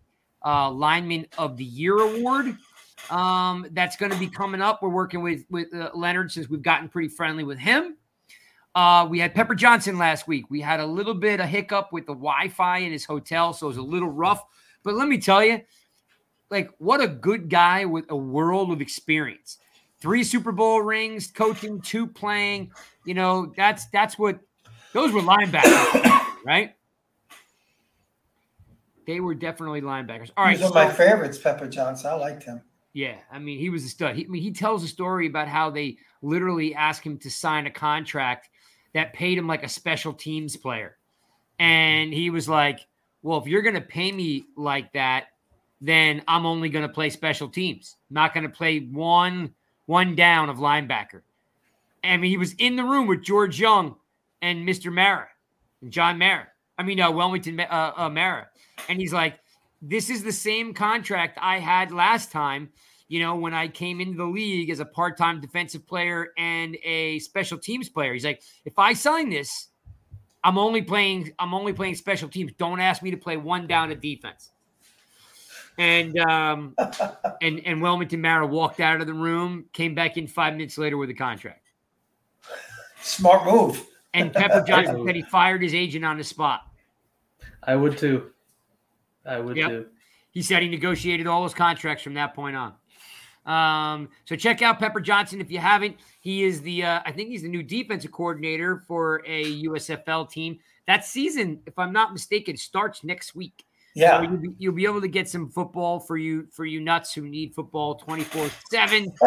uh, 0.44 0.70
Lineman 0.70 1.26
of 1.38 1.56
the 1.56 1.64
Year 1.64 1.98
award. 1.98 2.56
Um, 3.10 3.66
that's 3.72 3.96
going 3.96 4.12
to 4.12 4.18
be 4.18 4.28
coming 4.28 4.60
up. 4.60 4.82
We're 4.82 4.90
working 4.90 5.22
with 5.22 5.44
with 5.50 5.74
uh, 5.74 5.90
Leonard 5.94 6.30
since 6.30 6.48
we've 6.48 6.62
gotten 6.62 6.88
pretty 6.88 7.08
friendly 7.08 7.44
with 7.44 7.58
him. 7.58 7.96
Uh, 8.74 9.06
we 9.08 9.18
had 9.18 9.34
Pepper 9.34 9.54
Johnson 9.54 9.98
last 9.98 10.26
week. 10.26 10.46
We 10.48 10.60
had 10.60 10.80
a 10.80 10.86
little 10.86 11.14
bit 11.14 11.40
of 11.40 11.48
hiccup 11.48 11.92
with 11.92 12.06
the 12.06 12.14
Wi-Fi 12.14 12.78
in 12.78 12.92
his 12.92 13.04
hotel, 13.04 13.52
so 13.52 13.66
it 13.66 13.68
was 13.68 13.76
a 13.76 13.82
little 13.82 14.08
rough. 14.08 14.42
But 14.82 14.94
let 14.94 15.08
me 15.08 15.18
tell 15.18 15.44
you, 15.44 15.60
like, 16.50 16.70
what 16.78 17.00
a 17.00 17.08
good 17.08 17.50
guy 17.50 17.84
with 17.84 18.06
a 18.10 18.16
world 18.16 18.72
of 18.72 18.80
experience. 18.80 19.58
Three 20.00 20.24
Super 20.24 20.52
Bowl 20.52 20.82
rings, 20.82 21.28
coaching, 21.28 21.80
two 21.80 22.06
playing. 22.06 22.72
You 23.04 23.14
know, 23.14 23.52
that's 23.56 23.86
that's 23.88 24.18
what 24.18 24.40
those 24.92 25.12
were 25.12 25.20
linebackers, 25.20 26.24
right? 26.46 26.74
They 29.06 29.20
were 29.20 29.34
definitely 29.34 29.80
linebackers. 29.80 30.30
All 30.36 30.44
right, 30.44 30.52
He's 30.52 30.60
one 30.60 30.70
of 30.70 30.74
my 30.74 30.90
favorites, 30.90 31.38
Pepper 31.38 31.68
Johnson. 31.68 32.10
I 32.10 32.14
liked 32.14 32.44
him. 32.44 32.62
Yeah, 32.94 33.16
I 33.30 33.38
mean, 33.38 33.58
he 33.58 33.70
was 33.70 33.84
a 33.84 33.88
stud. 33.88 34.16
He, 34.16 34.24
I 34.24 34.28
mean, 34.28 34.42
he 34.42 34.52
tells 34.52 34.84
a 34.84 34.88
story 34.88 35.26
about 35.26 35.48
how 35.48 35.70
they 35.70 35.96
literally 36.20 36.74
asked 36.74 37.02
him 37.02 37.18
to 37.18 37.30
sign 37.30 37.66
a 37.66 37.70
contract 37.70 38.48
that 38.94 39.12
paid 39.12 39.38
him 39.38 39.46
like 39.46 39.62
a 39.62 39.68
special 39.68 40.12
teams 40.12 40.56
player. 40.56 40.96
And 41.58 42.12
he 42.12 42.30
was 42.30 42.48
like, 42.48 42.86
Well, 43.22 43.38
if 43.38 43.46
you're 43.46 43.62
going 43.62 43.74
to 43.74 43.80
pay 43.80 44.12
me 44.12 44.44
like 44.56 44.92
that, 44.92 45.28
then 45.80 46.22
I'm 46.28 46.46
only 46.46 46.68
going 46.68 46.86
to 46.86 46.92
play 46.92 47.10
special 47.10 47.48
teams. 47.48 47.96
I'm 48.10 48.14
not 48.14 48.34
going 48.34 48.44
to 48.44 48.52
play 48.52 48.80
one 48.80 49.54
one 49.86 50.14
down 50.14 50.48
of 50.48 50.58
linebacker. 50.58 51.22
I 52.04 52.16
mean, 52.16 52.30
he 52.30 52.36
was 52.36 52.54
in 52.54 52.76
the 52.76 52.84
room 52.84 53.06
with 53.06 53.22
George 53.22 53.60
Young 53.60 53.96
and 54.40 54.66
Mr. 54.66 54.92
Mara 54.92 55.28
and 55.80 55.92
John 55.92 56.18
Mara. 56.18 56.48
I 56.78 56.82
mean, 56.82 57.00
uh, 57.00 57.10
Wellington 57.10 57.60
uh, 57.60 57.92
uh, 57.96 58.08
Mara. 58.08 58.48
And 58.88 58.98
he's 58.98 59.12
like, 59.12 59.38
this 59.80 60.10
is 60.10 60.22
the 60.22 60.32
same 60.32 60.74
contract 60.74 61.38
I 61.40 61.58
had 61.58 61.92
last 61.92 62.32
time 62.32 62.70
you 63.12 63.20
know, 63.20 63.36
when 63.36 63.52
I 63.52 63.68
came 63.68 64.00
into 64.00 64.16
the 64.16 64.24
league 64.24 64.70
as 64.70 64.80
a 64.80 64.86
part 64.86 65.18
time 65.18 65.38
defensive 65.38 65.86
player 65.86 66.32
and 66.38 66.78
a 66.82 67.18
special 67.18 67.58
teams 67.58 67.90
player. 67.90 68.14
He's 68.14 68.24
like, 68.24 68.40
if 68.64 68.78
I 68.78 68.94
sign 68.94 69.28
this, 69.28 69.68
I'm 70.42 70.56
only 70.56 70.80
playing. 70.80 71.30
I'm 71.38 71.52
only 71.52 71.74
playing 71.74 71.96
special 71.96 72.30
teams. 72.30 72.52
Don't 72.56 72.80
ask 72.80 73.02
me 73.02 73.10
to 73.10 73.18
play 73.18 73.36
one 73.36 73.66
down 73.66 73.90
at 73.90 74.00
defense. 74.00 74.52
And 75.76 76.18
um, 76.20 76.74
and 77.42 77.60
and 77.66 77.82
Wellington 77.82 78.22
Mara 78.22 78.46
walked 78.46 78.80
out 78.80 79.02
of 79.02 79.06
the 79.06 79.12
room, 79.12 79.66
came 79.74 79.94
back 79.94 80.16
in 80.16 80.26
five 80.26 80.54
minutes 80.54 80.78
later 80.78 80.96
with 80.96 81.10
a 81.10 81.14
contract. 81.14 81.66
Smart 83.02 83.44
move. 83.44 83.86
And 84.14 84.32
Pepper 84.32 84.64
Johnson 84.66 85.04
said 85.04 85.16
he 85.16 85.22
fired 85.22 85.62
his 85.62 85.74
agent 85.74 86.06
on 86.06 86.16
the 86.16 86.24
spot. 86.24 86.62
I 87.62 87.76
would 87.76 87.98
too. 87.98 88.30
I 89.26 89.38
would 89.38 89.58
yep. 89.58 89.68
too. 89.68 89.86
He 90.30 90.40
said 90.40 90.62
he 90.62 90.68
negotiated 90.70 91.26
all 91.26 91.44
his 91.44 91.52
contracts 91.52 92.02
from 92.02 92.14
that 92.14 92.34
point 92.34 92.56
on. 92.56 92.72
Um, 93.46 94.08
so 94.24 94.36
check 94.36 94.62
out 94.62 94.78
Pepper 94.78 95.00
Johnson 95.00 95.40
if 95.40 95.50
you 95.50 95.58
haven't. 95.58 95.96
He 96.20 96.44
is 96.44 96.62
the 96.62 96.84
uh, 96.84 97.00
I 97.04 97.12
think 97.12 97.30
he's 97.30 97.42
the 97.42 97.48
new 97.48 97.62
defensive 97.62 98.12
coordinator 98.12 98.84
for 98.86 99.22
a 99.26 99.62
USFL 99.64 100.30
team. 100.30 100.58
That 100.86 101.04
season, 101.04 101.60
if 101.66 101.78
I'm 101.78 101.92
not 101.92 102.12
mistaken, 102.12 102.56
starts 102.56 103.04
next 103.04 103.34
week. 103.34 103.64
Yeah, 103.94 104.18
so 104.18 104.22
you'll, 104.22 104.36
be, 104.38 104.48
you'll, 104.58 104.72
be, 104.72 104.86
able 104.86 105.02
to 105.02 105.08
get 105.08 105.28
some 105.28 105.50
football 105.50 106.00
for 106.00 106.16
you 106.16 106.46
for 106.50 106.64
you 106.64 106.80
nuts 106.80 107.12
who 107.12 107.28
need 107.28 107.54
football 107.54 107.96
24 107.96 108.48
seven. 108.70 109.12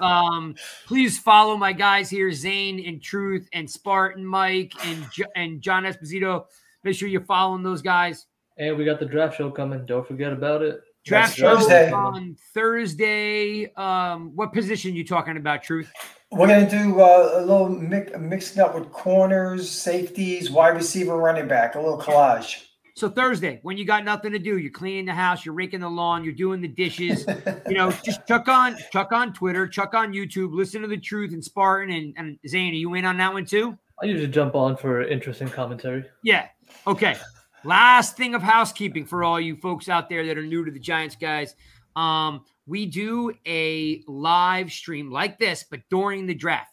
Um, 0.00 0.56
please 0.86 1.18
follow 1.18 1.56
my 1.56 1.72
guys 1.72 2.10
here, 2.10 2.30
Zane 2.32 2.84
and 2.84 3.00
Truth 3.00 3.48
and 3.52 3.70
Spartan 3.70 4.26
Mike 4.26 4.72
and 4.86 5.06
and 5.36 5.62
John 5.62 5.84
Esposito. 5.84 6.46
Make 6.82 6.96
sure 6.96 7.08
you're 7.08 7.20
following 7.20 7.62
those 7.62 7.80
guys. 7.80 8.26
And 8.58 8.76
we 8.76 8.84
got 8.84 8.98
the 8.98 9.06
draft 9.06 9.36
show 9.36 9.50
coming. 9.50 9.86
Don't 9.86 10.06
forget 10.06 10.32
about 10.32 10.62
it. 10.62 10.80
Draft 11.04 11.36
show 11.36 11.56
Thursday. 11.56 11.92
on 11.92 12.36
Thursday. 12.54 13.72
Um, 13.74 14.34
what 14.34 14.52
position 14.52 14.94
you 14.94 15.04
talking 15.04 15.36
about, 15.36 15.62
Truth? 15.62 15.92
We're 16.32 16.48
gonna 16.48 16.68
do 16.68 17.00
uh, 17.00 17.32
a 17.34 17.40
little 17.40 17.68
mix, 17.68 18.12
mixing 18.18 18.62
up 18.62 18.74
with 18.74 18.90
corners, 18.90 19.70
safeties, 19.70 20.50
wide 20.50 20.74
receiver, 20.74 21.16
running 21.16 21.46
back, 21.46 21.74
a 21.74 21.80
little 21.80 22.00
collage. 22.00 22.64
So 22.96 23.08
Thursday, 23.08 23.58
when 23.62 23.76
you 23.76 23.84
got 23.84 24.04
nothing 24.04 24.32
to 24.32 24.38
do, 24.38 24.56
you're 24.56 24.70
cleaning 24.70 25.04
the 25.04 25.12
house, 25.12 25.44
you're 25.44 25.54
raking 25.54 25.80
the 25.80 25.90
lawn, 25.90 26.22
you're 26.22 26.32
doing 26.32 26.60
the 26.60 26.68
dishes. 26.68 27.26
you 27.68 27.76
know, 27.76 27.90
just 27.90 28.26
chuck 28.26 28.48
on, 28.48 28.76
chuck 28.92 29.10
on 29.12 29.32
Twitter, 29.32 29.66
chuck 29.66 29.94
on 29.94 30.12
YouTube, 30.12 30.54
listen 30.54 30.80
to 30.82 30.88
the 30.88 30.96
Truth 30.96 31.32
and 31.32 31.42
Spartan 31.42 31.94
and, 31.94 32.14
and 32.16 32.38
Zane. 32.48 32.72
Are 32.72 32.76
you 32.76 32.94
in 32.94 33.04
on 33.04 33.16
that 33.18 33.32
one 33.32 33.44
too? 33.44 33.76
I 34.00 34.06
usually 34.06 34.28
jump 34.28 34.54
on 34.54 34.76
for 34.76 35.02
interesting 35.02 35.48
commentary. 35.48 36.04
Yeah. 36.22 36.48
Okay. 36.86 37.16
Last 37.64 38.18
thing 38.18 38.34
of 38.34 38.42
housekeeping 38.42 39.06
for 39.06 39.24
all 39.24 39.40
you 39.40 39.56
folks 39.56 39.88
out 39.88 40.10
there 40.10 40.26
that 40.26 40.36
are 40.36 40.42
new 40.42 40.66
to 40.66 40.70
the 40.70 40.78
Giants, 40.78 41.16
guys. 41.16 41.54
Um, 41.96 42.44
we 42.66 42.84
do 42.84 43.32
a 43.46 44.02
live 44.06 44.70
stream 44.70 45.10
like 45.10 45.38
this, 45.38 45.64
but 45.70 45.80
during 45.88 46.26
the 46.26 46.34
draft. 46.34 46.72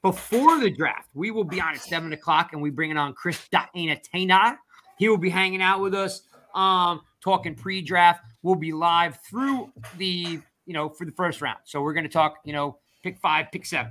Before 0.00 0.60
the 0.60 0.70
draft, 0.70 1.08
we 1.12 1.32
will 1.32 1.42
be 1.42 1.60
on 1.60 1.74
at 1.74 1.80
seven 1.80 2.12
o'clock, 2.12 2.52
and 2.52 2.62
we 2.62 2.70
bring 2.70 2.92
it 2.92 2.96
on 2.96 3.14
Chris 3.14 3.48
Daina 3.48 4.56
He 4.96 5.08
will 5.08 5.18
be 5.18 5.28
hanging 5.28 5.60
out 5.60 5.80
with 5.80 5.92
us, 5.92 6.22
um, 6.54 7.00
talking 7.20 7.56
pre-draft. 7.56 8.24
We'll 8.42 8.54
be 8.54 8.72
live 8.72 9.18
through 9.28 9.72
the, 9.96 10.38
you 10.66 10.72
know, 10.72 10.88
for 10.88 11.04
the 11.04 11.12
first 11.12 11.42
round. 11.42 11.58
So 11.64 11.82
we're 11.82 11.94
gonna 11.94 12.08
talk, 12.08 12.36
you 12.44 12.52
know, 12.52 12.78
pick 13.02 13.18
five, 13.18 13.50
pick 13.50 13.66
seven, 13.66 13.90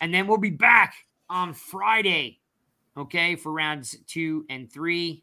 and 0.00 0.12
then 0.12 0.26
we'll 0.26 0.38
be 0.38 0.48
back 0.48 0.94
on 1.28 1.52
Friday, 1.52 2.40
okay, 2.96 3.36
for 3.36 3.52
rounds 3.52 3.94
two 4.06 4.46
and 4.48 4.72
three. 4.72 5.22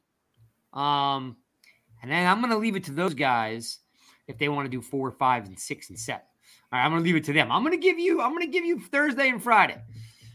Um, 0.73 1.37
and 2.01 2.11
then 2.11 2.27
I'm 2.27 2.41
gonna 2.41 2.57
leave 2.57 2.75
it 2.75 2.85
to 2.85 2.91
those 2.91 3.13
guys 3.13 3.79
if 4.27 4.37
they 4.37 4.49
want 4.49 4.65
to 4.65 4.69
do 4.69 4.81
four, 4.81 5.11
five, 5.11 5.45
and 5.45 5.59
six 5.59 5.89
and 5.89 5.99
seven. 5.99 6.21
All 6.71 6.79
right, 6.79 6.85
I'm 6.85 6.91
gonna 6.91 7.03
leave 7.03 7.15
it 7.15 7.23
to 7.25 7.33
them. 7.33 7.51
I'm 7.51 7.63
gonna 7.63 7.77
give 7.77 7.99
you, 7.99 8.21
I'm 8.21 8.33
gonna 8.33 8.47
give 8.47 8.65
you 8.65 8.79
Thursday 8.79 9.29
and 9.29 9.41
Friday. 9.41 9.81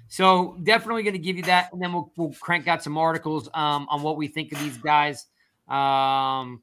So 0.08 0.56
definitely 0.62 1.02
going 1.02 1.14
to 1.14 1.18
give 1.18 1.36
you 1.36 1.42
that, 1.44 1.72
and 1.72 1.82
then 1.82 1.92
we'll, 1.92 2.12
we'll 2.16 2.34
crank 2.40 2.68
out 2.68 2.84
some 2.84 2.96
articles 2.96 3.48
um, 3.52 3.88
on 3.90 4.02
what 4.02 4.16
we 4.16 4.28
think 4.28 4.52
of 4.52 4.60
these 4.60 4.76
guys. 4.78 5.26
Um, 5.66 6.62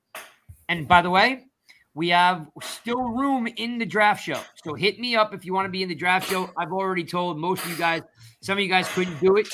and 0.69 0.87
by 0.87 1.01
the 1.01 1.09
way, 1.09 1.47
we 1.93 2.09
have 2.09 2.47
still 2.61 3.01
room 3.01 3.47
in 3.57 3.77
the 3.77 3.85
draft 3.85 4.23
show. 4.23 4.39
So 4.63 4.73
hit 4.73 4.99
me 4.99 5.17
up 5.17 5.33
if 5.33 5.43
you 5.43 5.53
want 5.53 5.65
to 5.65 5.69
be 5.69 5.83
in 5.83 5.89
the 5.89 5.95
draft 5.95 6.29
show. 6.29 6.49
I've 6.57 6.71
already 6.71 7.03
told 7.03 7.37
most 7.37 7.65
of 7.65 7.71
you 7.71 7.77
guys. 7.77 8.03
Some 8.41 8.57
of 8.57 8.63
you 8.63 8.69
guys 8.69 8.87
couldn't 8.93 9.19
do 9.19 9.35
it. 9.35 9.49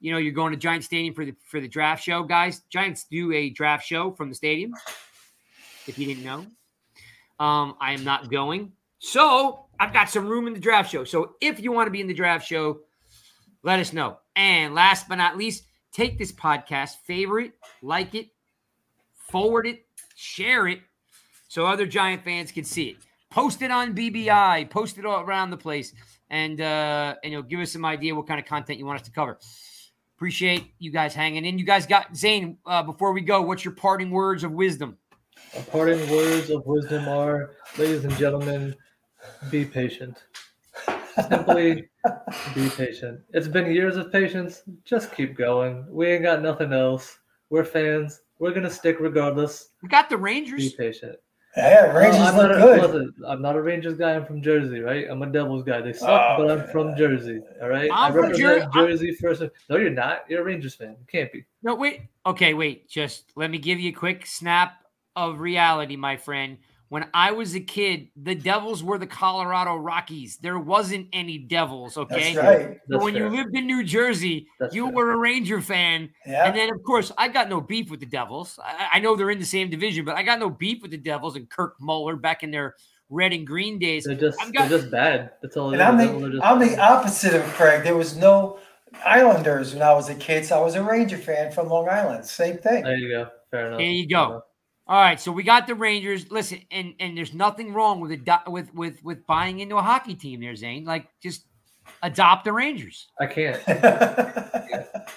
You 0.00 0.12
know, 0.12 0.18
you're 0.18 0.32
going 0.32 0.52
to 0.52 0.58
Giant 0.58 0.84
Stadium 0.84 1.14
for 1.14 1.24
the 1.24 1.34
for 1.48 1.60
the 1.60 1.68
draft 1.68 2.02
show, 2.02 2.22
guys. 2.22 2.60
Giants 2.70 3.04
do 3.10 3.32
a 3.32 3.50
draft 3.50 3.86
show 3.86 4.12
from 4.12 4.28
the 4.28 4.34
stadium. 4.34 4.72
If 5.86 5.98
you 5.98 6.06
didn't 6.06 6.24
know, 6.24 6.46
um, 7.44 7.76
I 7.80 7.92
am 7.92 8.04
not 8.04 8.30
going. 8.30 8.72
So 8.98 9.66
I've 9.78 9.92
got 9.92 10.10
some 10.10 10.26
room 10.26 10.46
in 10.46 10.54
the 10.54 10.60
draft 10.60 10.90
show. 10.90 11.04
So 11.04 11.36
if 11.40 11.60
you 11.60 11.72
want 11.72 11.86
to 11.86 11.90
be 11.90 12.00
in 12.00 12.06
the 12.06 12.14
draft 12.14 12.46
show, 12.46 12.80
let 13.62 13.78
us 13.78 13.92
know. 13.92 14.18
And 14.34 14.74
last 14.74 15.08
but 15.08 15.16
not 15.16 15.36
least, 15.36 15.64
take 15.92 16.18
this 16.18 16.32
podcast, 16.32 16.96
favorite, 17.06 17.52
like 17.82 18.14
it, 18.14 18.28
forward 19.14 19.66
it, 19.66 19.86
share 20.14 20.68
it, 20.68 20.80
so 21.48 21.66
other 21.66 21.86
Giant 21.86 22.22
fans 22.22 22.52
can 22.52 22.64
see 22.64 22.90
it. 22.90 22.96
Post 23.30 23.62
it 23.62 23.70
on 23.70 23.94
BBI, 23.94 24.68
post 24.70 24.98
it 24.98 25.06
all 25.06 25.22
around 25.22 25.50
the 25.50 25.56
place, 25.56 25.92
and 26.30 26.60
uh, 26.60 27.14
and 27.22 27.32
you'll 27.32 27.42
give 27.42 27.60
us 27.60 27.72
some 27.72 27.84
idea 27.84 28.14
what 28.14 28.26
kind 28.26 28.38
of 28.38 28.46
content 28.46 28.78
you 28.78 28.86
want 28.86 29.00
us 29.00 29.06
to 29.06 29.12
cover. 29.12 29.38
Appreciate 30.16 30.72
you 30.78 30.90
guys 30.90 31.14
hanging 31.14 31.44
in. 31.44 31.58
You 31.58 31.66
guys 31.66 31.86
got 31.86 32.16
Zane. 32.16 32.56
Uh, 32.64 32.82
before 32.82 33.12
we 33.12 33.20
go, 33.20 33.42
what's 33.42 33.66
your 33.66 33.74
parting 33.74 34.10
words 34.10 34.44
of 34.44 34.52
wisdom? 34.52 34.96
Our 35.54 35.62
parting 35.64 36.10
words 36.10 36.48
of 36.48 36.64
wisdom 36.64 37.06
are, 37.06 37.50
ladies 37.76 38.02
and 38.02 38.16
gentlemen, 38.16 38.74
be 39.50 39.66
patient. 39.66 40.16
Simply 41.28 41.90
be 42.54 42.70
patient. 42.70 43.20
It's 43.34 43.46
been 43.46 43.70
years 43.70 43.98
of 43.98 44.10
patience. 44.10 44.62
Just 44.86 45.14
keep 45.14 45.36
going. 45.36 45.84
We 45.90 46.06
ain't 46.06 46.22
got 46.22 46.40
nothing 46.40 46.72
else. 46.72 47.18
We're 47.50 47.64
fans. 47.64 48.22
We're 48.38 48.52
gonna 48.52 48.70
stick 48.70 48.96
regardless. 49.00 49.70
We 49.82 49.90
got 49.90 50.08
the 50.08 50.16
Rangers. 50.16 50.70
Be 50.70 50.76
patient. 50.78 51.16
Yeah, 51.56 51.86
Rangers 51.92 52.20
I'm 52.20 52.36
look 52.36 52.50
not 52.50 52.52
a, 52.52 52.60
good. 52.60 52.82
listen, 52.82 53.14
I'm 53.26 53.40
not 53.40 53.56
a 53.56 53.62
Rangers 53.62 53.94
guy. 53.96 54.14
I'm 54.14 54.26
from 54.26 54.42
Jersey, 54.42 54.80
right? 54.80 55.06
I'm 55.10 55.22
a 55.22 55.26
Devils 55.26 55.62
guy. 55.62 55.80
They 55.80 55.94
suck, 55.94 56.36
Oh, 56.38 56.42
but 56.42 56.50
I'm 56.50 56.68
from 56.68 56.94
Jersey. 56.96 57.40
All 57.62 57.68
right. 57.70 57.90
I'm 57.90 58.12
I 58.12 58.12
from 58.12 58.20
represent 58.22 58.72
Jer- 58.74 58.86
Jersey 58.88 59.14
first. 59.14 59.42
No, 59.70 59.76
you're 59.78 59.88
not. 59.90 60.24
You're 60.28 60.42
a 60.42 60.44
Rangers 60.44 60.74
fan. 60.74 60.96
You 61.00 61.06
can't 61.10 61.32
be. 61.32 61.44
No, 61.62 61.74
wait. 61.74 62.02
Okay, 62.26 62.52
wait. 62.52 62.88
Just 62.88 63.32
let 63.36 63.50
me 63.50 63.56
give 63.58 63.80
you 63.80 63.90
a 63.90 63.94
quick 63.94 64.26
snap 64.26 64.74
of 65.14 65.40
reality, 65.40 65.96
my 65.96 66.16
friend. 66.18 66.58
When 66.88 67.06
I 67.12 67.32
was 67.32 67.56
a 67.56 67.60
kid, 67.60 68.08
the 68.16 68.34
Devils 68.34 68.84
were 68.84 68.96
the 68.96 69.08
Colorado 69.08 69.74
Rockies. 69.74 70.36
There 70.36 70.58
wasn't 70.58 71.08
any 71.12 71.36
Devils, 71.36 71.96
okay? 71.96 72.34
That's 72.34 72.46
right. 72.46 72.74
So 72.74 72.80
That's 72.88 73.04
when 73.04 73.14
fair. 73.14 73.24
you 73.24 73.36
lived 73.36 73.56
in 73.56 73.66
New 73.66 73.82
Jersey, 73.82 74.46
That's 74.60 74.72
you 74.72 74.86
fair. 74.86 74.94
were 74.94 75.10
a 75.12 75.16
Ranger 75.16 75.60
fan. 75.60 76.10
Yeah. 76.24 76.46
And 76.46 76.56
then, 76.56 76.70
of 76.70 76.80
course, 76.84 77.10
I 77.18 77.28
got 77.28 77.48
no 77.48 77.60
beef 77.60 77.90
with 77.90 77.98
the 77.98 78.06
Devils. 78.06 78.60
I, 78.62 78.88
I 78.94 78.98
know 79.00 79.16
they're 79.16 79.30
in 79.30 79.40
the 79.40 79.44
same 79.44 79.68
division, 79.68 80.04
but 80.04 80.16
I 80.16 80.22
got 80.22 80.38
no 80.38 80.48
beef 80.48 80.80
with 80.80 80.92
the 80.92 80.96
Devils 80.96 81.34
and 81.34 81.50
Kirk 81.50 81.74
Muller 81.80 82.14
back 82.14 82.44
in 82.44 82.52
their 82.52 82.76
red 83.10 83.32
and 83.32 83.44
green 83.44 83.80
days. 83.80 84.04
They're 84.04 84.14
just 84.14 84.38
I'm 84.40 84.52
got, 84.52 84.68
they're 84.68 84.78
just 84.78 84.90
bad. 84.90 85.32
That's 85.42 85.56
all. 85.56 85.72
And 85.72 85.82
I'm, 85.82 85.96
the 85.96 86.30
just 86.30 86.44
I'm 86.44 86.60
the 86.60 86.78
opposite 86.78 87.34
of 87.34 87.42
Craig. 87.54 87.82
There 87.82 87.96
was 87.96 88.16
no 88.16 88.58
Islanders 89.04 89.74
when 89.74 89.82
I 89.82 89.92
was 89.92 90.08
a 90.08 90.14
kid, 90.14 90.46
so 90.46 90.58
I 90.58 90.64
was 90.64 90.76
a 90.76 90.82
Ranger 90.82 91.18
fan 91.18 91.50
from 91.50 91.68
Long 91.68 91.88
Island. 91.88 92.24
Same 92.24 92.58
thing. 92.58 92.84
There 92.84 92.96
you 92.96 93.08
go. 93.08 93.28
Fair 93.50 93.66
enough. 93.66 93.78
There 93.78 93.86
you 93.88 94.06
Fair 94.08 94.28
go. 94.28 94.42
Enough. 94.86 94.96
All 94.96 95.02
right, 95.02 95.20
so 95.20 95.32
we 95.32 95.42
got 95.42 95.66
the 95.66 95.74
Rangers. 95.74 96.30
Listen, 96.30 96.60
and 96.70 96.94
and 97.00 97.16
there's 97.16 97.34
nothing 97.34 97.72
wrong 97.72 98.00
with 98.00 98.12
ado- 98.12 98.50
with 98.50 98.72
with 98.74 99.02
with 99.02 99.26
buying 99.26 99.60
into 99.60 99.76
a 99.76 99.82
hockey 99.82 100.14
team 100.14 100.40
there, 100.40 100.56
Zane. 100.56 100.84
Like 100.84 101.08
just 101.20 101.46
adopt 102.02 102.44
the 102.44 102.52
Rangers. 102.52 103.08
I 103.20 103.26
can't. 103.26 103.62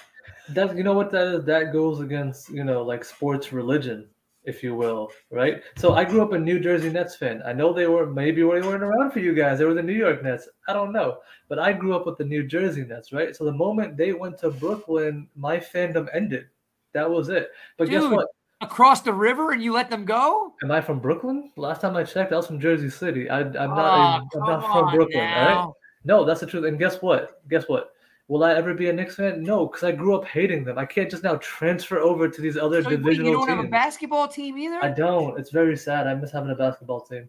That 0.54 0.76
you 0.76 0.82
know 0.82 0.94
what 0.94 1.10
that 1.12 1.26
is? 1.28 1.44
That 1.44 1.72
goes 1.72 2.00
against 2.00 2.50
you 2.50 2.64
know 2.64 2.82
like 2.82 3.04
sports 3.04 3.52
religion, 3.52 4.08
if 4.44 4.62
you 4.62 4.74
will, 4.74 5.10
right? 5.30 5.62
So 5.76 5.94
I 5.94 6.04
grew 6.04 6.22
up 6.22 6.32
a 6.32 6.38
New 6.38 6.58
Jersey 6.58 6.90
Nets 6.90 7.14
fan. 7.14 7.42
I 7.46 7.52
know 7.52 7.72
they 7.72 7.86
were 7.86 8.06
maybe 8.06 8.40
they 8.40 8.44
weren't 8.44 8.82
around 8.82 9.12
for 9.12 9.20
you 9.20 9.34
guys. 9.34 9.58
They 9.58 9.64
were 9.64 9.74
the 9.74 9.82
New 9.82 9.94
York 9.94 10.22
Nets. 10.22 10.48
I 10.66 10.72
don't 10.72 10.92
know, 10.92 11.18
but 11.48 11.58
I 11.58 11.72
grew 11.72 11.94
up 11.94 12.06
with 12.06 12.18
the 12.18 12.24
New 12.24 12.46
Jersey 12.46 12.84
Nets, 12.84 13.12
right? 13.12 13.36
So 13.36 13.44
the 13.44 13.52
moment 13.52 13.96
they 13.96 14.12
went 14.12 14.38
to 14.38 14.50
Brooklyn, 14.50 15.28
my 15.36 15.58
fandom 15.58 16.08
ended. 16.12 16.46
That 16.92 17.08
was 17.08 17.28
it. 17.28 17.50
But 17.76 17.88
guess 17.88 18.02
what? 18.02 18.26
Across 18.62 19.02
the 19.02 19.12
river 19.12 19.52
and 19.52 19.62
you 19.62 19.72
let 19.72 19.90
them 19.90 20.04
go? 20.04 20.52
Am 20.62 20.70
I 20.70 20.80
from 20.80 21.00
Brooklyn? 21.00 21.50
Last 21.56 21.80
time 21.80 21.96
I 21.96 22.04
checked, 22.04 22.32
I 22.32 22.36
was 22.36 22.46
from 22.46 22.60
Jersey 22.60 22.90
City. 22.90 23.30
I, 23.30 23.40
I'm 23.40 23.52
not. 23.52 23.70
Aw, 23.70 24.20
I'm 24.34 24.40
not 24.40 24.72
from 24.72 24.94
Brooklyn. 24.94 25.26
All 25.26 25.46
right. 25.46 25.72
No, 26.04 26.24
that's 26.24 26.40
the 26.40 26.46
truth. 26.46 26.64
And 26.64 26.78
guess 26.78 27.00
what? 27.00 27.46
Guess 27.48 27.68
what? 27.68 27.92
Will 28.28 28.44
I 28.44 28.54
ever 28.54 28.74
be 28.74 28.88
a 28.88 28.92
Knicks 28.92 29.16
fan? 29.16 29.42
No, 29.42 29.66
because 29.66 29.82
I 29.82 29.90
grew 29.90 30.14
up 30.14 30.24
hating 30.24 30.62
them. 30.62 30.78
I 30.78 30.86
can't 30.86 31.10
just 31.10 31.24
now 31.24 31.34
transfer 31.36 31.98
over 31.98 32.28
to 32.28 32.40
these 32.40 32.56
other 32.56 32.80
So 32.82 32.90
divisional 32.90 33.26
you 33.26 33.36
don't 33.36 33.48
have 33.48 33.58
a 33.58 33.68
basketball 33.68 34.28
team 34.28 34.56
either? 34.56 34.78
I 34.80 34.90
don't. 34.90 35.38
It's 35.38 35.50
very 35.50 35.76
sad. 35.76 36.06
I 36.06 36.14
miss 36.14 36.30
having 36.30 36.50
a 36.50 36.54
basketball 36.54 37.00
team. 37.00 37.28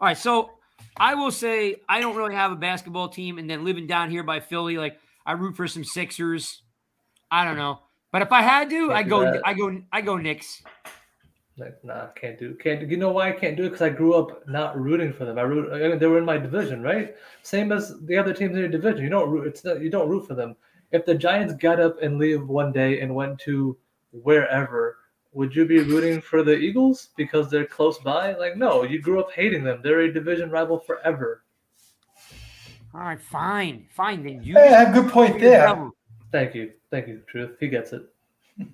All 0.00 0.08
right, 0.08 0.18
so 0.18 0.50
I 0.96 1.14
will 1.14 1.30
say 1.30 1.76
I 1.88 2.00
don't 2.00 2.16
really 2.16 2.34
have 2.34 2.50
a 2.50 2.56
basketball 2.56 3.08
team, 3.08 3.38
and 3.38 3.48
then 3.48 3.64
living 3.64 3.86
down 3.86 4.10
here 4.10 4.22
by 4.22 4.40
Philly, 4.40 4.76
like 4.76 4.98
I 5.24 5.32
root 5.32 5.56
for 5.56 5.68
some 5.68 5.84
Sixers. 5.84 6.62
I 7.30 7.44
don't 7.44 7.56
know, 7.56 7.78
but 8.12 8.22
if 8.22 8.32
I 8.32 8.42
had 8.42 8.70
to, 8.70 8.92
I 8.92 9.02
go. 9.02 9.40
I 9.44 9.54
go, 9.54 9.82
I 9.92 10.00
go 10.00 10.16
Knicks. 10.16 10.62
Like, 11.58 11.82
nah, 11.82 12.08
can't 12.08 12.38
do. 12.38 12.54
Can't. 12.54 12.80
do- 12.80 12.86
You 12.86 12.98
know 12.98 13.12
why 13.12 13.30
I 13.30 13.32
can't 13.32 13.56
do 13.56 13.64
it? 13.64 13.70
Because 13.70 13.82
I 13.82 13.88
grew 13.88 14.14
up 14.14 14.46
not 14.46 14.78
rooting 14.78 15.12
for 15.12 15.24
them. 15.24 15.38
I 15.38 15.42
root. 15.42 15.72
I 15.72 15.88
mean, 15.88 15.98
they 15.98 16.06
were 16.06 16.18
in 16.18 16.24
my 16.24 16.36
division, 16.36 16.82
right? 16.82 17.16
Same 17.42 17.72
as 17.72 17.98
the 18.02 18.16
other 18.18 18.34
teams 18.34 18.52
in 18.54 18.58
your 18.60 18.68
division. 18.68 19.02
You 19.04 19.08
don't 19.10 19.30
root. 19.30 19.46
It's 19.46 19.64
not. 19.64 19.80
You 19.80 19.88
don't 19.90 20.08
root 20.08 20.26
for 20.26 20.34
them. 20.34 20.54
If 20.92 21.06
the 21.06 21.14
Giants 21.14 21.54
got 21.54 21.80
up 21.80 22.00
and 22.02 22.18
leave 22.18 22.46
one 22.46 22.72
day 22.72 23.00
and 23.00 23.14
went 23.14 23.38
to 23.40 23.76
wherever, 24.12 24.98
would 25.32 25.54
you 25.56 25.64
be 25.64 25.80
rooting 25.80 26.20
for 26.20 26.42
the 26.42 26.56
Eagles 26.56 27.08
because 27.16 27.50
they're 27.50 27.66
close 27.66 27.98
by? 27.98 28.34
Like, 28.34 28.56
no. 28.56 28.84
You 28.84 29.00
grew 29.00 29.18
up 29.20 29.32
hating 29.32 29.64
them. 29.64 29.80
They're 29.82 30.00
a 30.00 30.12
division 30.12 30.50
rival 30.50 30.78
forever. 30.78 31.42
All 32.94 33.00
right, 33.00 33.20
fine, 33.20 33.88
fine. 33.90 34.22
Then 34.22 34.42
you. 34.42 34.54
Hey, 34.54 34.72
I 34.74 34.84
have 34.84 34.96
a 34.96 35.00
good 35.02 35.10
point 35.10 35.40
there. 35.40 35.90
Thank 36.32 36.54
you. 36.54 36.72
Thank 36.90 37.08
you, 37.08 37.22
Truth. 37.28 37.56
He 37.60 37.68
gets 37.68 37.92
it. 37.92 38.02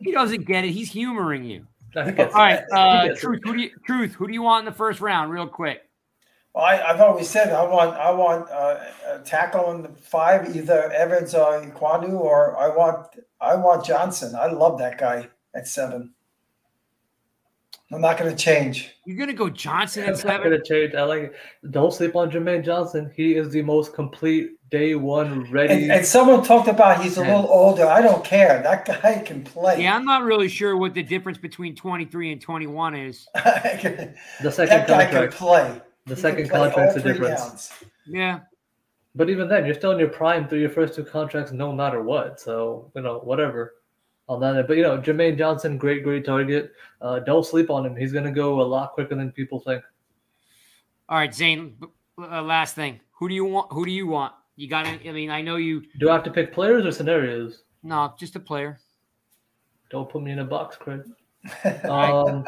He 0.00 0.12
doesn't 0.12 0.46
get 0.46 0.64
it. 0.64 0.70
He's 0.70 0.90
humoring 0.92 1.44
you. 1.44 1.66
No, 1.94 2.04
he 2.04 2.12
gets 2.12 2.32
All 2.32 2.40
right, 2.40 2.60
it. 2.60 2.64
He 2.70 2.76
uh, 2.76 3.06
gets 3.08 3.18
it. 3.18 3.20
truth. 3.22 3.40
Who 3.42 3.54
do 3.56 3.60
you, 3.62 3.70
truth? 3.84 4.14
Who 4.14 4.26
do 4.28 4.32
you 4.32 4.42
want 4.42 4.66
in 4.66 4.72
the 4.72 4.76
first 4.76 5.00
round, 5.00 5.32
real 5.32 5.46
quick? 5.48 5.82
Well, 6.54 6.64
I, 6.64 6.80
I've 6.80 7.00
always 7.00 7.28
said 7.28 7.52
I 7.52 7.62
want 7.68 7.94
I 7.96 8.10
want 8.12 8.48
uh, 8.48 8.78
a 9.10 9.18
tackle 9.18 9.72
in 9.72 9.82
the 9.82 9.88
five, 9.88 10.54
either 10.56 10.90
Evans 10.92 11.34
or 11.34 11.60
Ekwonu, 11.60 12.12
or 12.12 12.56
I 12.56 12.68
want 12.74 13.08
I 13.40 13.56
want 13.56 13.84
Johnson. 13.84 14.34
I 14.36 14.46
love 14.46 14.78
that 14.78 14.98
guy 14.98 15.28
at 15.54 15.66
seven. 15.66 16.14
I'm 17.90 18.00
not 18.00 18.18
going 18.18 18.30
to 18.30 18.36
change. 18.36 18.94
You're 19.06 19.16
gonna 19.18 19.32
go 19.32 19.48
Johnson 19.50 20.04
at 20.04 20.10
It's 20.10 20.24
not 20.24 20.34
seven. 20.42 20.50
gonna 20.52 20.62
change. 20.62 20.94
I 20.94 21.02
like 21.02 21.22
it. 21.22 21.34
Don't 21.72 21.92
sleep 21.92 22.14
on 22.16 22.30
Jermaine 22.30 22.64
Johnson. 22.64 23.10
He 23.16 23.34
is 23.34 23.50
the 23.50 23.62
most 23.62 23.94
complete 23.94 24.57
day 24.70 24.94
one 24.94 25.50
ready. 25.50 25.84
And, 25.84 25.92
and 25.92 26.06
someone 26.06 26.42
talked 26.44 26.68
about 26.68 27.02
he's 27.02 27.16
a 27.18 27.22
Yeah. 27.22 27.36
little 27.36 27.50
older. 27.50 27.86
I 27.86 28.00
don't 28.02 28.24
care. 28.24 28.62
That 28.62 28.84
guy 28.84 29.22
can 29.24 29.42
play. 29.44 29.82
Yeah, 29.82 29.94
I'm 29.96 30.04
not 30.04 30.22
really 30.24 30.48
sure 30.48 30.76
what 30.76 30.94
the 30.94 31.02
difference 31.02 31.38
between 31.38 31.74
23 31.74 32.32
and 32.32 32.40
21 32.40 32.94
is. 32.94 33.28
the 33.34 34.50
second 34.50 34.86
guy 34.86 35.04
can 35.06 35.12
contract. 35.28 35.34
play. 35.34 35.80
The 36.06 36.14
He 36.14 36.20
second 36.20 36.42
can 36.44 36.50
play 36.50 36.58
contract's 36.70 36.94
the 36.94 37.00
difference. 37.12 37.40
downs. 37.40 37.72
Yeah. 38.06 38.40
But 39.14 39.30
even 39.30 39.48
then, 39.48 39.64
you're 39.64 39.74
still 39.74 39.90
in 39.92 39.98
your 39.98 40.08
prime 40.08 40.46
through 40.48 40.60
your 40.60 40.70
first 40.70 40.94
two 40.94 41.04
contracts, 41.04 41.50
no 41.52 41.72
matter 41.72 42.02
what. 42.02 42.38
So 42.40 42.90
you 42.94 43.02
know, 43.02 43.18
whatever. 43.18 43.74
On 44.30 44.38
that, 44.40 44.68
but 44.68 44.76
you 44.76 44.82
know, 44.82 44.98
Jermaine 44.98 45.38
Johnson, 45.38 45.78
great, 45.78 46.04
great 46.04 46.22
target. 46.22 46.72
Uh, 47.00 47.18
don't 47.20 47.46
sleep 47.46 47.70
on 47.70 47.86
him. 47.86 47.96
He's 47.96 48.12
gonna 48.12 48.30
go 48.30 48.60
a 48.60 48.62
lot 48.62 48.92
quicker 48.92 49.14
than 49.14 49.32
people 49.32 49.58
think. 49.60 49.82
All 51.08 51.16
right, 51.16 51.34
Zane. 51.34 51.78
Uh, 52.18 52.42
last 52.42 52.74
thing. 52.74 53.00
Who 53.12 53.28
do 53.30 53.34
you 53.34 53.46
want? 53.46 53.72
Who 53.72 53.86
do 53.86 53.90
you 53.90 54.06
want? 54.06 54.34
You 54.58 54.66
got 54.66 54.86
to 54.86 55.08
I 55.08 55.12
mean, 55.12 55.30
I 55.30 55.40
know 55.40 55.54
you. 55.54 55.84
Do 56.00 56.10
I 56.10 56.14
have 56.14 56.24
to 56.24 56.32
pick 56.32 56.52
players 56.52 56.84
or 56.84 56.90
scenarios? 56.90 57.62
No, 57.84 58.12
just 58.18 58.34
a 58.34 58.40
player. 58.40 58.80
Don't 59.88 60.10
put 60.10 60.20
me 60.20 60.32
in 60.32 60.40
a 60.40 60.44
box, 60.44 60.76
Craig. 60.76 61.02
Um, 61.84 62.44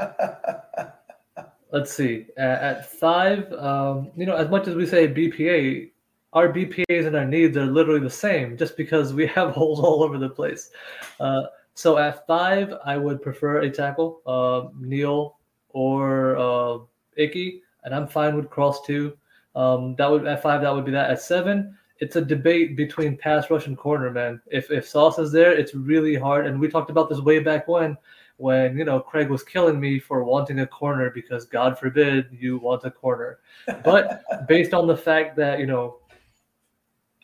let's 1.72 1.92
see. 1.92 2.26
At, 2.36 2.62
at 2.62 2.90
five, 2.90 3.52
um, 3.52 4.10
you 4.16 4.26
know, 4.26 4.34
as 4.34 4.50
much 4.50 4.66
as 4.66 4.74
we 4.74 4.86
say 4.86 5.06
BPA, 5.06 5.90
our 6.32 6.52
BPAs 6.52 7.06
and 7.06 7.14
our 7.14 7.24
needs 7.24 7.56
are 7.56 7.66
literally 7.66 8.00
the 8.00 8.10
same, 8.10 8.56
just 8.56 8.76
because 8.76 9.14
we 9.14 9.26
have 9.38 9.52
holes 9.52 9.78
all 9.78 10.02
over 10.02 10.18
the 10.18 10.28
place. 10.28 10.72
Uh, 11.20 11.42
so 11.74 11.96
at 11.96 12.26
five, 12.26 12.74
I 12.84 12.96
would 12.96 13.22
prefer 13.22 13.60
a 13.60 13.70
tackle, 13.70 14.20
uh, 14.26 14.68
Neal 14.76 15.38
or 15.68 16.36
uh, 16.36 16.78
Ickey, 17.16 17.62
and 17.84 17.94
I'm 17.94 18.08
fine 18.08 18.34
with 18.34 18.50
cross 18.50 18.84
two. 18.84 19.16
Um, 19.54 19.94
that 19.94 20.10
would 20.10 20.26
at 20.26 20.42
five, 20.42 20.62
that 20.62 20.74
would 20.74 20.84
be 20.84 20.90
that. 20.90 21.10
At 21.10 21.22
seven, 21.22 21.76
it's 22.00 22.16
a 22.16 22.24
debate 22.24 22.76
between 22.76 23.16
pass 23.16 23.50
rush 23.50 23.66
and 23.66 23.76
corner, 23.76 24.10
man. 24.10 24.40
If 24.50 24.70
if 24.70 24.88
Sauce 24.88 25.18
is 25.18 25.30
there, 25.30 25.52
it's 25.52 25.74
really 25.74 26.16
hard. 26.16 26.46
And 26.46 26.58
we 26.58 26.68
talked 26.68 26.90
about 26.90 27.10
this 27.10 27.20
way 27.20 27.38
back 27.40 27.68
when, 27.68 27.96
when 28.38 28.76
you 28.76 28.84
know 28.84 29.00
Craig 29.00 29.28
was 29.28 29.42
killing 29.42 29.78
me 29.78 29.98
for 29.98 30.24
wanting 30.24 30.60
a 30.60 30.66
corner 30.66 31.10
because 31.10 31.44
God 31.44 31.78
forbid 31.78 32.28
you 32.32 32.58
want 32.58 32.84
a 32.84 32.90
corner. 32.90 33.40
But 33.84 34.22
based 34.48 34.72
on 34.72 34.86
the 34.86 34.96
fact 34.96 35.36
that 35.36 35.60
you 35.60 35.66
know 35.66 35.98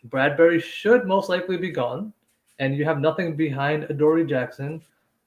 Bradberry 0.08 0.62
should 0.62 1.06
most 1.06 1.30
likely 1.30 1.56
be 1.56 1.70
gone, 1.70 2.12
and 2.58 2.76
you 2.76 2.84
have 2.84 3.00
nothing 3.00 3.34
behind 3.34 3.84
Adoree 3.84 4.26
Jackson. 4.26 4.82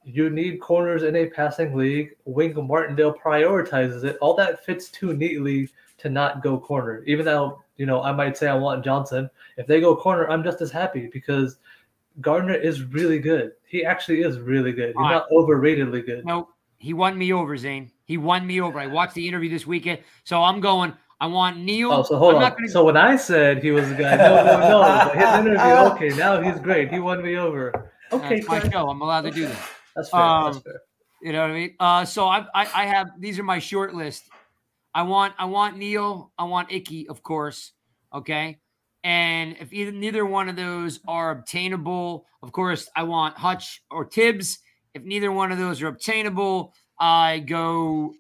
You 0.06 0.30
need 0.30 0.62
corners 0.62 1.04
in 1.04 1.16
a 1.16 1.26
passing 1.26 1.76
league. 1.76 2.16
Wink 2.26 2.56
Martindale 2.56 3.14
prioritizes 3.14 4.04
it. 4.04 4.18
All 4.22 4.34
that 4.36 4.64
fits 4.64 4.90
too 4.90 5.14
neatly 5.14 5.70
to 5.98 6.10
not 6.10 6.42
go 6.42 6.58
corner. 6.58 7.04
Even 7.06 7.26
though, 7.26 7.62
you 7.80 7.86
know, 7.86 8.04
I 8.04 8.12
might 8.12 8.38
say 8.38 8.48
I 8.50 8.56
want 8.56 8.84
Johnson. 8.84 9.30
If 9.58 9.66
they 9.66 9.80
go 9.80 9.96
corner, 9.96 10.30
I'm 10.30 10.44
just 10.44 10.60
as 10.62 10.70
happy 10.70 11.10
because 11.12 11.58
Gardner 12.20 12.54
is 12.54 12.84
really 12.84 13.20
good. 13.20 13.54
He 13.66 13.86
actually 13.86 14.22
is 14.22 14.38
really 14.40 14.74
good. 14.74 14.90
He's 14.90 14.96
All 14.98 15.04
right. 15.04 15.14
not 15.14 15.30
overratedly 15.32 16.06
good. 16.06 16.26
No, 16.26 16.50
he 16.78 16.94
won 16.94 17.18
me 17.18 17.32
over, 17.32 17.56
Zane. 17.56 17.90
He 18.04 18.18
won 18.18 18.46
me 18.46 18.60
over. 18.60 18.80
I 18.80 18.88
watched 18.88 19.14
the 19.14 19.26
interview 19.26 19.50
this 19.50 19.66
weekend, 19.66 20.00
so 20.26 20.44
I'm 20.44 20.60
going. 20.60 20.94
I 21.22 21.28
want 21.28 21.58
Neal. 21.58 21.92
Oh, 21.92 22.04
so 22.04 22.18
hold 22.18 22.36
I'm 22.36 22.44
on. 22.44 22.52
gonna- 22.52 22.68
So 22.70 22.84
when 22.84 22.98
I 22.98 23.16
said 23.16 23.64
he 23.64 23.72
was 23.72 23.90
a 23.92 23.94
guy, 23.96 24.16
no, 24.18 24.36
no, 24.44 24.60
no. 24.82 25.10
His 25.14 25.40
interview, 25.40 25.60
okay, 25.94 26.10
now 26.18 26.42
he's 26.42 26.60
great. 26.60 26.92
He 26.92 27.00
won 27.00 27.22
me 27.24 27.36
over. 27.38 27.92
Okay, 28.12 28.42
That's 28.42 28.48
my 28.48 28.70
show. 28.70 28.90
I'm 28.90 29.02
allowed 29.02 29.22
to 29.22 29.32
do 29.32 29.46
that. 29.48 29.70
That's 29.96 30.10
fair. 30.10 30.20
Um, 30.20 30.46
That's 30.54 30.64
fair. 30.64 30.82
You 31.22 31.34
know 31.34 31.42
what 31.42 31.52
I 31.52 31.54
mean? 31.54 31.76
Uh, 31.80 32.06
so 32.06 32.28
I, 32.28 32.40
I, 32.56 32.62
I 32.74 32.86
have 32.86 33.08
these 33.20 33.38
are 33.40 33.44
my 33.44 33.60
short 33.60 33.94
list. 33.94 34.30
I 34.94 35.04
want, 35.04 35.34
I 35.38 35.46
want 35.46 35.78
Neal. 35.78 36.32
I 36.38 36.46
want 36.46 36.72
Icky, 36.72 37.08
of 37.08 37.24
course. 37.24 37.74
Okay, 38.14 38.60
and 39.04 39.56
if 39.60 39.72
either 39.72 39.92
neither 39.92 40.26
one 40.26 40.50
of 40.50 40.56
those 40.56 41.00
are 41.08 41.32
obtainable, 41.32 42.26
of 42.42 42.52
course, 42.52 42.90
I 42.96 43.04
want 43.04 43.38
Hutch 43.38 43.84
or 43.92 44.06
Tibbs. 44.06 44.60
If 44.94 45.04
neither 45.04 45.32
one 45.32 45.52
of 45.52 45.58
those 45.60 45.82
are 45.82 45.88
obtainable, 45.88 46.74
I 47.00 47.40
go, 47.40 48.14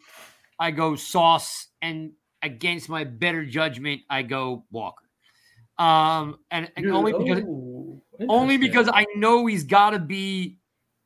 I 0.59 0.71
go 0.71 0.95
Sauce, 0.95 1.67
and 1.81 2.11
against 2.43 2.87
my 2.87 3.03
better 3.03 3.43
judgment, 3.45 4.01
I 4.09 4.21
go 4.21 4.65
Walker. 4.71 5.05
Um, 5.79 6.39
and, 6.51 6.71
and 6.75 6.85
You- 6.85 6.93
only 6.93 7.13
because 7.13 7.43
oh, 7.47 8.01
only 8.27 8.57
because 8.57 8.89
I 8.93 9.05
know 9.15 9.45
he's 9.45 9.63
got 9.63 9.91
to 9.91 9.99
be 9.99 10.57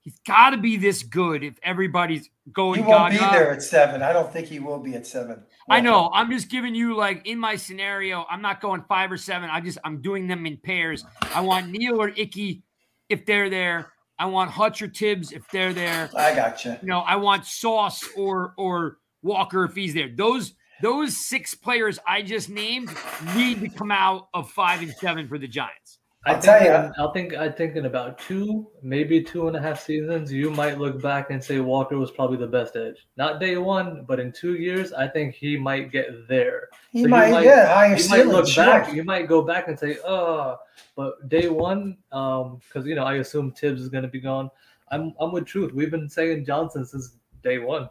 he's 0.01 0.19
got 0.25 0.49
to 0.51 0.57
be 0.57 0.77
this 0.77 1.03
good 1.03 1.43
if 1.43 1.55
everybody's 1.63 2.29
going. 2.51 2.83
He 2.83 2.85
won't 2.85 3.11
be 3.11 3.19
gaga. 3.19 3.37
there 3.37 3.51
at 3.51 3.61
seven. 3.61 4.01
I 4.01 4.13
don't 4.13 4.31
think 4.31 4.47
he 4.47 4.59
will 4.59 4.79
be 4.79 4.95
at 4.95 5.05
seven. 5.05 5.43
I 5.69 5.79
know. 5.79 6.09
I'm 6.13 6.31
just 6.31 6.49
giving 6.49 6.75
you 6.75 6.95
like 6.95 7.25
in 7.25 7.39
my 7.39 7.55
scenario. 7.55 8.25
I'm 8.29 8.41
not 8.41 8.61
going 8.61 8.83
five 8.87 9.11
or 9.11 9.17
seven. 9.17 9.49
I 9.49 9.61
just 9.61 9.77
I'm 9.83 10.01
doing 10.01 10.27
them 10.27 10.45
in 10.45 10.57
pairs. 10.57 11.05
I 11.33 11.41
want 11.41 11.69
Neal 11.69 12.01
or 12.01 12.09
Icky 12.09 12.63
if 13.09 13.25
they're 13.25 13.49
there. 13.49 13.91
I 14.19 14.25
want 14.25 14.51
Hutch 14.51 14.81
or 14.81 14.87
Tibbs 14.87 15.31
if 15.31 15.47
they're 15.49 15.73
there. 15.73 16.09
I 16.15 16.35
got 16.35 16.63
you. 16.65 16.71
You 16.81 16.87
know, 16.87 16.99
I 16.99 17.15
want 17.15 17.45
Sauce 17.45 18.07
or 18.15 18.53
or 18.57 18.97
Walker 19.21 19.63
if 19.65 19.75
he's 19.75 19.93
there. 19.93 20.09
Those 20.13 20.53
those 20.81 21.25
six 21.25 21.55
players 21.55 21.99
I 22.05 22.21
just 22.21 22.49
named 22.49 22.89
need 23.35 23.61
to 23.61 23.69
come 23.69 23.91
out 23.91 24.27
of 24.33 24.51
five 24.51 24.81
and 24.81 24.91
seven 24.93 25.27
for 25.27 25.37
the 25.37 25.47
Giants. 25.47 25.99
I 26.25 26.35
I'll 26.35 26.41
tell 26.41 26.59
think 26.59 26.71
in- 26.73 26.93
I 27.05 27.11
think 27.11 27.33
I 27.35 27.49
think 27.51 27.75
in 27.75 27.85
about 27.85 28.17
two, 28.17 28.67
maybe 28.81 29.21
two 29.21 29.47
and 29.49 29.57
a 29.57 29.61
half 29.61 29.81
seasons, 29.81 30.31
you 30.31 30.49
might 30.49 30.77
look 30.79 31.01
back 31.01 31.31
and 31.31 31.43
say 31.43 31.59
Walker 31.59 31.97
was 31.97 32.11
probably 32.11 32.37
the 32.37 32.47
best 32.47 32.77
edge. 32.77 33.05
Not 33.17 33.41
day 33.41 33.57
one, 33.57 34.05
but 34.07 34.21
in 34.21 34.31
two 34.31 34.55
years, 34.55 34.93
I 34.93 35.07
think 35.07 35.35
he 35.35 35.57
might 35.57 35.91
get 35.91 36.27
there. 36.29 36.69
He 36.91 37.03
So 37.03 37.09
might, 37.09 37.31
might- 37.31 37.45
yeah, 37.45 37.67
higher 37.73 37.97
You 37.97 38.07
might 38.09 38.27
look 38.27 38.47
sure. 38.47 38.63
back, 38.65 38.93
you 38.93 39.03
might 39.03 39.27
go 39.27 39.41
back 39.41 39.67
and 39.67 39.77
say, 39.77 39.97
"Oh," 40.05 40.57
but 40.95 41.27
day 41.27 41.49
one, 41.49 41.97
um, 42.13 42.59
because 42.67 42.87
you 42.87 42.95
know 42.95 43.03
I 43.03 43.15
assume 43.15 43.51
Tibbs 43.51 43.81
is 43.81 43.89
going 43.89 44.03
to 44.03 44.09
be 44.09 44.21
gone. 44.21 44.49
I'm 44.91 45.13
I'm 45.19 45.31
with 45.33 45.45
Truth. 45.45 45.73
We've 45.73 45.91
been 45.91 46.07
saying 46.09 46.45
Johnson 46.45 46.85
since 46.85 47.17
day 47.43 47.57
one. 47.59 47.89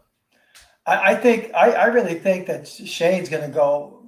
I, 0.86 1.12
I 1.12 1.14
think 1.16 1.52
I, 1.54 1.72
I 1.72 1.84
really 1.86 2.14
think 2.18 2.46
that 2.46 2.66
Schoen's 2.66 3.28
going 3.28 3.42
to 3.48 3.54
go. 3.54 3.98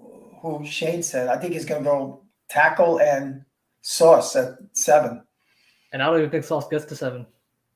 Who 0.41 0.65
Shane 0.65 1.03
said? 1.03 1.29
I 1.29 1.37
think 1.37 1.53
he's 1.53 1.65
going 1.67 1.83
to 1.85 1.91
go 1.91 2.21
tackle 2.49 3.01
and 3.01 3.45
sauce 3.85 4.35
at 4.35 4.55
seven. 4.73 5.23
And 5.93 6.03
I 6.03 6.07
don't 6.07 6.19
even 6.19 6.31
think 6.31 6.43
Sauce 6.45 6.67
gets 6.69 6.85
to 6.87 6.97
seven. 6.97 7.25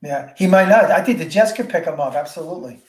Yeah, 0.02 0.32
he 0.36 0.46
might 0.46 0.68
not. 0.68 0.90
I 0.90 1.02
think 1.04 1.18
the 1.18 1.24
Jets 1.24 1.52
could 1.52 1.68
pick 1.68 1.84
him 1.84 2.00
up. 2.00 2.14
Absolutely. 2.14 2.80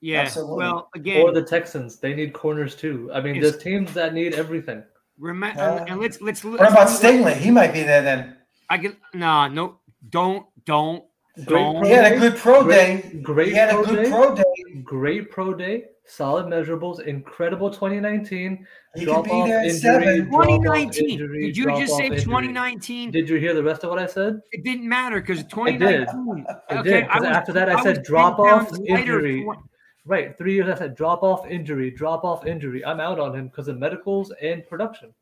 Yeah. 0.00 0.20
Absolutely. 0.20 0.58
Well, 0.58 0.88
again, 0.94 1.22
Or 1.22 1.32
the 1.32 1.42
Texans, 1.42 1.98
they 1.98 2.14
need 2.14 2.32
corners 2.32 2.74
too. 2.76 3.10
I 3.12 3.20
mean, 3.20 3.36
It's- 3.36 3.52
there's 3.52 3.62
teams 3.62 3.92
that 3.94 4.14
need 4.14 4.34
everything. 4.34 4.82
remember, 5.18 5.60
Uh, 5.60 5.84
and 5.88 6.00
let's 6.00 6.20
let's. 6.20 6.44
What 6.44 6.60
about 6.60 6.88
Stingley? 6.88 7.34
He 7.34 7.50
might 7.50 7.72
be 7.72 7.82
there 7.82 8.02
then. 8.02 8.36
I 8.70 8.78
can 8.78 8.96
nah, 9.12 9.48
no, 9.48 9.80
don't, 10.08 10.46
don't, 10.64 11.02
Great 11.34 11.48
don't. 11.48 11.84
He 11.84 11.90
had 11.90 12.12
a 12.12 12.18
good 12.18 12.36
pro 12.36 12.66
day. 12.68 13.00
Great, 13.02 13.22
great 13.24 13.48
He 13.48 13.54
had 13.54 13.70
a 13.70 13.82
good 13.82 14.04
day. 14.04 14.10
pro 14.10 14.34
day. 14.36 14.44
Great 14.84 15.30
pro 15.30 15.54
day, 15.54 15.84
solid 16.06 16.46
measurables, 16.46 17.00
incredible 17.00 17.70
2019. 17.70 18.66
He 18.94 19.00
could 19.00 19.06
drop 19.06 19.24
be 19.24 19.30
off 19.30 19.48
there 19.48 19.58
at 19.60 19.64
injury, 19.66 19.78
seven. 19.80 20.28
drop 20.30 20.40
off 20.40 20.46
2019. 20.46 21.10
injury, 21.10 21.46
Did 21.46 21.56
you 21.56 21.64
just 21.78 21.96
say 21.96 22.08
2019? 22.10 23.10
Did 23.10 23.28
you 23.28 23.36
hear 23.36 23.54
the 23.54 23.62
rest 23.62 23.84
of 23.84 23.90
what 23.90 23.98
I 23.98 24.06
said? 24.06 24.40
It 24.52 24.64
didn't 24.64 24.88
matter 24.88 25.20
because 25.20 25.38
did. 25.42 25.50
2019. 25.50 26.46
I 26.70 26.82
did, 26.82 27.08
'cause 27.08 27.20
was- 27.20 27.28
after 27.30 27.52
that 27.52 27.68
I 27.68 27.74
was 27.74 27.84
said 27.84 28.02
drop 28.02 28.38
off 28.38 28.72
injury. 28.86 29.44
tw- 29.44 29.58
Right, 30.04 30.36
three 30.38 30.54
years 30.54 30.68
I 30.70 30.74
said 30.78 30.94
drop 30.94 31.22
off 31.22 31.46
injury, 31.46 31.90
drop 31.90 32.24
off 32.24 32.46
injury. 32.46 32.82
I'm 32.84 32.98
out 32.98 33.20
on 33.20 33.34
him 33.34 33.48
because 33.48 33.68
of 33.68 33.78
medicals 33.78 34.32
and 34.40 34.66
production. 34.66 35.12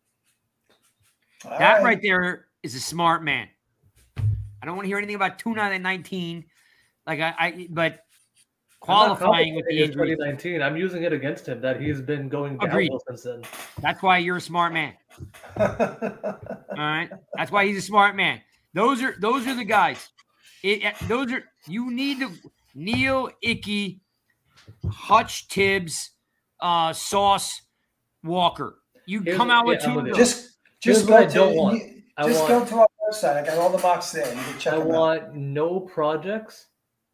All 1.44 1.59
That 1.59 1.82
right 1.82 2.01
there 2.01 2.47
is 2.62 2.74
a 2.76 2.80
smart 2.80 3.24
man. 3.24 3.49
I 4.16 4.64
don't 4.64 4.76
want 4.76 4.84
to 4.84 4.88
hear 4.88 4.97
anything 4.99 5.16
about 5.16 5.38
2019. 5.40 6.44
Like 7.07 7.20
I, 7.20 7.34
I 7.38 7.66
but 7.70 7.82
I'm 7.84 7.94
not 7.94 8.05
qualifying 8.80 9.54
with 9.54 9.64
the 9.68 9.78
complimenting 9.78 10.08
injury. 10.10 10.16
2019. 10.16 10.62
I'm 10.62 10.76
using 10.76 11.02
it 11.02 11.12
against 11.12 11.46
him 11.48 11.60
that 11.60 11.80
he's 11.80 12.00
been 12.00 12.28
going 12.28 12.54
Agreed. 12.62 12.88
downhill 12.88 13.02
since 13.08 13.22
then. 13.22 13.42
That's 13.80 14.02
why 14.02 14.18
you're 14.18 14.36
a 14.36 14.40
smart 14.40 14.72
man. 14.72 14.94
All 15.58 15.66
right. 16.76 17.11
That's 17.34 17.50
why 17.50 17.66
he's 17.66 17.78
a 17.78 17.82
smart 17.82 18.16
man. 18.16 18.40
Those 18.74 19.03
are 19.03 19.14
those 19.20 19.46
are 19.46 19.54
the 19.54 19.64
guys. 19.64 20.08
It, 20.62 20.84
it- 20.84 20.94
those 21.08 21.32
are 21.32 21.42
you 21.66 21.90
need 21.90 22.20
to 22.20 22.30
Neal 22.74 23.30
Icky, 23.42 24.00
Hutch 24.90 25.48
Tibbs, 25.48 26.11
uh, 26.61 26.92
Sauce 26.92 27.62
Walker. 28.22 28.78
You 29.07 29.20
Here's 29.22 29.36
come 29.36 29.50
out 29.50 29.66
with 29.66 29.80
yeah, 29.82 29.88
I'm 29.88 29.94
two. 29.94 30.03
with 30.03 30.12
of 30.12 30.18
you. 30.18 30.24
those. 30.24 30.32
just, 30.34 30.50
just 30.80 31.07
go 31.07 31.16
I 31.16 31.24
to, 31.26 31.32
don't 31.34 31.54
want. 31.57 31.78
you- 31.78 32.03
just 32.26 32.40
want- 32.40 32.48
go 32.48 32.64
to 32.64 32.74
our 32.80 32.88
website. 33.11 33.36
I 33.36 33.44
got 33.46 33.58
all 33.58 33.70
the 33.70 33.78
mocks 33.78 34.11
there. 34.12 34.26
You 34.26 34.40
can 34.40 34.58
check 34.58 34.72
I 34.74 34.78
them 34.78 34.88
out. 34.88 34.94
want 34.94 35.34
no 35.34 35.80
projects. 35.80 36.66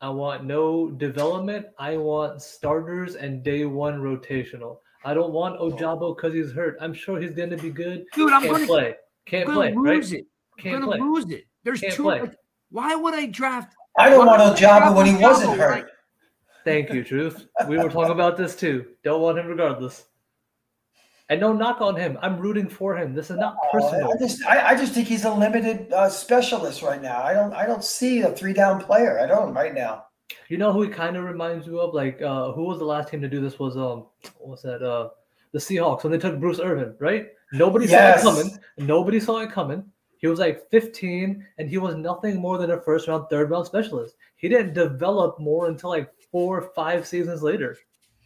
I 0.03 0.09
want 0.09 0.45
no 0.45 0.91
development. 0.91 1.67
I 1.79 1.97
want 1.97 2.43
starters 2.43 3.15
and 3.15 3.45
day 3.45 3.65
one 3.67 4.01
rotational. 4.01 4.79
I 5.05 5.15
don't 5.15 5.33
want 5.33 5.57
oh. 5.61 5.71
Ojabo 5.71 6.17
because 6.17 6.35
he's 6.35 6.51
hurt. 6.53 6.77
I'm 6.81 6.93
sure 6.93 7.21
he's 7.21 7.35
going 7.37 7.51
to 7.51 7.57
be 7.57 7.71
good. 7.71 8.05
Dude, 8.13 8.33
I'm 8.33 8.45
gonna, 8.45 8.67
play. 8.67 8.97
Can't 9.27 9.49
I'm 9.49 9.55
play. 9.55 9.71
gonna 9.71 9.81
Right? 9.81 9.97
lose 9.97 10.13
it. 10.13 10.27
I'm 10.59 10.63
Can't 10.63 10.81
gonna 10.81 10.99
play. 10.99 11.01
lose 11.01 11.31
it. 11.31 11.45
There's 11.63 11.81
Can't 11.81 11.93
two. 11.95 12.03
play. 12.03 12.21
like, 12.21 12.35
why 12.71 12.97
would 12.97 13.15
I 13.15 13.27
draft? 13.27 13.75
I 13.97 14.09
don't 14.11 14.27
want 14.27 14.43
would 14.43 14.57
Ojabo 14.59 14.97
when 14.97 15.07
he 15.07 15.15
wasn't 15.15 15.57
hurt. 15.57 15.71
Like, 15.71 15.87
Thank 16.65 16.93
you, 16.93 17.05
Truth. 17.05 17.47
We 17.69 17.77
were 17.79 17.89
talking 17.89 18.13
about 18.13 18.37
this 18.37 18.57
too. 18.57 18.87
Don't 19.05 19.21
want 19.21 19.39
him 19.39 19.47
regardless. 19.47 20.05
And 21.29 21.41
no 21.41 21.53
knock 21.53 21.81
on 21.81 21.97
him. 21.97 22.19
I'm 22.21 22.39
rooting 22.39 22.69
for 22.69 22.97
him. 22.97 23.15
This 23.15 23.31
is 23.31 23.39
not 23.39 23.57
personal. 23.73 24.13
I 24.13 24.19
just, 24.19 24.45
I, 24.45 24.71
I 24.71 24.75
just 24.77 24.93
think 24.93 25.09
he's 25.09 25.25
a 25.25 25.33
limited 25.33 25.93
uh, 25.93 26.09
specialist 26.11 26.83
right 26.83 27.01
now. 27.01 27.23
I 27.23 27.33
don't, 27.33 27.53
I 27.55 27.65
don't 27.65 27.85
see 27.85 28.21
a 28.23 28.33
three 28.33 28.53
down 28.53 28.83
player. 28.83 29.19
I 29.19 29.27
don't 29.27 29.55
right 29.55 29.75
now. 29.75 30.07
You 30.49 30.59
know 30.59 30.73
who 30.73 30.83
he 30.83 30.89
kind 30.89 31.17
of 31.17 31.25
reminds 31.25 31.67
you 31.67 31.81
of? 31.81 31.95
Like, 31.95 32.21
uh, 32.21 32.53
who 32.53 32.65
was 32.65 32.79
the 32.79 32.85
last 32.85 33.09
team 33.11 33.21
to 33.23 33.29
do 33.29 33.41
this? 33.41 33.59
Was 33.59 33.77
um, 33.77 34.07
what's 34.39 34.63
that? 34.63 34.83
Uh, 34.83 35.11
the 35.53 35.59
Seahawks 35.59 36.03
when 36.03 36.13
they 36.13 36.19
took 36.19 36.41
Bruce 36.41 36.61
Irvin, 36.61 36.95
right? 36.99 37.29
Nobody 37.53 37.87
Yes. 37.87 38.23
saw 38.23 38.31
it 38.31 38.35
coming. 38.35 38.59
Nobody 38.79 39.21
saw 39.21 39.39
it 39.41 39.53
coming. 39.53 39.85
He 40.19 40.27
was 40.29 40.39
like 40.39 40.71
15, 40.71 41.45
and 41.59 41.69
he 41.69 41.79
was 41.79 41.97
nothing 41.97 42.37
more 42.37 42.57
than 42.57 42.71
a 42.71 42.81
first 42.81 43.09
round, 43.09 43.27
third 43.29 43.51
round 43.51 43.67
specialist. 43.67 44.15
He 44.37 44.49
didn't 44.49 44.73
develop 44.73 45.39
more 45.41 45.67
until 45.69 45.91
like 45.91 46.11
four 46.31 46.59
or 46.59 46.71
five 46.75 47.07
seasons 47.07 47.43
later. 47.43 47.77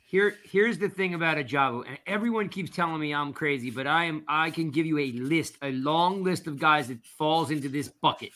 Here, 0.09 0.37
here's 0.45 0.79
the 0.79 0.89
thing 0.89 1.15
about 1.15 1.37
Ojabo, 1.37 1.85
and 1.87 1.99
everyone 2.07 2.49
keeps 2.49 2.71
telling 2.71 3.01
me 3.01 3.13
I'm 3.13 3.33
crazy, 3.33 3.71
but 3.71 3.89
I 3.89 4.05
am. 4.05 4.25
I 4.29 4.51
can 4.53 4.71
give 4.71 4.87
you 4.87 4.99
a 4.99 5.11
list, 5.13 5.57
a 5.63 5.73
long 5.73 6.23
list 6.23 6.47
of 6.47 6.61
guys 6.61 6.87
that 6.89 7.05
falls 7.19 7.51
into 7.51 7.69
this 7.69 7.89
bucket. 7.89 8.31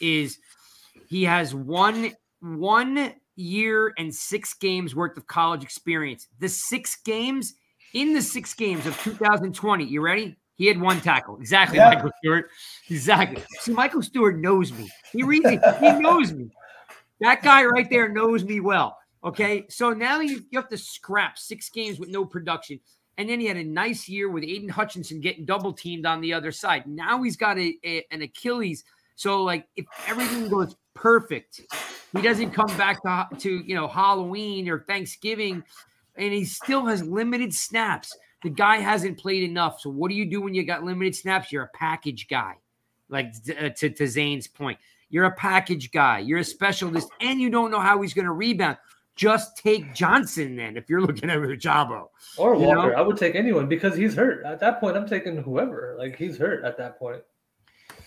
Is 0.00 0.38
he 1.08 1.22
has 1.22 1.54
one 1.54 2.12
one 2.40 3.14
year 3.36 3.94
and 3.96 4.12
six 4.12 4.54
games 4.54 4.94
worth 4.94 5.16
of 5.16 5.26
college 5.28 5.62
experience. 5.62 6.26
The 6.40 6.48
six 6.48 6.96
games 7.04 7.54
in 7.94 8.12
the 8.12 8.22
six 8.22 8.52
games 8.52 8.84
of 8.86 8.98
2020. 9.02 9.84
You 9.84 10.00
ready? 10.00 10.36
He 10.56 10.66
had 10.66 10.80
one 10.80 11.00
tackle. 11.00 11.36
Exactly, 11.38 11.78
Yeah. 11.78 11.94
Michael 11.94 12.10
Stewart. 12.18 12.50
Exactly. 12.90 13.42
See, 13.60 13.72
Michael 13.72 14.02
Stewart 14.02 14.38
knows 14.38 14.72
me. 14.72 14.90
He 15.12 15.22
reads 15.22 15.46
it. 15.46 15.60
He 15.80 15.92
knows 15.92 16.32
me. 16.32 16.50
That 17.20 17.42
guy 17.42 17.64
right 17.64 17.88
there 17.88 18.08
knows 18.08 18.44
me 18.44 18.60
well. 18.60 18.98
Okay. 19.24 19.64
So 19.68 19.90
now 19.90 20.20
you, 20.20 20.44
you 20.50 20.58
have 20.58 20.68
to 20.68 20.76
scrap 20.76 21.38
six 21.38 21.70
games 21.70 21.98
with 21.98 22.10
no 22.10 22.24
production. 22.24 22.78
And 23.16 23.28
then 23.28 23.40
he 23.40 23.46
had 23.46 23.56
a 23.56 23.64
nice 23.64 24.08
year 24.08 24.28
with 24.28 24.44
Aidan 24.44 24.68
Hutchinson 24.68 25.20
getting 25.20 25.44
double 25.44 25.72
teamed 25.72 26.04
on 26.04 26.20
the 26.20 26.32
other 26.32 26.50
side. 26.52 26.86
Now 26.86 27.22
he's 27.22 27.36
got 27.36 27.58
a, 27.58 27.74
a- 27.84 28.04
an 28.10 28.22
Achilles. 28.22 28.84
So, 29.16 29.42
like, 29.44 29.68
if 29.76 29.86
everything 30.08 30.48
goes 30.48 30.74
perfect, 30.94 31.60
he 32.12 32.20
doesn't 32.20 32.50
come 32.50 32.66
back 32.76 33.00
to, 33.02 33.28
to 33.38 33.50
you 33.64 33.76
know 33.76 33.86
Halloween 33.86 34.68
or 34.68 34.80
Thanksgiving, 34.80 35.62
and 36.16 36.32
he 36.32 36.44
still 36.44 36.84
has 36.86 37.02
limited 37.04 37.54
snaps. 37.54 38.16
The 38.42 38.50
guy 38.50 38.78
hasn't 38.78 39.18
played 39.18 39.44
enough. 39.44 39.80
So, 39.80 39.90
what 39.90 40.08
do 40.10 40.16
you 40.16 40.28
do 40.28 40.40
when 40.40 40.52
you 40.52 40.64
got 40.64 40.82
limited 40.82 41.14
snaps? 41.14 41.52
You're 41.52 41.62
a 41.62 41.78
package 41.78 42.26
guy, 42.26 42.54
like 43.08 43.34
uh, 43.48 43.68
to, 43.68 43.90
to 43.90 44.06
Zane's 44.08 44.48
point. 44.48 44.78
You're 45.10 45.26
a 45.26 45.34
package 45.36 45.92
guy. 45.92 46.18
You're 46.18 46.40
a 46.40 46.44
specialist, 46.44 47.08
and 47.20 47.40
you 47.40 47.50
don't 47.50 47.70
know 47.70 47.78
how 47.80 48.02
he's 48.02 48.14
going 48.14 48.26
to 48.26 48.32
rebound. 48.32 48.78
Just 49.16 49.56
take 49.56 49.94
Johnson 49.94 50.56
then 50.56 50.76
if 50.76 50.88
you're 50.88 51.00
looking 51.00 51.30
at 51.30 51.38
Jabo. 51.38 52.08
Or 52.36 52.54
You 52.54 52.62
Walker. 52.62 52.90
know? 52.90 52.96
I 52.96 53.00
would 53.00 53.16
take 53.16 53.34
anyone 53.36 53.68
because 53.68 53.96
he's 53.96 54.14
hurt. 54.14 54.44
At 54.44 54.58
that 54.60 54.80
point, 54.80 54.96
I'm 54.96 55.06
taking 55.08 55.36
whoever. 55.36 55.94
Like 55.98 56.16
he's 56.16 56.36
hurt 56.36 56.64
at 56.64 56.76
that 56.78 56.98
point. 56.98 57.22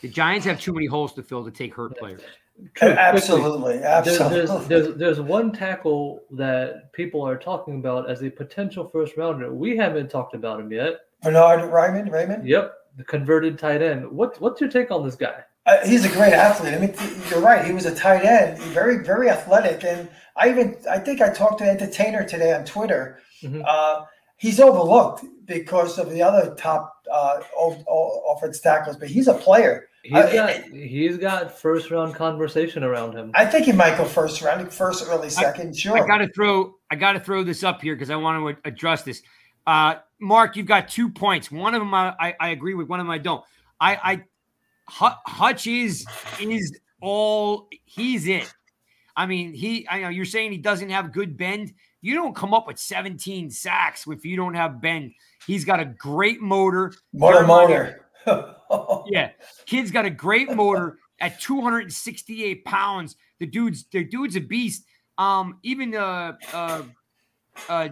The 0.02 0.10
Giants 0.10 0.46
have 0.46 0.60
too 0.60 0.74
many 0.74 0.86
holes 0.86 1.14
to 1.14 1.24
fill 1.24 1.44
to 1.46 1.52
take 1.52 1.74
hurt 1.74 1.98
players. 1.98 2.22
True, 2.22 2.70
quickly. 2.76 2.98
Absolutely, 2.98 3.78
There's, 3.78 4.20
absolutely. 4.20 4.38
there's, 4.38 4.68
there's, 4.68 4.98
there's 4.98 5.22
one 5.22 5.52
tackle 5.52 6.22
that 6.32 6.92
people 6.92 7.22
are 7.22 7.38
talking 7.38 7.78
about 7.80 8.10
as 8.10 8.24
a 8.24 8.30
potential 8.30 8.90
first 8.90 9.16
rounder. 9.16 9.54
We 9.54 9.78
haven't 9.78 10.10
talked 10.10 10.34
about 10.34 10.60
him 10.60 10.72
yet. 10.72 10.96
Bernhard 11.22 11.62
Raimann, 11.72 12.10
Raimann. 12.10 12.46
Yep, 12.46 12.74
the 12.98 13.04
converted 13.04 13.58
tight 13.60 13.82
end. 13.82 14.10
What 14.12 14.40
what's 14.42 14.60
your 14.60 14.70
take 14.70 14.92
on 14.92 15.06
this 15.06 15.16
guy? 15.16 15.44
Uh, 15.68 15.86
he's 15.86 16.06
a 16.06 16.10
great 16.10 16.32
athlete. 16.34 16.74
I 16.74 16.80
mean, 16.80 16.94
th- 16.94 17.12
you're 17.30 17.42
right. 17.42 17.66
He 17.66 17.74
was 17.74 17.86
a 17.86 17.94
tight 17.94 18.24
end, 18.24 18.58
very, 18.60 19.04
very 19.04 19.30
athletic. 19.30 19.84
And 19.84 20.08
I 20.38 20.50
even, 20.50 20.78
I 20.90 20.98
think 20.98 21.22
I 21.22 21.30
talked 21.30 21.58
to 21.60 21.66
an 21.66 21.72
Entertainer 21.72 22.24
today 22.24 22.54
on 22.54 22.64
Twitter. 22.64 23.20
Mhm. 23.44 23.64
Uh, 23.68 24.06
he's 24.38 24.60
overlooked 24.62 25.26
because 25.46 26.00
of 26.00 26.10
the 26.10 26.22
other 26.24 26.56
top 26.56 26.94
uh, 27.12 27.42
o- 27.58 27.84
o- 27.88 28.34
offense 28.36 28.62
tackles, 28.62 28.96
but 28.96 29.10
he's 29.10 29.28
a 29.28 29.34
player. 29.34 29.90
He's 30.04 30.14
I- 30.16 30.34
got 30.34 30.50
he's 30.72 31.18
got 31.18 31.60
first 31.60 31.92
round 31.92 32.16
conversation 32.16 32.84
around 32.86 33.14
him. 33.14 33.32
I 33.36 33.46
think 33.46 33.66
he 33.66 33.74
might 33.74 33.98
go 33.98 34.06
first 34.06 34.42
round, 34.42 34.72
first, 34.72 35.06
early 35.06 35.30
second. 35.30 35.78
Sure. 35.78 35.98
I 36.02 36.08
got 36.08 36.20
to 36.20 36.30
throw. 36.30 36.76
I 36.90 36.96
got 36.96 37.14
to 37.14 37.20
throw 37.20 37.44
this 37.44 37.64
up 37.66 37.82
here 37.82 37.94
because 37.94 38.10
I 38.10 38.16
want 38.16 38.42
to 38.42 38.68
address 38.68 39.04
this. 39.04 39.22
Uh, 39.66 39.96
Mark, 40.22 40.56
you've 40.56 40.66
got 40.66 40.88
two 40.88 41.10
points. 41.10 41.52
One 41.52 41.74
of 41.76 41.82
them 41.82 41.94
I, 41.94 42.16
I, 42.18 42.36
I 42.40 42.50
agree 42.50 42.74
with. 42.74 42.88
One 42.88 43.02
of 43.02 43.06
them 43.06 43.12
I 43.12 43.18
don't. 43.18 43.44
I, 43.82 43.96
I 43.96 44.16
Hu- 44.16 44.24
Hutch 44.90 45.68
is 45.68 46.06
is 46.40 46.80
all 47.02 47.68
he's 47.86 48.28
it. 48.28 48.52
I 49.16 49.26
mean, 49.26 49.54
he. 49.54 49.88
I 49.90 50.02
know 50.02 50.10
you're 50.10 50.26
saying 50.26 50.52
he 50.52 50.58
doesn't 50.58 50.90
have 50.90 51.12
good 51.12 51.38
bend. 51.38 51.74
You 52.02 52.16
don't 52.16 52.36
come 52.36 52.54
up 52.54 52.68
with 52.68 52.78
17 52.78 53.50
sacks 53.50 54.06
if 54.08 54.24
you 54.24 54.36
don't 54.36 54.54
have 54.54 54.80
bend. 54.80 55.14
He's 55.46 55.66
got 55.66 55.80
a 55.80 55.86
great 55.86 56.42
motor. 56.42 56.94
motor, 57.14 57.46
motor. 57.46 58.04
Yeah, 59.08 59.30
kid's 59.66 59.92
got 59.92 60.04
a 60.04 60.10
great 60.10 60.52
motor 60.52 60.98
at 61.22 61.40
268 61.40 62.66
pounds. 62.66 63.16
The 63.40 63.46
dude's 63.46 63.86
the 63.92 64.04
dude's 64.04 64.36
a 64.36 64.42
beast. 64.42 64.84
Um, 65.18 65.60
even 65.64 65.96
uh, 65.96 66.34
uh, 66.54 66.84
uh, 67.70 67.90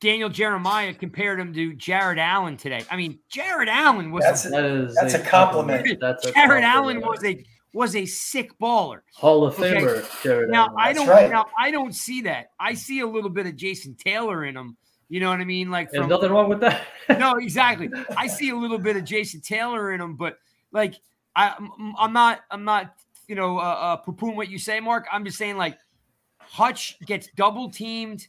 Daniel 0.00 0.28
Jeremiah 0.28 0.92
compared 0.92 1.40
him 1.40 1.54
to 1.54 1.72
Jared 1.74 2.18
Allen 2.18 2.56
today. 2.56 2.84
I 2.90 2.96
mean, 2.96 3.18
Jared 3.28 3.68
Allen 3.68 4.10
was 4.10 4.24
That's 4.24 4.44
a, 4.46 4.50
That 4.50 4.64
is 4.64 4.94
That's 4.94 5.14
a 5.14 5.20
compliment. 5.20 5.98
That's 6.00 6.26
a 6.26 6.32
Jared 6.32 6.64
Allen 6.64 7.00
was 7.00 7.24
a 7.24 7.44
was 7.72 7.94
a 7.96 8.06
sick 8.06 8.58
baller. 8.58 9.00
Hall 9.14 9.46
of 9.46 9.58
Okay. 9.58 9.74
Famer. 9.80 10.22
Jared 10.22 10.50
Now 10.50 10.66
Allen. 10.66 10.74
I 10.78 10.92
don't 10.92 11.08
right. 11.08 11.30
now 11.30 11.46
I 11.58 11.70
don't 11.70 11.94
see 11.94 12.22
that. 12.22 12.50
I 12.60 12.74
see 12.74 13.00
a 13.00 13.06
little 13.06 13.30
bit 13.30 13.46
of 13.46 13.56
Jason 13.56 13.94
Taylor 13.94 14.44
in 14.44 14.56
him. 14.56 14.76
You 15.08 15.20
know 15.20 15.30
what 15.30 15.40
I 15.40 15.44
mean? 15.44 15.70
Like 15.70 15.90
There's 15.90 16.06
nothing 16.06 16.30
wrong 16.32 16.48
with 16.48 16.60
that. 16.60 16.82
no, 17.18 17.34
exactly. 17.36 17.90
I 18.16 18.26
see 18.26 18.50
a 18.50 18.56
little 18.56 18.78
bit 18.78 18.96
of 18.96 19.04
Jason 19.04 19.40
Taylor 19.40 19.92
in 19.92 20.00
him, 20.00 20.16
but 20.16 20.38
like 20.72 20.94
I, 21.34 21.48
I'm- 21.50 21.94
I'm 21.98 22.12
not, 22.12 22.40
I'm 22.50 22.64
not, 22.64 22.94
you 23.28 23.34
know, 23.34 23.58
uh, 23.58 23.62
uh, 23.62 23.96
poo-pooing 23.96 24.36
what 24.36 24.48
you 24.50 24.58
say, 24.58 24.80
Mark. 24.80 25.06
I'm 25.12 25.24
just 25.24 25.36
saying 25.38 25.56
like 25.56 25.78
Hutch 26.38 26.98
gets 27.06 27.28
double 27.36 27.70
teamed. 27.70 28.26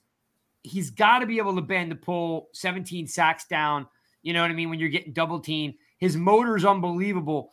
He's 0.68 0.89
got 0.89 1.19
to 1.19 1.26
be 1.26 1.38
able 1.38 1.56
to 1.56 1.61
bend 1.61 1.89
to 1.91 1.95
pull 1.95 2.49
17 2.53 3.07
sacks 3.07 3.45
down. 3.45 3.88
You 4.22 4.34
know 4.34 4.41
what 4.41 4.52
I 4.52 4.53
mean? 4.53 4.69
When 4.69 4.80
you're 4.80 4.89
getting 4.89 5.14
double 5.14 5.39
teamed, 5.39 5.76
his 5.98 6.18
motor 6.18 6.56
is 6.56 6.65
unbelievable. 6.65 7.52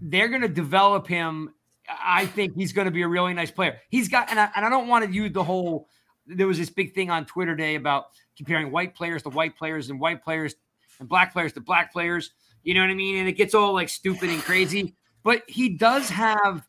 They're 0.00 0.28
going 0.28 0.42
to 0.42 0.48
develop 0.48 1.06
him. 1.06 1.54
I 1.88 2.26
think 2.26 2.54
he's 2.56 2.72
going 2.72 2.86
to 2.86 2.90
be 2.90 3.02
a 3.02 3.08
really 3.08 3.34
nice 3.34 3.50
player. 3.50 3.78
He's 3.90 4.08
got, 4.08 4.30
and 4.30 4.40
I, 4.40 4.48
and 4.56 4.64
I 4.64 4.70
don't 4.70 4.88
want 4.88 5.04
to 5.04 5.12
use 5.12 5.32
the 5.32 5.44
whole. 5.44 5.88
There 6.26 6.46
was 6.46 6.58
this 6.58 6.70
big 6.70 6.94
thing 6.94 7.10
on 7.10 7.26
Twitter 7.26 7.54
today 7.54 7.74
about 7.74 8.06
comparing 8.36 8.70
white 8.70 8.94
players 8.94 9.22
to 9.24 9.28
white 9.28 9.56
players 9.56 9.90
and 9.90 10.00
white 10.00 10.24
players 10.24 10.54
and 10.98 11.08
black 11.08 11.32
players 11.32 11.52
to 11.52 11.60
black 11.60 11.92
players. 11.92 12.30
You 12.62 12.74
know 12.74 12.80
what 12.80 12.90
I 12.90 12.94
mean? 12.94 13.16
And 13.18 13.28
it 13.28 13.32
gets 13.32 13.54
all 13.54 13.74
like 13.74 13.90
stupid 13.90 14.30
and 14.30 14.40
crazy. 14.42 14.94
But 15.22 15.42
he 15.46 15.70
does 15.70 16.08
have 16.08 16.66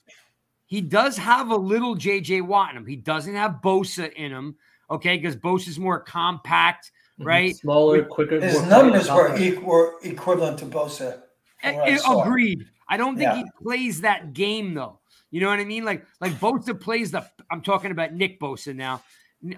he 0.65 0.81
does 0.81 1.17
have 1.17 1.49
a 1.49 1.55
little 1.55 1.95
JJ 1.95 2.41
Watt 2.41 2.71
in 2.71 2.77
him. 2.77 2.85
He 2.85 2.95
doesn't 2.95 3.35
have 3.35 3.61
Bosa 3.63 4.11
in 4.13 4.31
him. 4.31 4.55
Okay, 4.89 5.17
because 5.17 5.35
Bosa 5.35 5.67
is 5.69 5.79
more 5.79 5.99
compact, 5.99 6.91
right? 7.19 7.55
Smaller, 7.55 8.03
quicker. 8.03 8.39
His 8.39 8.61
numbers 8.67 9.09
were, 9.09 9.27
compact. 9.27 9.41
e- 9.41 9.57
were 9.57 9.95
equivalent 10.03 10.59
to 10.59 10.65
Bosa. 10.65 11.21
I 11.63 11.73
Eh, 11.73 11.81
eh, 11.93 11.97
saw. 11.97 12.21
Agreed. 12.23 12.65
I 12.87 12.97
don't 12.97 13.17
think 13.17 13.29
Yeah. 13.31 13.37
he 13.37 13.45
plays 13.63 14.01
that 14.01 14.33
game 14.33 14.73
though. 14.75 14.99
You 15.31 15.41
know 15.41 15.49
what 15.49 15.59
I 15.59 15.65
mean? 15.65 15.83
Like 15.85 16.05
like 16.21 16.33
Bosa 16.33 16.79
plays 16.79 17.11
the. 17.11 17.27
I'm 17.51 17.61
talking 17.61 17.91
about 17.91 18.13
Nick 18.13 18.39
Bosa 18.39 18.75
now. 18.75 19.01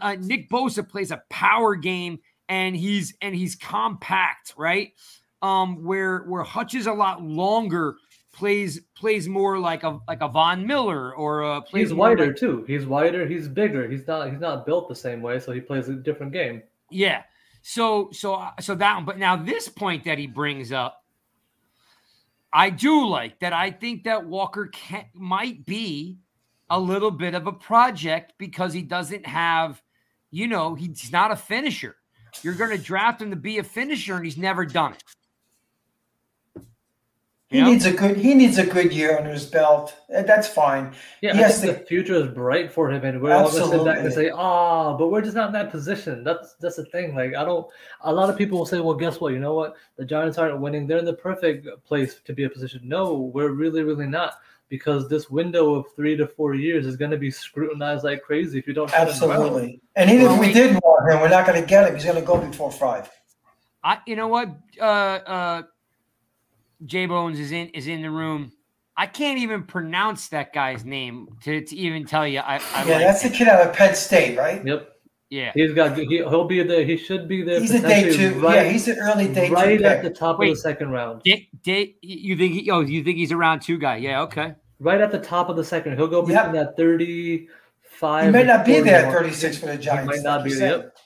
Uh, 0.02 0.16
Nick 0.20 0.50
Bosa 0.50 0.88
plays 0.88 1.12
a 1.12 1.22
power 1.30 1.76
game, 1.76 2.20
and 2.50 2.76
he's 2.76 3.16
and 3.22 3.36
he's 3.36 3.56
compact, 3.56 4.54
right? 4.58 4.94
Um, 5.42 5.84
where 5.84 6.20
where 6.24 6.44
Hutch 6.44 6.74
is 6.74 6.88
a 6.88 6.94
lot 6.94 7.22
longer, 7.22 7.98
plays 8.38 8.80
plays 8.96 9.28
more 9.28 9.58
like 9.58 9.84
a 9.84 10.00
like 10.08 10.22
a 10.22 10.28
Von 10.28 10.66
Miller 10.66 11.14
or 11.16 11.44
uh 11.44 11.62
plays 11.62 11.90
He's 11.90 11.94
wider 11.94 12.28
like- 12.28 12.36
too. 12.38 12.64
He's 12.68 12.86
wider. 12.86 13.28
He's 13.28 13.48
bigger. 13.48 13.90
He's 13.90 14.06
not. 14.08 14.30
He's 14.30 14.40
not 14.40 14.66
built 14.66 14.88
the 14.88 14.96
same 14.96 15.22
way, 15.22 15.40
so 15.40 15.52
he 15.52 15.60
plays 15.60 15.90
a 15.90 15.96
different 15.96 16.32
game. 16.32 16.62
Yeah. 16.92 17.24
So 17.64 18.10
so 18.14 18.48
so 18.60 18.76
that 18.76 18.96
one. 18.96 19.06
But 19.06 19.18
now 19.18 19.36
this 19.36 19.68
point 19.68 20.04
that 20.06 20.18
he 20.20 20.28
brings 20.28 20.72
up, 20.72 21.04
I 22.54 22.70
do 22.70 23.08
like 23.08 23.40
that. 23.40 23.54
I 23.54 23.72
think 23.72 24.04
that 24.04 24.26
Walker 24.26 24.68
can, 24.68 25.06
might 25.16 25.66
be 25.66 26.20
a 26.70 26.80
little 26.80 27.12
bit 27.12 27.34
of 27.34 27.48
a 27.48 27.52
project 27.52 28.34
because 28.38 28.74
he 28.74 28.82
doesn't 28.82 29.26
have, 29.26 29.82
you 30.32 30.48
know, 30.48 30.76
he's 30.76 31.12
not 31.12 31.32
a 31.32 31.36
finisher. 31.36 31.96
You're 32.44 32.54
going 32.56 32.72
to 32.72 32.78
draft 32.78 33.22
him 33.22 33.32
to 33.32 33.36
be 33.36 33.58
a 33.58 33.64
finisher, 33.64 34.16
and 34.16 34.24
he's 34.26 34.38
never 34.38 34.66
done 34.66 34.94
it. 34.94 35.04
He 37.50 37.62
know? 37.62 37.68
needs 37.72 37.86
a 37.86 37.94
good. 37.94 38.18
He 38.18 38.34
needs 38.34 38.58
a 38.58 38.66
good 38.66 38.92
year 38.92 39.18
under 39.18 39.30
his 39.30 39.46
belt. 39.46 39.96
and 40.10 40.28
That's 40.28 40.50
fine. 40.50 40.94
Yeah, 41.22 41.34
Yes, 41.38 41.62
the- 41.62 41.68
the 41.68 41.74
future 41.80 42.16
is 42.16 42.28
bright 42.28 42.70
for 42.74 42.92
him, 42.92 43.06
and 43.06 43.22
we're 43.22 43.32
all 43.34 43.50
gonna 43.50 43.68
sit 43.70 43.86
back 43.86 44.00
and 44.00 44.12
say, 44.14 44.30
"Ah," 44.30 44.98
but 44.98 45.08
we're 45.08 45.22
just 45.22 45.36
not 45.36 45.48
in 45.48 45.54
that 45.54 45.72
position. 45.72 46.26
That's 46.26 46.56
that's 46.56 46.76
the 46.76 46.84
thing. 46.86 47.16
Like, 47.16 47.36
I 47.36 47.46
don't. 47.46 47.66
A 48.02 48.12
lot 48.12 48.30
of 48.30 48.38
people 48.38 48.58
will 48.58 48.66
say, 48.66 48.82
"Well, 48.82 48.96
guess 48.96 49.22
what? 49.22 49.32
You 49.32 49.40
know 49.40 49.54
what? 49.54 49.76
The 49.96 50.04
Giants 50.04 50.38
aren't 50.38 50.60
winning. 50.60 50.88
They're 50.88 50.98
in 50.98 51.06
the 51.06 51.14
perfect 51.14 51.68
place 51.86 52.20
to 52.26 52.34
be 52.34 52.44
a 52.44 52.50
position." 52.50 52.82
No, 52.84 53.14
we're 53.34 53.52
really, 53.52 53.82
really 53.82 54.08
not, 54.08 54.34
because 54.68 55.08
this 55.08 55.30
window 55.30 55.74
of 55.76 55.86
three 55.96 56.18
to 56.18 56.28
four 56.28 56.54
years 56.54 56.86
is 56.86 56.98
going 56.98 57.12
to 57.12 57.18
be 57.18 57.32
scrutinized 57.32 58.04
like 58.04 58.24
crazy 58.24 58.60
if 58.60 58.68
you 58.68 58.74
don't. 58.74 58.90
turn 58.90 59.08
it 59.08 59.22
around. 59.22 59.32
Absolutely. 59.32 59.80
And 59.96 60.10
even 60.12 60.26
Well, 60.26 60.34
if 60.36 60.40
we 60.42 60.48
we- 60.48 60.54
did 60.54 60.74
want 60.84 61.10
him, 61.10 61.22
we're 61.22 61.30
not 61.30 61.48
going 61.48 61.62
to 61.62 61.66
get 61.68 61.88
him. 61.88 61.96
He's 61.96 62.04
going 62.04 62.18
to 62.20 62.22
go 62.22 62.38
before 62.38 62.74
five. 62.74 63.10
I, 63.86 64.00
you 64.06 64.18
know 64.18 64.28
what? 64.28 64.50
Uh, 64.82 64.84
uh, 64.84 65.62
J 66.86 67.06
Bones 67.06 67.40
is 67.40 67.52
in 67.52 67.70
is 67.70 67.88
in 67.88 68.02
the 68.02 68.12
room. 68.12 68.52
I 68.96 69.06
can't 69.06 69.40
even 69.40 69.64
pronounce 69.64 70.30
that 70.30 70.54
guy's 70.54 70.84
name 70.84 71.28
to, 71.44 71.64
to 71.64 71.76
even 71.76 72.06
tell 72.06 72.28
you. 72.28 72.40
I, 72.40 72.56
I 72.74 72.84
yeah, 72.86 72.94
like 72.96 73.06
that's 73.06 73.22
the 73.22 73.30
kid 73.30 73.48
out 73.48 73.68
of 73.68 73.74
Penn 73.76 73.94
State, 73.94 74.38
right? 74.38 74.66
Yep, 74.66 74.92
yeah. 75.30 75.52
he's 75.54 75.74
got. 75.74 75.96
He, 75.96 76.06
he'll 76.06 76.46
be 76.46 76.64
there. 76.64 76.84
He 76.84 76.98
should 76.98 77.28
be 77.28 77.44
there. 77.44 77.60
He's 77.60 77.74
a 77.76 77.82
day 77.82 78.12
two. 78.16 78.40
Right, 78.40 78.56
yeah, 78.66 78.72
he's 78.72 78.88
an 78.88 78.98
early 79.00 79.32
day 79.32 79.50
right 79.50 79.78
two 79.78 79.86
at 79.86 80.04
the 80.04 80.10
top 80.10 80.40
of 80.42 80.48
the 80.48 80.56
second 80.56 80.90
round. 80.90 81.22
Day, 81.24 81.48
day, 81.64 81.96
you 82.02 82.36
think? 82.36 82.54
He, 82.54 82.72
oh, 82.72 82.82
you 82.82 83.04
think 83.04 83.18
he's 83.18 83.32
a 83.32 83.38
round 83.38 83.62
two 83.62 83.78
guy? 83.78 83.98
Yeah. 83.98 84.22
Okay. 84.22 84.56
Right 84.80 85.02
at 85.02 85.12
the 85.12 85.20
top 85.20 85.50
of 85.50 85.56
the 85.58 85.64
second. 85.64 85.96
He'll 85.96 86.08
go 86.08 86.22
between 86.22 86.38
Yep. 86.38 86.54
that 86.54 86.78
thirty-five. 86.78 88.26
He 88.26 88.32
may 88.32 88.44
not 88.44 88.66
be 88.66 88.80
there 88.80 89.06
at 89.08 89.12
36 89.14 89.58
for 89.58 89.66
the 89.68 89.76
He 89.76 89.80
Giants. 89.80 90.08
might 90.08 90.24
not 90.24 90.42
like 90.42 90.46
be 90.46 90.52
you 90.52 90.60
there. 90.60 90.78
Yep. 90.78 90.98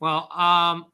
Well, 0.00 0.28
um, 0.32 0.86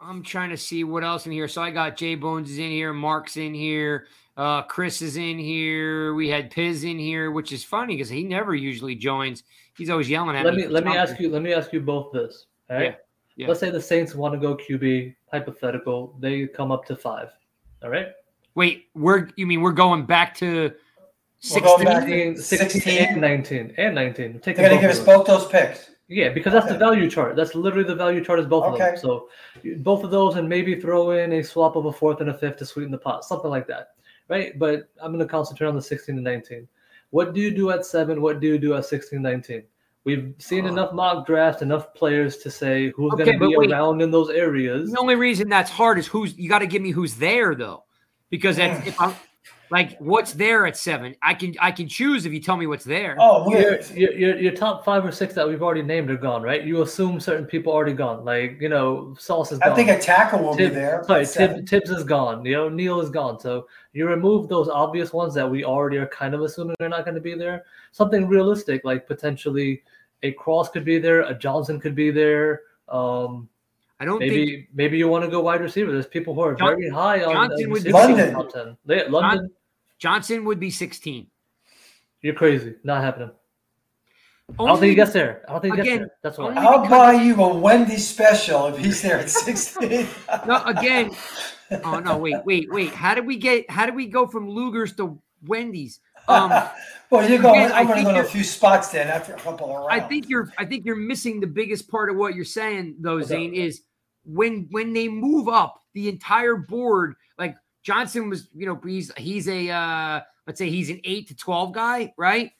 I'm 0.00 0.22
trying 0.22 0.50
to 0.50 0.56
see 0.56 0.84
what 0.84 1.04
else 1.04 1.26
in 1.26 1.32
here. 1.32 1.48
So 1.48 1.62
I 1.62 1.70
got 1.70 1.96
Jay 1.96 2.14
Bones 2.14 2.50
is 2.50 2.58
in 2.58 2.70
here, 2.70 2.92
Mark's 2.92 3.36
in 3.36 3.54
here, 3.54 4.06
uh, 4.36 4.62
Chris 4.62 5.00
is 5.00 5.16
in 5.16 5.38
here. 5.38 6.14
We 6.14 6.28
had 6.28 6.50
Piz 6.50 6.84
in 6.84 6.98
here, 6.98 7.30
which 7.30 7.52
is 7.52 7.64
funny 7.64 7.94
because 7.96 8.10
he 8.10 8.22
never 8.22 8.54
usually 8.54 8.94
joins. 8.94 9.42
He's 9.76 9.88
always 9.90 10.08
yelling 10.08 10.36
at 10.36 10.44
Let 10.44 10.54
me. 10.54 10.62
me 10.62 10.68
let 10.68 10.84
me 10.84 10.96
ask 10.96 11.18
you 11.18 11.30
let 11.30 11.42
me 11.42 11.52
ask 11.52 11.72
you 11.72 11.80
both 11.80 12.12
this. 12.12 12.46
All 12.70 12.76
right. 12.76 12.84
Yeah, 12.84 12.94
yeah. 13.36 13.48
Let's 13.48 13.60
say 13.60 13.70
the 13.70 13.80
Saints 13.80 14.14
want 14.14 14.34
to 14.34 14.40
go 14.40 14.56
QB, 14.56 15.14
hypothetical. 15.32 16.14
They 16.20 16.46
come 16.46 16.70
up 16.70 16.84
to 16.86 16.96
five. 16.96 17.30
All 17.82 17.90
right. 17.90 18.08
Wait, 18.54 18.86
we're 18.94 19.28
you 19.36 19.46
mean 19.46 19.60
we're 19.62 19.72
going 19.72 20.04
back 20.06 20.34
to 20.36 20.72
We're 21.54 21.60
going 21.60 21.78
16? 21.78 21.84
back- 21.86 22.02
16, 22.06 22.36
16 22.36 22.80
16. 22.82 22.98
and 23.08 23.20
19 23.20 23.74
and 23.78 23.94
19. 23.94 24.40
Take 24.40 24.56
They're 24.56 24.68
gonna 24.68 24.80
give 24.80 24.90
us 24.90 25.00
both 25.00 25.26
those 25.26 25.46
picks. 25.46 25.90
Yeah, 26.08 26.28
because 26.28 26.52
that's 26.52 26.68
the 26.68 26.78
value 26.78 27.10
chart. 27.10 27.34
That's 27.34 27.54
literally 27.54 27.84
the 27.86 27.94
value 27.94 28.24
chart 28.24 28.38
is 28.38 28.46
both 28.46 28.64
of 28.64 28.78
them. 28.78 28.96
So 28.96 29.28
both 29.78 30.04
of 30.04 30.10
those, 30.12 30.36
and 30.36 30.48
maybe 30.48 30.80
throw 30.80 31.10
in 31.10 31.32
a 31.32 31.42
swap 31.42 31.74
of 31.74 31.86
a 31.86 31.92
fourth 31.92 32.20
and 32.20 32.30
a 32.30 32.34
fifth 32.34 32.58
to 32.58 32.66
sweeten 32.66 32.92
the 32.92 32.98
pot, 32.98 33.24
something 33.24 33.50
like 33.50 33.66
that, 33.66 33.88
right? 34.28 34.56
But 34.58 34.88
I'm 35.02 35.12
going 35.12 35.24
to 35.26 35.30
concentrate 35.30 35.66
on 35.66 35.74
the 35.74 35.82
16 35.82 36.14
and 36.14 36.22
19. 36.24 36.68
What 37.10 37.34
do 37.34 37.40
you 37.40 37.50
do 37.50 37.70
at 37.70 37.84
seven? 37.84 38.20
What 38.20 38.38
do 38.40 38.46
you 38.46 38.58
do 38.58 38.74
at 38.74 38.84
16 38.84 39.20
19? 39.20 39.64
We've 40.04 40.32
seen 40.38 40.66
Oh. 40.66 40.68
enough 40.68 40.92
mock 40.92 41.26
drafts, 41.26 41.62
enough 41.62 41.92
players 41.94 42.36
to 42.38 42.50
say 42.52 42.90
who's 42.90 43.12
Okay, 43.14 43.24
going 43.24 43.38
to 43.40 43.48
be 43.48 43.56
wait. 43.56 43.72
around 43.72 44.00
in 44.00 44.12
those 44.12 44.30
areas. 44.30 44.92
The 44.92 45.00
only 45.00 45.16
reason 45.16 45.48
that's 45.48 45.70
hard 45.70 45.98
is 45.98 46.06
who's 46.06 46.38
you 46.38 46.48
got 46.48 46.60
to 46.60 46.68
give 46.68 46.82
me 46.82 46.92
who's 46.92 47.16
there 47.16 47.56
though, 47.56 47.82
because 48.30 48.54
Mm. 48.56 48.58
that's, 48.58 48.86
if 48.86 49.00
I'm 49.00 49.14
like 49.70 49.98
what's 49.98 50.32
there 50.32 50.66
at 50.66 50.76
seven, 50.76 51.14
I 51.22 51.34
can 51.34 51.54
I 51.60 51.70
can 51.72 51.88
choose 51.88 52.26
if 52.26 52.32
you 52.32 52.40
tell 52.40 52.56
me 52.56 52.66
what's 52.66 52.84
there. 52.84 53.16
Oh, 53.18 53.50
Your, 53.50 53.80
your, 53.94 54.12
your, 54.12 54.36
your 54.38 54.52
top 54.52 54.84
five 54.84 55.04
or 55.04 55.12
six 55.12 55.34
that 55.34 55.48
we've 55.48 55.62
already 55.62 55.82
named 55.82 56.10
are 56.10 56.16
gone, 56.16 56.42
right? 56.42 56.64
You 56.64 56.82
assume 56.82 57.20
certain 57.20 57.44
people 57.46 57.72
already 57.72 57.92
gone. 57.92 58.24
Like, 58.24 58.60
you 58.60 58.68
know, 58.68 59.14
Sauce 59.18 59.52
is 59.52 59.58
gone. 59.58 59.72
I 59.72 59.74
think 59.74 59.90
a 59.90 59.98
tackle 59.98 60.42
will 60.42 60.56
be 60.56 60.68
there. 60.68 61.02
Sorry, 61.06 61.24
Seven. 61.24 61.66
Tib, 61.66 61.84
Tibbs 61.84 61.90
is 61.90 62.04
gone. 62.04 62.44
You 62.44 62.52
know, 62.52 62.68
Neal 62.68 63.00
is 63.00 63.10
gone. 63.10 63.40
So 63.40 63.66
you 63.92 64.08
remove 64.08 64.48
those 64.48 64.68
obvious 64.68 65.12
ones 65.12 65.34
that 65.34 65.50
we 65.50 65.64
already 65.64 65.96
are 65.96 66.06
kind 66.08 66.34
of 66.34 66.42
assuming 66.42 66.76
they're 66.78 66.88
not 66.88 67.04
going 67.04 67.14
to 67.14 67.20
be 67.20 67.34
there. 67.34 67.64
Something 67.92 68.28
realistic, 68.28 68.84
like 68.84 69.06
potentially 69.06 69.82
a 70.22 70.32
Cross 70.32 70.70
could 70.70 70.84
be 70.84 70.98
there, 70.98 71.22
a 71.22 71.34
Johnson 71.34 71.80
could 71.80 71.94
be 71.94 72.10
there. 72.10 72.62
Um, 72.88 73.48
I 73.98 74.04
don't 74.04 74.18
think 74.18 74.32
maybe 74.32 74.68
maybe 74.74 74.98
you 74.98 75.08
want 75.08 75.24
to 75.24 75.30
go 75.30 75.40
wide 75.40 75.62
receiver. 75.62 75.90
There's 75.90 76.06
people 76.06 76.34
who 76.34 76.42
are 76.42 76.54
John- 76.54 76.68
very 76.76 76.90
high 76.90 77.24
on 77.24 77.32
Johnson 77.32 77.66
uh, 77.66 77.70
would 77.70 77.84
be- 77.84 77.92
receivers 77.92 77.92
London. 77.92 78.34
top 78.34 78.52
10. 78.52 78.76
Yeah, 78.86 79.02
London, 79.08 79.50
Johnson 79.98 80.44
would 80.44 80.60
be 80.60 80.70
16. 80.70 81.26
you're 82.22 82.34
crazy. 82.34 82.74
Not 82.84 83.02
happening. 83.02 83.30
I 84.58 84.64
don't 84.64 84.78
think 84.78 84.90
he 84.90 84.94
gets 84.94 85.12
there. 85.12 85.42
I 85.48 85.52
don't 85.52 85.60
think 85.60 85.76
he 85.76 85.82
gets 85.82 85.98
there. 85.98 86.10
That's 86.22 86.38
why 86.38 86.54
I'll 86.54 86.88
buy 86.88 87.14
you 87.14 87.34
a 87.42 87.56
Wendy 87.56 87.96
special 87.96 88.68
if 88.68 88.78
he's 88.78 89.02
there 89.02 89.18
at 89.18 89.28
16. 89.28 90.06
no 90.46 90.62
again. 90.64 91.10
Oh 91.82 91.98
no, 91.98 92.16
wait, 92.16 92.44
wait, 92.44 92.68
wait. 92.70 92.90
How 92.90 93.14
did 93.14 93.26
we 93.26 93.36
get 93.36 93.68
how 93.68 93.86
did 93.86 93.96
we 93.96 94.06
go 94.06 94.26
from 94.26 94.48
Luger's 94.48 94.94
to 94.96 95.20
Wendy's? 95.44 95.98
Um 96.28 96.50
well, 97.10 97.28
you're 97.28 97.40
going. 97.42 97.64
again, 97.64 97.72
I 97.72 97.80
I'm 97.80 97.86
going 97.88 97.98
to 97.98 98.04
go 98.04 98.12
to 98.12 98.20
a 98.20 98.24
few 98.24 98.44
spots 98.44 98.88
then 98.88 99.08
after 99.08 99.34
a 99.34 99.36
couple 99.36 99.68
of 99.68 99.86
rounds. 99.86 99.88
I 99.90 99.98
think 100.00 100.28
you're 100.28 100.52
I 100.56 100.64
think 100.64 100.84
you're 100.84 100.94
missing 100.94 101.40
the 101.40 101.48
biggest 101.48 101.88
part 101.88 102.08
of 102.08 102.16
what 102.16 102.36
you're 102.36 102.44
saying 102.44 102.96
though, 103.00 103.20
Zane, 103.22 103.52
is 103.52 103.82
when 104.24 104.68
when 104.70 104.92
they 104.92 105.08
move 105.08 105.48
up 105.48 105.82
the 105.92 106.08
entire 106.08 106.54
board, 106.54 107.16
like 107.36 107.56
Johnson 107.90 108.28
was, 108.28 108.48
you 108.52 108.66
know, 108.66 108.80
he's 108.84 109.12
he's 109.16 109.46
a 109.48 109.70
uh 109.70 110.20
let's 110.48 110.58
say 110.58 110.68
he's 110.68 110.90
an 110.90 111.00
eight 111.04 111.28
to 111.28 111.36
twelve 111.36 111.72
guy, 111.72 112.12
right? 112.18 112.50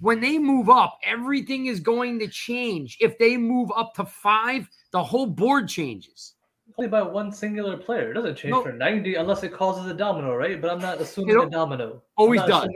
When 0.00 0.20
they 0.20 0.38
move 0.38 0.68
up, 0.68 0.98
everything 1.02 1.66
is 1.66 1.80
going 1.80 2.18
to 2.18 2.28
change. 2.28 2.98
If 3.00 3.16
they 3.18 3.38
move 3.38 3.70
up 3.74 3.94
to 3.94 4.04
five, 4.04 4.68
the 4.90 5.02
whole 5.02 5.24
board 5.26 5.68
changes. 5.68 6.34
Only 6.76 6.88
by 6.88 7.02
one 7.02 7.30
singular 7.32 7.76
player. 7.76 8.10
It 8.10 8.14
doesn't 8.14 8.36
change 8.36 8.50
No. 8.52 8.62
for 8.62 8.72
90 8.72 9.14
unless 9.14 9.44
it 9.44 9.52
causes 9.52 9.86
a 9.86 9.94
domino, 9.94 10.34
right? 10.34 10.60
But 10.60 10.70
I'm 10.72 10.80
not 10.80 11.00
assuming 11.00 11.36
a 11.40 11.48
domino. 11.48 12.02
always 12.16 12.40
I'm 12.42 12.48
does. 12.48 12.68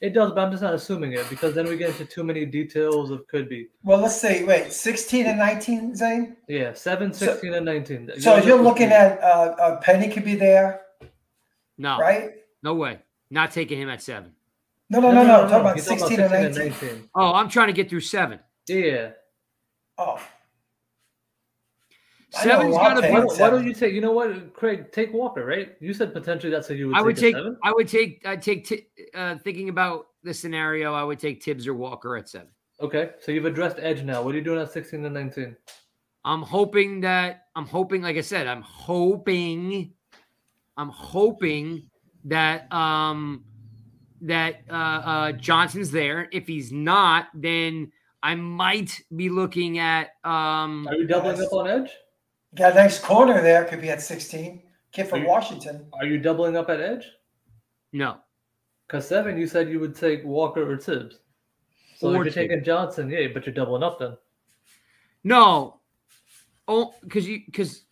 It 0.00 0.10
does, 0.14 0.30
but 0.32 0.38
I'm 0.38 0.50
just 0.52 0.62
not 0.62 0.74
assuming 0.74 1.12
it 1.14 1.28
because 1.28 1.52
then 1.54 1.66
we 1.66 1.76
get 1.76 1.90
into 1.90 2.04
too 2.06 2.22
many 2.22 2.46
details 2.46 3.10
of 3.10 3.26
could 3.26 3.48
be. 3.48 3.66
Well, 3.82 3.98
let's 4.00 4.18
see. 4.20 4.44
Wait, 4.44 4.72
16 4.72 5.26
and 5.26 5.38
19, 5.38 5.96
Zane. 5.96 6.36
Yeah, 6.46 6.72
7, 6.72 7.12
So- 7.12 7.26
16, 7.26 7.52
and 7.54 7.66
19. 7.66 8.12
So 8.20 8.34
Yours 8.36 8.46
you're 8.46 8.62
looking 8.62 8.90
15. 8.90 8.92
at 8.92 9.20
uh, 9.20 9.54
uh, 9.60 9.80
Penny 9.80 10.08
could 10.08 10.24
be 10.24 10.36
there, 10.36 10.82
No, 11.78 11.98
right? 11.98 12.30
no 12.62 12.74
way. 12.74 12.98
Not 13.30 13.50
taking 13.52 13.80
him 13.80 13.88
at 13.88 14.02
seven. 14.02 14.32
No, 14.90 15.00
no, 15.00 15.10
no, 15.12 15.22
no. 15.24 15.42
I'm 15.42 15.48
talking 15.48 15.60
about 15.60 15.74
He's 15.76 15.86
16 15.86 16.20
and 16.20 16.30
19. 16.30 16.68
19. 16.70 17.08
Oh, 17.14 17.32
I'm 17.32 17.48
trying 17.48 17.68
to 17.68 17.72
get 17.72 17.88
through 17.88 18.00
seven. 18.00 18.40
Yeah. 18.68 19.12
Oh. 19.98 20.20
I 22.34 22.44
know 22.46 22.50
Seven's 22.52 22.74
a 22.74 22.78
lot 22.78 22.82
gonna 22.94 22.96
of 22.98 23.02
be 23.04 23.10
Why, 23.10 23.20
don't- 23.20 23.38
why 23.40 23.50
don't 23.50 23.66
you 23.66 23.74
take, 23.74 23.92
you 23.92 24.00
know 24.00 24.12
what, 24.12 24.54
Craig, 24.54 24.90
take 24.92 25.12
Walker, 25.12 25.44
right? 25.44 25.76
You 25.80 25.92
said 25.92 26.12
potentially 26.14 26.50
that's 26.50 26.66
who 26.68 26.74
you 26.74 26.86
would 26.88 26.96
I 26.96 27.02
would 27.02 27.16
at 27.16 27.20
take. 27.20 27.34
seven? 27.34 27.58
I 27.62 27.72
would 27.72 27.88
take. 27.88 28.26
I'd 28.26 28.40
take. 28.42 28.66
Ti- 28.66 28.86
uh, 29.14 29.36
thinking 29.38 29.68
about 29.68 30.06
the 30.22 30.32
scenario, 30.32 30.94
I 30.94 31.04
would 31.04 31.18
take 31.18 31.42
Tibbs 31.42 31.66
or 31.66 31.74
Walker 31.74 32.16
at 32.16 32.28
seven. 32.30 32.48
Okay, 32.80 33.10
so 33.20 33.32
you've 33.32 33.44
addressed 33.44 33.76
Edge 33.80 34.02
now. 34.02 34.22
What 34.22 34.34
are 34.34 34.38
you 34.38 34.44
doing 34.44 34.60
at 34.60 34.72
16 34.72 35.04
and 35.04 35.14
19? 35.14 35.56
I'm 36.24 36.42
hoping 36.42 37.00
that. 37.02 37.46
I'm 37.54 37.66
hoping, 37.66 38.00
like 38.02 38.16
I 38.16 38.22
said, 38.22 38.46
I'm 38.46 38.62
hoping. 38.62 39.92
I'm 40.76 40.88
hoping 40.88 41.88
that 42.24 42.72
um 42.72 43.44
that 44.22 44.60
uh, 44.70 44.74
uh 44.74 45.32
Johnson's 45.32 45.90
there. 45.90 46.28
If 46.32 46.46
he's 46.46 46.72
not, 46.72 47.28
then 47.34 47.90
I 48.22 48.34
might 48.36 49.02
be 49.16 49.28
looking 49.28 49.78
at 49.78 50.10
um 50.24 50.86
Are 50.88 50.94
you 50.94 51.06
doubling 51.06 51.40
up 51.40 51.52
on 51.52 51.68
Edge? 51.68 51.90
Got 52.54 52.72
a 52.72 52.74
nice 52.76 52.98
corner 52.98 53.40
there. 53.42 53.64
Could 53.64 53.80
be 53.80 53.90
at 53.90 54.02
16. 54.02 54.62
Kid 54.92 55.08
from 55.08 55.20
Are 55.20 55.22
you- 55.22 55.28
Washington. 55.28 55.86
Are 55.94 56.04
you 56.06 56.18
doubling 56.18 56.56
up 56.56 56.68
at 56.70 56.80
Edge? 56.80 57.06
no. 57.92 58.18
Because 58.86 59.08
seven, 59.08 59.38
you 59.38 59.46
said 59.46 59.70
you 59.70 59.80
would 59.80 59.96
take 59.96 60.22
Walker 60.22 60.70
or 60.70 60.76
Tibbs. 60.76 61.20
So 61.96 62.08
Or 62.08 62.10
if 62.10 62.14
you're 62.16 62.24
Tibbs. 62.24 62.34
taking 62.34 62.62
Johnson, 62.64 63.08
yeah, 63.08 63.28
but 63.32 63.46
you're 63.46 63.54
doubling 63.54 63.82
up 63.82 63.98
then. 63.98 64.18
No. 65.24 65.80
Oh, 66.68 66.92
because 67.02 67.26
you 67.26 67.40
because 67.46 67.70
if, 67.70 67.78
if 67.78 67.91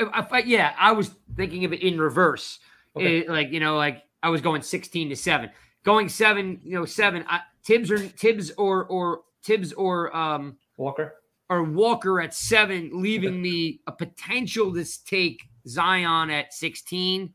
I, 0.00 0.42
yeah, 0.46 0.74
I 0.78 0.92
was 0.92 1.14
thinking 1.36 1.64
of 1.64 1.72
it 1.72 1.82
in 1.82 2.00
reverse. 2.00 2.58
Okay. 2.96 3.24
Eh, 3.24 3.32
like 3.32 3.50
you 3.50 3.60
know, 3.60 3.76
like 3.76 4.02
I 4.22 4.28
was 4.30 4.40
going 4.40 4.62
sixteen 4.62 5.08
to 5.08 5.16
seven, 5.16 5.50
going 5.84 6.08
seven, 6.08 6.60
you 6.62 6.78
know, 6.78 6.84
seven. 6.84 7.24
I, 7.28 7.40
Tibbs 7.64 7.90
or 7.90 7.98
Tibbs 7.98 8.50
or 8.52 8.84
or 8.86 9.22
Tibbs 9.42 9.72
or 9.72 10.14
um 10.16 10.56
Walker. 10.76 11.14
or 11.48 11.62
Walker 11.62 12.20
at 12.20 12.34
seven, 12.34 12.90
leaving 12.92 13.40
me 13.40 13.80
a 13.86 13.92
potential 13.92 14.74
to 14.74 14.84
take 15.04 15.42
Zion 15.66 16.30
at 16.30 16.52
sixteen. 16.52 17.32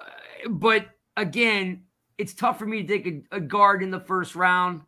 Uh, 0.00 0.48
but 0.48 0.86
again, 1.16 1.84
it's 2.18 2.34
tough 2.34 2.58
for 2.58 2.66
me 2.66 2.82
to 2.82 2.88
take 2.88 3.06
a, 3.06 3.36
a 3.36 3.40
guard 3.40 3.82
in 3.82 3.90
the 3.90 4.00
first 4.00 4.34
round. 4.34 4.82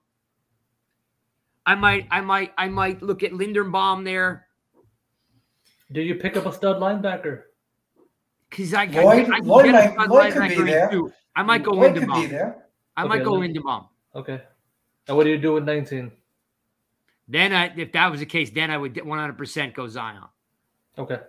I 1.66 1.74
might, 1.74 2.08
I 2.10 2.20
might, 2.20 2.52
I 2.58 2.68
might 2.68 3.02
look 3.02 3.22
at 3.22 3.32
Linderbaum 3.32 4.04
there 4.04 4.46
Do 5.92 6.00
you 6.00 6.14
pick 6.14 6.36
up 6.36 6.46
a 6.46 6.52
stud 6.52 6.76
linebacker? 6.76 7.42
because 8.48 8.74
I, 8.74 8.84
Lloyd- 8.86 8.96
I, 9.30 9.34
I 9.36 9.38
can 9.38 9.44
Lloyd 9.46 9.64
get 9.66 9.74
a 9.74 9.78
might- 9.78 9.92
stud 9.94 10.10
Lloyd 10.10 10.32
could 10.32 10.40
be 10.42 10.48
linebacker 10.54 10.58
in 10.60 10.66
there. 10.66 10.90
two. 10.90 11.12
I 11.36 11.42
might 11.42 11.62
go 11.62 11.70
Lloyd 11.72 11.94
could 11.94 12.08
be 12.08 12.26
there. 12.26 12.64
I 12.96 13.04
might 13.04 13.16
Okay, 13.16 13.24
go 13.24 13.32
Lin- 13.34 13.54
Linderbaum. 13.54 13.86
Okay. 14.14 14.42
And 15.08 15.16
what 15.16 15.24
do 15.24 15.30
you 15.30 15.38
do 15.38 15.52
with 15.54 15.64
19? 15.64 16.10
Then, 17.28 17.52
I, 17.52 17.72
if 17.76 17.92
that 17.92 18.10
was 18.10 18.18
the 18.20 18.26
case, 18.26 18.50
then 18.50 18.70
I 18.72 18.76
would 18.76 18.94
100% 18.94 19.74
go 19.74 19.86
Zion. 19.86 20.22
Okay. 20.98 21.20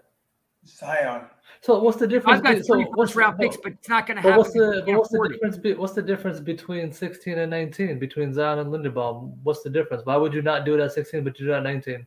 Zion. 0.65 1.21
So 1.61 1.79
what's 1.79 1.97
the 1.97 2.07
difference? 2.07 2.38
I've 2.39 2.43
got 2.43 2.55
be- 2.57 2.63
so 2.63 2.73
three 2.73 2.85
what's 2.85 3.11
first 3.11 3.15
round 3.15 3.38
picks, 3.38 3.57
but 3.57 3.73
it's 3.73 3.88
not 3.89 4.07
going 4.07 4.15
to 4.15 4.21
happen. 4.23 4.38
what's 4.39 4.53
the 4.53 4.81
but 4.85 4.95
what's 4.97 5.09
the 5.11 5.29
difference? 5.31 5.57
Be, 5.57 5.73
what's 5.75 5.93
the 5.93 6.01
difference 6.01 6.39
between 6.39 6.91
16 6.91 7.38
and 7.38 7.51
19 7.51 7.99
between 7.99 8.33
Zion 8.33 8.57
and 8.59 8.71
Linderbaum? 8.71 9.33
What's 9.43 9.61
the 9.61 9.69
difference? 9.69 10.03
Why 10.05 10.15
would 10.17 10.33
you 10.33 10.41
not 10.41 10.65
do 10.65 10.73
it 10.73 10.79
at 10.79 10.91
16 10.91 11.23
but 11.23 11.39
you 11.39 11.45
do 11.47 11.53
it 11.53 11.57
at 11.57 11.63
19? 11.63 12.05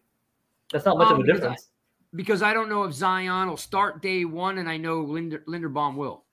That's 0.72 0.85
not 0.85 0.98
much 0.98 1.06
Um, 1.09 1.14
of 1.14 1.18
a 1.20 1.22
because 1.22 1.39
I- 1.40 1.40
difference. 1.43 1.68
Because 2.15 2.43
I 2.43 2.53
don't 2.55 2.69
know 2.69 2.85
if 2.85 2.93
Zion 2.95 3.49
will 3.49 3.57
start 3.57 4.03
day 4.03 4.24
one, 4.24 4.59
and 4.59 4.69
I 4.69 4.77
know 4.77 5.01
Linder, 5.01 5.43
Linderbaum 5.49 5.97
will. 5.97 6.24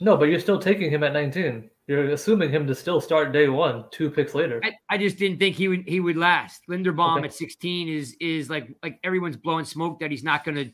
No, 0.00 0.16
but 0.16 0.26
you're 0.26 0.40
still 0.40 0.58
taking 0.58 0.90
him 0.90 1.02
at 1.02 1.12
19. 1.12 1.70
You're 1.86 2.10
assuming 2.10 2.50
him 2.50 2.66
to 2.66 2.74
still 2.74 3.00
start 3.00 3.32
day 3.32 3.48
one, 3.48 3.84
two 3.90 4.10
picks 4.10 4.34
later. 4.34 4.60
I, 4.64 4.72
I 4.90 4.98
just 4.98 5.18
didn't 5.18 5.38
think 5.38 5.54
he 5.56 5.68
would 5.68 5.88
he 5.88 6.00
would 6.00 6.16
last. 6.16 6.62
Linderbaum 6.68 7.18
Okay. 7.18 7.26
at 7.26 7.32
16 7.34 7.88
is 7.88 8.16
is 8.20 8.50
like 8.50 8.68
like 8.82 8.98
everyone's 9.04 9.36
blowing 9.36 9.64
smoke 9.64 10.00
that 10.00 10.10
he's 10.10 10.24
not 10.24 10.44
going 10.44 10.56
to 10.56 10.70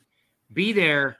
be 0.52 0.72
there. 0.72 1.16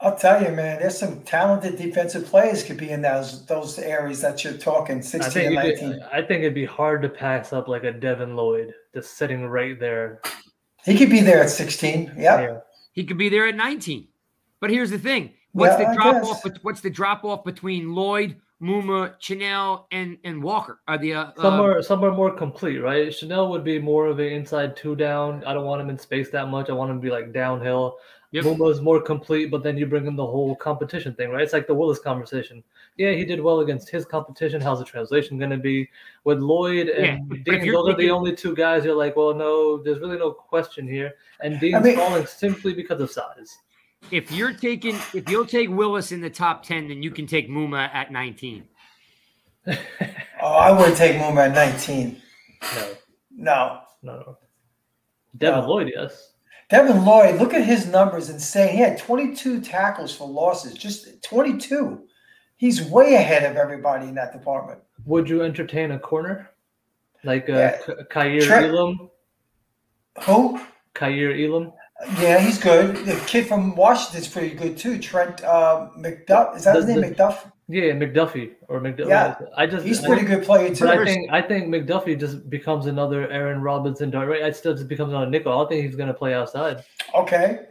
I'll 0.00 0.16
tell 0.16 0.42
you, 0.42 0.50
man. 0.50 0.78
There's 0.80 0.98
some 0.98 1.22
talented 1.22 1.78
defensive 1.78 2.26
players 2.26 2.62
could 2.62 2.76
be 2.76 2.90
in 2.90 3.00
those 3.00 3.46
those 3.46 3.78
areas 3.78 4.20
that 4.20 4.44
you're 4.44 4.58
talking 4.58 5.00
16 5.00 5.42
and 5.46 5.54
you 5.54 5.60
could- 5.60 5.82
19. 5.82 6.06
I 6.12 6.20
think 6.20 6.40
it'd 6.42 6.54
be 6.54 6.66
hard 6.66 7.00
to 7.02 7.08
pass 7.08 7.52
up 7.54 7.66
like 7.66 7.84
a 7.84 7.92
Devin 7.92 8.36
Lloyd 8.36 8.74
just 8.92 9.16
sitting 9.16 9.46
right 9.46 9.80
there. 9.80 10.20
He 10.84 10.96
could 10.96 11.10
be 11.10 11.20
there 11.20 11.42
at 11.42 11.50
16. 11.50 12.12
Yeah. 12.16 12.60
He 12.92 13.04
could 13.04 13.18
be 13.18 13.28
there 13.28 13.48
at 13.48 13.56
19. 13.56 14.06
But 14.60 14.70
here's 14.70 14.90
the 14.90 14.98
thing: 14.98 15.32
what's 15.52 15.78
Yeah, 15.78 15.90
the 15.90 15.96
drop 15.96 16.24
off? 16.24 16.42
What's 16.62 16.80
the 16.80 16.90
drop 16.90 17.24
off 17.24 17.44
between 17.44 17.94
Lloyd, 17.94 18.36
Muma, 18.62 19.18
Chenal, 19.20 19.84
and 19.90 20.16
and 20.24 20.42
Walker? 20.42 20.80
Are 20.88 20.96
the 20.96 21.14
uh, 21.14 21.32
Some 21.36 21.60
uh, 21.60 21.64
are 21.64 21.82
some 21.82 22.02
are 22.04 22.12
more 22.12 22.34
complete, 22.34 22.78
right? 22.78 23.08
Chenal 23.08 23.50
would 23.50 23.64
be 23.64 23.78
more 23.78 24.06
of 24.06 24.20
an 24.20 24.26
inside 24.26 24.76
two 24.76 24.96
down. 24.96 25.44
I 25.44 25.52
don't 25.52 25.66
want 25.66 25.82
him 25.82 25.90
in 25.90 25.98
space 25.98 26.30
that 26.30 26.48
much. 26.48 26.70
I 26.70 26.72
want 26.72 26.90
him 26.90 26.98
to 26.98 27.02
be 27.02 27.10
like 27.10 27.32
downhill. 27.32 27.98
Yep. 28.30 28.44
Muma 28.44 28.72
is 28.72 28.80
more 28.80 29.00
complete, 29.00 29.50
but 29.50 29.62
then 29.62 29.76
you 29.76 29.86
bring 29.86 30.06
in 30.06 30.16
the 30.16 30.26
whole 30.26 30.56
competition 30.56 31.14
thing, 31.14 31.30
right? 31.30 31.42
It's 31.42 31.52
like 31.52 31.66
the 31.66 31.74
Willis 31.74 31.98
conversation. 31.98 32.64
Yeah, 32.96 33.10
he 33.12 33.24
did 33.24 33.40
well 33.40 33.60
against 33.60 33.90
his 33.90 34.04
competition. 34.04 34.60
How's 34.60 34.78
the 34.78 34.84
translation 34.84 35.36
going 35.38 35.50
to 35.50 35.56
be 35.56 35.88
with 36.22 36.38
Lloyd 36.38 36.88
and 36.88 37.28
but 37.28 37.38
if 37.38 37.44
Dean? 37.44 37.64
you're 37.64 37.74
Those 37.82 37.94
are 37.94 37.96
the 37.96 38.10
only 38.10 38.34
two 38.36 38.54
guys. 38.54 38.84
You're 38.84 38.94
like, 38.94 39.16
well, 39.16 39.34
no, 39.34 39.82
there's 39.82 39.98
really 39.98 40.16
no 40.18 40.30
question 40.30 40.86
here. 40.86 41.14
And 41.40 41.58
Dean's 41.58 41.82
mean- 41.84 41.96
falling 41.96 42.24
simply 42.26 42.72
because 42.72 43.00
of 43.00 43.10
size. 43.10 43.58
If 44.10 44.30
you're 44.30 44.52
taking, 44.52 44.96
if 45.14 45.28
you'll 45.30 45.46
take 45.46 45.70
Willis 45.70 46.12
in 46.12 46.20
the 46.20 46.28
top 46.30 46.62
ten, 46.62 46.88
then 46.88 47.02
you 47.02 47.10
can 47.10 47.26
take 47.26 47.48
Muma 47.48 47.88
at 47.94 48.12
19. 48.12 48.64
Oh, 50.42 50.52
I 50.56 50.70
wouldn't 50.72 50.98
take 50.98 51.16
Muma 51.16 51.48
at 51.48 51.54
19. 51.54 52.20
No, 52.76 52.90
No. 53.34 53.80
no, 54.02 54.16
no. 54.18 54.38
Devin 55.38 55.60
No. 55.60 55.68
Lloyd, 55.70 55.90
yes. 55.94 56.32
Devin 56.68 57.02
Lloyd, 57.06 57.40
look 57.40 57.54
at 57.54 57.64
his 57.64 57.86
numbers 57.86 58.28
and 58.28 58.38
say 58.40 58.68
he 58.72 58.76
had 58.78 58.98
22 58.98 59.62
tackles 59.62 60.14
for 60.14 60.28
losses, 60.28 60.74
just 60.74 61.22
22. 61.22 62.02
He's 62.64 62.80
way 62.82 63.16
ahead 63.16 63.44
of 63.44 63.58
everybody 63.58 64.06
in 64.08 64.14
that 64.14 64.32
department. 64.32 64.80
Would 65.04 65.28
you 65.28 65.42
entertain 65.42 65.90
a 65.90 65.98
corner 65.98 66.48
like 67.22 67.46
uh, 67.50 67.52
Yeah. 67.52 67.76
K- 67.84 67.92
Kaiir 68.10 68.40
Trent- 68.46 68.66
Elam? 68.74 69.10
Who? 70.22 70.58
Kaiir 70.94 71.36
Elam. 71.46 71.74
Yeah, 72.18 72.38
he's 72.38 72.58
good. 72.58 72.96
The 73.04 73.16
kid 73.26 73.46
from 73.48 73.76
Washington's 73.76 74.28
pretty 74.28 74.54
good 74.54 74.78
too. 74.78 74.98
Trent 74.98 75.44
uh, 75.44 75.90
McDuff. 75.98 76.56
Is 76.56 76.64
that 76.64 76.76
his 76.76 76.86
name? 76.86 77.02
the- 77.02 77.08
McDuff? 77.08 77.50
Yeah, 77.68 77.92
McDuffie 77.92 78.52
or 78.68 78.80
McDuffie. 78.80 79.08
Yeah. 79.08 79.36
I 79.58 79.66
just 79.66 79.84
He's 79.84 80.00
a 80.00 80.04
I- 80.04 80.06
pretty 80.08 80.24
good 80.24 80.42
player 80.44 80.74
too. 80.74 80.86
But 80.86 80.98
I 81.00 81.04
think 81.04 81.32
I 81.32 81.42
think 81.42 81.66
McDuffie 81.68 82.18
just 82.18 82.48
becomes 82.48 82.86
another 82.86 83.30
Aaron 83.30 83.60
Robinson. 83.60 84.10
Right? 84.10 84.42
I 84.42 84.50
still 84.52 84.72
just 84.74 84.88
becomes 84.88 85.10
another 85.12 85.30
nickel. 85.30 85.52
I 85.52 85.56
don't 85.56 85.68
think 85.68 85.84
he's 85.84 85.96
going 85.96 86.08
to 86.08 86.14
play 86.14 86.32
outside. 86.32 86.82
Okay. 87.14 87.66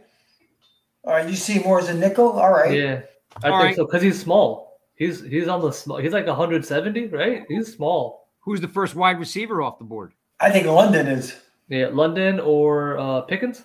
All 1.02 1.14
right, 1.14 1.28
you 1.28 1.34
see 1.34 1.58
more 1.58 1.80
as 1.80 1.88
a 1.88 1.94
nickel? 1.94 2.30
All 2.38 2.52
right. 2.52 2.72
Yeah, 2.78 3.00
I 3.42 3.50
All 3.50 3.58
think 3.58 3.64
right. 3.70 3.76
so 3.76 3.86
because 3.86 4.02
he's 4.02 4.20
small. 4.20 4.63
He's 4.96 5.22
he's 5.24 5.48
on 5.48 5.60
the 5.60 5.72
small. 5.72 5.98
He's 5.98 6.12
like 6.12 6.26
170, 6.26 7.06
right? 7.08 7.44
He's 7.48 7.72
small. 7.74 8.28
Who's 8.40 8.60
the 8.60 8.68
first 8.68 8.94
wide 8.94 9.18
receiver 9.18 9.62
off 9.62 9.78
the 9.78 9.84
board? 9.84 10.12
I 10.40 10.50
think 10.50 10.66
London 10.66 11.06
is. 11.06 11.34
Yeah, 11.68 11.88
London 11.92 12.40
or 12.40 12.98
uh, 12.98 13.20
Pickens. 13.22 13.64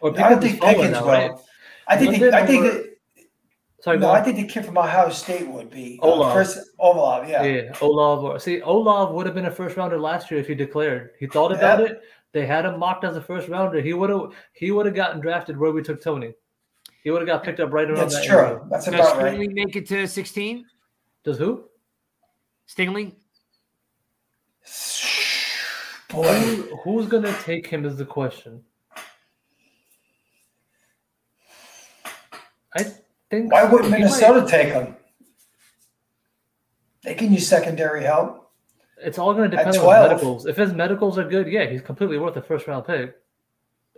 Or 0.00 0.10
I 0.20 0.30
don't 0.30 0.40
think 0.40 0.60
Pickens 0.62 0.92
now, 0.92 1.02
will. 1.04 1.08
right? 1.10 1.30
I 1.88 1.96
think 1.96 2.20
the, 2.20 2.32
I 2.36 2.46
think 2.46 2.64
or- 2.64 2.70
the, 2.70 2.88
Sorry, 3.80 3.96
no, 3.98 4.10
I 4.10 4.20
think 4.20 4.36
the 4.36 4.44
kid 4.46 4.66
from 4.66 4.76
Ohio 4.76 5.08
State 5.08 5.46
would 5.46 5.70
be 5.70 6.00
uh, 6.02 6.06
Olave. 6.08 6.34
first 6.34 6.58
Olave. 6.80 7.30
Yeah. 7.30 7.42
yeah, 7.44 7.72
Olave. 7.80 8.26
Or, 8.26 8.38
see, 8.40 8.60
Olave 8.60 9.14
would 9.14 9.24
have 9.24 9.36
been 9.36 9.46
a 9.46 9.50
first 9.52 9.76
rounder 9.76 9.98
last 10.00 10.30
year 10.32 10.40
if 10.40 10.48
he 10.48 10.54
declared. 10.56 11.10
He 11.18 11.26
thought 11.28 11.52
about 11.52 11.78
Yeah. 11.80 11.86
it. 11.86 12.02
They 12.32 12.44
had 12.44 12.64
him 12.66 12.78
mocked 12.78 13.04
as 13.04 13.16
a 13.16 13.20
first 13.22 13.48
rounder. 13.48 13.80
He 13.80 13.94
would 13.94 14.10
have 14.10 14.32
he 14.52 14.70
would 14.72 14.84
have 14.84 14.96
gotten 14.96 15.20
drafted 15.20 15.56
where 15.56 15.70
we 15.72 15.82
took 15.82 16.02
Tony. 16.02 16.34
He 17.08 17.10
would 17.10 17.22
have 17.22 17.26
got 17.26 17.42
picked 17.42 17.58
up 17.58 17.72
right 17.72 17.88
around 17.88 17.96
That's 18.00 18.16
that 18.16 18.26
true. 18.26 18.36
area. 18.38 18.60
That's 18.70 18.84
Does 18.84 18.92
about 18.94 19.16
right. 19.16 19.32
Stingley 19.34 19.54
make 19.54 19.74
it 19.74 19.86
to 19.88 20.06
16? 20.06 20.66
Does 21.24 21.38
who? 21.38 21.64
Stingley? 22.68 23.14
Boy, 26.10 26.34
Who, 26.34 26.76
who's 26.84 27.06
gonna 27.06 27.32
take 27.44 27.66
him 27.66 27.86
is 27.86 27.96
the 27.96 28.04
question. 28.04 28.62
I 32.76 32.84
think. 33.30 33.52
why 33.54 33.64
wouldn't 33.64 33.90
Minnesota 33.90 34.42
might- 34.42 34.50
take 34.50 34.68
him? 34.68 34.94
They 37.04 37.14
can 37.14 37.32
use 37.32 37.48
secondary 37.48 38.04
help. 38.04 38.50
It's 38.98 39.18
all 39.18 39.32
going 39.32 39.50
to 39.50 39.56
depend 39.56 39.78
on 39.78 39.82
12? 39.82 40.02
his 40.02 40.10
medicals. 40.10 40.46
If 40.46 40.56
his 40.58 40.74
medicals 40.74 41.16
are 41.16 41.26
good, 41.26 41.46
yeah, 41.46 41.64
he's 41.64 41.80
completely 41.80 42.18
worth 42.18 42.36
a 42.36 42.42
first 42.42 42.66
round 42.66 42.84
pick. 42.86 43.16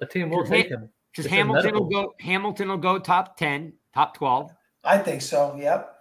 A 0.00 0.06
team 0.06 0.30
will 0.30 0.46
take 0.46 0.68
him. 0.68 0.90
Because 1.12 1.26
Hamilton 1.30 1.74
will 1.74 1.88
go. 1.88 2.14
Hamilton 2.20 2.68
will 2.68 2.76
go 2.76 2.98
top 2.98 3.36
10, 3.36 3.72
top 3.94 4.16
12. 4.16 4.52
I 4.84 4.98
think 4.98 5.22
so. 5.22 5.56
Yep. 5.58 5.96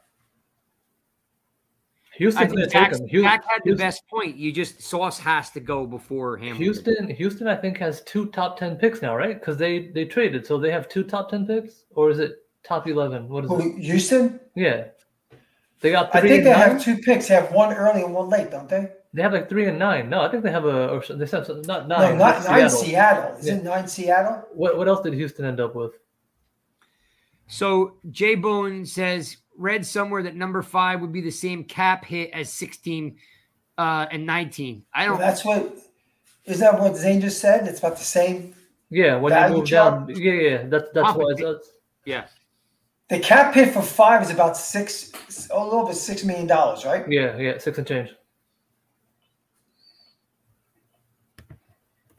I 2.14 2.18
Houston's 2.20 2.52
going 2.52 2.64
to 2.66 2.70
take 2.70 2.92
him. 2.92 3.08
Hu- 3.08 3.22
Dak 3.22 3.46
had 3.46 3.62
the 3.64 3.70
Houston, 3.70 3.78
best 3.88 4.08
point. 4.10 4.36
You 4.36 4.52
just 4.52 4.82
Sauce 4.82 5.18
has 5.20 5.52
to 5.52 5.62
go 5.62 5.88
before 5.88 6.36
Hamilton. 6.36 6.62
Houston, 6.62 7.10
Houston, 7.10 7.48
I 7.48 7.56
think 7.56 7.78
has 7.78 8.02
two 8.04 8.26
top 8.28 8.60
ten 8.60 8.76
picks 8.76 9.02
now, 9.02 9.16
right? 9.16 9.40
Because 9.40 9.56
they 9.56 9.88
they 9.88 10.04
traded, 10.04 10.46
so 10.46 10.58
they 10.58 10.70
have 10.70 10.90
two 10.90 11.04
top 11.06 11.30
ten 11.30 11.48
picks, 11.48 11.86
or 11.92 12.10
is 12.10 12.20
it 12.20 12.34
top 12.64 12.88
eleven? 12.88 13.30
What 13.30 13.46
is 13.46 13.52
it? 13.52 13.80
Houston? 13.80 14.40
Yeah, 14.54 14.88
they 15.80 15.92
got 15.92 16.14
I 16.14 16.20
think 16.20 16.44
they 16.44 16.52
nine. 16.52 16.60
have 16.60 16.84
two 16.84 16.98
picks. 16.98 17.30
They 17.30 17.36
have 17.36 17.54
one 17.54 17.74
early 17.74 18.02
and 18.02 18.14
one 18.14 18.28
late, 18.28 18.52
don't 18.52 18.68
they? 18.68 18.90
They 19.14 19.24
have 19.24 19.34
like 19.34 19.50
three 19.50 19.66
and 19.66 19.80
nine. 19.80 20.10
No, 20.10 20.22
I 20.22 20.30
think 20.30 20.44
they 20.44 20.52
have 20.52 20.66
a. 20.66 20.90
Or 20.90 21.02
they 21.02 21.26
have 21.26 21.46
some- 21.46 21.62
not 21.64 21.88
nine. 21.88 22.18
No, 22.18 22.26
not 22.26 22.44
nine 22.46 22.70
Seattle. 22.70 22.70
Seattle. 22.70 23.36
Is 23.38 23.48
Yeah. 23.48 23.54
it 23.56 23.64
nine 23.64 23.88
Seattle? 23.88 24.48
What 24.54 24.78
what 24.78 24.88
else 24.88 25.02
did 25.02 25.14
Houston 25.14 25.46
end 25.46 25.60
up 25.60 25.74
with? 25.76 25.94
So 27.48 27.96
Jay 28.12 28.36
Bone 28.36 28.86
says 28.86 29.38
read 29.58 29.86
somewhere 29.86 30.24
that 30.24 30.36
number 30.36 30.62
five 30.62 31.02
would 31.02 31.12
be 31.12 31.22
the 31.22 31.32
same 31.32 31.64
cap 31.64 32.06
hit 32.06 32.30
as 32.32 32.52
16 32.54 33.18
uh, 33.78 34.06
and 34.12 34.26
19. 34.26 34.84
I 34.94 35.06
don't. 35.06 35.20
that's 35.20 35.44
what. 35.44 35.76
Is 36.46 36.60
that 36.60 36.80
what 36.80 36.96
Zane 36.96 37.22
just 37.22 37.40
said? 37.40 37.68
It's 37.68 37.80
about 37.80 37.98
the 37.98 38.04
same. 38.04 38.56
Yeah, 38.90 39.18
when 39.18 39.34
you 39.52 39.58
move 39.58 39.68
chart? 39.68 40.08
down. 40.08 40.16
Yeah, 40.16 40.34
yeah, 40.34 40.58
that's 40.68 40.90
that's 40.94 41.12
Profit 41.14 41.22
why. 41.24 41.34
That's, 41.52 41.72
yeah. 42.06 42.26
The 43.10 43.20
cap 43.20 43.54
hit 43.54 43.74
for 43.74 43.82
five 43.82 44.22
is 44.22 44.30
about 44.30 44.56
six, 44.56 45.12
a 45.52 45.64
little 45.64 45.80
over 45.82 45.94
six 45.94 46.24
million 46.24 46.48
dollars, 46.48 46.86
right? 46.86 47.06
yeah, 47.12 47.38
yeah, 47.38 47.58
six 47.58 47.78
and 47.78 47.88
change. 47.88 48.10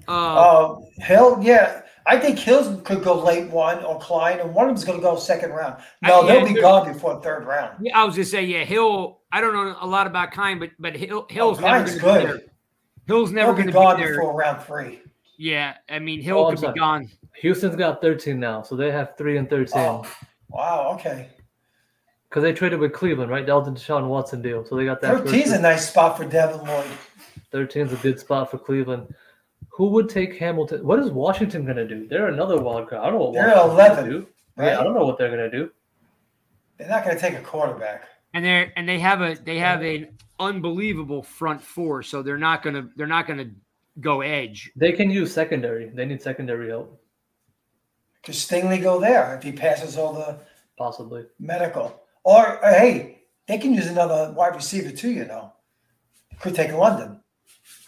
Uh, 0.09 0.13
Uh, 0.13 0.77
Hill, 0.99 1.39
yeah, 1.43 1.83
I 2.07 2.19
think 2.19 2.39
Hills 2.39 2.81
could 2.85 3.03
go 3.05 3.15
late 3.23 3.49
one 3.51 3.85
or 3.85 3.99
Klein, 4.01 4.41
and 4.41 4.55
one 4.55 4.69
of 4.69 4.75
them's 4.75 4.85
going 4.85 4.99
to 4.99 5.03
go 5.03 5.17
second 5.17 5.51
round. 5.51 5.83
No, 6.03 6.21
Uh, 6.23 6.27
they'll 6.27 6.47
be 6.47 6.61
gone 6.61 6.93
before 6.93 7.21
third 7.23 7.45
round. 7.47 7.77
yeah, 7.81 7.99
I 7.99 8.05
was 8.05 8.15
gonna 8.17 8.25
say 8.25 8.45
yeah. 8.45 8.65
Hill. 8.65 9.21
I 9.33 9.41
don't 9.41 9.53
know 9.53 9.77
a 9.81 9.87
lot 9.87 10.07
about 10.07 10.33
Kine, 10.33 10.59
but 10.59 10.71
but 10.79 10.97
Hill, 10.97 11.27
Hill's 11.31 11.59
Oh, 11.59 11.63
never 11.63 11.85
Kine's 11.85 11.99
gonna 12.01 12.19
be 12.21 12.27
good. 12.27 12.41
there. 12.41 12.47
Hill's 13.07 13.31
never 13.33 13.53
gonna 13.53 13.67
be 13.67 13.73
gone 13.73 13.97
be 13.97 14.03
there. 14.05 14.15
before 14.17 14.35
round 14.35 14.63
three. 14.63 15.01
Yeah, 15.39 15.75
I 15.89 15.99
mean 16.01 16.21
Hill 16.21 16.39
Oh, 16.39 16.45
I'm 16.49 16.57
could 16.57 16.61
be 16.61 16.67
sorry. 16.67 16.79
gone. 16.79 17.09
Houston's 17.37 17.77
got 17.77 18.01
thirteen 18.01 18.41
now, 18.41 18.63
so 18.63 18.75
they 18.77 18.91
have 18.91 19.17
three 19.17 19.37
and 19.37 19.49
thirteen 19.49 19.81
Oh, 19.81 20.05
wow, 20.49 20.93
okay. 20.95 21.29
because 22.29 22.43
they 22.43 22.53
traded 22.53 22.81
with 22.81 22.93
Cleveland, 22.93 23.31
right? 23.31 23.47
That 23.47 23.55
was 23.55 23.67
the 23.67 23.73
Deshaun 23.73 24.09
Watson 24.09 24.43
deal, 24.43 24.65
so 24.65 24.75
they 24.77 24.85
got 24.85 25.01
that. 25.03 25.19
first 25.21 25.33
13's 25.33 25.53
a 25.53 25.61
nice 25.61 25.89
spot 25.89 26.17
for 26.17 26.25
Devin 26.25 26.67
Lloyd. 26.67 26.87
13's 27.53 27.93
a 27.93 27.97
good 27.97 28.19
spot 28.21 28.51
for 28.51 28.59
Cleveland. 28.59 29.15
Who 29.73 29.89
would 29.91 30.09
take 30.09 30.37
Hamilton? 30.37 30.85
What 30.87 30.99
is 30.99 31.11
Washington 31.11 31.65
going 31.65 31.77
to 31.77 31.87
do? 31.87 32.07
They're 32.09 32.29
another 32.29 32.61
wild 32.61 32.89
card. 32.89 33.03
I 33.03 33.11
don't 33.11 33.15
know 33.19 33.25
what 33.27 33.35
They're 33.35 33.49
Washington's 33.49 33.73
11, 33.75 33.97
gonna 34.05 34.11
do. 34.11 34.27
right? 34.57 34.67
Yeah, 34.73 34.81
I 34.81 34.85
don't 34.85 34.95
know 34.95 35.05
what 35.07 35.19
they're 35.19 35.35
going 35.37 35.51
to 35.51 35.57
do. 35.57 35.71
They're 36.77 36.89
not 36.89 37.05
going 37.05 37.17
to 37.17 37.21
take 37.21 37.35
a 37.35 37.43
quarterback. 37.43 38.05
and 38.35 38.45
they're 38.45 38.73
and 38.77 38.89
they 38.89 38.99
have 38.99 39.21
a 39.23 39.35
they 39.45 39.59
have 39.59 39.83
an 39.83 40.17
unbelievable 40.39 41.23
front 41.23 41.61
four, 41.63 42.03
so 42.03 42.23
they're 42.23 42.39
not 42.39 42.63
gonna 42.63 42.89
they're 42.97 43.07
not 43.07 43.27
gonna 43.27 43.51
go 44.01 44.21
edge. 44.23 44.71
They 44.77 44.93
can 44.93 45.11
use 45.11 45.33
secondary. 45.35 45.91
They 45.91 46.07
need 46.07 46.23
secondary 46.23 46.69
help, 46.69 47.01
Could 48.23 48.35
Stingley 48.35 48.83
go 48.83 49.01
there 49.01 49.37
if 49.37 49.43
he 49.43 49.53
passes 49.53 49.97
all 49.99 50.13
the 50.15 50.39
possibly. 50.79 51.25
medical? 51.39 52.01
Or 52.25 52.65
uh, 52.65 52.73
hey, 52.73 53.23
they 53.47 53.59
can 53.59 53.75
use 53.75 53.89
another 53.89 54.33
wide 54.33 54.55
receiver 54.55 54.91
too. 54.91 55.11
You 55.11 55.27
know, 55.27 55.53
could 56.41 56.55
take 56.55 56.73
London. 56.73 57.20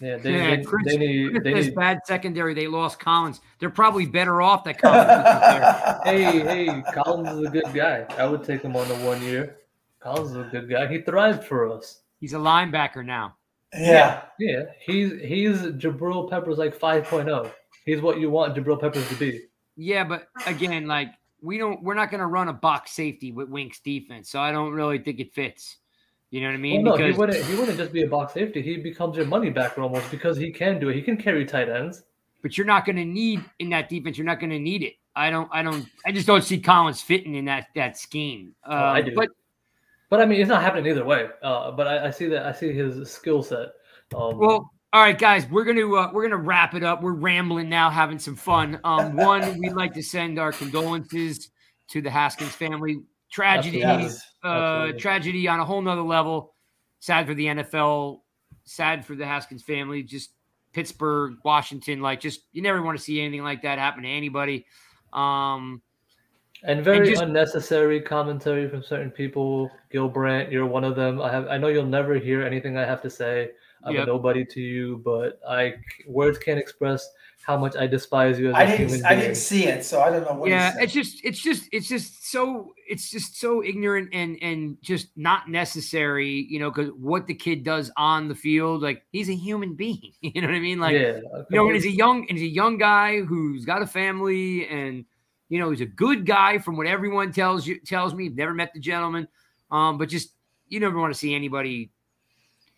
Yeah, 0.02 0.16
they, 0.16 0.32
Yeah, 0.32 0.56
they, 0.56 0.64
Chris- 0.64 0.84
they 0.86 0.96
need. 0.96 1.30
Chris 1.30 1.44
They 1.44 1.54
says 1.54 1.66
need 1.66 1.74
bad 1.76 2.00
secondary. 2.04 2.54
They 2.54 2.66
lost 2.66 2.98
Collins. 2.98 3.40
They're 3.60 3.70
probably 3.70 4.04
better 4.04 4.42
off 4.42 4.64
that 4.64 4.78
Collins 4.78 6.02
isn't 6.04 6.44
hey, 6.44 6.66
hey, 6.66 6.82
Collins 6.92 7.28
is 7.38 7.46
a 7.46 7.50
good 7.50 7.72
guy. 7.72 8.04
I 8.18 8.26
would 8.26 8.42
take 8.42 8.62
him 8.62 8.74
on 8.74 8.88
the 8.88 8.96
one 8.96 9.22
year. 9.22 9.58
Collins 10.00 10.32
is 10.32 10.36
a 10.38 10.48
good 10.50 10.68
guy. 10.68 10.88
He 10.88 11.02
thrived 11.02 11.44
for 11.44 11.70
us. 11.72 12.00
He's 12.18 12.32
a 12.32 12.38
linebacker 12.38 13.04
now. 13.06 13.36
yeah, 13.72 14.22
Yeah, 14.40 14.64
he's 14.80 15.12
he's 15.22 15.58
Jabril 15.60 16.28
Peppers 16.28 16.58
like 16.58 16.76
5.0. 16.76 17.50
He's 17.86 18.00
what 18.00 18.18
you 18.18 18.28
want 18.28 18.56
Jabril 18.56 18.80
Peppers 18.80 19.08
to 19.08 19.14
be. 19.14 19.44
Yeah, 19.76 20.02
but 20.02 20.26
again, 20.46 20.86
like 20.88 21.10
we 21.40 21.58
don't 21.58 21.80
we're 21.82 21.94
not 21.94 22.10
gonna 22.10 22.26
run 22.26 22.48
a 22.48 22.52
box 22.52 22.90
safety 22.90 23.30
with 23.30 23.48
Wink's 23.48 23.78
defense, 23.80 24.28
so 24.30 24.40
I 24.40 24.50
don't 24.50 24.72
really 24.72 24.98
think 24.98 25.20
it 25.20 25.32
fits. 25.32 25.76
You 26.32 26.40
know 26.40 26.46
what 26.48 26.52
I 26.52 26.56
Well, 26.56 26.60
mean? 26.62 26.82
no, 26.84 26.96
he 26.96 27.12
wouldn't. 27.12 27.44
He 27.44 27.54
wouldn't 27.54 27.76
just 27.76 27.92
be 27.92 28.02
a 28.04 28.09
box 28.09 28.32
safety. 28.32 28.62
He 28.62 28.78
becomes 28.78 29.16
your 29.18 29.26
money 29.26 29.50
backer 29.50 29.82
almost 29.82 30.10
because 30.10 30.36
he 30.38 30.50
can 30.50 30.80
do 30.80 30.88
it. 30.88 30.96
He 30.96 31.02
can 31.02 31.16
carry 31.18 31.44
tight 31.44 31.68
ends. 31.68 32.04
but 32.42 32.56
you're 32.59 32.66
not 32.66 32.84
gonna 32.86 33.04
need 33.04 33.44
in 33.60 33.68
that 33.70 33.88
defense, 33.88 34.16
you're 34.18 34.24
not 34.26 34.40
gonna 34.40 34.59
need 34.59 34.82
it. 34.82 34.94
I 35.14 35.30
don't 35.30 35.48
I 35.52 35.62
don't 35.62 35.86
I 36.06 36.10
just 36.10 36.26
don't 36.26 36.42
see 36.42 36.59
Collins 36.59 37.00
fitting 37.02 37.34
in 37.34 37.44
that 37.44 37.66
that 37.76 37.96
scheme. 37.98 38.54
Uh, 38.66 38.70
Oh, 38.72 38.84
I 38.96 39.02
do. 39.02 39.12
But 39.14 39.28
But 40.09 40.20
I 40.22 40.24
mean, 40.26 40.40
it's 40.40 40.48
not 40.48 40.62
happening 40.62 40.90
either 40.90 41.04
way. 41.04 41.28
Uh, 41.42 41.70
but 41.70 41.86
I, 41.86 42.06
I 42.06 42.10
see 42.10 42.26
that. 42.28 42.46
I 42.46 42.52
see 42.52 42.72
his 42.72 43.10
skill 43.12 43.42
set. 43.42 43.68
Um, 44.16 44.38
Well, 44.38 44.70
all 44.94 45.02
right, 45.02 45.18
guys, 45.18 45.46
we're 45.50 45.64
gonna 45.64 45.86
uh, 45.94 46.10
we're 46.14 46.22
gonna 46.22 46.36
wrap 46.42 46.74
it 46.74 46.82
up. 46.82 47.02
We're 47.02 47.12
rambling 47.12 47.68
now, 47.68 47.90
having 47.90 48.18
some 48.18 48.36
fun. 48.36 48.80
Um, 48.84 49.16
one, 49.16 49.59
we'd 49.59 49.72
like 49.74 49.92
to 49.94 50.02
send 50.02 50.38
our 50.38 50.50
condolences 50.52 51.50
to 51.88 52.00
the 52.00 52.10
Haskins 52.10 52.54
family. 52.54 53.00
Tragedy, 53.30 53.78
yes. 53.78 54.20
Uh, 54.43 54.93
tragedy 54.93 55.47
on 55.48 55.60
a 55.60 55.64
whole 55.64 55.81
nother 55.82 56.02
level. 56.02 56.55
Sad 57.01 57.27
for 57.27 57.35
the 57.35 57.47
NFL. 57.47 58.20
Sad 58.64 59.05
for 59.05 59.14
the 59.16 59.27
Haskins 59.27 59.62
family. 59.62 60.02
Just 60.02 60.31
Pittsburgh, 60.73 61.35
Washington. 61.44 62.01
Like, 62.01 62.20
just 62.20 62.43
you 62.52 62.62
never 62.62 62.82
want 62.82 62.97
to 62.97 63.02
see 63.02 63.20
anything 63.20 63.43
like 63.43 63.62
that 63.62 63.78
happen 63.78 64.02
to 64.05 64.09
anybody. 64.09 64.66
Um, 65.12 65.82
And 66.62 66.82
very 66.85 67.09
just- 67.10 67.23
unnecessary 67.23 68.01
commentary 68.01 68.69
from 68.69 68.82
certain 68.82 69.10
people. 69.10 69.70
Gil 69.90 70.09
Brandt, 70.09 70.51
you're 70.52 70.66
one 70.66 70.85
of 70.85 70.94
them. 70.97 71.20
I 71.20 71.31
have. 71.31 71.48
I 71.48 71.59
know 71.59 71.69
you'll 71.69 71.85
never 71.86 72.14
hear 72.14 72.43
anything 72.43 72.77
I 72.78 72.85
have 72.85 73.02
to 73.02 73.10
say. 73.10 73.51
I'm 73.85 73.94
Yep. 73.94 74.05
a 74.05 74.06
nobody 74.06 74.44
to 74.44 74.60
you, 74.60 74.98
but 75.05 75.40
I 75.48 75.74
words 76.06 76.39
can't 76.39 76.59
express 76.60 77.10
how 77.44 77.56
much 77.56 77.77
I 77.77 77.86
despise 77.86 78.39
you 78.39 78.51
as 78.51 78.55
a 78.55 78.59
I 78.59 78.66
human 78.66 78.89
didn't. 78.89 79.06
I 79.06 79.09
being. 79.10 79.20
didn't 79.20 79.36
see 79.36 79.64
it, 79.66 79.85
so 79.85 80.01
I 80.01 80.10
don't 80.10 80.24
know 80.24 80.35
what. 80.35 80.48
yeah 80.48 80.74
it's 80.78 80.93
just 80.93 81.24
it's 81.24 81.43
just 81.43 81.69
it's 81.73 81.89
just 81.89 82.31
so 82.31 82.73
it's 82.89 83.10
just 83.10 83.39
so 83.40 83.62
ignorant 83.64 84.10
and 84.12 84.39
and 84.43 84.77
just 84.82 85.09
not 85.16 85.48
necessary 85.48 86.47
you 86.48 86.59
know 86.59 86.70
because 86.70 86.90
what 86.93 87.27
the 87.27 87.35
kid 87.35 87.64
does 87.64 87.90
on 87.97 88.28
the 88.28 88.35
field 88.35 88.82
like 88.82 89.05
he's 89.12 89.28
a 89.28 89.35
human 89.35 89.74
being 89.74 90.12
you 90.20 90.40
know 90.40 90.47
what 90.47 90.55
i 90.55 90.60
mean 90.60 90.78
like 90.78 90.93
yeah, 90.93 91.19
you 91.51 91.56
know 91.56 91.66
and 91.66 91.74
he's 91.74 91.86
a 91.86 91.90
young 91.90 92.27
and 92.28 92.39
he's 92.39 92.51
a 92.51 92.55
young 92.55 92.78
guy 92.78 93.20
who's 93.20 93.64
got 93.64 93.82
a 93.82 93.86
family 93.86 94.66
and 94.69 95.05
you 95.48 95.59
know 95.59 95.70
he's 95.70 95.81
a 95.81 95.86
good 95.86 96.24
guy 96.24 96.59
from 96.59 96.77
what 96.77 96.86
everyone 96.86 97.32
tells 97.32 97.66
you 97.66 97.78
tells 97.81 98.14
me 98.14 98.28
never 98.28 98.55
met 98.55 98.73
the 98.73 98.81
gentleman 98.81 99.27
um 99.70 99.98
but 99.98 100.09
just 100.09 100.31
you 100.69 100.81
never 100.81 100.98
want 100.98 101.12
to 101.12 101.19
see 101.19 101.35
anybody 101.35 101.90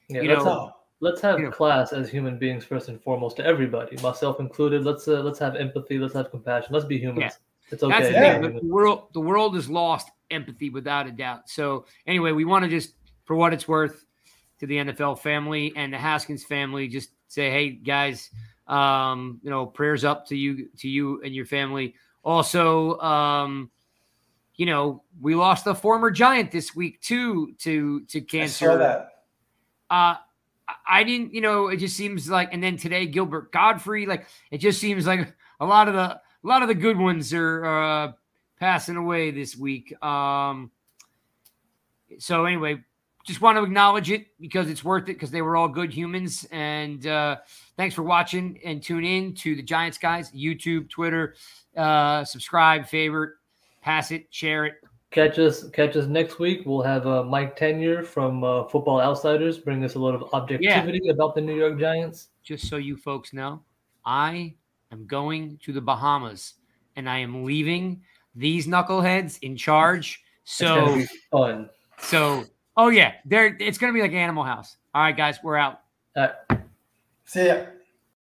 yeah, 0.08 0.20
you 0.20 0.28
know, 0.28 0.44
have, 0.44 0.72
let's 1.00 1.20
have 1.20 1.38
you 1.38 1.46
know. 1.46 1.50
class 1.50 1.92
as 1.92 2.08
human 2.08 2.38
beings 2.38 2.64
first 2.64 2.88
and 2.88 3.00
foremost 3.02 3.36
to 3.36 3.44
everybody, 3.44 3.96
myself 4.02 4.40
included. 4.40 4.84
Let's 4.84 5.06
uh, 5.08 5.20
let's 5.22 5.38
have 5.38 5.56
empathy. 5.56 5.98
Let's 5.98 6.14
have 6.14 6.30
compassion. 6.30 6.72
Let's 6.72 6.86
be 6.86 6.98
humans. 6.98 7.32
Yeah. 7.32 7.72
It's 7.72 7.82
okay. 7.82 7.92
That's 7.92 8.08
the 8.08 8.14
to 8.14 8.20
Yeah. 8.20 8.40
thing. 8.40 8.56
The 8.68 8.72
world, 8.72 9.08
the 9.14 9.20
world 9.20 9.54
has 9.54 9.68
lost 9.70 10.10
empathy 10.30 10.70
without 10.70 11.06
a 11.06 11.12
doubt. 11.12 11.48
So 11.48 11.86
anyway, 12.06 12.32
we 12.32 12.44
want 12.44 12.64
to 12.64 12.70
just, 12.70 12.94
for 13.24 13.36
what 13.36 13.52
it's 13.52 13.66
worth, 13.66 14.04
to 14.60 14.66
the 14.66 14.76
NFL 14.76 15.18
family 15.18 15.72
and 15.74 15.92
the 15.92 15.98
Haskins 15.98 16.44
family, 16.44 16.88
just 16.88 17.10
say, 17.28 17.50
hey 17.50 17.70
guys, 17.70 18.30
um, 18.68 19.40
you 19.42 19.50
know, 19.50 19.66
prayers 19.66 20.04
up 20.04 20.26
to 20.28 20.36
you, 20.36 20.68
to 20.78 20.88
you 20.88 21.20
and 21.22 21.34
your 21.34 21.46
family. 21.46 21.94
Also, 22.22 22.98
um, 23.00 23.70
you 24.56 24.66
know, 24.66 25.02
we 25.20 25.34
lost 25.34 25.66
a 25.66 25.74
former 25.74 26.10
Giant 26.10 26.52
this 26.52 26.74
week 26.76 27.00
too 27.00 27.54
to 27.58 28.02
to 28.06 28.18
I 28.18 28.22
cancer. 28.22 28.66
saw 28.66 28.76
that. 28.76 29.08
Uh, 29.90 30.14
I- 30.86 31.04
didn't, 31.04 31.34
you 31.34 31.40
know, 31.40 31.68
it 31.68 31.76
just 31.76 31.96
seems 31.96 32.28
like, 32.28 32.52
and 32.52 32.62
then 32.62 32.76
today 32.76 33.06
Gilbert 33.06 33.52
Gottfried, 33.52 34.08
like 34.08 34.26
it 34.50 34.58
just 34.58 34.80
seems 34.80 35.06
like 35.06 35.34
a 35.60 35.66
lot 35.66 35.88
of 35.88 35.94
the 35.94 36.20
a 36.44 36.46
lot 36.46 36.62
of 36.62 36.68
the 36.68 36.74
good 36.74 36.98
ones 36.98 37.32
are 37.32 37.64
uh, 37.64 38.12
passing 38.60 38.96
away 38.96 39.30
this 39.30 39.56
week. 39.56 39.94
Um, 40.02 40.70
so 42.18 42.44
anyway, 42.44 42.82
just 43.24 43.40
want 43.40 43.56
to 43.56 43.64
acknowledge 43.64 44.10
it 44.10 44.26
because 44.38 44.68
it's 44.68 44.84
worth 44.84 45.04
it 45.04 45.14
because 45.14 45.30
they 45.30 45.42
were 45.42 45.56
all 45.56 45.68
good 45.68 45.92
humans. 45.92 46.46
And 46.50 47.06
uh, 47.06 47.38
thanks 47.76 47.94
for 47.94 48.02
watching 48.02 48.60
and 48.64 48.82
tune 48.82 49.04
in 49.04 49.34
to 49.36 49.56
the 49.56 49.62
Giants 49.62 49.96
guys, 49.96 50.30
YouTube, 50.32 50.90
Twitter, 50.90 51.34
uh, 51.76 52.24
subscribe, 52.24 52.86
favorite, 52.86 53.32
pass 53.80 54.10
it, 54.10 54.26
share 54.30 54.66
it. 54.66 54.74
Catch 55.14 55.38
us, 55.38 55.70
catch 55.70 55.94
us 55.94 56.06
next 56.08 56.40
week. 56.40 56.62
We'll 56.66 56.82
have 56.82 57.06
uh, 57.06 57.22
Mike 57.22 57.56
Tanier 57.56 58.04
from 58.04 58.42
uh, 58.42 58.64
Football 58.64 59.00
Outsiders 59.00 59.58
bring 59.58 59.84
us 59.84 59.94
a 59.94 59.98
lot 60.00 60.12
of 60.12 60.24
objectivity 60.32 61.08
about 61.08 61.36
the 61.36 61.40
New 61.40 61.54
York 61.54 61.78
Giants. 61.78 62.30
just 62.42 62.68
so 62.68 62.78
you 62.78 62.96
folks 62.96 63.32
know, 63.32 63.62
I 64.04 64.56
am 64.90 65.06
going 65.06 65.60
to 65.62 65.72
the 65.72 65.80
Bahamas 65.80 66.54
and 66.96 67.08
I 67.08 67.18
am 67.18 67.44
leaving 67.44 68.02
these 68.34 68.66
knuckleheads 68.66 69.38
in 69.42 69.56
charge. 69.56 70.20
It's 70.42 70.56
So, 70.56 70.96
be 70.96 71.06
fun. 71.30 71.70
so, 72.00 72.42
oh 72.76 72.88
yeah, 72.88 73.12
they're 73.24 73.56
it's 73.60 73.78
gonna 73.78 73.92
be 73.92 74.02
like 74.02 74.12
Animal 74.14 74.42
House. 74.42 74.78
All 74.96 75.02
right, 75.02 75.16
guys, 75.16 75.38
we're 75.44 75.56
out. 75.56 75.82
Uh, 76.16 76.30
See 77.24 77.46
ya. 77.46 77.66